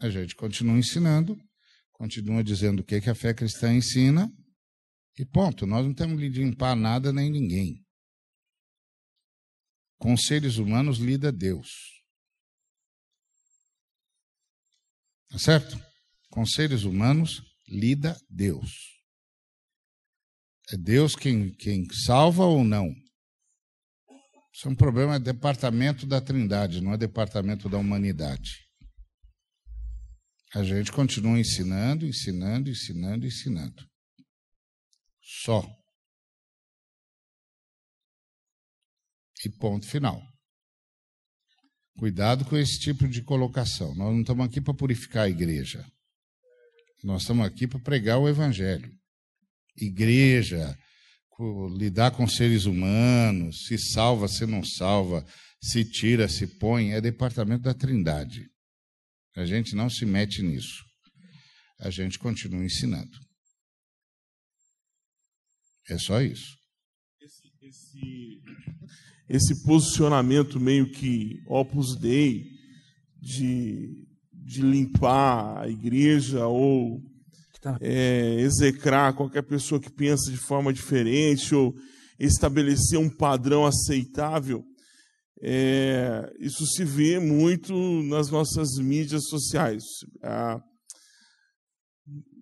A 0.01 0.09
gente 0.09 0.35
continua 0.35 0.78
ensinando, 0.78 1.36
continua 1.93 2.43
dizendo 2.43 2.81
o 2.81 2.85
que, 2.85 3.01
que 3.01 3.10
a 3.10 3.15
fé 3.15 3.35
cristã 3.35 3.73
ensina, 3.74 4.32
e 5.19 5.24
ponto. 5.24 5.66
Nós 5.66 5.85
não 5.85 5.93
temos 5.93 6.20
de 6.20 6.28
limpar 6.28 6.77
nada 6.77 7.12
nem 7.12 7.31
ninguém. 7.31 7.85
Com 9.98 10.16
seres 10.16 10.59
humanos 10.59 10.98
lida 10.98 11.32
Deus. 11.32 11.69
Tá 15.28 15.39
certo? 15.39 15.77
Com 16.31 16.47
seres 16.47 16.85
humanos 16.85 17.43
lida 17.66 18.16
Deus. 18.31 19.02
É 20.70 20.77
Deus 20.77 21.16
quem, 21.16 21.52
quem 21.55 21.85
salva 21.90 22.44
ou 22.44 22.62
não? 22.62 22.94
Isso 24.59 24.67
é 24.67 24.71
um 24.73 24.75
problema, 24.75 25.15
é 25.15 25.19
departamento 25.21 26.05
da 26.05 26.21
Trindade, 26.21 26.81
não 26.81 26.93
é 26.93 26.97
departamento 26.97 27.69
da 27.69 27.79
humanidade. 27.79 28.67
A 30.53 30.65
gente 30.65 30.91
continua 30.91 31.39
ensinando, 31.39 32.05
ensinando, 32.05 32.69
ensinando, 32.69 33.25
ensinando. 33.25 33.89
Só. 35.23 35.65
E 39.45 39.49
ponto 39.49 39.87
final. 39.87 40.21
Cuidado 41.97 42.45
com 42.45 42.57
esse 42.57 42.81
tipo 42.81 43.07
de 43.07 43.23
colocação. 43.23 43.95
Nós 43.95 44.13
não 44.13 44.23
estamos 44.23 44.45
aqui 44.45 44.61
para 44.61 44.75
purificar 44.75 45.27
a 45.27 45.31
igreja. 45.31 45.89
Nós 47.05 47.23
estamos 47.23 47.47
aqui 47.47 47.69
para 47.69 47.79
pregar 47.79 48.19
o 48.19 48.29
evangelho. 48.29 48.93
Igreja, 49.77 50.77
lidar 51.77 52.10
com 52.10 52.27
seres 52.27 52.65
humanos, 52.65 53.66
se 53.66 53.78
salva, 53.78 54.27
se 54.27 54.44
não 54.44 54.65
salva, 54.65 55.24
se 55.62 55.85
tira, 55.85 56.28
se 56.28 56.47
põe, 56.47 56.93
é 56.93 57.01
departamento 57.01 57.62
da 57.62 57.74
Trindade. 57.74 58.48
A 59.36 59.47
gente 59.47 59.74
não 59.74 59.89
se 59.89 60.05
mete 60.05 60.43
nisso. 60.43 60.85
A 61.81 61.90
gente 61.90 62.19
continua 62.19 62.65
ensinando. 62.65 63.16
É 65.89 65.97
só 65.97 66.20
isso. 66.20 66.56
Esse, 67.20 67.52
esse, 67.62 68.43
esse 69.28 69.65
posicionamento 69.65 70.59
meio 70.59 70.90
que 70.90 71.40
opus 71.47 71.97
dei 71.97 72.44
de, 73.20 74.06
de 74.32 74.60
limpar 74.60 75.62
a 75.62 75.69
igreja 75.69 76.47
ou 76.47 77.01
é, 77.81 78.37
execrar 78.41 79.15
qualquer 79.15 79.43
pessoa 79.43 79.81
que 79.81 79.91
pensa 79.91 80.31
de 80.31 80.37
forma 80.37 80.73
diferente 80.73 81.55
ou 81.55 81.75
estabelecer 82.19 82.99
um 82.99 83.09
padrão 83.09 83.67
aceitável 83.67 84.65
é, 85.41 86.33
isso 86.41 86.67
se 86.67 86.85
vê 86.85 87.21
muito 87.21 87.73
nas 88.05 88.31
nossas 88.31 88.77
mídias 88.79 89.29
sociais. 89.29 89.85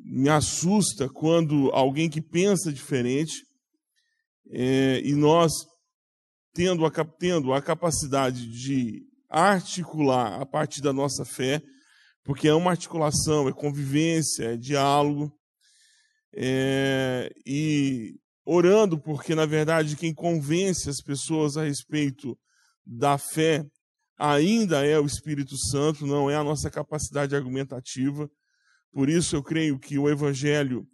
Me 0.05 0.29
assusta 0.29 1.09
quando 1.09 1.71
alguém 1.73 2.09
que 2.09 2.23
pensa 2.23 2.73
diferente 2.73 3.45
é, 4.51 5.01
e 5.05 5.15
nós 5.15 5.53
tendo 6.55 6.87
a, 6.87 6.91
tendo 7.19 7.53
a 7.53 7.61
capacidade 7.61 8.49
de 8.49 9.03
articular 9.29 10.41
a 10.41 10.47
partir 10.47 10.81
da 10.81 10.93
nossa 10.93 11.25
fé, 11.25 11.61
porque 12.27 12.49
é 12.49 12.53
uma 12.53 12.73
articulação, 12.73 13.49
é 13.49 13.53
convivência, 13.53 14.55
é 14.55 14.57
diálogo, 14.57 15.33
é, 16.35 17.31
e 17.47 18.17
orando, 18.45 19.01
porque 19.01 19.33
na 19.35 19.47
verdade 19.47 19.97
quem 19.97 20.13
convence 20.13 20.91
as 20.91 21.01
pessoas 21.01 21.57
a 21.57 21.63
respeito 21.63 22.37
da 22.85 23.17
fé 23.17 23.65
ainda 24.19 24.85
é 24.85 24.99
o 24.99 25.07
Espírito 25.07 25.57
Santo, 25.57 26.05
não 26.05 26.29
é 26.29 26.35
a 26.35 26.43
nossa 26.43 26.69
capacidade 26.69 27.35
argumentativa. 27.37 28.29
Por 28.93 29.09
isso 29.09 29.37
eu 29.37 29.43
creio 29.43 29.79
que 29.79 29.97
o 29.97 30.09
evangelho 30.09 30.85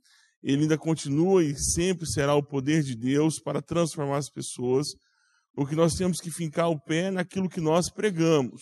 ele 0.43 0.63
ainda 0.63 0.77
continua 0.77 1.43
e 1.43 1.57
sempre 1.57 2.07
será 2.07 2.35
o 2.35 2.43
poder 2.43 2.83
de 2.83 2.95
Deus 2.95 3.41
para 3.41 3.63
transformar 3.63 4.19
as 4.19 4.29
pessoas, 4.29 4.89
porque 5.55 5.75
nós 5.75 5.95
temos 5.95 6.21
que 6.21 6.31
fincar 6.31 6.69
o 6.69 6.81
pé 6.81 7.11
naquilo 7.11 7.49
que 7.49 7.61
nós 7.61 7.91
pregamos. 7.91 8.61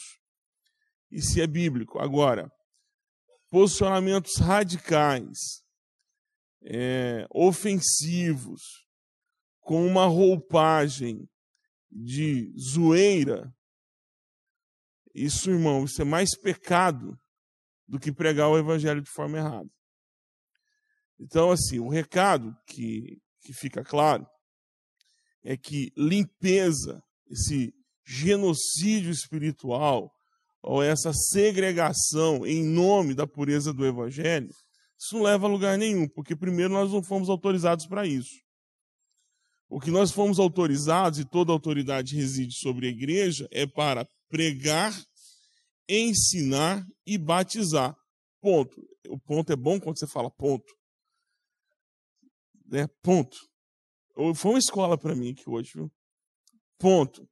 E 1.10 1.20
se 1.20 1.40
é 1.40 1.46
bíblico. 1.46 1.98
Agora, 1.98 2.50
posicionamentos 3.50 4.36
radicais, 4.36 5.38
é, 6.62 7.26
ofensivos, 7.30 8.62
com 9.60 9.86
uma 9.86 10.06
roupagem 10.06 11.28
de 11.90 12.52
zoeira, 12.58 13.52
isso, 15.14 15.50
irmão, 15.50 15.84
isso 15.84 16.00
é 16.00 16.04
mais 16.04 16.30
pecado 16.38 17.18
do 17.86 17.98
que 17.98 18.12
pregar 18.12 18.48
o 18.48 18.58
evangelho 18.58 19.02
de 19.02 19.10
forma 19.10 19.38
errada. 19.38 19.68
Então, 21.18 21.50
assim, 21.50 21.80
o 21.80 21.88
recado 21.88 22.56
que, 22.66 23.20
que 23.40 23.52
fica 23.52 23.84
claro 23.84 24.26
é 25.42 25.56
que 25.56 25.92
limpeza, 25.96 27.02
esse 27.26 27.74
genocídio 28.04 29.10
espiritual, 29.10 30.12
ou 30.62 30.82
essa 30.82 31.12
segregação 31.12 32.46
em 32.46 32.64
nome 32.64 33.14
da 33.14 33.26
pureza 33.26 33.72
do 33.72 33.86
evangelho, 33.86 34.48
isso 34.98 35.14
não 35.14 35.22
leva 35.22 35.46
a 35.46 35.50
lugar 35.50 35.78
nenhum, 35.78 36.06
porque 36.08 36.36
primeiro 36.36 36.74
nós 36.74 36.92
não 36.92 37.02
fomos 37.02 37.30
autorizados 37.30 37.86
para 37.86 38.06
isso. 38.06 38.34
O 39.68 39.80
que 39.80 39.90
nós 39.90 40.10
fomos 40.10 40.38
autorizados, 40.38 41.18
e 41.18 41.24
toda 41.24 41.52
autoridade 41.52 42.16
reside 42.16 42.54
sobre 42.58 42.88
a 42.88 42.90
igreja, 42.90 43.48
é 43.50 43.66
para 43.66 44.06
pregar, 44.28 44.92
ensinar 45.88 46.84
e 47.06 47.16
batizar. 47.16 47.96
Ponto. 48.42 48.76
O 49.08 49.18
ponto 49.18 49.52
é 49.52 49.56
bom 49.56 49.80
quando 49.80 49.98
você 49.98 50.06
fala 50.06 50.30
ponto. 50.30 50.70
É, 52.72 52.86
ponto. 53.02 53.38
Foi 54.34 54.52
uma 54.52 54.58
escola 54.58 54.98
para 54.98 55.14
mim 55.14 55.30
aqui 55.30 55.48
hoje, 55.48 55.72
viu? 55.74 55.90
Ponto. 56.78 57.26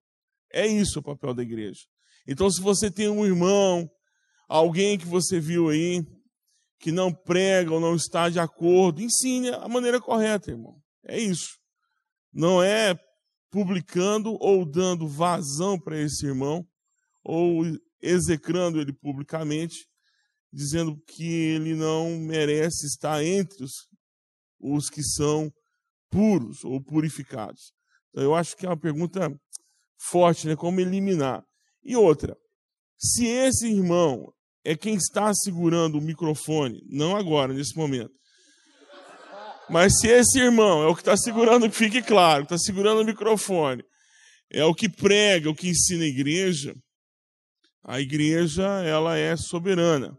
É 0.51 0.67
isso 0.67 1.01
o 1.01 1.03
papel 1.03 1.35
da 1.35 1.43
igreja. 1.43 1.83
Então, 2.29 2.51
se 2.51 2.61
você 2.61 2.91
tem 2.91 3.09
um 3.09 3.27
irmão, 3.27 3.91
alguém 4.47 4.99
que 4.99 5.07
você 5.07 5.41
viu 5.41 5.71
aí, 5.71 6.07
que 6.79 6.93
não 6.93 7.13
prega 7.13 7.73
ou 7.73 7.81
não 7.81 7.97
está 7.97 8.29
de 8.29 8.39
acordo, 8.39 9.03
ensine 9.03 9.49
a 9.49 9.67
maneira 9.67 10.01
correta, 10.01 10.51
irmão. 10.51 10.77
É 11.05 11.19
isso 11.19 11.59
não 12.33 12.63
é 12.63 12.99
publicando 13.51 14.37
ou 14.41 14.65
dando 14.65 15.09
vazão 15.09 15.79
para 15.79 15.99
esse 15.99 16.27
irmão, 16.27 16.67
ou 17.25 17.65
execrando 18.01 18.81
ele 18.81 18.93
publicamente, 18.93 19.89
dizendo 20.53 20.97
que 21.07 21.27
ele 21.27 21.75
não 21.75 22.19
merece 22.21 22.87
estar 22.87 23.25
entre 23.25 23.65
os, 23.65 23.89
os 24.61 24.91
que 24.91 25.03
são 25.03 25.53
puros 26.11 26.65
ou 26.65 26.83
purificados. 26.83 27.73
Então, 28.11 28.23
eu 28.23 28.35
acho 28.35 28.57
que 28.57 28.67
é 28.67 28.69
uma 28.69 28.79
pergunta 28.79 29.29
forte, 29.99 30.47
né? 30.47 30.57
Como 30.57 30.81
eliminar? 30.81 31.45
E 31.89 31.97
outra, 31.97 32.37
se 32.99 33.25
esse 33.25 33.67
irmão 33.67 34.31
é 34.63 34.77
quem 34.77 34.95
está 34.95 35.33
segurando 35.33 35.97
o 35.97 36.03
microfone, 36.03 36.83
não 36.87 37.17
agora, 37.17 37.55
nesse 37.55 37.75
momento, 37.75 38.13
mas 39.71 39.99
se 39.99 40.07
esse 40.07 40.39
irmão 40.39 40.83
é 40.83 40.87
o 40.87 40.95
que 40.95 41.01
está 41.01 41.17
segurando, 41.17 41.71
fique 41.73 42.03
claro, 42.03 42.43
está 42.43 42.59
segurando 42.59 43.01
o 43.01 43.07
microfone, 43.07 43.83
é 44.53 44.63
o 44.67 44.75
que 44.75 44.87
prega, 44.87 45.49
o 45.49 45.55
que 45.55 45.71
ensina 45.71 46.05
a 46.05 46.09
igreja, 46.09 46.77
a 47.83 47.99
igreja 47.99 48.67
ela 48.85 49.17
é 49.17 49.35
soberana 49.35 50.15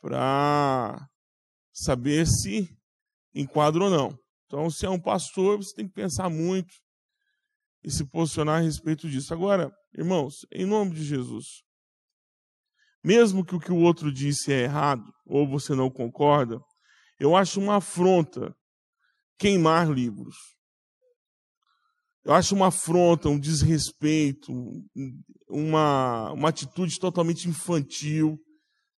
para 0.00 1.06
saber 1.74 2.26
se 2.26 2.74
enquadra 3.34 3.84
ou 3.84 3.90
não. 3.90 4.18
Então, 4.46 4.70
se 4.70 4.86
é 4.86 4.88
um 4.88 5.00
pastor, 5.00 5.58
você 5.58 5.74
tem 5.74 5.86
que 5.86 5.92
pensar 5.92 6.30
muito 6.30 6.72
e 7.84 7.90
se 7.90 8.04
posicionar 8.04 8.60
a 8.60 8.64
respeito 8.64 9.08
disso. 9.08 9.34
Agora, 9.34 9.70
irmãos, 9.96 10.46
em 10.50 10.64
nome 10.64 10.94
de 10.94 11.04
Jesus, 11.04 11.62
mesmo 13.04 13.44
que 13.44 13.54
o 13.54 13.60
que 13.60 13.70
o 13.70 13.76
outro 13.76 14.10
disse 14.10 14.52
é 14.52 14.62
errado, 14.62 15.04
ou 15.26 15.46
você 15.46 15.74
não 15.74 15.90
concorda, 15.90 16.58
eu 17.20 17.36
acho 17.36 17.60
uma 17.60 17.76
afronta 17.76 18.54
queimar 19.38 19.90
livros. 19.90 20.36
Eu 22.24 22.32
acho 22.32 22.54
uma 22.54 22.68
afronta, 22.68 23.28
um 23.28 23.38
desrespeito, 23.38 24.50
uma, 25.46 26.32
uma 26.32 26.48
atitude 26.48 26.98
totalmente 26.98 27.46
infantil, 27.46 28.38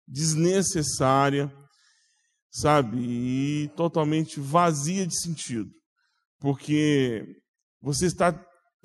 desnecessária. 0.07 1.51
sabe? 2.51 2.97
E 2.99 3.69
totalmente 3.75 4.39
vazia 4.39 5.07
de 5.07 5.19
sentido. 5.19 5.71
Porque 6.39 7.25
você 7.81 8.05
está 8.05 8.31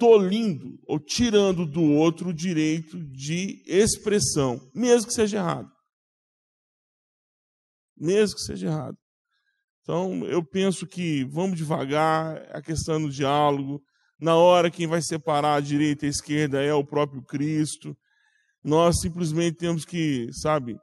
tolindo 0.00 0.80
ou 0.86 0.98
tirando 0.98 1.66
do 1.66 1.82
outro 1.82 2.30
o 2.30 2.34
direito 2.34 2.98
de 3.12 3.62
expressão, 3.66 4.58
mesmo 4.74 5.08
que 5.08 5.14
seja 5.14 5.36
errado. 5.36 5.70
Mesmo 7.94 8.36
que 8.36 8.42
seja 8.42 8.68
errado. 8.68 8.96
Então, 9.82 10.24
eu 10.24 10.42
penso 10.42 10.86
que 10.86 11.24
vamos 11.24 11.58
devagar, 11.58 12.48
a 12.50 12.62
questão 12.62 13.00
do 13.00 13.10
diálogo. 13.10 13.82
Na 14.18 14.36
hora, 14.36 14.70
quem 14.70 14.86
vai 14.86 15.02
separar 15.02 15.56
a 15.56 15.60
direita 15.60 16.06
e 16.06 16.08
a 16.08 16.10
esquerda 16.10 16.62
é 16.62 16.72
o 16.72 16.84
próprio 16.84 17.22
Cristo. 17.22 17.94
Nós 18.64 19.00
simplesmente 19.00 19.58
temos 19.58 19.84
que, 19.84 20.28
sabe, 20.32 20.76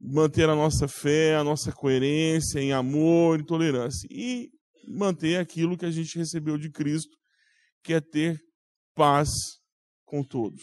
manter 0.00 0.48
a 0.48 0.56
nossa 0.56 0.88
fé, 0.88 1.36
a 1.36 1.44
nossa 1.44 1.70
coerência 1.70 2.58
em 2.58 2.72
amor 2.72 3.38
e 3.38 3.46
tolerância. 3.46 4.08
E 4.10 4.48
manter 4.88 5.36
aquilo 5.36 5.76
que 5.76 5.86
a 5.86 5.90
gente 5.90 6.18
recebeu 6.18 6.58
de 6.58 6.70
Cristo, 6.70 7.16
que 7.84 7.92
é 7.92 8.00
ter 8.00 8.40
paz 8.96 9.28
com 10.06 10.24
todos. 10.24 10.62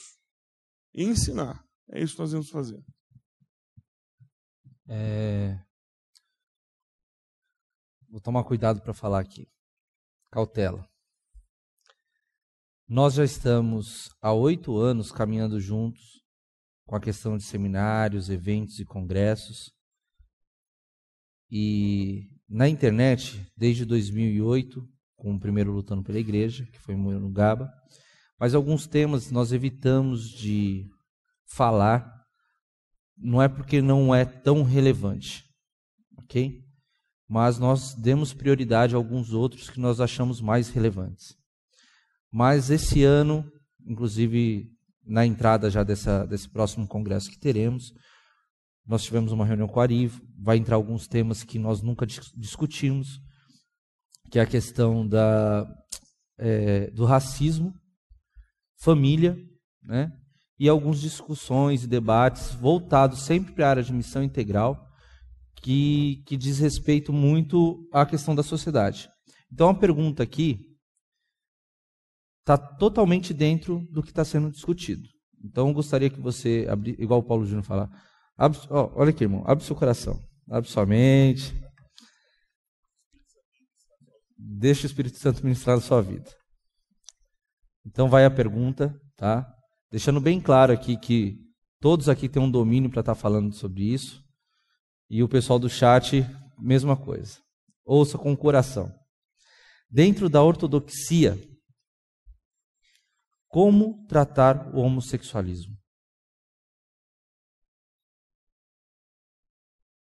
E 0.94 1.04
ensinar. 1.04 1.64
É 1.90 2.02
isso 2.02 2.16
que 2.16 2.22
nós 2.22 2.32
vamos 2.32 2.50
fazer. 2.50 2.84
É... 4.90 5.58
Vou 8.10 8.20
tomar 8.20 8.44
cuidado 8.44 8.82
para 8.82 8.94
falar 8.94 9.20
aqui. 9.20 9.48
Cautela. 10.32 10.88
Nós 12.88 13.14
já 13.14 13.24
estamos 13.24 14.10
há 14.22 14.34
oito 14.34 14.78
anos 14.78 15.12
caminhando 15.12 15.60
juntos 15.60 16.22
com 16.86 16.96
a 16.96 17.02
questão 17.02 17.38
de 17.38 17.44
seminários, 17.44 18.30
eventos 18.30 18.80
e 18.80 18.86
congressos. 18.86 19.72
E 21.50 22.30
na 22.50 22.68
internet, 22.68 23.52
desde 23.56 23.86
2008, 23.86 24.88
com 25.16 25.34
o 25.36 25.40
primeiro 25.40 25.72
Lutando 25.72 26.04
pela 26.04 26.20
Igreja, 26.20 26.66
que 26.66 26.80
foi 26.80 26.96
no 26.96 27.32
Gaba, 27.32 27.72
mas 28.44 28.54
alguns 28.54 28.86
temas 28.86 29.32
nós 29.32 29.54
evitamos 29.54 30.30
de 30.30 30.86
falar, 31.56 32.06
não 33.18 33.42
é 33.42 33.48
porque 33.48 33.82
não 33.82 34.14
é 34.14 34.26
tão 34.26 34.64
relevante, 34.64 35.46
ok? 36.18 36.62
Mas 37.26 37.58
nós 37.58 37.94
demos 37.94 38.34
prioridade 38.34 38.96
a 38.96 38.98
alguns 38.98 39.32
outros 39.32 39.70
que 39.70 39.80
nós 39.80 40.02
achamos 40.02 40.42
mais 40.42 40.68
relevantes. 40.68 41.38
Mas 42.30 42.70
esse 42.70 43.02
ano, 43.02 43.50
inclusive 43.88 44.70
na 45.06 45.26
entrada 45.26 45.70
já 45.70 45.82
dessa, 45.82 46.26
desse 46.26 46.50
próximo 46.50 46.86
congresso 46.86 47.30
que 47.30 47.40
teremos, 47.40 47.94
nós 48.86 49.04
tivemos 49.04 49.32
uma 49.32 49.46
reunião 49.46 49.70
com 49.70 49.80
a 49.80 49.84
Ari, 49.84 50.12
vai 50.38 50.58
entrar 50.58 50.76
alguns 50.76 51.08
temas 51.08 51.44
que 51.46 51.58
nós 51.58 51.82
nunca 51.82 52.06
discutimos, 52.06 53.22
que 54.30 54.38
é 54.38 54.42
a 54.42 54.46
questão 54.46 55.08
da, 55.08 55.66
é, 56.38 56.92
do 56.92 57.06
racismo, 57.06 57.82
família, 58.84 59.38
né? 59.82 60.12
e 60.60 60.68
algumas 60.68 61.00
discussões 61.00 61.84
e 61.84 61.88
debates 61.88 62.54
voltados 62.54 63.22
sempre 63.22 63.54
para 63.54 63.66
a 63.66 63.70
área 63.70 63.84
de 63.84 63.94
missão 63.94 64.22
integral, 64.22 64.90
que, 65.56 66.22
que 66.26 66.36
diz 66.36 66.60
respeito 66.60 67.14
muito 67.14 67.88
à 67.94 68.06
questão 68.06 68.36
da 68.36 68.44
sociedade. 68.44 69.10
Então, 69.52 69.70
a 69.70 69.74
pergunta 69.74 70.22
aqui 70.22 70.60
está 72.42 72.58
totalmente 72.58 73.34
dentro 73.34 73.88
do 73.90 74.04
que 74.04 74.10
está 74.10 74.26
sendo 74.26 74.52
discutido. 74.52 75.08
Então, 75.42 75.70
eu 75.70 75.74
gostaria 75.74 76.10
que 76.10 76.20
você, 76.20 76.68
igual 76.98 77.22
o 77.22 77.24
Paulo 77.24 77.46
Júnior 77.46 77.64
falar, 77.64 77.90
abre, 78.38 78.60
ó, 78.70 78.92
olha 78.96 79.12
aqui, 79.12 79.24
irmão, 79.24 79.44
abre 79.46 79.64
seu 79.64 79.76
coração, 79.76 80.22
abre 80.50 80.70
sua 80.70 80.86
mente, 80.86 81.56
deixa 84.38 84.84
o 84.84 84.88
Espírito 84.88 85.18
Santo 85.18 85.44
ministrar 85.44 85.78
na 85.78 85.82
sua 85.82 86.02
vida. 86.02 86.30
Então, 87.86 88.10
vai 88.10 88.26
a 88.26 88.32
pergunta, 88.32 89.00
tá? 89.16 89.52
Deixando 89.92 90.20
bem 90.22 90.40
claro 90.40 90.74
aqui 90.74 90.98
que 90.98 91.38
todos 91.80 92.08
aqui 92.08 92.30
têm 92.30 92.42
um 92.42 92.50
domínio 92.50 92.90
para 92.90 93.02
estar 93.02 93.16
tá 93.16 93.20
falando 93.20 93.54
sobre 93.54 93.84
isso, 93.84 94.24
e 95.10 95.22
o 95.22 95.30
pessoal 95.30 95.60
do 95.60 95.70
chat, 95.70 96.26
mesma 96.58 96.98
coisa. 96.98 97.40
Ouça 97.86 98.18
com 98.18 98.32
o 98.32 98.38
coração. 98.38 98.94
Dentro 99.90 100.30
da 100.30 100.42
ortodoxia, 100.42 101.38
como 103.48 104.08
tratar 104.08 104.74
o 104.74 104.80
homossexualismo? 104.80 105.78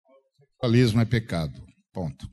Homossexualismo 0.05 1.01
é 1.01 1.05
pecado. 1.05 1.66
Ponto. 1.93 2.31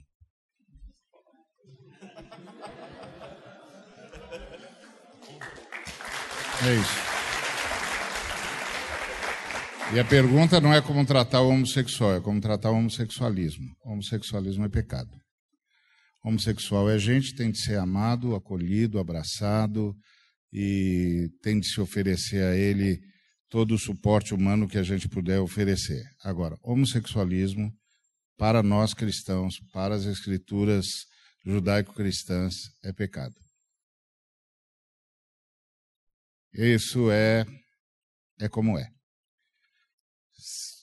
É 6.65 6.73
isso. 6.73 7.07
E 9.93 9.99
a 9.99 10.03
pergunta 10.03 10.59
não 10.59 10.73
é 10.73 10.81
como 10.81 11.05
tratar 11.05 11.41
o 11.41 11.49
homossexual, 11.49 12.15
é 12.15 12.21
como 12.21 12.41
tratar 12.41 12.71
o 12.71 12.75
homossexualismo. 12.75 13.67
Homossexualismo 13.85 14.65
é 14.65 14.69
pecado. 14.69 15.11
Homossexual 16.23 16.89
é 16.89 16.97
gente, 16.97 17.35
tem 17.35 17.51
de 17.51 17.61
ser 17.61 17.77
amado, 17.77 18.35
acolhido, 18.35 18.99
abraçado, 18.99 19.95
e 20.51 21.29
tem 21.41 21.59
de 21.59 21.67
se 21.67 21.79
oferecer 21.79 22.43
a 22.43 22.55
ele 22.55 22.99
todo 23.49 23.75
o 23.75 23.79
suporte 23.79 24.33
humano 24.33 24.67
que 24.67 24.77
a 24.77 24.83
gente 24.83 25.07
puder 25.07 25.39
oferecer. 25.39 26.03
Agora, 26.23 26.57
homossexualismo, 26.63 27.71
para 28.37 28.61
nós 28.61 28.93
cristãos, 28.93 29.55
para 29.71 29.95
as 29.95 30.05
escrituras 30.05 30.85
judaico-cristãs, 31.45 32.55
é 32.83 32.91
pecado. 32.91 33.46
Isso 36.53 37.11
é, 37.11 37.45
é 38.39 38.49
como 38.49 38.77
é. 38.77 38.87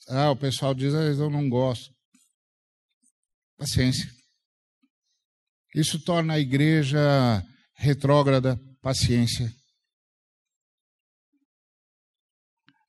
Ah, 0.09 0.31
o 0.31 0.37
pessoal 0.37 0.75
diz, 0.75 0.95
ah, 0.95 1.03
eu 1.03 1.31
não 1.31 1.49
gosto. 1.49 1.93
Paciência. 3.57 4.11
Isso 5.75 5.99
torna 6.05 6.35
a 6.35 6.41
igreja 6.41 7.01
retrógrada, 7.77 8.57
paciência. 8.81 9.53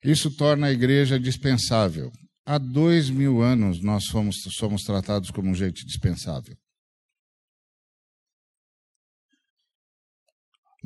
Isso 0.04 0.30
torna 0.36 0.68
a 0.68 0.72
igreja 0.72 1.18
dispensável. 1.18 2.12
Há 2.44 2.58
dois 2.58 3.10
mil 3.10 3.42
anos 3.42 3.82
nós 3.82 4.04
somos, 4.04 4.36
somos 4.56 4.82
tratados 4.84 5.30
como 5.30 5.54
gente 5.54 5.84
dispensável. 5.84 6.56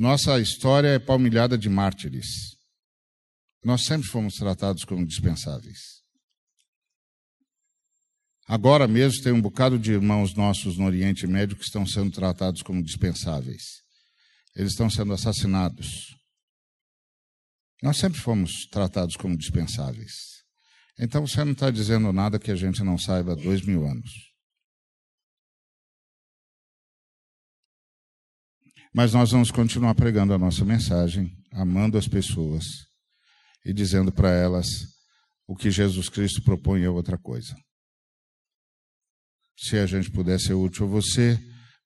Nossa 0.01 0.40
história 0.40 0.89
é 0.89 0.98
palmilhada 0.98 1.59
de 1.59 1.68
mártires. 1.68 2.56
Nós 3.62 3.85
sempre 3.85 4.09
fomos 4.09 4.36
tratados 4.36 4.82
como 4.82 5.06
dispensáveis. 5.06 6.01
Agora 8.48 8.89
mesmo 8.89 9.22
tem 9.22 9.31
um 9.31 9.43
bocado 9.43 9.78
de 9.78 9.93
irmãos 9.93 10.35
nossos 10.35 10.78
no 10.78 10.86
Oriente 10.86 11.27
Médio 11.27 11.55
que 11.55 11.64
estão 11.64 11.85
sendo 11.85 12.10
tratados 12.10 12.62
como 12.62 12.82
dispensáveis. 12.82 13.82
Eles 14.56 14.72
estão 14.72 14.89
sendo 14.89 15.12
assassinados. 15.12 16.16
Nós 17.82 17.98
sempre 17.98 18.18
fomos 18.18 18.66
tratados 18.70 19.16
como 19.16 19.36
dispensáveis. 19.36 20.14
Então 20.98 21.27
você 21.27 21.44
não 21.44 21.52
está 21.52 21.70
dizendo 21.70 22.10
nada 22.10 22.39
que 22.39 22.51
a 22.51 22.56
gente 22.56 22.82
não 22.82 22.97
saiba 22.97 23.32
há 23.32 23.36
dois 23.36 23.60
mil 23.60 23.85
anos. 23.85 24.30
Mas 28.92 29.12
nós 29.12 29.30
vamos 29.30 29.50
continuar 29.50 29.94
pregando 29.94 30.34
a 30.34 30.38
nossa 30.38 30.64
mensagem, 30.64 31.30
amando 31.52 31.96
as 31.96 32.08
pessoas 32.08 32.64
e 33.64 33.72
dizendo 33.72 34.10
para 34.10 34.30
elas 34.30 34.66
o 35.46 35.54
que 35.54 35.70
Jesus 35.70 36.08
Cristo 36.08 36.42
propõe 36.42 36.82
é 36.82 36.90
outra 36.90 37.16
coisa. 37.16 37.54
Se 39.56 39.76
a 39.76 39.86
gente 39.86 40.10
puder 40.10 40.40
ser 40.40 40.54
útil 40.54 40.86
a 40.86 40.88
você, 40.88 41.38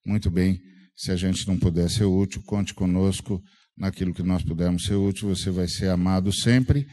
muito 0.05 0.31
bem. 0.31 0.59
Se 0.95 1.11
a 1.11 1.15
gente 1.15 1.47
não 1.47 1.59
puder 1.59 1.89
ser 1.89 2.05
útil, 2.05 2.41
conte 2.43 2.73
conosco 2.73 3.41
naquilo 3.77 4.13
que 4.13 4.23
nós 4.23 4.43
pudermos 4.43 4.85
ser 4.85 4.95
útil. 4.95 5.27
Você 5.29 5.51
vai 5.51 5.67
ser 5.67 5.89
amado 5.89 6.33
sempre, 6.33 6.87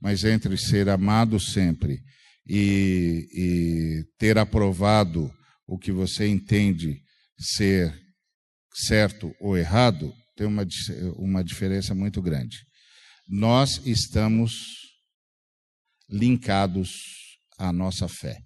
mas 0.00 0.24
entre 0.24 0.56
ser 0.56 0.88
amado 0.88 1.38
sempre 1.40 2.00
e, 2.46 3.26
e 3.34 4.04
ter 4.16 4.38
aprovado 4.38 5.30
o 5.66 5.76
que 5.76 5.92
você 5.92 6.26
entende 6.26 7.02
ser 7.38 8.07
certo 8.86 9.34
ou 9.40 9.56
errado, 9.56 10.12
tem 10.36 10.46
uma, 10.46 10.64
uma 11.16 11.42
diferença 11.42 11.94
muito 11.94 12.22
grande. 12.22 12.58
Nós 13.26 13.80
estamos 13.86 14.52
linkados 16.08 16.90
à 17.58 17.72
nossa 17.72 18.08
fé. 18.08 18.38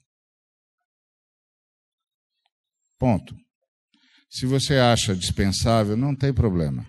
Ponto. 2.99 3.35
Se 4.31 4.47
você 4.47 4.77
acha 4.77 5.15
dispensável, 5.15 5.97
não 5.97 6.17
tem 6.17 6.33
problema. 6.33 6.87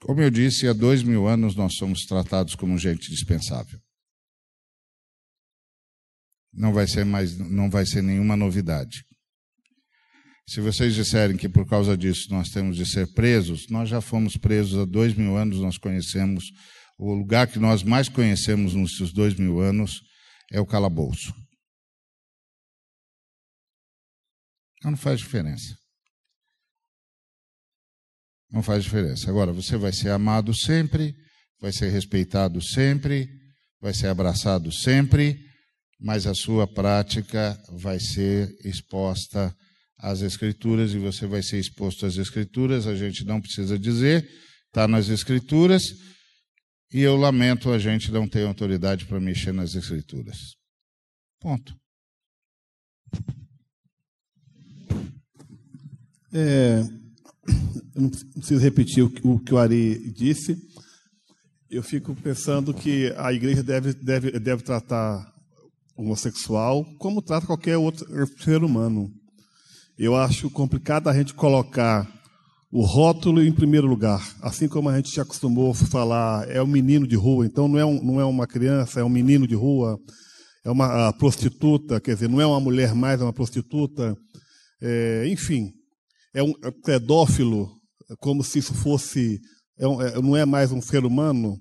Como 0.00 0.20
eu 0.20 0.30
disse, 0.30 0.68
há 0.68 0.72
dois 0.72 1.02
mil 1.02 1.26
anos 1.26 1.54
nós 1.54 1.74
somos 1.76 2.04
tratados 2.06 2.54
como 2.54 2.78
gente 2.78 3.10
dispensável. 3.10 3.80
não 6.52 6.72
vai 6.72 6.86
ser 6.86 7.04
mais, 7.04 7.36
não 7.38 7.70
vai 7.70 7.86
ser 7.86 8.02
nenhuma 8.02 8.36
novidade. 8.36 9.04
Se 10.50 10.60
vocês 10.60 10.96
disserem 10.96 11.36
que 11.36 11.48
por 11.48 11.64
causa 11.64 11.96
disso 11.96 12.26
nós 12.28 12.48
temos 12.48 12.76
de 12.76 12.84
ser 12.84 13.06
presos, 13.12 13.68
nós 13.68 13.88
já 13.88 14.00
fomos 14.00 14.36
presos 14.36 14.80
há 14.80 14.84
dois 14.84 15.14
mil 15.14 15.36
anos, 15.36 15.60
nós 15.60 15.78
conhecemos 15.78 16.50
o 16.98 17.14
lugar 17.14 17.46
que 17.46 17.60
nós 17.60 17.84
mais 17.84 18.08
conhecemos 18.08 18.74
nesses 18.74 19.12
dois 19.12 19.36
mil 19.36 19.60
anos 19.60 20.00
é 20.50 20.60
o 20.60 20.66
calabouço. 20.66 21.32
Não 24.82 24.96
faz 24.96 25.20
diferença. 25.20 25.78
Não 28.50 28.60
faz 28.60 28.82
diferença. 28.82 29.30
Agora, 29.30 29.52
você 29.52 29.76
vai 29.76 29.92
ser 29.92 30.10
amado 30.10 30.52
sempre, 30.52 31.14
vai 31.60 31.70
ser 31.70 31.90
respeitado 31.90 32.60
sempre, 32.60 33.28
vai 33.80 33.94
ser 33.94 34.08
abraçado 34.08 34.72
sempre, 34.72 35.38
mas 36.00 36.26
a 36.26 36.34
sua 36.34 36.66
prática 36.66 37.56
vai 37.70 38.00
ser 38.00 38.52
exposta 38.64 39.56
às 40.02 40.22
Escrituras 40.22 40.92
e 40.92 40.98
você 40.98 41.26
vai 41.26 41.42
ser 41.42 41.58
exposto 41.58 42.06
às 42.06 42.16
Escrituras. 42.16 42.86
A 42.86 42.94
gente 42.94 43.24
não 43.24 43.40
precisa 43.40 43.78
dizer, 43.78 44.28
está 44.66 44.88
nas 44.88 45.08
Escrituras, 45.08 45.82
e 46.92 47.00
eu 47.00 47.16
lamento 47.16 47.70
a 47.70 47.78
gente 47.78 48.10
não 48.10 48.26
ter 48.26 48.46
autoridade 48.46 49.04
para 49.04 49.20
mexer 49.20 49.52
nas 49.52 49.74
Escrituras. 49.74 50.36
Ponto. 51.40 51.74
É, 56.32 56.80
eu 57.94 58.02
não 58.02 58.10
preciso 58.10 58.60
repetir 58.60 59.02
o 59.02 59.38
que 59.38 59.54
o 59.54 59.58
Ari 59.58 60.12
disse. 60.12 60.56
Eu 61.68 61.82
fico 61.82 62.14
pensando 62.16 62.74
que 62.74 63.12
a 63.16 63.32
igreja 63.32 63.62
deve, 63.62 63.92
deve, 63.94 64.38
deve 64.38 64.62
tratar 64.62 65.24
homossexual 65.96 66.84
como 66.98 67.22
trata 67.22 67.46
qualquer 67.46 67.76
outro 67.76 68.06
ser 68.42 68.64
humano. 68.64 69.10
Eu 70.02 70.16
acho 70.16 70.48
complicado 70.48 71.08
a 71.08 71.12
gente 71.12 71.34
colocar 71.34 72.10
o 72.72 72.82
rótulo 72.82 73.44
em 73.44 73.52
primeiro 73.52 73.86
lugar. 73.86 74.34
Assim 74.40 74.66
como 74.66 74.88
a 74.88 74.96
gente 74.96 75.14
já 75.14 75.20
acostumou 75.20 75.72
a 75.72 75.74
falar, 75.74 76.48
é 76.48 76.62
um 76.62 76.66
menino 76.66 77.06
de 77.06 77.16
rua, 77.16 77.44
então 77.44 77.68
não 77.68 77.78
é, 77.78 77.84
um, 77.84 78.02
não 78.02 78.18
é 78.18 78.24
uma 78.24 78.46
criança, 78.46 79.00
é 79.00 79.04
um 79.04 79.10
menino 79.10 79.46
de 79.46 79.54
rua, 79.54 79.98
é 80.64 80.70
uma 80.70 81.12
prostituta, 81.12 82.00
quer 82.00 82.14
dizer, 82.14 82.30
não 82.30 82.40
é 82.40 82.46
uma 82.46 82.58
mulher 82.58 82.94
mais, 82.94 83.20
é 83.20 83.24
uma 83.24 83.32
prostituta. 83.32 84.16
É, 84.80 85.26
enfim, 85.28 85.70
é 86.34 86.42
um 86.42 86.54
pedófilo, 86.82 87.68
como 88.20 88.42
se 88.42 88.58
isso 88.58 88.72
fosse, 88.72 89.38
é 89.78 89.86
um, 89.86 90.00
é, 90.00 90.18
não 90.22 90.34
é 90.34 90.46
mais 90.46 90.72
um 90.72 90.80
ser 90.80 91.04
humano. 91.04 91.58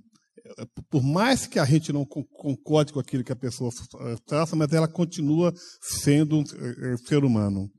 Por 0.90 1.03
mais 1.03 1.45
que 1.45 1.60
a 1.60 1.66
gente 1.66 1.91
não 1.91 2.06
concorde 2.06 2.94
com 2.94 3.02
aquilo 3.02 3.22
que 3.22 3.34
a 3.34 3.36
pessoa 3.36 3.70
traça, 4.26 4.56
mas 4.56 4.72
ela 4.72 4.88
continua 4.88 5.53
sendo 5.82 6.38
um 6.38 6.44
é, 6.44 6.95
ser 7.06 7.26
humano. 7.26 7.70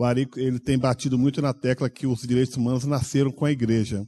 O 0.00 0.04
Ari 0.04 0.26
ele 0.36 0.58
tem 0.58 0.78
batido 0.78 1.18
muito 1.18 1.42
na 1.42 1.52
tecla 1.52 1.90
que 1.90 2.06
os 2.06 2.22
direitos 2.22 2.56
humanos 2.56 2.86
nasceram 2.86 3.30
com 3.30 3.44
a 3.44 3.52
igreja. 3.52 4.02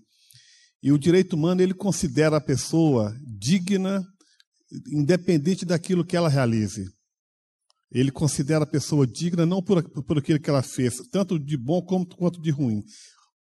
E 0.83 0.91
o 0.91 0.97
direito 0.97 1.35
humano 1.37 1.61
ele 1.61 1.75
considera 1.75 2.39
a 2.39 2.41
pessoa 2.41 3.15
digna, 3.39 4.03
independente 4.91 5.67
daquilo 5.67 6.03
que 6.03 6.17
ela 6.17 6.31
realize. 6.31 6.83
Ele 7.91 8.11
considera 8.11 8.65
a 8.65 8.67
pessoa 8.67 9.07
digna 9.07 9.45
não 9.45 9.63
por, 9.63 9.83
por 10.05 10.17
aquilo 10.17 10.41
que 10.41 10.49
ela 10.49 10.63
fez, 10.63 10.95
tanto 11.11 11.39
de 11.39 11.59
bom 11.59 11.83
como, 11.83 12.07
quanto 12.07 12.41
de 12.41 12.51
ruim. 12.51 12.83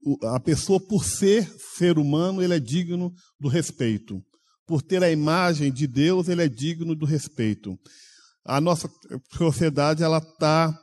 O, 0.02 0.18
a 0.28 0.40
pessoa, 0.40 0.80
por 0.80 1.04
ser 1.04 1.46
ser 1.76 1.98
humano, 1.98 2.42
ele 2.42 2.54
é 2.54 2.62
digno 2.62 3.12
do 3.38 3.50
respeito. 3.50 4.24
Por 4.66 4.82
ter 4.82 5.04
a 5.04 5.12
imagem 5.12 5.70
de 5.70 5.86
Deus, 5.86 6.30
ele 6.30 6.44
é 6.44 6.48
digno 6.48 6.96
do 6.96 7.06
respeito. 7.06 7.78
A 8.46 8.62
nossa 8.62 8.90
sociedade 9.38 10.02
ela 10.02 10.20
está 10.20 10.74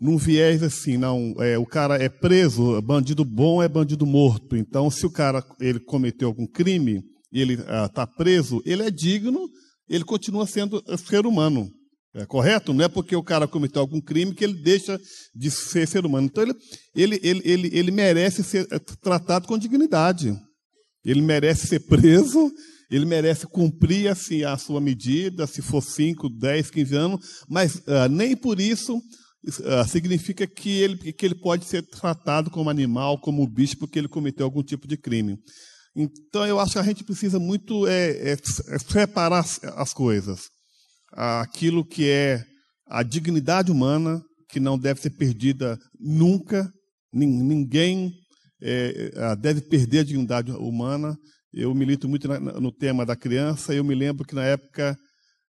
num 0.00 0.18
viés 0.18 0.62
assim, 0.62 0.96
não, 0.96 1.34
é, 1.38 1.58
o 1.58 1.64
cara 1.64 1.96
é 2.02 2.08
preso, 2.08 2.80
bandido 2.82 3.24
bom 3.24 3.62
é 3.62 3.68
bandido 3.68 4.04
morto. 4.04 4.56
Então, 4.56 4.90
se 4.90 5.06
o 5.06 5.10
cara 5.10 5.44
ele 5.60 5.80
cometeu 5.80 6.28
algum 6.28 6.46
crime 6.46 7.02
e 7.32 7.40
ele 7.40 7.54
está 7.54 8.02
ah, 8.02 8.06
preso, 8.06 8.62
ele 8.64 8.82
é 8.82 8.90
digno, 8.90 9.48
ele 9.88 10.04
continua 10.04 10.46
sendo 10.46 10.82
ser 10.98 11.26
humano. 11.26 11.70
É 12.14 12.24
correto? 12.24 12.72
Não 12.72 12.82
é 12.82 12.88
porque 12.88 13.14
o 13.14 13.22
cara 13.22 13.46
cometeu 13.46 13.82
algum 13.82 14.00
crime 14.00 14.34
que 14.34 14.42
ele 14.42 14.62
deixa 14.62 14.98
de 15.34 15.50
ser 15.50 15.86
ser 15.86 16.06
humano. 16.06 16.26
Então, 16.26 16.42
ele, 16.42 16.54
ele, 16.94 17.20
ele, 17.22 17.42
ele, 17.44 17.78
ele 17.78 17.90
merece 17.90 18.42
ser 18.42 18.66
eh, 18.70 18.78
tratado 19.02 19.46
com 19.46 19.58
dignidade. 19.58 20.34
Ele 21.04 21.20
merece 21.20 21.66
ser 21.66 21.80
preso, 21.80 22.50
ele 22.90 23.04
merece 23.04 23.46
cumprir 23.46 24.08
assim, 24.08 24.44
a 24.44 24.56
sua 24.56 24.80
medida, 24.80 25.46
se 25.46 25.60
for 25.60 25.82
5, 25.82 26.30
10, 26.30 26.70
15 26.70 26.94
anos, 26.96 27.26
mas 27.48 27.76
uh, 27.76 28.08
nem 28.10 28.34
por 28.34 28.60
isso 28.60 28.98
significa 29.88 30.46
que 30.46 30.80
ele, 30.80 31.12
que 31.12 31.24
ele 31.24 31.34
pode 31.34 31.64
ser 31.64 31.82
tratado 31.82 32.50
como 32.50 32.70
animal, 32.70 33.18
como 33.18 33.46
bicho, 33.46 33.78
porque 33.78 33.98
ele 33.98 34.08
cometeu 34.08 34.44
algum 34.46 34.62
tipo 34.62 34.86
de 34.86 34.96
crime. 34.96 35.38
Então, 35.94 36.46
eu 36.46 36.60
acho 36.60 36.72
que 36.72 36.78
a 36.78 36.82
gente 36.82 37.04
precisa 37.04 37.38
muito 37.38 37.86
é, 37.86 38.10
é, 38.10 38.32
é 38.32 38.78
separar 38.78 39.38
as, 39.38 39.62
as 39.64 39.92
coisas 39.92 40.48
aquilo 41.16 41.84
que 41.84 42.08
é 42.08 42.44
a 42.86 43.02
dignidade 43.02 43.72
humana, 43.72 44.22
que 44.48 44.60
não 44.60 44.78
deve 44.78 45.00
ser 45.00 45.10
perdida 45.10 45.78
nunca, 45.98 46.70
ninguém 47.12 48.12
é, 48.62 49.34
deve 49.36 49.62
perder 49.62 50.00
a 50.00 50.04
dignidade 50.04 50.52
humana. 50.52 51.16
Eu 51.52 51.74
milito 51.74 52.08
muito 52.08 52.28
no 52.28 52.70
tema 52.70 53.06
da 53.06 53.16
criança, 53.16 53.74
eu 53.74 53.82
me 53.82 53.94
lembro 53.94 54.26
que 54.26 54.34
na 54.34 54.44
época, 54.44 54.96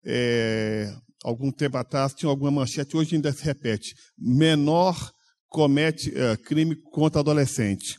é, 0.05 0.94
algum 1.25 1.51
tempo 1.51 1.79
atrás, 1.79 2.13
tinha 2.13 2.29
alguma 2.29 2.51
manchete, 2.51 2.97
hoje 2.97 3.17
ainda 3.17 3.33
se 3.33 3.43
repete: 3.43 3.95
menor 4.19 5.11
comete 5.49 6.13
é, 6.15 6.37
crime 6.37 6.77
contra 6.93 7.21
adolescente. 7.21 7.97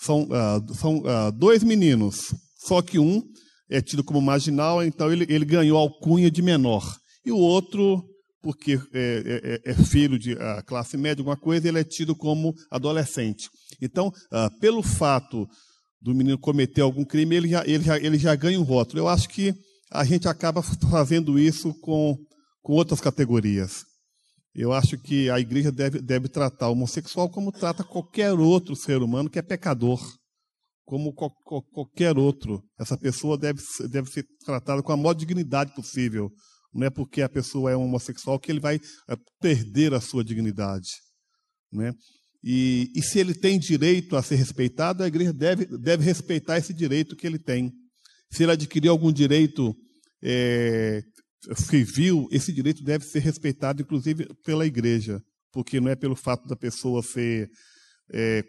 São, 0.00 0.24
uh, 0.24 0.74
são 0.74 0.98
uh, 0.98 1.32
dois 1.32 1.64
meninos, 1.64 2.32
só 2.56 2.80
que 2.80 2.98
um 3.00 3.20
é 3.68 3.80
tido 3.80 4.04
como 4.04 4.20
marginal, 4.20 4.82
então 4.84 5.12
ele, 5.12 5.26
ele 5.28 5.44
ganhou 5.44 5.76
alcunha 5.76 6.30
de 6.30 6.40
menor. 6.40 6.84
E 7.24 7.32
o 7.32 7.36
outro, 7.36 8.04
porque 8.40 8.80
é, 8.94 9.60
é, 9.64 9.70
é 9.72 9.74
filho 9.74 10.16
de 10.18 10.34
uh, 10.34 10.64
classe 10.66 10.96
média, 10.96 11.20
alguma 11.20 11.36
coisa, 11.36 11.68
ele 11.68 11.80
é 11.80 11.84
tido 11.84 12.14
como 12.14 12.54
adolescente. 12.70 13.48
Então, 13.82 14.08
uh, 14.08 14.58
pelo 14.60 14.82
fato 14.82 15.46
do 16.00 16.14
menino 16.14 16.38
cometer 16.38 16.80
algum 16.80 17.04
crime, 17.04 17.34
ele 17.34 17.48
já, 17.48 17.66
ele, 17.66 17.82
já, 17.82 17.98
ele 17.98 18.18
já 18.18 18.34
ganha 18.36 18.58
um 18.58 18.64
rótulo. 18.64 19.00
Eu 19.00 19.08
acho 19.08 19.28
que 19.28 19.52
a 19.90 20.04
gente 20.04 20.28
acaba 20.28 20.62
fazendo 20.62 21.38
isso 21.38 21.74
com, 21.80 22.16
com 22.68 22.74
outras 22.74 23.00
categorias. 23.00 23.86
Eu 24.54 24.74
acho 24.74 24.98
que 24.98 25.30
a 25.30 25.40
igreja 25.40 25.72
deve, 25.72 26.02
deve 26.02 26.28
tratar 26.28 26.68
o 26.68 26.72
homossexual 26.72 27.30
como 27.30 27.50
trata 27.50 27.82
qualquer 27.82 28.34
outro 28.34 28.76
ser 28.76 29.00
humano 29.02 29.30
que 29.30 29.38
é 29.38 29.42
pecador 29.42 29.98
como 30.84 31.14
qualquer 31.14 32.18
outro. 32.18 32.62
Essa 32.78 32.96
pessoa 32.98 33.38
deve, 33.38 33.62
deve 33.90 34.10
ser 34.10 34.26
tratada 34.44 34.82
com 34.82 34.92
a 34.92 34.96
maior 34.98 35.14
dignidade 35.14 35.74
possível. 35.74 36.30
Não 36.74 36.86
é 36.86 36.90
porque 36.90 37.22
a 37.22 37.28
pessoa 37.28 37.70
é 37.70 37.76
homossexual 37.76 38.38
que 38.38 38.52
ele 38.52 38.60
vai 38.60 38.76
é, 39.08 39.16
perder 39.40 39.94
a 39.94 40.00
sua 40.00 40.22
dignidade. 40.22 40.88
Né? 41.72 41.94
E, 42.44 42.90
e 42.94 43.02
se 43.02 43.18
ele 43.18 43.34
tem 43.34 43.58
direito 43.58 44.14
a 44.14 44.22
ser 44.22 44.36
respeitado, 44.36 45.02
a 45.02 45.08
igreja 45.08 45.32
deve, 45.32 45.64
deve 45.78 46.04
respeitar 46.04 46.58
esse 46.58 46.74
direito 46.74 47.16
que 47.16 47.26
ele 47.26 47.38
tem. 47.38 47.72
Se 48.30 48.42
ele 48.42 48.52
adquiriu 48.52 48.92
algum 48.92 49.12
direito 49.12 49.74
é, 50.22 51.02
civil, 51.56 52.28
esse 52.30 52.52
direito 52.52 52.82
deve 52.82 53.04
ser 53.04 53.20
respeitado, 53.20 53.82
inclusive, 53.82 54.28
pela 54.44 54.66
igreja, 54.66 55.20
porque 55.52 55.80
não 55.80 55.90
é 55.90 55.96
pelo 55.96 56.16
fato 56.16 56.46
da 56.48 56.56
pessoa 56.56 57.02
ser 57.02 57.48
é, 58.12 58.42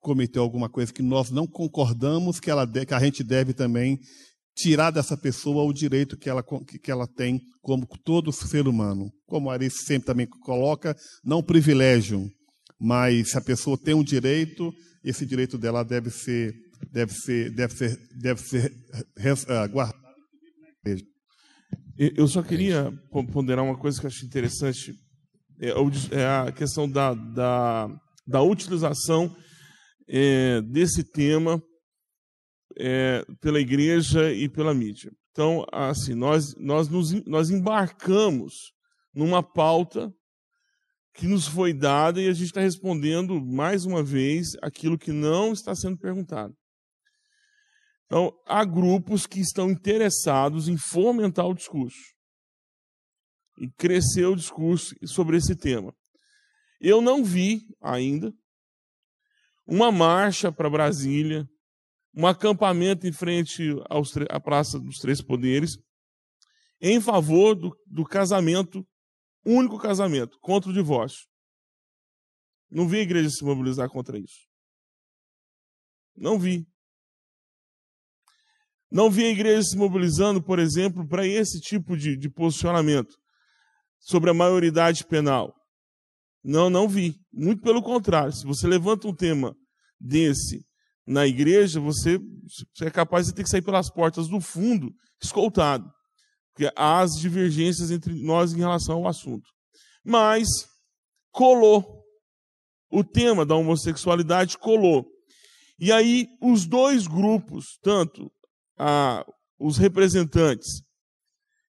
cometeu 0.00 0.42
alguma 0.42 0.68
coisa 0.68 0.92
que 0.92 1.02
nós 1.02 1.30
não 1.30 1.46
concordamos 1.46 2.40
que, 2.40 2.50
ela 2.50 2.66
que 2.66 2.94
a 2.94 3.00
gente 3.00 3.22
deve 3.22 3.52
também 3.52 3.98
tirar 4.54 4.90
dessa 4.90 5.16
pessoa 5.16 5.64
o 5.64 5.72
direito 5.72 6.16
que 6.16 6.28
ela, 6.28 6.42
que 6.42 6.90
ela 6.90 7.06
tem 7.06 7.40
como 7.60 7.86
todo 8.04 8.32
ser 8.32 8.66
humano. 8.68 9.10
Como 9.26 9.50
a 9.50 9.54
Arice 9.54 9.84
sempre 9.84 10.06
também 10.06 10.26
coloca, 10.26 10.96
não 11.24 11.42
privilégio, 11.42 12.28
mas 12.78 13.30
se 13.30 13.38
a 13.38 13.40
pessoa 13.40 13.78
tem 13.78 13.94
um 13.94 14.04
direito, 14.04 14.72
esse 15.04 15.24
direito 15.24 15.56
dela 15.56 15.82
deve 15.82 16.10
ser, 16.10 16.52
deve 16.90 17.12
ser, 17.12 17.54
deve 17.54 17.74
ser, 17.74 17.98
deve 18.16 18.40
ser 18.40 18.72
uh, 19.44 19.68
guardado. 19.70 20.02
Eu 21.98 22.26
só 22.26 22.42
queria 22.42 22.92
ponderar 23.32 23.64
uma 23.64 23.76
coisa 23.76 24.00
que 24.00 24.06
eu 24.06 24.08
acho 24.08 24.24
interessante, 24.24 24.94
é, 25.60 25.70
é 26.16 26.26
a 26.26 26.52
questão 26.52 26.88
da, 26.88 27.14
da 27.14 27.88
da 28.26 28.42
utilização 28.42 29.34
é, 30.08 30.60
desse 30.62 31.04
tema 31.04 31.62
é, 32.78 33.24
pela 33.40 33.60
igreja 33.60 34.32
e 34.32 34.48
pela 34.48 34.74
mídia. 34.74 35.12
Então, 35.30 35.64
assim, 35.72 36.14
nós, 36.14 36.54
nós, 36.56 36.88
nos, 36.88 37.12
nós 37.26 37.50
embarcamos 37.50 38.72
numa 39.14 39.42
pauta 39.42 40.12
que 41.14 41.26
nos 41.26 41.46
foi 41.46 41.74
dada 41.74 42.20
e 42.20 42.28
a 42.28 42.32
gente 42.32 42.46
está 42.46 42.60
respondendo 42.60 43.40
mais 43.40 43.84
uma 43.84 44.02
vez 44.02 44.52
aquilo 44.62 44.98
que 44.98 45.12
não 45.12 45.52
está 45.52 45.74
sendo 45.74 45.98
perguntado. 45.98 46.54
Então, 48.12 48.30
há 48.44 48.62
grupos 48.62 49.26
que 49.26 49.40
estão 49.40 49.70
interessados 49.70 50.68
em 50.68 50.76
fomentar 50.76 51.46
o 51.46 51.54
discurso. 51.54 51.96
E 53.56 53.70
cresceu 53.70 54.32
o 54.32 54.36
discurso 54.36 54.94
sobre 55.06 55.38
esse 55.38 55.56
tema. 55.56 55.96
Eu 56.78 57.00
não 57.00 57.24
vi 57.24 57.62
ainda 57.80 58.30
uma 59.66 59.90
marcha 59.90 60.52
para 60.52 60.68
Brasília, 60.68 61.48
um 62.14 62.26
acampamento 62.26 63.06
em 63.06 63.12
frente 63.12 63.62
à 64.28 64.38
Praça 64.38 64.78
dos 64.78 64.98
Três 64.98 65.22
Poderes, 65.22 65.78
em 66.82 67.00
favor 67.00 67.54
do, 67.54 67.74
do 67.86 68.04
casamento, 68.04 68.86
único 69.42 69.78
casamento, 69.78 70.38
contra 70.38 70.68
o 70.68 70.74
divórcio. 70.74 71.26
Não 72.70 72.86
vi 72.86 72.98
a 72.98 73.04
igreja 73.04 73.30
se 73.30 73.42
mobilizar 73.42 73.88
contra 73.88 74.18
isso. 74.18 74.46
Não 76.14 76.38
vi. 76.38 76.70
Não 78.92 79.10
vi 79.10 79.24
a 79.24 79.30
igreja 79.30 79.62
se 79.62 79.76
mobilizando, 79.76 80.42
por 80.42 80.58
exemplo, 80.58 81.08
para 81.08 81.26
esse 81.26 81.58
tipo 81.58 81.96
de, 81.96 82.14
de 82.14 82.28
posicionamento 82.28 83.16
sobre 83.98 84.28
a 84.28 84.34
maioridade 84.34 85.06
penal. 85.06 85.54
Não, 86.44 86.68
não 86.68 86.86
vi. 86.86 87.16
Muito 87.32 87.62
pelo 87.62 87.82
contrário. 87.82 88.34
Se 88.34 88.44
você 88.44 88.66
levanta 88.66 89.08
um 89.08 89.14
tema 89.14 89.56
desse 89.98 90.62
na 91.06 91.26
igreja, 91.26 91.80
você, 91.80 92.18
você 92.18 92.84
é 92.84 92.90
capaz 92.90 93.26
de 93.26 93.32
ter 93.32 93.44
que 93.44 93.48
sair 93.48 93.62
pelas 93.62 93.90
portas 93.90 94.28
do 94.28 94.42
fundo, 94.42 94.92
escoltado. 95.22 95.90
Porque 96.52 96.70
há 96.76 97.00
as 97.00 97.12
divergências 97.12 97.90
entre 97.90 98.12
nós 98.22 98.52
em 98.52 98.58
relação 98.58 98.96
ao 98.96 99.08
assunto. 99.08 99.48
Mas 100.04 100.48
colou. 101.30 102.02
O 102.90 103.02
tema 103.02 103.46
da 103.46 103.54
homossexualidade 103.54 104.58
colou. 104.58 105.06
E 105.78 105.90
aí, 105.90 106.28
os 106.42 106.66
dois 106.66 107.06
grupos, 107.06 107.78
tanto 107.82 108.30
a, 108.78 109.24
os 109.58 109.78
representantes 109.78 110.82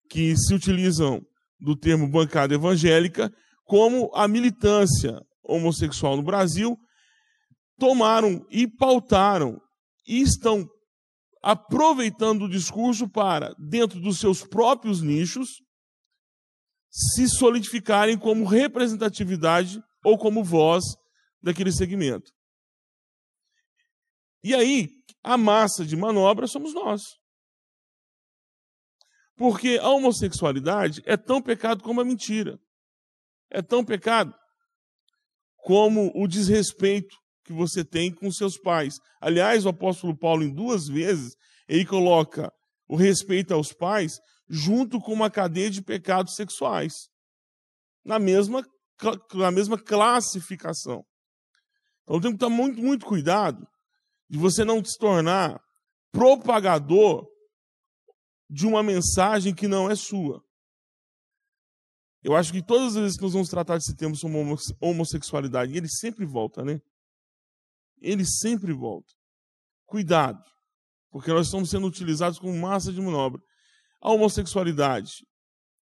que 0.09 0.37
se 0.37 0.55
utilizam 0.55 1.21
do 1.61 1.77
termo 1.77 2.09
bancada 2.09 2.55
evangélica, 2.55 3.33
como 3.65 4.11
a 4.15 4.27
militância 4.27 5.21
homossexual 5.43 6.17
no 6.17 6.23
Brasil, 6.23 6.77
tomaram 7.79 8.45
e 8.51 8.67
pautaram 8.67 9.61
e 10.07 10.21
estão 10.21 10.69
aproveitando 11.43 12.43
o 12.43 12.49
discurso 12.49 13.09
para, 13.09 13.55
dentro 13.59 14.01
dos 14.01 14.19
seus 14.19 14.45
próprios 14.45 15.01
nichos, 15.01 15.61
se 16.91 17.29
solidificarem 17.29 18.19
como 18.19 18.45
representatividade 18.45 19.81
ou 20.05 20.19
como 20.19 20.43
voz 20.43 20.85
daquele 21.43 21.71
segmento. 21.71 22.31
E 24.43 24.55
aí, 24.55 24.89
a 25.29 25.37
massa 25.37 25.85
de 25.85 25.95
manobra 25.95 26.47
somos 26.47 26.73
nós. 26.73 27.03
Porque 29.37 29.79
a 29.83 29.91
homossexualidade 29.91 31.03
é 31.05 31.19
tão 31.19 31.43
pecado 31.43 31.83
como 31.83 32.01
a 32.01 32.05
mentira. 32.05 32.59
É 33.51 33.61
tão 33.61 33.85
pecado 33.85 34.35
como 35.59 36.11
o 36.15 36.27
desrespeito 36.27 37.15
que 37.45 37.53
você 37.53 37.85
tem 37.85 38.11
com 38.11 38.31
seus 38.33 38.59
pais. 38.59 38.99
Aliás, 39.21 39.67
o 39.67 39.69
apóstolo 39.69 40.17
Paulo, 40.17 40.43
em 40.43 40.55
duas 40.55 40.89
vezes, 40.89 41.37
ele 41.69 41.85
coloca 41.85 42.51
o 42.89 42.97
respeito 42.97 43.53
aos 43.53 43.71
pais 43.71 44.19
junto 44.49 44.99
com 44.99 45.13
uma 45.13 45.31
cadeia 45.31 45.71
de 45.71 45.83
pecados 45.83 46.37
sexuais. 46.37 46.95
Na 48.03 48.19
mesma, 48.19 48.65
na 49.35 49.51
mesma 49.51 49.77
classificação. 49.77 51.05
Então 52.05 52.19
tem 52.19 52.31
que 52.31 52.37
estar 52.37 52.49
muito, 52.49 52.81
muito 52.81 53.05
cuidado 53.05 53.69
de 54.29 54.39
você 54.39 54.65
não 54.65 54.85
se 54.85 54.99
tornar 54.99 55.61
propagador 56.13 57.27
de 58.51 58.67
uma 58.67 58.83
mensagem 58.83 59.55
que 59.55 59.69
não 59.69 59.91
é 59.91 59.95
sua. 59.95 60.43
Eu 62.23 62.35
acho 62.35 62.53
que 62.53 62.65
todas 62.65 62.97
as 62.97 63.03
vezes 63.03 63.17
que 63.17 63.23
nós 63.23 63.33
vamos 63.33 63.49
tratar 63.49 63.77
desse 63.77 63.97
tema 63.97 64.15
sobre 64.15 64.37
homossexualidade, 64.81 65.77
ele 65.77 65.89
sempre 65.89 66.27
volta, 66.27 66.65
né? 66.65 66.81
Ele 68.01 68.25
sempre 68.25 68.73
volta. 68.73 69.13
Cuidado, 69.87 70.43
porque 71.11 71.33
nós 71.33 71.47
estamos 71.47 71.71
sendo 71.71 71.87
utilizados 71.87 72.39
como 72.39 72.57
massa 72.59 72.93
de 72.93 73.01
manobra. 73.01 73.41
A 74.01 74.11
homossexualidade 74.11 75.11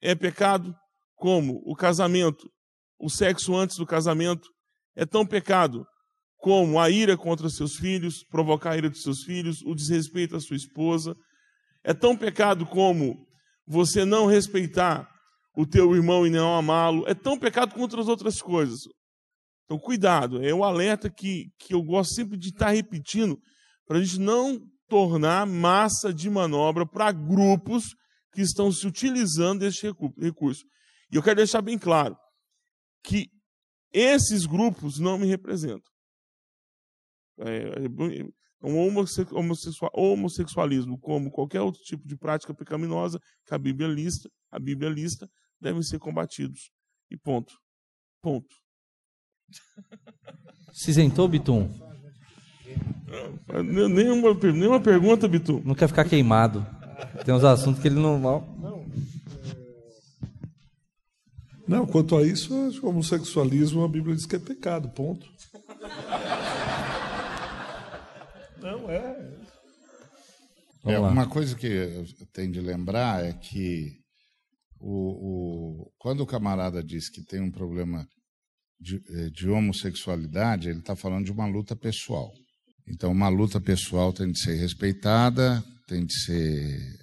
é 0.01 0.15
pecado 0.15 0.75
como 1.15 1.63
o 1.65 1.75
casamento, 1.75 2.49
o 2.99 3.09
sexo 3.09 3.55
antes 3.57 3.77
do 3.77 3.87
casamento 3.87 4.49
é 4.95 5.05
tão 5.05 5.27
pecado 5.27 5.87
como 6.39 6.79
a 6.79 6.91
ira 6.91 7.17
contra 7.17 7.49
seus 7.49 7.77
filhos, 7.77 8.25
provocar 8.31 8.73
a 8.73 8.77
ira 8.77 8.91
dos 8.91 9.03
seus 9.03 9.23
filhos, 9.23 9.63
o 9.63 9.75
desrespeito 9.75 10.37
à 10.37 10.41
sua 10.41 10.57
esposa. 10.57 11.15
É 11.83 11.95
tão 11.95 12.17
pecado 12.17 12.67
como 12.67 13.27
você 13.67 14.05
não 14.05 14.27
respeitar 14.27 15.09
o 15.57 15.67
teu 15.67 15.95
irmão 15.95 16.27
e 16.27 16.31
não 16.31 16.55
amá-lo. 16.55 17.05
É 17.09 17.15
tão 17.15 17.39
pecado 17.39 17.75
contra 17.75 18.01
as 18.01 18.09
outras 18.09 18.41
coisas. 18.41 18.81
Então, 19.65 19.79
cuidado, 19.79 20.45
é 20.45 20.55
o 20.55 20.63
alerta 20.63 21.11
que, 21.11 21.47
que 21.59 21.75
eu 21.75 21.83
gosto 21.83 22.15
sempre 22.15 22.37
de 22.37 22.51
estar 22.51 22.71
repetindo, 22.71 23.37
para 23.87 23.99
a 23.99 24.03
gente 24.03 24.21
não 24.21 24.61
tornar 24.89 25.47
massa 25.47 26.15
de 26.15 26.31
manobra 26.31 26.87
para 26.87 27.11
grupos 27.11 27.85
que 28.33 28.43
estão 28.43 28.71
se 28.71 28.87
utilizando 28.87 29.61
desse 29.61 29.91
recurso. 30.19 30.65
E 31.11 31.17
eu 31.17 31.23
quero 31.23 31.37
deixar 31.37 31.63
bem 31.63 31.79
claro 31.79 32.17
que 33.03 33.27
esses 33.93 34.47
grupos 34.47 34.99
não 34.99 35.19
me 35.19 35.27
representam. 35.27 35.96
É, 37.39 37.85
é 38.63 38.67
um 38.67 38.79
homossexualismo, 39.93 40.99
como 40.99 41.31
qualquer 41.31 41.61
outro 41.61 41.83
tipo 41.83 42.07
de 42.07 42.17
prática 42.17 42.55
pecaminosa 42.55 43.21
que 43.45 43.55
a 43.55 43.59
Bíblia 43.59 43.89
lista, 43.89 44.31
a 44.51 44.59
Bíblia 44.59 44.91
lista, 44.91 45.31
devem 45.61 45.83
ser 45.83 45.99
combatidos. 45.99 46.71
E 47.11 47.17
ponto. 47.17 47.55
Ponto. 48.23 48.55
Se 50.73 50.91
isentou, 50.91 51.29
Bitum? 51.29 51.69
Nenhuma, 53.65 54.35
nenhuma 54.35 54.81
pergunta, 54.81 55.29
Bitum. 55.29 55.63
Não 55.65 55.75
quer 55.75 55.89
ficar 55.89 56.05
queimado. 56.05 56.67
Tem 57.25 57.35
uns 57.35 57.45
assuntos 57.45 57.81
que 57.81 57.89
ele 57.89 58.01
não. 58.01 58.19
Não, 61.69 61.87
quanto 61.87 62.17
a 62.17 62.23
isso, 62.23 62.55
o 62.83 62.89
homossexualismo, 62.89 63.85
a 63.85 63.89
Bíblia 63.89 64.15
diz 64.15 64.27
que 64.27 64.37
é 64.37 64.39
pecado, 64.39 64.89
ponto. 64.91 65.27
Não, 68.67 68.91
é. 68.91 69.37
é 70.87 70.99
uma 70.99 71.29
coisa 71.29 71.55
que 71.55 71.69
tenho 72.33 72.51
de 72.51 72.61
lembrar 72.61 73.25
é 73.25 73.33
que 73.33 73.93
o, 74.81 75.85
o, 75.85 75.93
quando 75.99 76.23
o 76.23 76.27
camarada 76.27 76.83
diz 76.83 77.09
que 77.09 77.25
tem 77.25 77.41
um 77.41 77.51
problema 77.51 78.05
de, 78.81 79.01
eh, 79.09 79.31
de 79.31 79.49
homossexualidade, 79.49 80.69
ele 80.69 80.81
está 80.81 80.97
falando 80.97 81.27
de 81.27 81.31
uma 81.31 81.47
luta 81.47 81.77
pessoal. 81.77 82.33
Então, 82.89 83.13
uma 83.13 83.29
luta 83.29 83.61
pessoal 83.61 84.13
tem 84.13 84.33
de 84.33 84.41
ser 84.41 84.57
respeitada, 84.57 85.63
tem 85.87 86.05
de 86.05 86.13
ser. 86.25 86.97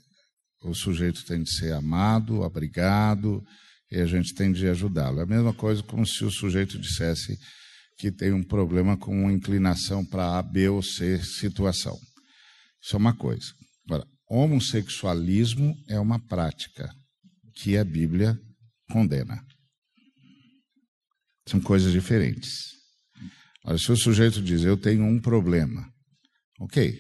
O 0.64 0.74
sujeito 0.74 1.26
tem 1.26 1.44
de 1.44 1.52
ser 1.52 1.72
amado, 1.74 2.44
abrigado, 2.44 3.42
e 3.90 4.00
a 4.00 4.06
gente 4.06 4.34
tem 4.34 4.52
de 4.52 4.68
ajudá-lo. 4.68 5.20
É 5.20 5.24
a 5.24 5.28
mesma 5.28 5.54
coisa 5.54 5.82
como 5.84 6.06
se 6.06 6.26
o 6.26 6.32
sujeito 6.32 6.78
dissesse 6.78 7.38
que 7.98 8.12
tem 8.12 8.34
um 8.34 8.44
problema 8.44 8.98
com 8.98 9.24
uma 9.24 9.34
inclinação 9.34 10.06
para 10.06 10.38
A, 10.38 10.42
B 10.42 10.70
ou 10.70 10.82
C 10.82 11.22
situação. 11.24 11.98
Isso 12.82 12.96
é 12.96 12.98
uma 12.98 13.16
coisa. 13.16 13.48
Agora, 13.86 14.06
homossexualismo 14.30 15.74
é 15.88 16.00
uma 16.00 16.20
prática 16.28 16.90
que 17.56 17.78
a 17.78 17.84
Bíblia 17.84 18.38
condena. 18.92 19.42
São 21.48 21.60
coisas 21.60 21.92
diferentes. 21.92 22.74
Olha, 23.66 23.78
se 23.78 23.92
o 23.92 23.98
sujeito 23.98 24.42
diz, 24.42 24.64
eu 24.64 24.78
tenho 24.78 25.04
um 25.04 25.20
problema, 25.20 25.88
ok. 26.60 27.00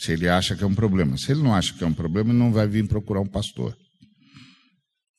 Se 0.00 0.12
ele 0.12 0.28
acha 0.28 0.56
que 0.56 0.64
é 0.64 0.66
um 0.66 0.74
problema. 0.74 1.16
Se 1.16 1.32
ele 1.32 1.42
não 1.42 1.54
acha 1.54 1.72
que 1.72 1.84
é 1.84 1.86
um 1.86 1.94
problema, 1.94 2.30
ele 2.30 2.38
não 2.38 2.52
vai 2.52 2.66
vir 2.66 2.86
procurar 2.86 3.20
um 3.20 3.28
pastor. 3.28 3.76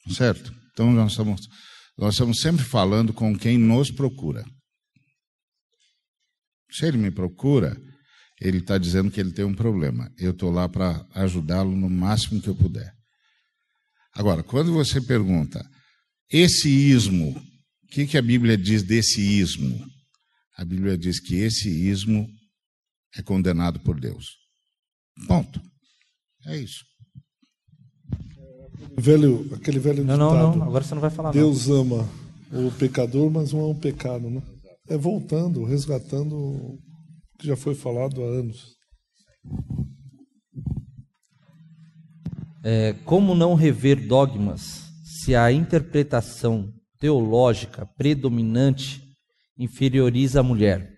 Certo? 0.10 0.54
Então, 0.72 0.92
nós 0.92 1.12
estamos, 1.12 1.42
nós 1.98 2.14
estamos 2.14 2.40
sempre 2.40 2.64
falando 2.64 3.14
com 3.14 3.38
quem 3.38 3.58
nos 3.58 3.90
procura. 3.90 4.46
Se 6.70 6.86
ele 6.86 6.98
me 6.98 7.12
procura, 7.12 7.76
ele 8.40 8.58
está 8.58 8.78
dizendo 8.78 9.12
que 9.12 9.20
ele 9.20 9.32
tem 9.32 9.46
um 9.46 9.54
problema. 9.54 10.12
Eu 10.18 10.32
estou 10.32 10.52
lá 10.52 10.68
para 10.68 11.06
ajudá-lo 11.14 11.76
no 11.76 11.90
máximo 11.90 12.42
que 12.42 12.50
eu 12.50 12.56
puder. 12.56 12.94
Agora, 14.14 14.44
quando 14.44 14.74
você 14.74 15.02
pergunta, 15.02 15.64
esse 16.32 16.70
ismo, 16.70 17.32
o 17.32 17.88
que, 17.88 18.08
que 18.08 18.18
a 18.18 18.22
Bíblia 18.22 18.58
diz 18.58 18.84
desse 18.84 19.22
ismo? 19.22 19.86
A 20.58 20.64
Bíblia 20.64 20.98
diz 20.98 21.20
que 21.20 21.36
esse 21.36 21.70
ismo 21.70 22.28
é 23.16 23.22
condenado 23.22 23.80
por 23.82 24.00
Deus. 24.00 24.38
Ponto. 25.28 25.62
É 26.46 26.58
isso. 26.58 26.84
Velho, 28.98 29.54
aquele 29.54 29.80
velho 29.80 30.04
não, 30.04 30.14
ditado, 30.14 30.34
não, 30.34 30.56
não, 30.58 30.68
agora 30.68 30.84
você 30.84 30.94
não 30.94 31.02
vai 31.02 31.10
falar. 31.10 31.32
Deus 31.32 31.68
não. 31.68 31.82
ama 31.82 32.10
o 32.52 32.72
pecador, 32.72 33.30
mas 33.30 33.52
não 33.52 33.62
é 33.62 33.66
um 33.66 33.76
pecado, 33.76 34.30
né? 34.30 34.42
É 34.88 34.98
voltando, 34.98 35.64
resgatando 35.64 36.36
o 36.36 36.80
que 37.40 37.48
já 37.48 37.56
foi 37.56 37.76
falado 37.76 38.24
há 38.24 38.28
anos. 38.28 38.76
É, 42.64 42.94
como 43.06 43.36
não 43.36 43.54
rever 43.54 44.08
dogmas 44.08 44.84
se 45.04 45.36
a 45.36 45.52
interpretação 45.52 46.72
teológica 47.00 47.86
predominante 47.98 49.02
inferioriza 49.58 50.40
a 50.40 50.44
mulher. 50.44 50.92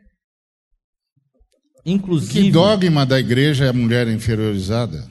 Inclusive. 1.86 2.44
Que 2.44 2.52
dogma 2.52 3.06
da 3.06 3.20
igreja 3.20 3.66
é 3.66 3.70
a 3.70 3.74
mulher 3.74 4.08
inferiorizada? 4.08 5.08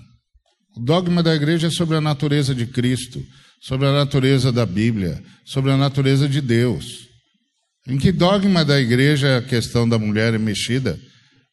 O 0.76 0.80
dogma 0.80 1.22
da 1.22 1.34
igreja 1.34 1.68
é 1.68 1.70
sobre 1.70 1.96
a 1.96 2.00
natureza 2.00 2.54
de 2.54 2.66
Cristo, 2.66 3.22
sobre 3.62 3.86
a 3.86 3.92
natureza 3.92 4.52
da 4.52 4.66
Bíblia, 4.66 5.22
sobre 5.44 5.70
a 5.70 5.76
natureza 5.76 6.28
de 6.28 6.40
Deus. 6.42 7.06
Em 7.88 7.96
que 7.98 8.10
dogma 8.10 8.64
da 8.64 8.80
igreja 8.80 9.38
a 9.38 9.42
questão 9.42 9.88
da 9.88 9.98
mulher 9.98 10.34
é 10.34 10.38
mexida? 10.38 10.98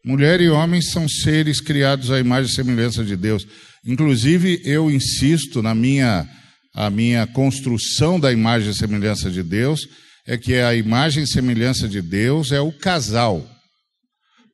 Mulher 0.03 0.41
e 0.41 0.49
homem 0.49 0.81
são 0.81 1.07
seres 1.07 1.61
criados 1.61 2.10
à 2.10 2.19
imagem 2.19 2.51
e 2.51 2.55
semelhança 2.55 3.03
de 3.03 3.15
Deus. 3.15 3.45
Inclusive, 3.85 4.60
eu 4.65 4.89
insisto 4.89 5.61
na 5.61 5.76
minha, 5.76 6.27
a 6.73 6.89
minha 6.89 7.27
construção 7.27 8.19
da 8.19 8.31
imagem 8.31 8.72
e 8.72 8.76
semelhança 8.76 9.30
de 9.30 9.43
Deus, 9.43 9.88
é 10.26 10.38
que 10.38 10.55
a 10.55 10.73
imagem 10.73 11.23
e 11.23 11.27
semelhança 11.27 11.88
de 11.88 12.01
Deus 12.01 12.51
é 12.51 12.60
o 12.60 12.72
casal. 12.72 13.47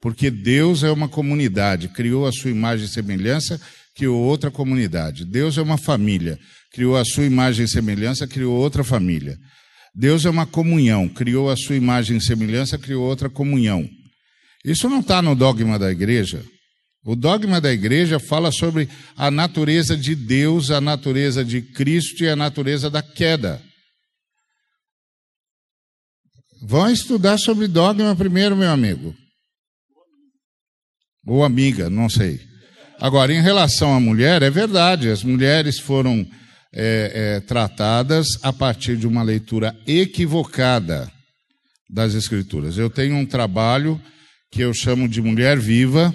Porque 0.01 0.29
Deus 0.29 0.83
é 0.83 0.91
uma 0.91 1.07
comunidade, 1.07 1.87
criou 1.89 2.27
a 2.27 2.31
sua 2.31 2.51
imagem 2.51 2.85
e 2.85 2.89
semelhança, 2.89 3.59
criou 3.95 4.19
outra 4.21 4.51
comunidade. 4.51 5.25
Deus 5.25 5.57
é 5.57 5.61
uma 5.61 5.77
família, 5.77 6.37
criou 6.73 6.97
a 6.97 7.05
sua 7.05 7.25
imagem 7.25 7.65
e 7.65 7.69
semelhança, 7.69 8.27
criou 8.27 8.55
outra 8.55 8.83
família. 8.83 9.37
Deus 9.99 10.23
é 10.23 10.29
uma 10.29 10.45
comunhão, 10.45 11.09
criou 11.09 11.49
a 11.49 11.57
sua 11.57 11.75
imagem 11.75 12.15
e 12.15 12.21
semelhança, 12.21 12.77
criou 12.77 13.03
outra 13.03 13.29
comunhão. 13.29 13.85
Isso 14.63 14.87
não 14.87 15.01
está 15.01 15.21
no 15.21 15.35
dogma 15.35 15.77
da 15.77 15.91
igreja. 15.91 16.41
O 17.03 17.17
dogma 17.17 17.59
da 17.59 17.69
igreja 17.73 18.17
fala 18.17 18.49
sobre 18.49 18.87
a 19.17 19.29
natureza 19.29 19.97
de 19.97 20.15
Deus, 20.15 20.71
a 20.71 20.79
natureza 20.79 21.43
de 21.43 21.61
Cristo 21.61 22.23
e 22.23 22.29
a 22.29 22.35
natureza 22.35 22.89
da 22.89 23.01
queda. 23.01 23.61
Vão 26.61 26.89
estudar 26.89 27.37
sobre 27.37 27.67
dogma 27.67 28.15
primeiro, 28.15 28.55
meu 28.55 28.71
amigo. 28.71 29.13
Ou 31.27 31.43
amiga, 31.43 31.89
não 31.89 32.09
sei. 32.09 32.39
Agora, 33.01 33.33
em 33.33 33.41
relação 33.41 33.93
à 33.93 33.99
mulher, 33.99 34.43
é 34.43 34.49
verdade, 34.49 35.09
as 35.09 35.25
mulheres 35.25 35.77
foram 35.77 36.25
é, 36.73 37.11
é, 37.13 37.39
tratadas 37.41 38.27
a 38.43 38.53
partir 38.53 38.97
de 38.97 39.07
uma 39.07 39.23
leitura 39.23 39.75
equivocada 39.87 41.11
das 41.89 42.13
Escrituras. 42.13 42.77
Eu 42.77 42.89
tenho 42.89 43.15
um 43.15 43.25
trabalho 43.25 43.99
que 44.51 44.61
eu 44.61 44.73
chamo 44.73 45.07
de 45.07 45.21
Mulher 45.21 45.59
Viva, 45.59 46.13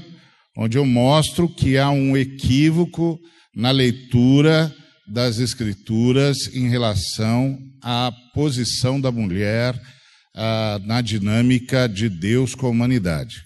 onde 0.56 0.78
eu 0.78 0.84
mostro 0.84 1.48
que 1.48 1.76
há 1.76 1.90
um 1.90 2.16
equívoco 2.16 3.18
na 3.54 3.70
leitura 3.70 4.74
das 5.06 5.38
Escrituras 5.38 6.36
em 6.54 6.68
relação 6.68 7.58
à 7.82 8.12
posição 8.32 9.00
da 9.00 9.10
mulher 9.10 9.78
ah, 10.34 10.80
na 10.84 11.00
dinâmica 11.00 11.88
de 11.88 12.08
Deus 12.08 12.54
com 12.54 12.66
a 12.66 12.70
humanidade. 12.70 13.42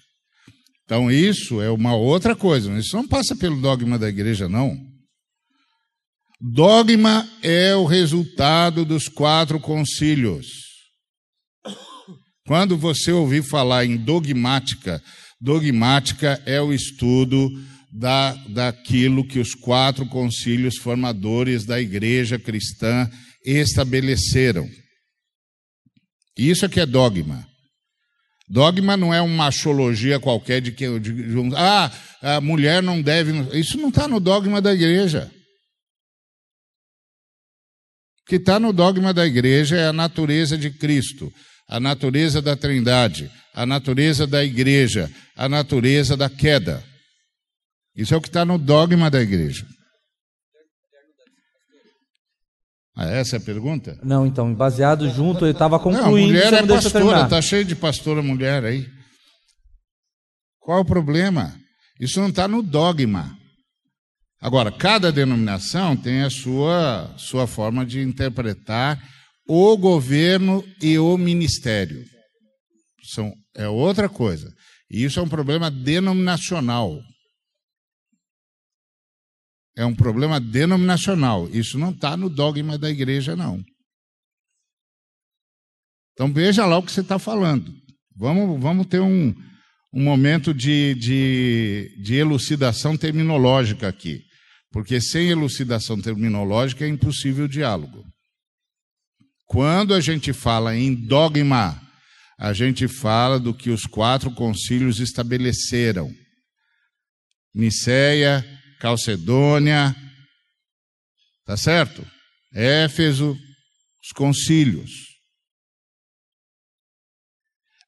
Então, 0.85 1.11
isso 1.11 1.61
é 1.61 1.71
uma 1.71 1.95
outra 1.95 2.35
coisa, 2.35 2.73
isso 2.79 2.97
não 2.97 3.07
passa 3.07 3.37
pelo 3.37 3.61
dogma 3.61 3.99
da 3.99 4.09
igreja, 4.09 4.49
não. 4.49 4.88
Dogma 6.41 7.29
é 7.43 7.75
o 7.75 7.85
resultado 7.85 8.85
dos 8.85 9.09
quatro 9.09 9.59
concílios. 9.59 10.47
Quando 12.47 12.79
você 12.79 13.11
ouvir 13.11 13.43
falar 13.43 13.85
em 13.85 13.97
dogmática, 13.97 15.03
dogmática 15.41 16.41
é 16.47 16.61
o 16.61 16.73
estudo 16.73 17.51
da, 17.93 18.35
daquilo 18.49 19.27
que 19.27 19.41
os 19.41 19.53
quatro 19.53 20.07
concílios 20.07 20.77
formadores 20.77 21.65
da 21.65 21.81
igreja 21.81 22.39
cristã 22.39 23.11
estabeleceram. 23.45 24.69
Isso 26.37 26.65
é 26.65 26.69
que 26.69 26.79
é 26.79 26.87
dogma. 26.87 27.45
Dogma 28.49 28.97
não 28.97 29.13
é 29.13 29.21
uma 29.21 29.45
machologia 29.45 30.21
qualquer 30.21 30.61
de 30.61 30.71
que 30.71 31.01
de, 31.01 31.13
de, 31.13 31.57
ah, 31.57 31.93
a 32.23 32.41
mulher 32.41 32.81
não 32.81 33.03
deve. 33.03 33.59
Isso 33.59 33.77
não 33.77 33.89
está 33.89 34.07
no 34.07 34.21
dogma 34.21 34.63
da 34.63 34.73
igreja. 34.73 35.31
O 38.29 38.31
que 38.31 38.37
está 38.37 38.61
no 38.61 38.75
dogma 38.75 39.15
da 39.15 39.27
igreja 39.27 39.75
é 39.75 39.87
a 39.87 39.93
natureza 39.93 40.59
de 40.59 40.71
Cristo, 40.71 41.33
a 41.67 41.81
natureza 41.81 42.43
da 42.43 42.55
Trindade, 42.55 43.31
a 43.55 43.65
natureza 43.65 44.27
da 44.27 44.45
igreja, 44.45 45.11
a 45.35 45.49
natureza 45.49 46.15
da 46.15 46.29
queda. 46.29 46.85
Isso 47.97 48.13
é 48.13 48.19
o 48.19 48.21
que 48.21 48.29
está 48.29 48.45
no 48.45 48.59
dogma 48.59 49.11
da 49.11 49.23
igreja. 49.23 49.67
Ah, 52.95 53.07
essa 53.07 53.37
é 53.37 53.39
a 53.39 53.43
pergunta? 53.43 53.99
Não, 54.05 54.27
então, 54.27 54.55
baseado 54.55 55.09
junto, 55.09 55.47
eu 55.47 55.53
estava 55.53 55.79
concluindo. 55.79 56.05
Não, 56.05 56.27
mulher 56.27 56.53
é 56.53 56.67
pastora, 56.67 57.23
está 57.23 57.41
cheio 57.41 57.65
de 57.65 57.75
pastora 57.75 58.21
mulher 58.21 58.63
aí. 58.63 58.87
Qual 60.61 60.83
o 60.83 60.85
problema? 60.85 61.59
Isso 61.99 62.21
não 62.21 62.29
está 62.29 62.47
no 62.47 62.63
dogma. 62.63 63.38
Agora, 64.41 64.71
cada 64.71 65.11
denominação 65.11 65.97
tem 65.97 66.23
a 66.23 66.31
sua, 66.31 67.13
sua 67.19 67.47
forma 67.47 67.85
de 67.85 68.01
interpretar 68.01 69.03
o 69.49 69.77
governo 69.77 70.65
e 70.81 70.99
o 70.99 71.17
ministério. 71.17 72.05
São, 73.03 73.33
é 73.57 73.69
outra 73.69 74.09
coisa. 74.09 74.53
E 74.91 75.03
isso 75.03 75.19
é 75.19 75.23
um 75.23 75.29
problema 75.29 75.71
denominacional. 75.71 77.01
É 79.77 79.85
um 79.85 79.95
problema 79.95 80.41
denominacional. 80.41 81.49
Isso 81.49 81.79
não 81.79 81.91
está 81.91 82.17
no 82.17 82.29
dogma 82.29 82.79
da 82.79 82.91
igreja, 82.91 83.35
não. 83.35 83.63
Então 86.13 86.33
veja 86.33 86.67
lá 86.67 86.79
o 86.79 86.83
que 86.83 86.93
você 86.93 87.01
está 87.01 87.19
falando. 87.19 87.73
Vamos, 88.17 88.61
vamos 88.61 88.87
ter 88.87 89.01
um, 89.01 89.35
um 89.93 90.03
momento 90.03 90.53
de, 90.53 90.95
de, 90.97 91.97
de 92.03 92.15
elucidação 92.15 92.97
terminológica 92.97 93.89
aqui. 93.89 94.28
Porque 94.71 95.01
sem 95.01 95.29
elucidação 95.29 96.01
terminológica 96.01 96.85
é 96.85 96.89
impossível 96.89 97.47
o 97.47 97.49
diálogo. 97.49 98.05
Quando 99.47 99.95
a 99.95 100.01
gente 100.01 100.33
fala 100.33 100.77
em 100.77 100.95
dogma, 100.95 101.81
a 102.39 102.53
gente 102.53 102.87
fala 102.87 103.41
do 103.41 103.55
que 103.55 103.71
os 103.71 103.85
quatro 103.85 104.31
concílios 104.35 105.01
estabeleceram. 105.01 106.13
Niceia, 107.55 108.45
Calcedônia, 108.79 109.97
tá 111.45 111.57
certo? 111.57 112.07
Éfeso, 112.53 113.37
os 114.05 114.13
concílios. 114.13 114.91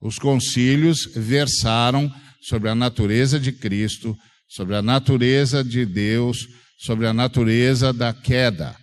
Os 0.01 0.19
concílios 0.19 1.05
versaram 1.15 2.11
sobre 2.41 2.71
a 2.71 2.75
natureza 2.75 3.39
de 3.39 3.53
Cristo, 3.53 4.17
sobre 4.49 4.75
a 4.75 4.83
natureza 4.83 5.63
de 5.63 5.85
Deus, 5.85 6.49
sobre 6.81 7.07
a 7.07 7.13
natureza 7.13 7.93
da 7.93 8.13
queda. 8.13 8.77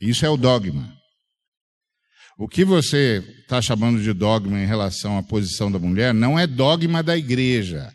Isso 0.00 0.24
é 0.24 0.28
o 0.28 0.36
dogma. 0.36 0.94
O 2.38 2.46
que 2.46 2.64
você 2.64 3.24
está 3.40 3.62
chamando 3.62 4.02
de 4.02 4.12
dogma 4.12 4.58
em 4.60 4.66
relação 4.66 5.16
à 5.16 5.22
posição 5.22 5.72
da 5.72 5.78
mulher 5.78 6.12
não 6.12 6.38
é 6.38 6.46
dogma 6.46 7.02
da 7.02 7.16
igreja 7.16 7.90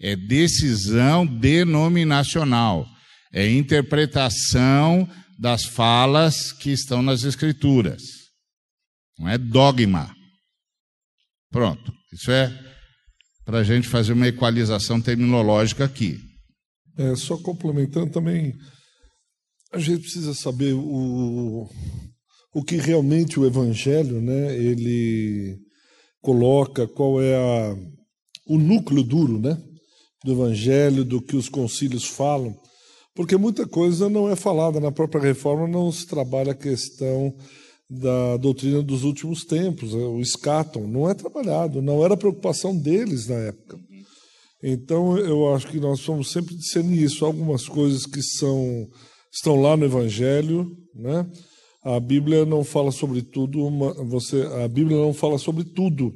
é 0.00 0.14
decisão 0.14 1.26
denominacional, 1.26 2.86
é 3.32 3.48
interpretação 3.48 5.08
das 5.38 5.64
falas 5.64 6.52
que 6.52 6.70
estão 6.70 7.02
nas 7.02 7.24
Escrituras. 7.24 8.02
Não 9.18 9.28
é 9.28 9.38
dogma. 9.38 10.14
Pronto. 11.50 11.92
Isso 12.12 12.30
é 12.30 12.52
para 13.44 13.58
a 13.58 13.64
gente 13.64 13.88
fazer 13.88 14.12
uma 14.12 14.28
equalização 14.28 15.00
terminológica 15.00 15.84
aqui. 15.84 16.18
É, 16.98 17.14
só 17.14 17.36
complementando 17.36 18.10
também, 18.10 18.54
a 19.72 19.78
gente 19.78 20.02
precisa 20.02 20.32
saber 20.34 20.72
o, 20.72 21.68
o 22.54 22.62
que 22.62 22.76
realmente 22.76 23.38
o 23.38 23.46
Evangelho, 23.46 24.20
né, 24.20 24.56
ele 24.56 25.58
coloca, 26.22 26.88
qual 26.88 27.20
é 27.20 27.36
a, 27.36 27.76
o 28.46 28.58
núcleo 28.58 29.02
duro, 29.02 29.38
né? 29.38 29.62
do 30.24 30.32
Evangelho, 30.32 31.04
do 31.04 31.22
que 31.22 31.36
os 31.36 31.48
concílios 31.48 32.04
falam, 32.04 32.54
porque 33.14 33.36
muita 33.36 33.66
coisa 33.66 34.08
não 34.08 34.28
é 34.28 34.34
falada 34.34 34.80
na 34.80 34.90
própria 34.90 35.22
reforma, 35.22 35.68
não 35.68 35.90
se 35.92 36.06
trabalha 36.06 36.50
a 36.50 36.56
questão 36.56 37.32
da 37.88 38.36
doutrina 38.36 38.82
dos 38.82 39.04
últimos 39.04 39.44
tempos, 39.44 39.94
é, 39.94 39.98
o 39.98 40.20
escatom, 40.20 40.86
não 40.88 41.08
é 41.08 41.14
trabalhado, 41.14 41.80
não 41.80 42.04
era 42.04 42.16
preocupação 42.16 42.76
deles 42.76 43.28
na 43.28 43.36
época. 43.36 43.78
Então, 44.62 45.18
eu 45.18 45.54
acho 45.54 45.68
que 45.68 45.78
nós 45.78 46.04
vamos 46.04 46.30
sempre 46.30 46.56
discernir 46.56 47.02
isso, 47.02 47.24
algumas 47.24 47.68
coisas 47.68 48.06
que 48.06 48.22
são 48.22 48.88
estão 49.32 49.60
lá 49.60 49.76
no 49.76 49.84
Evangelho, 49.84 50.66
né? 50.94 51.30
A 51.84 52.00
Bíblia 52.00 52.44
não 52.44 52.64
fala 52.64 52.90
sobre 52.90 53.22
tudo, 53.22 53.64
uma, 53.64 53.92
você, 54.04 54.42
a 54.64 54.66
Bíblia 54.66 54.96
não 54.96 55.12
fala 55.12 55.38
sobre 55.38 55.62
tudo. 55.62 56.12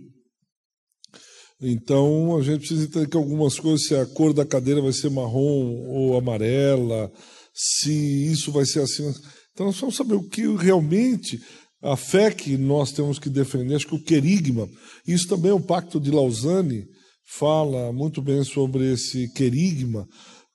Então 1.61 2.37
a 2.37 2.43
gente 2.43 2.61
precisa 2.61 2.85
entender 2.85 3.09
que 3.09 3.17
algumas 3.17 3.61
coisas, 3.61 3.87
se 3.87 3.95
a 3.95 4.07
cor 4.07 4.33
da 4.33 4.47
cadeira 4.47 4.81
vai 4.81 4.93
ser 4.93 5.11
marrom 5.11 5.87
ou 5.87 6.17
amarela, 6.17 7.13
se 7.55 7.93
isso 8.33 8.51
vai 8.51 8.65
ser 8.65 8.81
assim. 8.81 9.13
Então 9.53 9.67
nós 9.67 9.79
vamos 9.79 9.95
saber 9.95 10.15
o 10.15 10.29
que 10.29 10.47
realmente 10.57 11.39
a 11.83 11.97
fé 11.97 12.31
que 12.31 12.57
nós 12.57 12.93
temos 12.93 13.19
que 13.19 13.29
defender, 13.29 13.75
acho 13.75 13.87
que 13.87 13.95
o 13.95 14.03
querigma, 14.03 14.69
isso 15.07 15.29
também 15.29 15.51
é 15.51 15.55
o 15.55 15.61
Pacto 15.61 16.01
de 16.01 16.11
Lausanne, 16.11 16.85
fala 17.39 17.93
muito 17.93 18.21
bem 18.21 18.43
sobre 18.43 18.93
esse 18.93 19.33
querigma, 19.33 20.07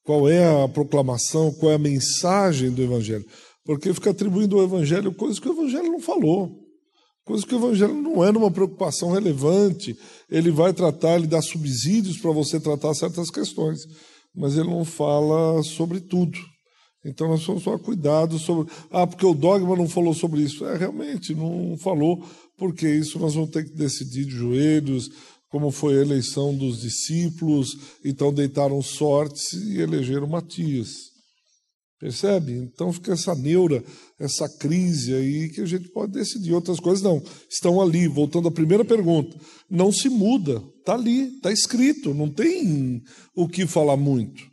qual 0.03 0.29
é 0.29 0.63
a 0.63 0.67
proclamação, 0.67 1.51
qual 1.53 1.71
é 1.71 1.75
a 1.75 1.79
mensagem 1.79 2.69
do 2.69 2.81
Evangelho. 2.83 3.25
Porque 3.63 3.93
fica 3.93 4.11
atribuindo 4.11 4.57
ao 4.57 4.63
Evangelho 4.63 5.13
coisas 5.13 5.39
que 5.39 5.47
o 5.47 5.53
Evangelho 5.53 5.91
não 5.91 5.99
falou. 5.99 6.51
Coisas 7.25 7.43
que 7.43 7.55
o 7.55 7.57
Evangelho 7.57 7.95
não 7.95 8.23
é 8.23 8.29
uma 8.29 8.51
preocupação 8.51 9.11
relevante. 9.11 9.97
Ele 10.29 10.51
vai 10.51 10.73
tratar, 10.73 11.15
ele 11.15 11.25
dá 11.25 11.41
subsídios 11.41 12.17
para 12.17 12.31
você 12.31 12.59
tratar 12.59 12.93
certas 12.93 13.31
questões, 13.31 13.79
mas 14.35 14.55
ele 14.55 14.69
não 14.69 14.85
fala 14.85 15.63
sobre 15.63 15.99
tudo. 15.99 16.37
Então 17.03 17.27
nós 17.27 17.43
vamos 17.45 17.63
tomar 17.63 17.79
cuidado 17.79 18.37
sobre. 18.37 18.71
Ah, 18.91 19.05
porque 19.05 19.25
o 19.25 19.33
dogma 19.33 19.75
não 19.75 19.87
falou 19.87 20.13
sobre 20.13 20.41
isso. 20.41 20.65
É, 20.65 20.75
realmente, 20.75 21.33
não 21.33 21.77
falou, 21.77 22.23
porque 22.57 22.87
isso 22.87 23.19
nós 23.19 23.35
vamos 23.35 23.51
ter 23.51 23.63
que 23.63 23.75
decidir 23.75 24.25
de 24.25 24.31
joelhos, 24.31 25.09
como 25.55 25.71
foi 25.71 25.97
a 25.97 26.01
eleição 26.01 26.53
dos 26.53 26.81
discípulos, 26.81 27.77
então 28.03 28.33
deitaram 28.33 28.81
sortes 28.81 29.53
e 29.53 29.79
elegeram 29.79 30.27
Matias. 30.27 30.89
Percebe? 31.97 32.51
Então 32.51 32.91
fica 32.91 33.13
essa 33.13 33.33
neura, 33.33 33.81
essa 34.19 34.49
crise 34.49 35.13
aí 35.13 35.47
que 35.47 35.61
a 35.61 35.65
gente 35.65 35.87
pode 35.93 36.11
decidir. 36.11 36.51
Outras 36.51 36.77
coisas 36.77 37.01
não. 37.01 37.23
Estão 37.49 37.81
ali. 37.81 38.05
Voltando 38.05 38.49
à 38.49 38.51
primeira 38.51 38.83
pergunta. 38.83 39.33
Não 39.71 39.93
se 39.93 40.09
muda. 40.09 40.61
Está 40.79 40.95
ali, 40.95 41.37
está 41.37 41.53
escrito. 41.53 42.13
Não 42.13 42.29
tem 42.29 43.01
o 43.33 43.47
que 43.47 43.65
falar 43.65 43.95
muito. 43.95 44.43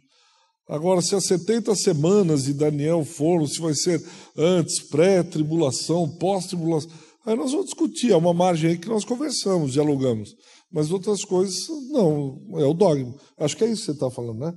Agora, 0.69 1.03
se 1.03 1.17
as 1.17 1.27
70 1.27 1.75
semanas 1.75 2.45
de 2.45 2.55
Daniel 2.55 3.05
foram, 3.05 3.45
se 3.49 3.61
vai 3.61 3.75
ser 3.75 4.01
antes, 4.37 4.81
pré-tribulação, 4.89 6.09
pós-tribulação, 6.09 6.93
aí 7.27 7.35
nós 7.35 7.51
vamos 7.51 7.67
discutir. 7.67 8.13
Há 8.13 8.19
uma 8.19 8.33
margem 8.33 8.71
aí 8.71 8.79
que 8.79 8.89
nós 8.89 9.05
conversamos, 9.05 9.73
dialogamos. 9.73 10.31
Mas 10.73 10.91
outras 10.91 11.25
coisas, 11.25 11.69
não. 11.91 12.41
É 12.59 12.65
o 12.65 12.75
dogma. 12.75 13.15
Acho 13.39 13.57
que 13.57 13.65
é 13.65 13.71
isso 13.71 13.83
que 13.83 13.87
você 13.87 13.93
está 13.93 14.11
falando, 14.11 14.39
né? 14.39 14.55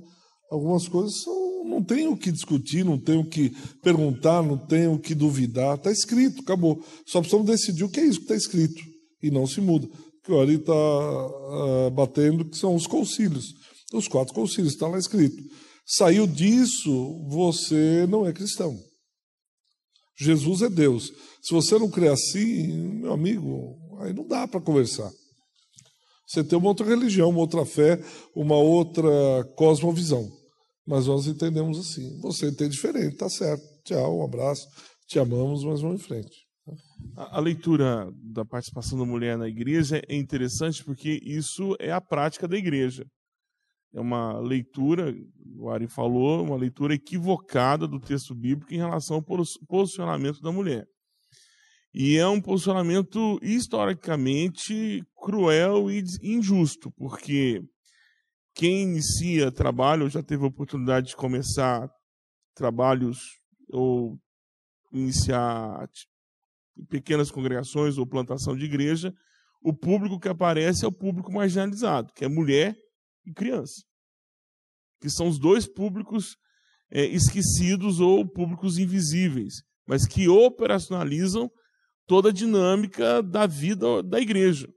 Algumas 0.50 0.88
coisas 0.88 1.22
são 1.22 1.46
não 1.66 1.82
tem 1.82 2.06
o 2.06 2.16
que 2.16 2.30
discutir, 2.30 2.84
não 2.84 2.98
tem 2.98 3.18
o 3.18 3.28
que 3.28 3.50
perguntar, 3.82 4.42
não 4.42 4.56
tem 4.56 4.86
o 4.86 4.98
que 4.98 5.14
duvidar. 5.14 5.76
Está 5.76 5.90
escrito, 5.90 6.40
acabou. 6.40 6.82
Só 7.06 7.20
precisamos 7.20 7.46
decidir 7.46 7.84
o 7.84 7.88
que 7.88 8.00
é 8.00 8.04
isso 8.04 8.20
que 8.20 8.24
está 8.24 8.36
escrito. 8.36 8.82
E 9.22 9.30
não 9.30 9.46
se 9.46 9.60
muda. 9.60 9.88
Que 10.24 10.32
o 10.32 10.40
Ari 10.40 10.54
está 10.54 10.72
uh, 10.72 11.90
batendo, 11.90 12.44
que 12.48 12.56
são 12.56 12.74
os 12.74 12.86
concílios. 12.86 13.52
Os 13.92 14.08
quatro 14.08 14.34
concílios, 14.34 14.72
está 14.72 14.86
lá 14.86 14.98
escrito. 14.98 15.42
Saiu 15.84 16.26
disso, 16.26 17.26
você 17.28 18.06
não 18.08 18.26
é 18.26 18.32
cristão. 18.32 18.76
Jesus 20.18 20.62
é 20.62 20.70
Deus. 20.70 21.12
Se 21.42 21.52
você 21.52 21.78
não 21.78 21.90
crê 21.90 22.08
assim, 22.08 22.66
meu 23.00 23.12
amigo, 23.12 23.76
aí 24.00 24.12
não 24.12 24.26
dá 24.26 24.48
para 24.48 24.60
conversar. 24.60 25.10
Você 26.26 26.42
tem 26.42 26.58
uma 26.58 26.68
outra 26.68 26.84
religião, 26.84 27.30
uma 27.30 27.38
outra 27.38 27.64
fé, 27.64 28.00
uma 28.34 28.56
outra 28.56 29.08
cosmovisão. 29.56 30.28
Mas 30.86 31.06
nós 31.06 31.26
entendemos 31.26 31.78
assim. 31.78 32.20
Você 32.20 32.52
tem 32.52 32.68
diferente, 32.68 33.16
tá 33.16 33.28
certo. 33.28 33.62
Tchau, 33.84 34.18
um 34.18 34.24
abraço, 34.24 34.66
te 35.06 35.18
amamos, 35.18 35.62
mas 35.64 35.80
vamos 35.80 36.00
em 36.00 36.04
frente. 36.04 36.46
A, 37.16 37.36
a 37.36 37.40
leitura 37.40 38.10
da 38.22 38.44
participação 38.44 38.98
da 38.98 39.04
mulher 39.04 39.38
na 39.38 39.48
igreja 39.48 40.02
é 40.08 40.16
interessante 40.16 40.84
porque 40.84 41.20
isso 41.22 41.76
é 41.78 41.92
a 41.92 42.00
prática 42.00 42.48
da 42.48 42.56
igreja. 42.56 43.06
É 43.94 44.00
uma 44.00 44.38
leitura, 44.40 45.14
o 45.56 45.70
Ari 45.70 45.86
falou, 45.86 46.42
uma 46.42 46.56
leitura 46.56 46.94
equivocada 46.94 47.86
do 47.86 48.00
texto 48.00 48.34
bíblico 48.34 48.74
em 48.74 48.78
relação 48.78 49.16
ao 49.16 49.46
posicionamento 49.66 50.40
da 50.40 50.52
mulher. 50.52 50.86
E 51.98 52.18
é 52.18 52.28
um 52.28 52.42
posicionamento 52.42 53.38
historicamente 53.40 55.02
cruel 55.18 55.90
e 55.90 56.04
injusto, 56.22 56.90
porque 56.90 57.62
quem 58.54 58.82
inicia 58.82 59.50
trabalho, 59.50 60.10
já 60.10 60.22
teve 60.22 60.44
a 60.44 60.48
oportunidade 60.48 61.06
de 61.08 61.16
começar 61.16 61.88
trabalhos 62.54 63.40
ou 63.70 64.18
iniciar 64.92 65.88
pequenas 66.90 67.30
congregações 67.30 67.96
ou 67.96 68.06
plantação 68.06 68.54
de 68.54 68.66
igreja, 68.66 69.10
o 69.62 69.72
público 69.72 70.20
que 70.20 70.28
aparece 70.28 70.84
é 70.84 70.88
o 70.88 70.92
público 70.92 71.32
marginalizado, 71.32 72.12
que 72.12 72.26
é 72.26 72.28
mulher 72.28 72.76
e 73.24 73.32
criança. 73.32 73.82
Que 75.00 75.08
são 75.08 75.28
os 75.28 75.38
dois 75.38 75.66
públicos 75.66 76.36
é, 76.90 77.06
esquecidos 77.06 78.00
ou 78.00 78.30
públicos 78.30 78.76
invisíveis, 78.76 79.62
mas 79.86 80.06
que 80.06 80.28
operacionalizam 80.28 81.50
toda 82.06 82.28
a 82.28 82.32
dinâmica 82.32 83.22
da 83.22 83.46
vida 83.46 84.02
da 84.02 84.20
igreja. 84.20 84.68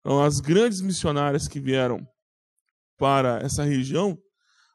Então, 0.00 0.22
as 0.22 0.40
grandes 0.40 0.80
missionárias 0.80 1.48
que 1.48 1.58
vieram 1.58 2.06
para 2.98 3.38
essa 3.38 3.64
região, 3.64 4.18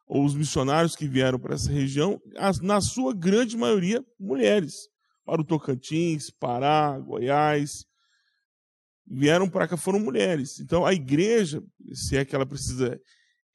ou 0.08 0.26
os 0.26 0.34
missionários 0.34 0.96
que 0.96 1.08
vieram 1.08 1.40
para 1.40 1.54
essa 1.54 1.72
região, 1.72 2.20
na 2.62 2.82
sua 2.82 3.14
grande 3.14 3.56
maioria, 3.56 4.04
mulheres. 4.20 4.90
Para 5.24 5.42
o 5.42 5.46
Tocantins, 5.46 6.32
Pará, 6.32 6.98
Goiás, 7.00 7.86
vieram 9.06 9.48
para 9.48 9.68
cá, 9.68 9.78
foram 9.78 10.00
mulheres. 10.00 10.60
Então, 10.60 10.84
a 10.84 10.94
igreja, 10.94 11.62
se 11.94 12.18
é 12.18 12.26
que 12.26 12.36
ela 12.36 12.46
precisa 12.46 13.00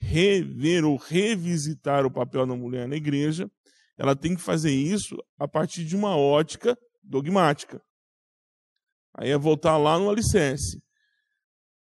rever 0.01 0.85
ou 0.85 0.97
revisitar 0.97 2.07
o 2.07 2.11
papel 2.11 2.47
da 2.47 2.55
mulher 2.55 2.87
na 2.87 2.95
igreja, 2.95 3.51
ela 3.99 4.15
tem 4.15 4.37
que 4.37 4.43
fazer 4.43 4.73
isso 4.73 5.17
a 5.39 5.49
partir 5.49 5.85
de 5.85 5.97
uma 5.97 6.17
ótica 6.17 6.77
dogmática. 7.03 7.81
Aí 9.17 9.31
é 9.31 9.39
voltar 9.39 9.77
lá 9.77 9.99
no 9.99 10.11
alicerce. 10.11 10.83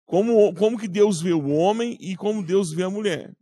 Como, 0.04 0.52
como 0.54 0.78
que 0.78 0.88
Deus 0.88 1.20
vê 1.20 1.32
o 1.32 1.50
homem 1.50 1.96
e 2.00 2.16
como 2.16 2.44
Deus 2.44 2.72
vê 2.72 2.82
a 2.82 2.90
mulher. 2.90 3.32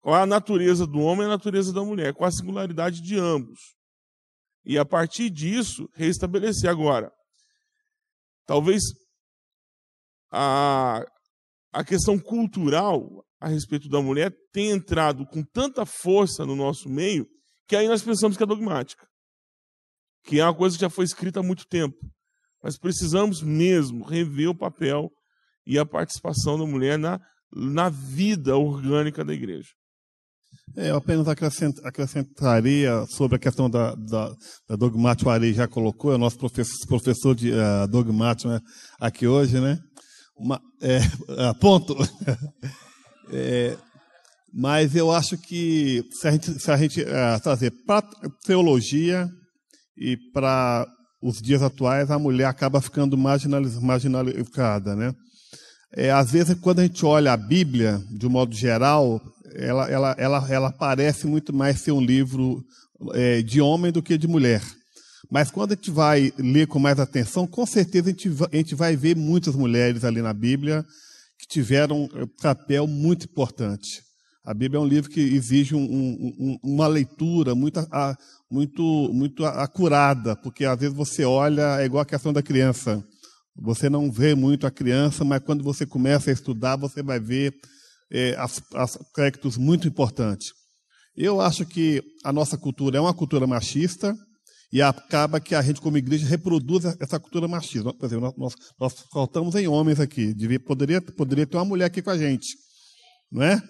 Qual 0.00 0.14
a 0.14 0.24
natureza 0.24 0.86
do 0.86 1.00
homem 1.00 1.22
e 1.22 1.26
a 1.26 1.32
natureza 1.32 1.72
da 1.72 1.82
mulher, 1.82 2.14
qual 2.14 2.28
a 2.28 2.32
singularidade 2.32 3.02
de 3.02 3.18
ambos. 3.18 3.58
E 4.64 4.78
a 4.78 4.84
partir 4.84 5.30
disso, 5.30 5.88
restabelecer 5.94 6.70
agora. 6.70 7.12
Talvez 8.46 8.82
a, 10.32 11.04
a 11.72 11.84
questão 11.84 12.18
cultural 12.18 13.24
a 13.40 13.48
respeito 13.48 13.88
da 13.88 14.00
mulher 14.00 14.32
tenha 14.52 14.74
entrado 14.74 15.26
com 15.26 15.42
tanta 15.42 15.84
força 15.84 16.46
no 16.46 16.56
nosso 16.56 16.88
meio 16.88 17.26
que 17.68 17.76
aí 17.76 17.88
nós 17.88 18.02
pensamos 18.02 18.36
que 18.36 18.42
é 18.42 18.46
dogmática. 18.46 19.06
Que 20.26 20.40
é 20.40 20.44
uma 20.44 20.54
coisa 20.54 20.76
que 20.76 20.80
já 20.80 20.90
foi 20.90 21.04
escrita 21.04 21.40
há 21.40 21.42
muito 21.42 21.66
tempo. 21.66 21.96
Mas 22.62 22.78
precisamos 22.78 23.42
mesmo 23.42 24.04
rever 24.04 24.50
o 24.50 24.54
papel 24.54 25.10
e 25.66 25.78
a 25.78 25.86
participação 25.86 26.58
da 26.58 26.66
mulher 26.66 26.98
na, 26.98 27.20
na 27.54 27.88
vida 27.88 28.56
orgânica 28.56 29.24
da 29.24 29.32
igreja. 29.32 29.68
É, 30.76 30.90
eu 30.90 30.96
apenas 30.96 31.28
acrescent, 31.28 31.76
acrescentaria 31.84 33.06
sobre 33.06 33.36
a 33.36 33.38
questão 33.38 33.70
da, 33.70 33.94
da, 33.94 34.34
da 34.68 34.76
dogmática, 34.76 35.28
o 35.28 35.32
Ari 35.32 35.52
já 35.52 35.68
colocou, 35.68 36.12
é 36.12 36.16
o 36.16 36.18
nosso 36.18 36.38
professor, 36.38 36.86
professor 36.86 37.34
de 37.34 37.50
uh, 37.50 37.86
dogmático 37.88 38.48
né, 38.48 38.60
aqui 38.98 39.26
hoje, 39.26 39.60
né? 39.60 39.78
Uma, 40.36 40.60
é, 40.82 40.98
uh, 40.98 41.54
ponto. 41.60 41.96
é, 43.32 43.76
mas 44.52 44.94
eu 44.96 45.12
acho 45.12 45.38
que 45.38 46.02
se 46.10 46.26
a 46.26 46.30
gente, 46.32 46.60
se 46.60 46.70
a 46.70 46.76
gente 46.76 47.00
uh, 47.02 47.40
trazer 47.42 47.72
para 47.86 48.06
teologia 48.44 49.28
e 49.96 50.16
para 50.32 50.86
os 51.22 51.40
dias 51.40 51.62
atuais, 51.62 52.10
a 52.10 52.18
mulher 52.18 52.46
acaba 52.46 52.80
ficando 52.80 53.16
marginalizada, 53.16 54.94
né? 54.94 55.14
É, 55.92 56.10
às 56.10 56.30
vezes, 56.30 56.58
quando 56.60 56.80
a 56.80 56.82
gente 56.82 57.04
olha 57.06 57.32
a 57.32 57.36
Bíblia, 57.36 58.02
de 58.10 58.26
um 58.26 58.30
modo 58.30 58.54
geral, 58.54 59.20
ela, 59.54 59.88
ela, 59.88 60.16
ela, 60.18 60.46
ela 60.48 60.72
parece 60.72 61.26
muito 61.26 61.54
mais 61.54 61.80
ser 61.80 61.92
um 61.92 62.00
livro 62.00 62.62
é, 63.14 63.42
de 63.42 63.60
homem 63.60 63.90
do 63.90 64.02
que 64.02 64.18
de 64.18 64.28
mulher. 64.28 64.62
Mas 65.30 65.50
quando 65.50 65.72
a 65.72 65.74
gente 65.74 65.90
vai 65.90 66.32
ler 66.38 66.66
com 66.66 66.78
mais 66.78 67.00
atenção, 67.00 67.46
com 67.46 67.64
certeza 67.66 68.08
a 68.08 68.10
gente, 68.10 68.30
a 68.52 68.56
gente 68.56 68.74
vai 68.74 68.96
ver 68.96 69.16
muitas 69.16 69.54
mulheres 69.54 70.04
ali 70.04 70.20
na 70.20 70.32
Bíblia 70.32 70.84
que 71.38 71.46
tiveram 71.48 72.04
um 72.04 72.26
papel 72.40 72.86
muito 72.86 73.24
importante. 73.24 74.02
A 74.46 74.54
Bíblia 74.54 74.78
é 74.78 74.80
um 74.80 74.86
livro 74.86 75.10
que 75.10 75.20
exige 75.20 75.74
um, 75.74 75.82
um, 75.82 76.58
uma 76.62 76.86
leitura 76.86 77.52
muito, 77.52 77.80
muito, 78.48 79.10
muito 79.12 79.44
acurada, 79.44 80.36
porque 80.36 80.64
às 80.64 80.78
vezes 80.78 80.94
você 80.94 81.24
olha, 81.24 81.80
é 81.80 81.84
igual 81.84 82.02
a 82.02 82.06
questão 82.06 82.32
da 82.32 82.40
criança. 82.40 83.04
Você 83.56 83.90
não 83.90 84.08
vê 84.08 84.36
muito 84.36 84.64
a 84.64 84.70
criança, 84.70 85.24
mas 85.24 85.40
quando 85.40 85.64
você 85.64 85.84
começa 85.84 86.30
a 86.30 86.32
estudar, 86.32 86.76
você 86.76 87.02
vai 87.02 87.18
ver 87.18 87.52
é, 88.12 88.36
aspectos 88.74 89.56
muito 89.56 89.88
importantes. 89.88 90.52
Eu 91.16 91.40
acho 91.40 91.66
que 91.66 92.00
a 92.22 92.32
nossa 92.32 92.56
cultura 92.56 92.98
é 92.98 93.00
uma 93.00 93.14
cultura 93.14 93.48
machista 93.48 94.16
e 94.72 94.80
acaba 94.80 95.40
que 95.40 95.56
a 95.56 95.62
gente, 95.62 95.80
como 95.80 95.98
igreja, 95.98 96.24
reproduz 96.24 96.84
essa 97.00 97.18
cultura 97.18 97.48
machista. 97.48 97.92
Por 97.92 98.06
exemplo, 98.06 98.32
nós, 98.38 98.54
nós 98.78 98.94
faltamos 99.12 99.56
em 99.56 99.66
homens 99.66 99.98
aqui. 99.98 100.32
Devia, 100.32 100.60
poderia, 100.60 101.02
poderia 101.02 101.46
ter 101.48 101.56
uma 101.56 101.64
mulher 101.64 101.86
aqui 101.86 102.00
com 102.00 102.10
a 102.10 102.18
gente, 102.18 102.46
não 103.32 103.42
é? 103.42 103.60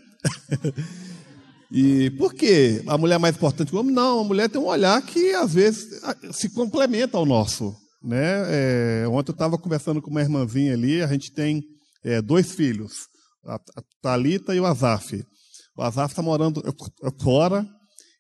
E 1.71 2.11
por 2.11 2.33
quê? 2.33 2.83
A 2.87 2.97
mulher 2.97 3.17
é 3.17 3.19
mais 3.19 3.37
importante 3.37 3.71
que 3.71 3.77
o 3.77 3.81
homem? 3.81 3.95
Não, 3.95 4.21
a 4.21 4.25
mulher 4.25 4.49
tem 4.49 4.61
um 4.61 4.67
olhar 4.67 5.03
que 5.03 5.33
às 5.33 5.55
vezes 5.55 6.01
se 6.33 6.49
complementa 6.51 7.19
ao 7.19 7.27
nosso. 7.27 7.75
Né? 8.03 8.45
É, 9.03 9.09
ontem 9.09 9.31
eu 9.31 9.35
estava 9.35 9.59
conversando 9.59 10.01
com 10.01 10.11
uma 10.11 10.21
irmãzinha 10.21 10.75
ali, 10.75 11.03
a 11.03 11.09
gente 11.09 11.33
tem 11.33 11.65
é, 12.05 12.23
dois 12.23 12.53
filhos, 12.53 13.09
a 13.45 13.59
Talita 14.01 14.55
e 14.55 14.61
o 14.61 14.67
Azaf. 14.67 15.25
O 15.77 15.83
Azaf 15.83 16.13
está 16.13 16.23
morando 16.23 16.63
fora 17.21 17.67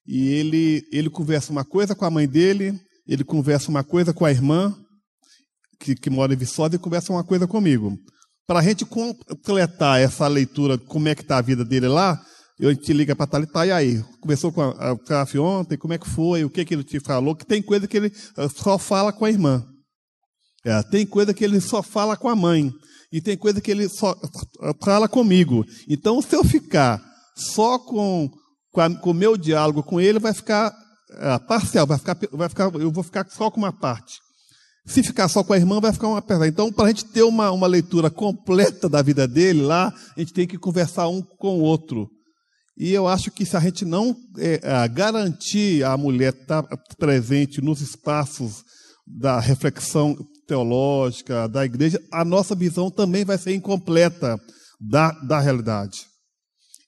e 0.06 0.28
ele, 0.28 0.82
ele 0.92 1.08
conversa 1.08 1.52
uma 1.52 1.64
coisa 1.64 1.94
com 1.94 2.04
a 2.04 2.10
mãe 2.10 2.26
dele, 2.26 2.78
ele 3.06 3.22
conversa 3.22 3.70
uma 3.70 3.84
coisa 3.84 4.12
com 4.12 4.24
a 4.24 4.30
irmã, 4.30 4.76
que, 5.78 5.94
que 5.94 6.10
mora 6.10 6.34
em 6.34 6.36
Viçosa, 6.36 6.74
e 6.74 6.78
conversa 6.78 7.12
uma 7.12 7.22
coisa 7.22 7.46
comigo. 7.46 7.96
Para 8.46 8.60
a 8.60 8.62
gente 8.62 8.84
completar 8.84 10.00
essa 10.00 10.26
leitura, 10.28 10.78
como 10.78 11.08
é 11.08 11.14
que 11.14 11.22
está 11.22 11.38
a 11.38 11.42
vida 11.42 11.64
dele 11.64 11.88
lá, 11.88 12.20
eu 12.58 12.74
te 12.74 12.92
liga 12.92 13.14
para 13.14 13.26
Thalita, 13.26 13.52
tá, 13.52 13.66
e 13.66 13.72
aí? 13.72 14.02
Conversou 14.20 14.52
com 14.52 14.62
a 14.62 14.96
CAF 14.98 15.38
ontem, 15.38 15.76
como 15.76 15.92
é 15.92 15.98
que 15.98 16.08
foi, 16.08 16.44
o 16.44 16.50
que, 16.50 16.64
que 16.64 16.74
ele 16.74 16.84
te 16.84 17.00
falou? 17.00 17.34
Que 17.34 17.44
tem 17.44 17.60
coisa 17.60 17.86
que 17.86 17.96
ele 17.96 18.12
eh, 18.36 18.48
só 18.48 18.78
fala 18.78 19.12
com 19.12 19.24
a 19.24 19.30
irmã. 19.30 19.66
É, 20.64 20.82
tem 20.84 21.06
coisa 21.06 21.34
que 21.34 21.44
ele 21.44 21.60
só 21.60 21.82
fala 21.82 22.16
com 22.16 22.28
a 22.28 22.36
mãe. 22.36 22.72
E 23.12 23.20
tem 23.20 23.36
coisa 23.36 23.60
que 23.60 23.70
ele 23.70 23.88
só 23.88 24.12
eh, 24.62 24.72
fala 24.82 25.08
comigo. 25.08 25.64
Então, 25.88 26.22
se 26.22 26.34
eu 26.34 26.44
ficar 26.44 27.02
só 27.36 27.78
com, 27.78 28.30
com 28.72 29.10
o 29.10 29.14
meu 29.14 29.36
diálogo 29.36 29.82
com 29.82 30.00
ele, 30.00 30.18
vai 30.18 30.32
ficar 30.32 30.74
é, 31.10 31.38
parcial, 31.40 31.86
vai 31.86 31.98
ficar, 31.98 32.16
vai 32.32 32.48
ficar, 32.48 32.74
eu 32.74 32.90
vou 32.90 33.04
ficar 33.04 33.26
só 33.30 33.50
com 33.50 33.58
uma 33.58 33.72
parte. 33.72 34.14
Se 34.86 35.02
ficar 35.02 35.28
só 35.28 35.42
com 35.42 35.52
a 35.52 35.56
irmã, 35.56 35.80
vai 35.80 35.92
ficar 35.92 36.08
uma 36.08 36.22
pesada. 36.22 36.46
Então, 36.46 36.72
para 36.72 36.86
a 36.86 36.88
gente 36.88 37.04
ter 37.06 37.22
uma, 37.22 37.50
uma 37.50 37.66
leitura 37.66 38.08
completa 38.08 38.88
da 38.88 39.02
vida 39.02 39.26
dele 39.26 39.62
lá, 39.62 39.92
a 40.16 40.20
gente 40.20 40.32
tem 40.32 40.46
que 40.46 40.56
conversar 40.56 41.08
um 41.08 41.20
com 41.20 41.58
o 41.58 41.62
outro. 41.62 42.08
E 42.78 42.92
eu 42.92 43.08
acho 43.08 43.30
que 43.30 43.44
se 43.44 43.56
a 43.56 43.60
gente 43.60 43.84
não 43.84 44.14
é, 44.38 44.86
garantir 44.88 45.82
a 45.82 45.96
mulher 45.96 46.32
estar 46.32 46.62
tá 46.62 46.76
presente 46.98 47.60
nos 47.60 47.80
espaços 47.80 48.62
da 49.06 49.40
reflexão 49.40 50.16
teológica 50.46 51.48
da 51.48 51.64
igreja, 51.64 52.00
a 52.12 52.24
nossa 52.24 52.54
visão 52.54 52.90
também 52.90 53.24
vai 53.24 53.38
ser 53.38 53.54
incompleta 53.54 54.38
da, 54.80 55.10
da 55.22 55.40
realidade. 55.40 56.06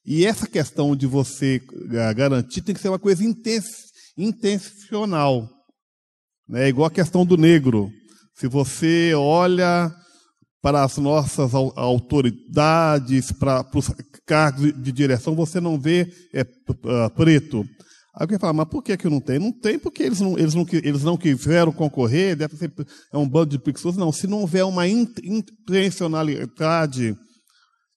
E 0.05 0.25
essa 0.25 0.47
questão 0.47 0.95
de 0.95 1.07
você 1.07 1.61
é, 1.91 2.15
garantir 2.15 2.63
tem 2.63 2.75
que 2.75 2.81
ser 2.81 2.89
uma 2.89 2.99
coisa 2.99 3.23
intencional. 4.17 5.49
Né? 6.49 6.65
É 6.65 6.69
igual 6.69 6.87
a 6.87 6.91
questão 6.91 7.27
do 7.27 7.37
negro. 7.37 7.91
Se 8.35 8.49
você 8.49 9.13
olha 9.15 9.93
para 10.63 10.85
as 10.85 10.97
nossas 10.99 11.55
autoridades, 11.55 13.33
para, 13.33 13.63
para 13.63 13.79
os 13.79 13.91
cargos 14.27 14.73
de 14.83 14.93
direção, 14.93 15.35
você 15.35 15.61
não 15.61 15.79
vê 15.79 16.11
é, 16.33 16.45
preto. 17.15 17.61
Aí 18.15 18.23
alguém 18.23 18.39
fala, 18.39 18.53
mas 18.53 18.69
por 18.69 18.83
que, 18.83 18.97
que 18.97 19.09
não 19.09 19.21
tem? 19.21 19.39
Não 19.39 19.53
tem 19.53 19.79
porque 19.79 20.03
eles 20.03 20.21
não, 20.21 20.37
eles 20.37 20.55
não, 20.55 20.67
eles 20.73 21.05
não 21.05 21.17
quiseram 21.17 21.73
concorrer, 21.73 22.37
deve 22.37 22.57
ser 22.57 22.73
é 23.13 23.19
um 23.19 23.29
bando 23.29 23.51
de 23.51 23.59
pessoas. 23.59 23.97
Não, 23.97 24.11
se 24.11 24.27
não 24.27 24.41
houver 24.41 24.65
uma 24.65 24.89
intencionalidade, 24.89 27.17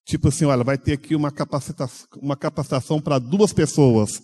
tipo 0.06 0.28
assim, 0.28 0.46
olha, 0.46 0.64
vai 0.64 0.78
ter 0.78 0.94
aqui 0.94 1.16
uma 1.16 1.32
capacitação, 1.32 2.08
uma 2.22 2.38
capacitação 2.38 3.02
para 3.02 3.18
duas 3.18 3.52
pessoas. 3.52 4.22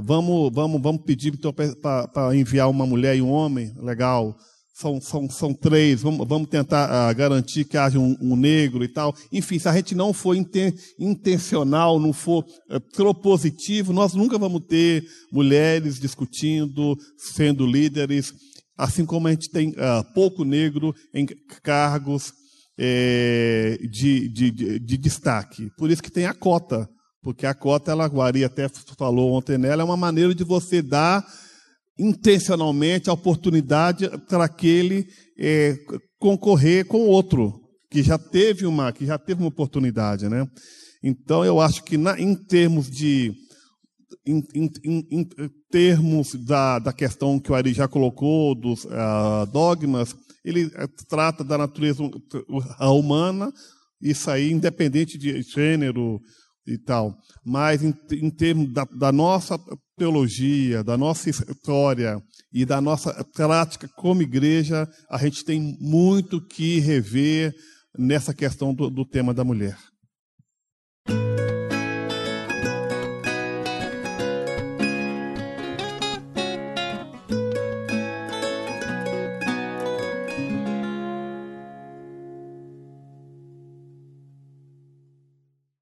Vamos, 0.00 0.52
vamos, 0.54 0.80
vamos 0.80 1.02
pedir 1.02 1.34
então, 1.34 1.52
para 1.52 2.36
enviar 2.36 2.70
uma 2.70 2.86
mulher 2.86 3.16
e 3.16 3.22
um 3.22 3.30
homem, 3.30 3.74
legal. 3.78 4.36
São, 4.72 5.00
são, 5.00 5.28
são 5.28 5.52
três, 5.52 6.02
vamos, 6.02 6.24
vamos 6.28 6.48
tentar 6.48 6.88
uh, 6.88 7.12
garantir 7.16 7.64
que 7.64 7.76
haja 7.76 7.98
um, 7.98 8.16
um, 8.20 8.36
negro 8.36 8.84
e 8.84 8.88
tal. 8.88 9.12
Enfim, 9.32 9.58
se 9.58 9.68
a 9.68 9.74
gente 9.74 9.96
não 9.96 10.12
for 10.12 10.36
inten, 10.36 10.72
intencional, 11.00 11.98
não 11.98 12.12
for 12.12 12.44
uh, 12.70 12.80
propositivo, 12.92 13.92
nós 13.92 14.14
nunca 14.14 14.38
vamos 14.38 14.62
ter 14.68 15.04
mulheres 15.32 15.98
discutindo, 15.98 16.96
sendo 17.16 17.66
líderes, 17.66 18.32
assim 18.76 19.04
como 19.04 19.26
a 19.26 19.32
gente 19.32 19.50
tem 19.50 19.70
uh, 19.70 20.14
pouco 20.14 20.44
negro 20.44 20.94
em 21.12 21.26
cargos 21.60 22.32
eh, 22.78 23.76
de, 23.90 24.28
de, 24.28 24.50
de, 24.52 24.78
de, 24.78 24.96
destaque. 24.96 25.68
Por 25.76 25.90
isso 25.90 26.00
que 26.00 26.12
tem 26.12 26.26
a 26.26 26.32
cota, 26.32 26.88
porque 27.22 27.46
a 27.46 27.54
cota, 27.54 27.90
ela, 27.90 28.04
a 28.04 28.08
Guari 28.08 28.44
até 28.44 28.68
falou 28.96 29.32
ontem 29.32 29.58
nela, 29.58 29.82
é 29.82 29.84
uma 29.84 29.96
maneira 29.96 30.34
de 30.34 30.44
você 30.44 30.80
dar 30.80 31.26
intencionalmente 31.98 33.10
a 33.10 33.12
oportunidade 33.12 34.08
para 34.28 34.44
aquele 34.44 35.06
é, 35.36 35.76
concorrer 36.18 36.86
com 36.86 36.98
o 36.98 37.08
outro 37.08 37.60
que 37.90 38.02
já 38.02 38.18
teve 38.18 38.66
uma 38.66 38.92
que 38.92 39.04
já 39.06 39.18
teve 39.18 39.42
uma 39.42 39.48
oportunidade, 39.48 40.28
né? 40.28 40.46
Então 41.02 41.44
eu 41.44 41.60
acho 41.60 41.82
que 41.82 41.96
na, 41.96 42.18
em 42.20 42.34
termos 42.34 42.90
de 42.90 43.34
em, 44.26 44.42
em, 44.54 45.06
em, 45.10 45.28
termos 45.70 46.34
da, 46.34 46.78
da 46.78 46.92
questão 46.92 47.38
que 47.40 47.50
o 47.50 47.54
Ari 47.54 47.72
já 47.72 47.88
colocou 47.88 48.54
dos 48.54 48.84
uh, 48.84 49.46
dogmas, 49.52 50.14
ele 50.44 50.66
uh, 50.66 50.88
trata 51.08 51.42
da 51.42 51.58
natureza 51.58 52.02
humana, 52.80 53.52
isso 54.00 54.30
aí 54.30 54.50
independente 54.50 55.18
de 55.18 55.42
gênero 55.42 56.20
e 56.68 56.78
tal. 56.78 57.16
Mas 57.44 57.82
em, 57.82 57.94
em 58.12 58.30
termos 58.30 58.72
da, 58.72 58.84
da, 58.84 59.10
nossa 59.10 59.58
teologia, 59.96 60.84
da 60.84 60.96
nossa 60.96 61.30
história 61.30 62.22
e 62.52 62.64
da 62.64 62.80
nossa 62.80 63.24
prática 63.34 63.88
como 63.96 64.22
igreja, 64.22 64.88
a 65.10 65.18
gente 65.18 65.44
tem 65.44 65.76
muito 65.80 66.40
que 66.40 66.78
rever 66.78 67.54
nessa 67.98 68.34
questão 68.34 68.74
do, 68.74 68.90
do 68.90 69.04
tema 69.04 69.32
da 69.34 69.44
mulher. 69.44 69.76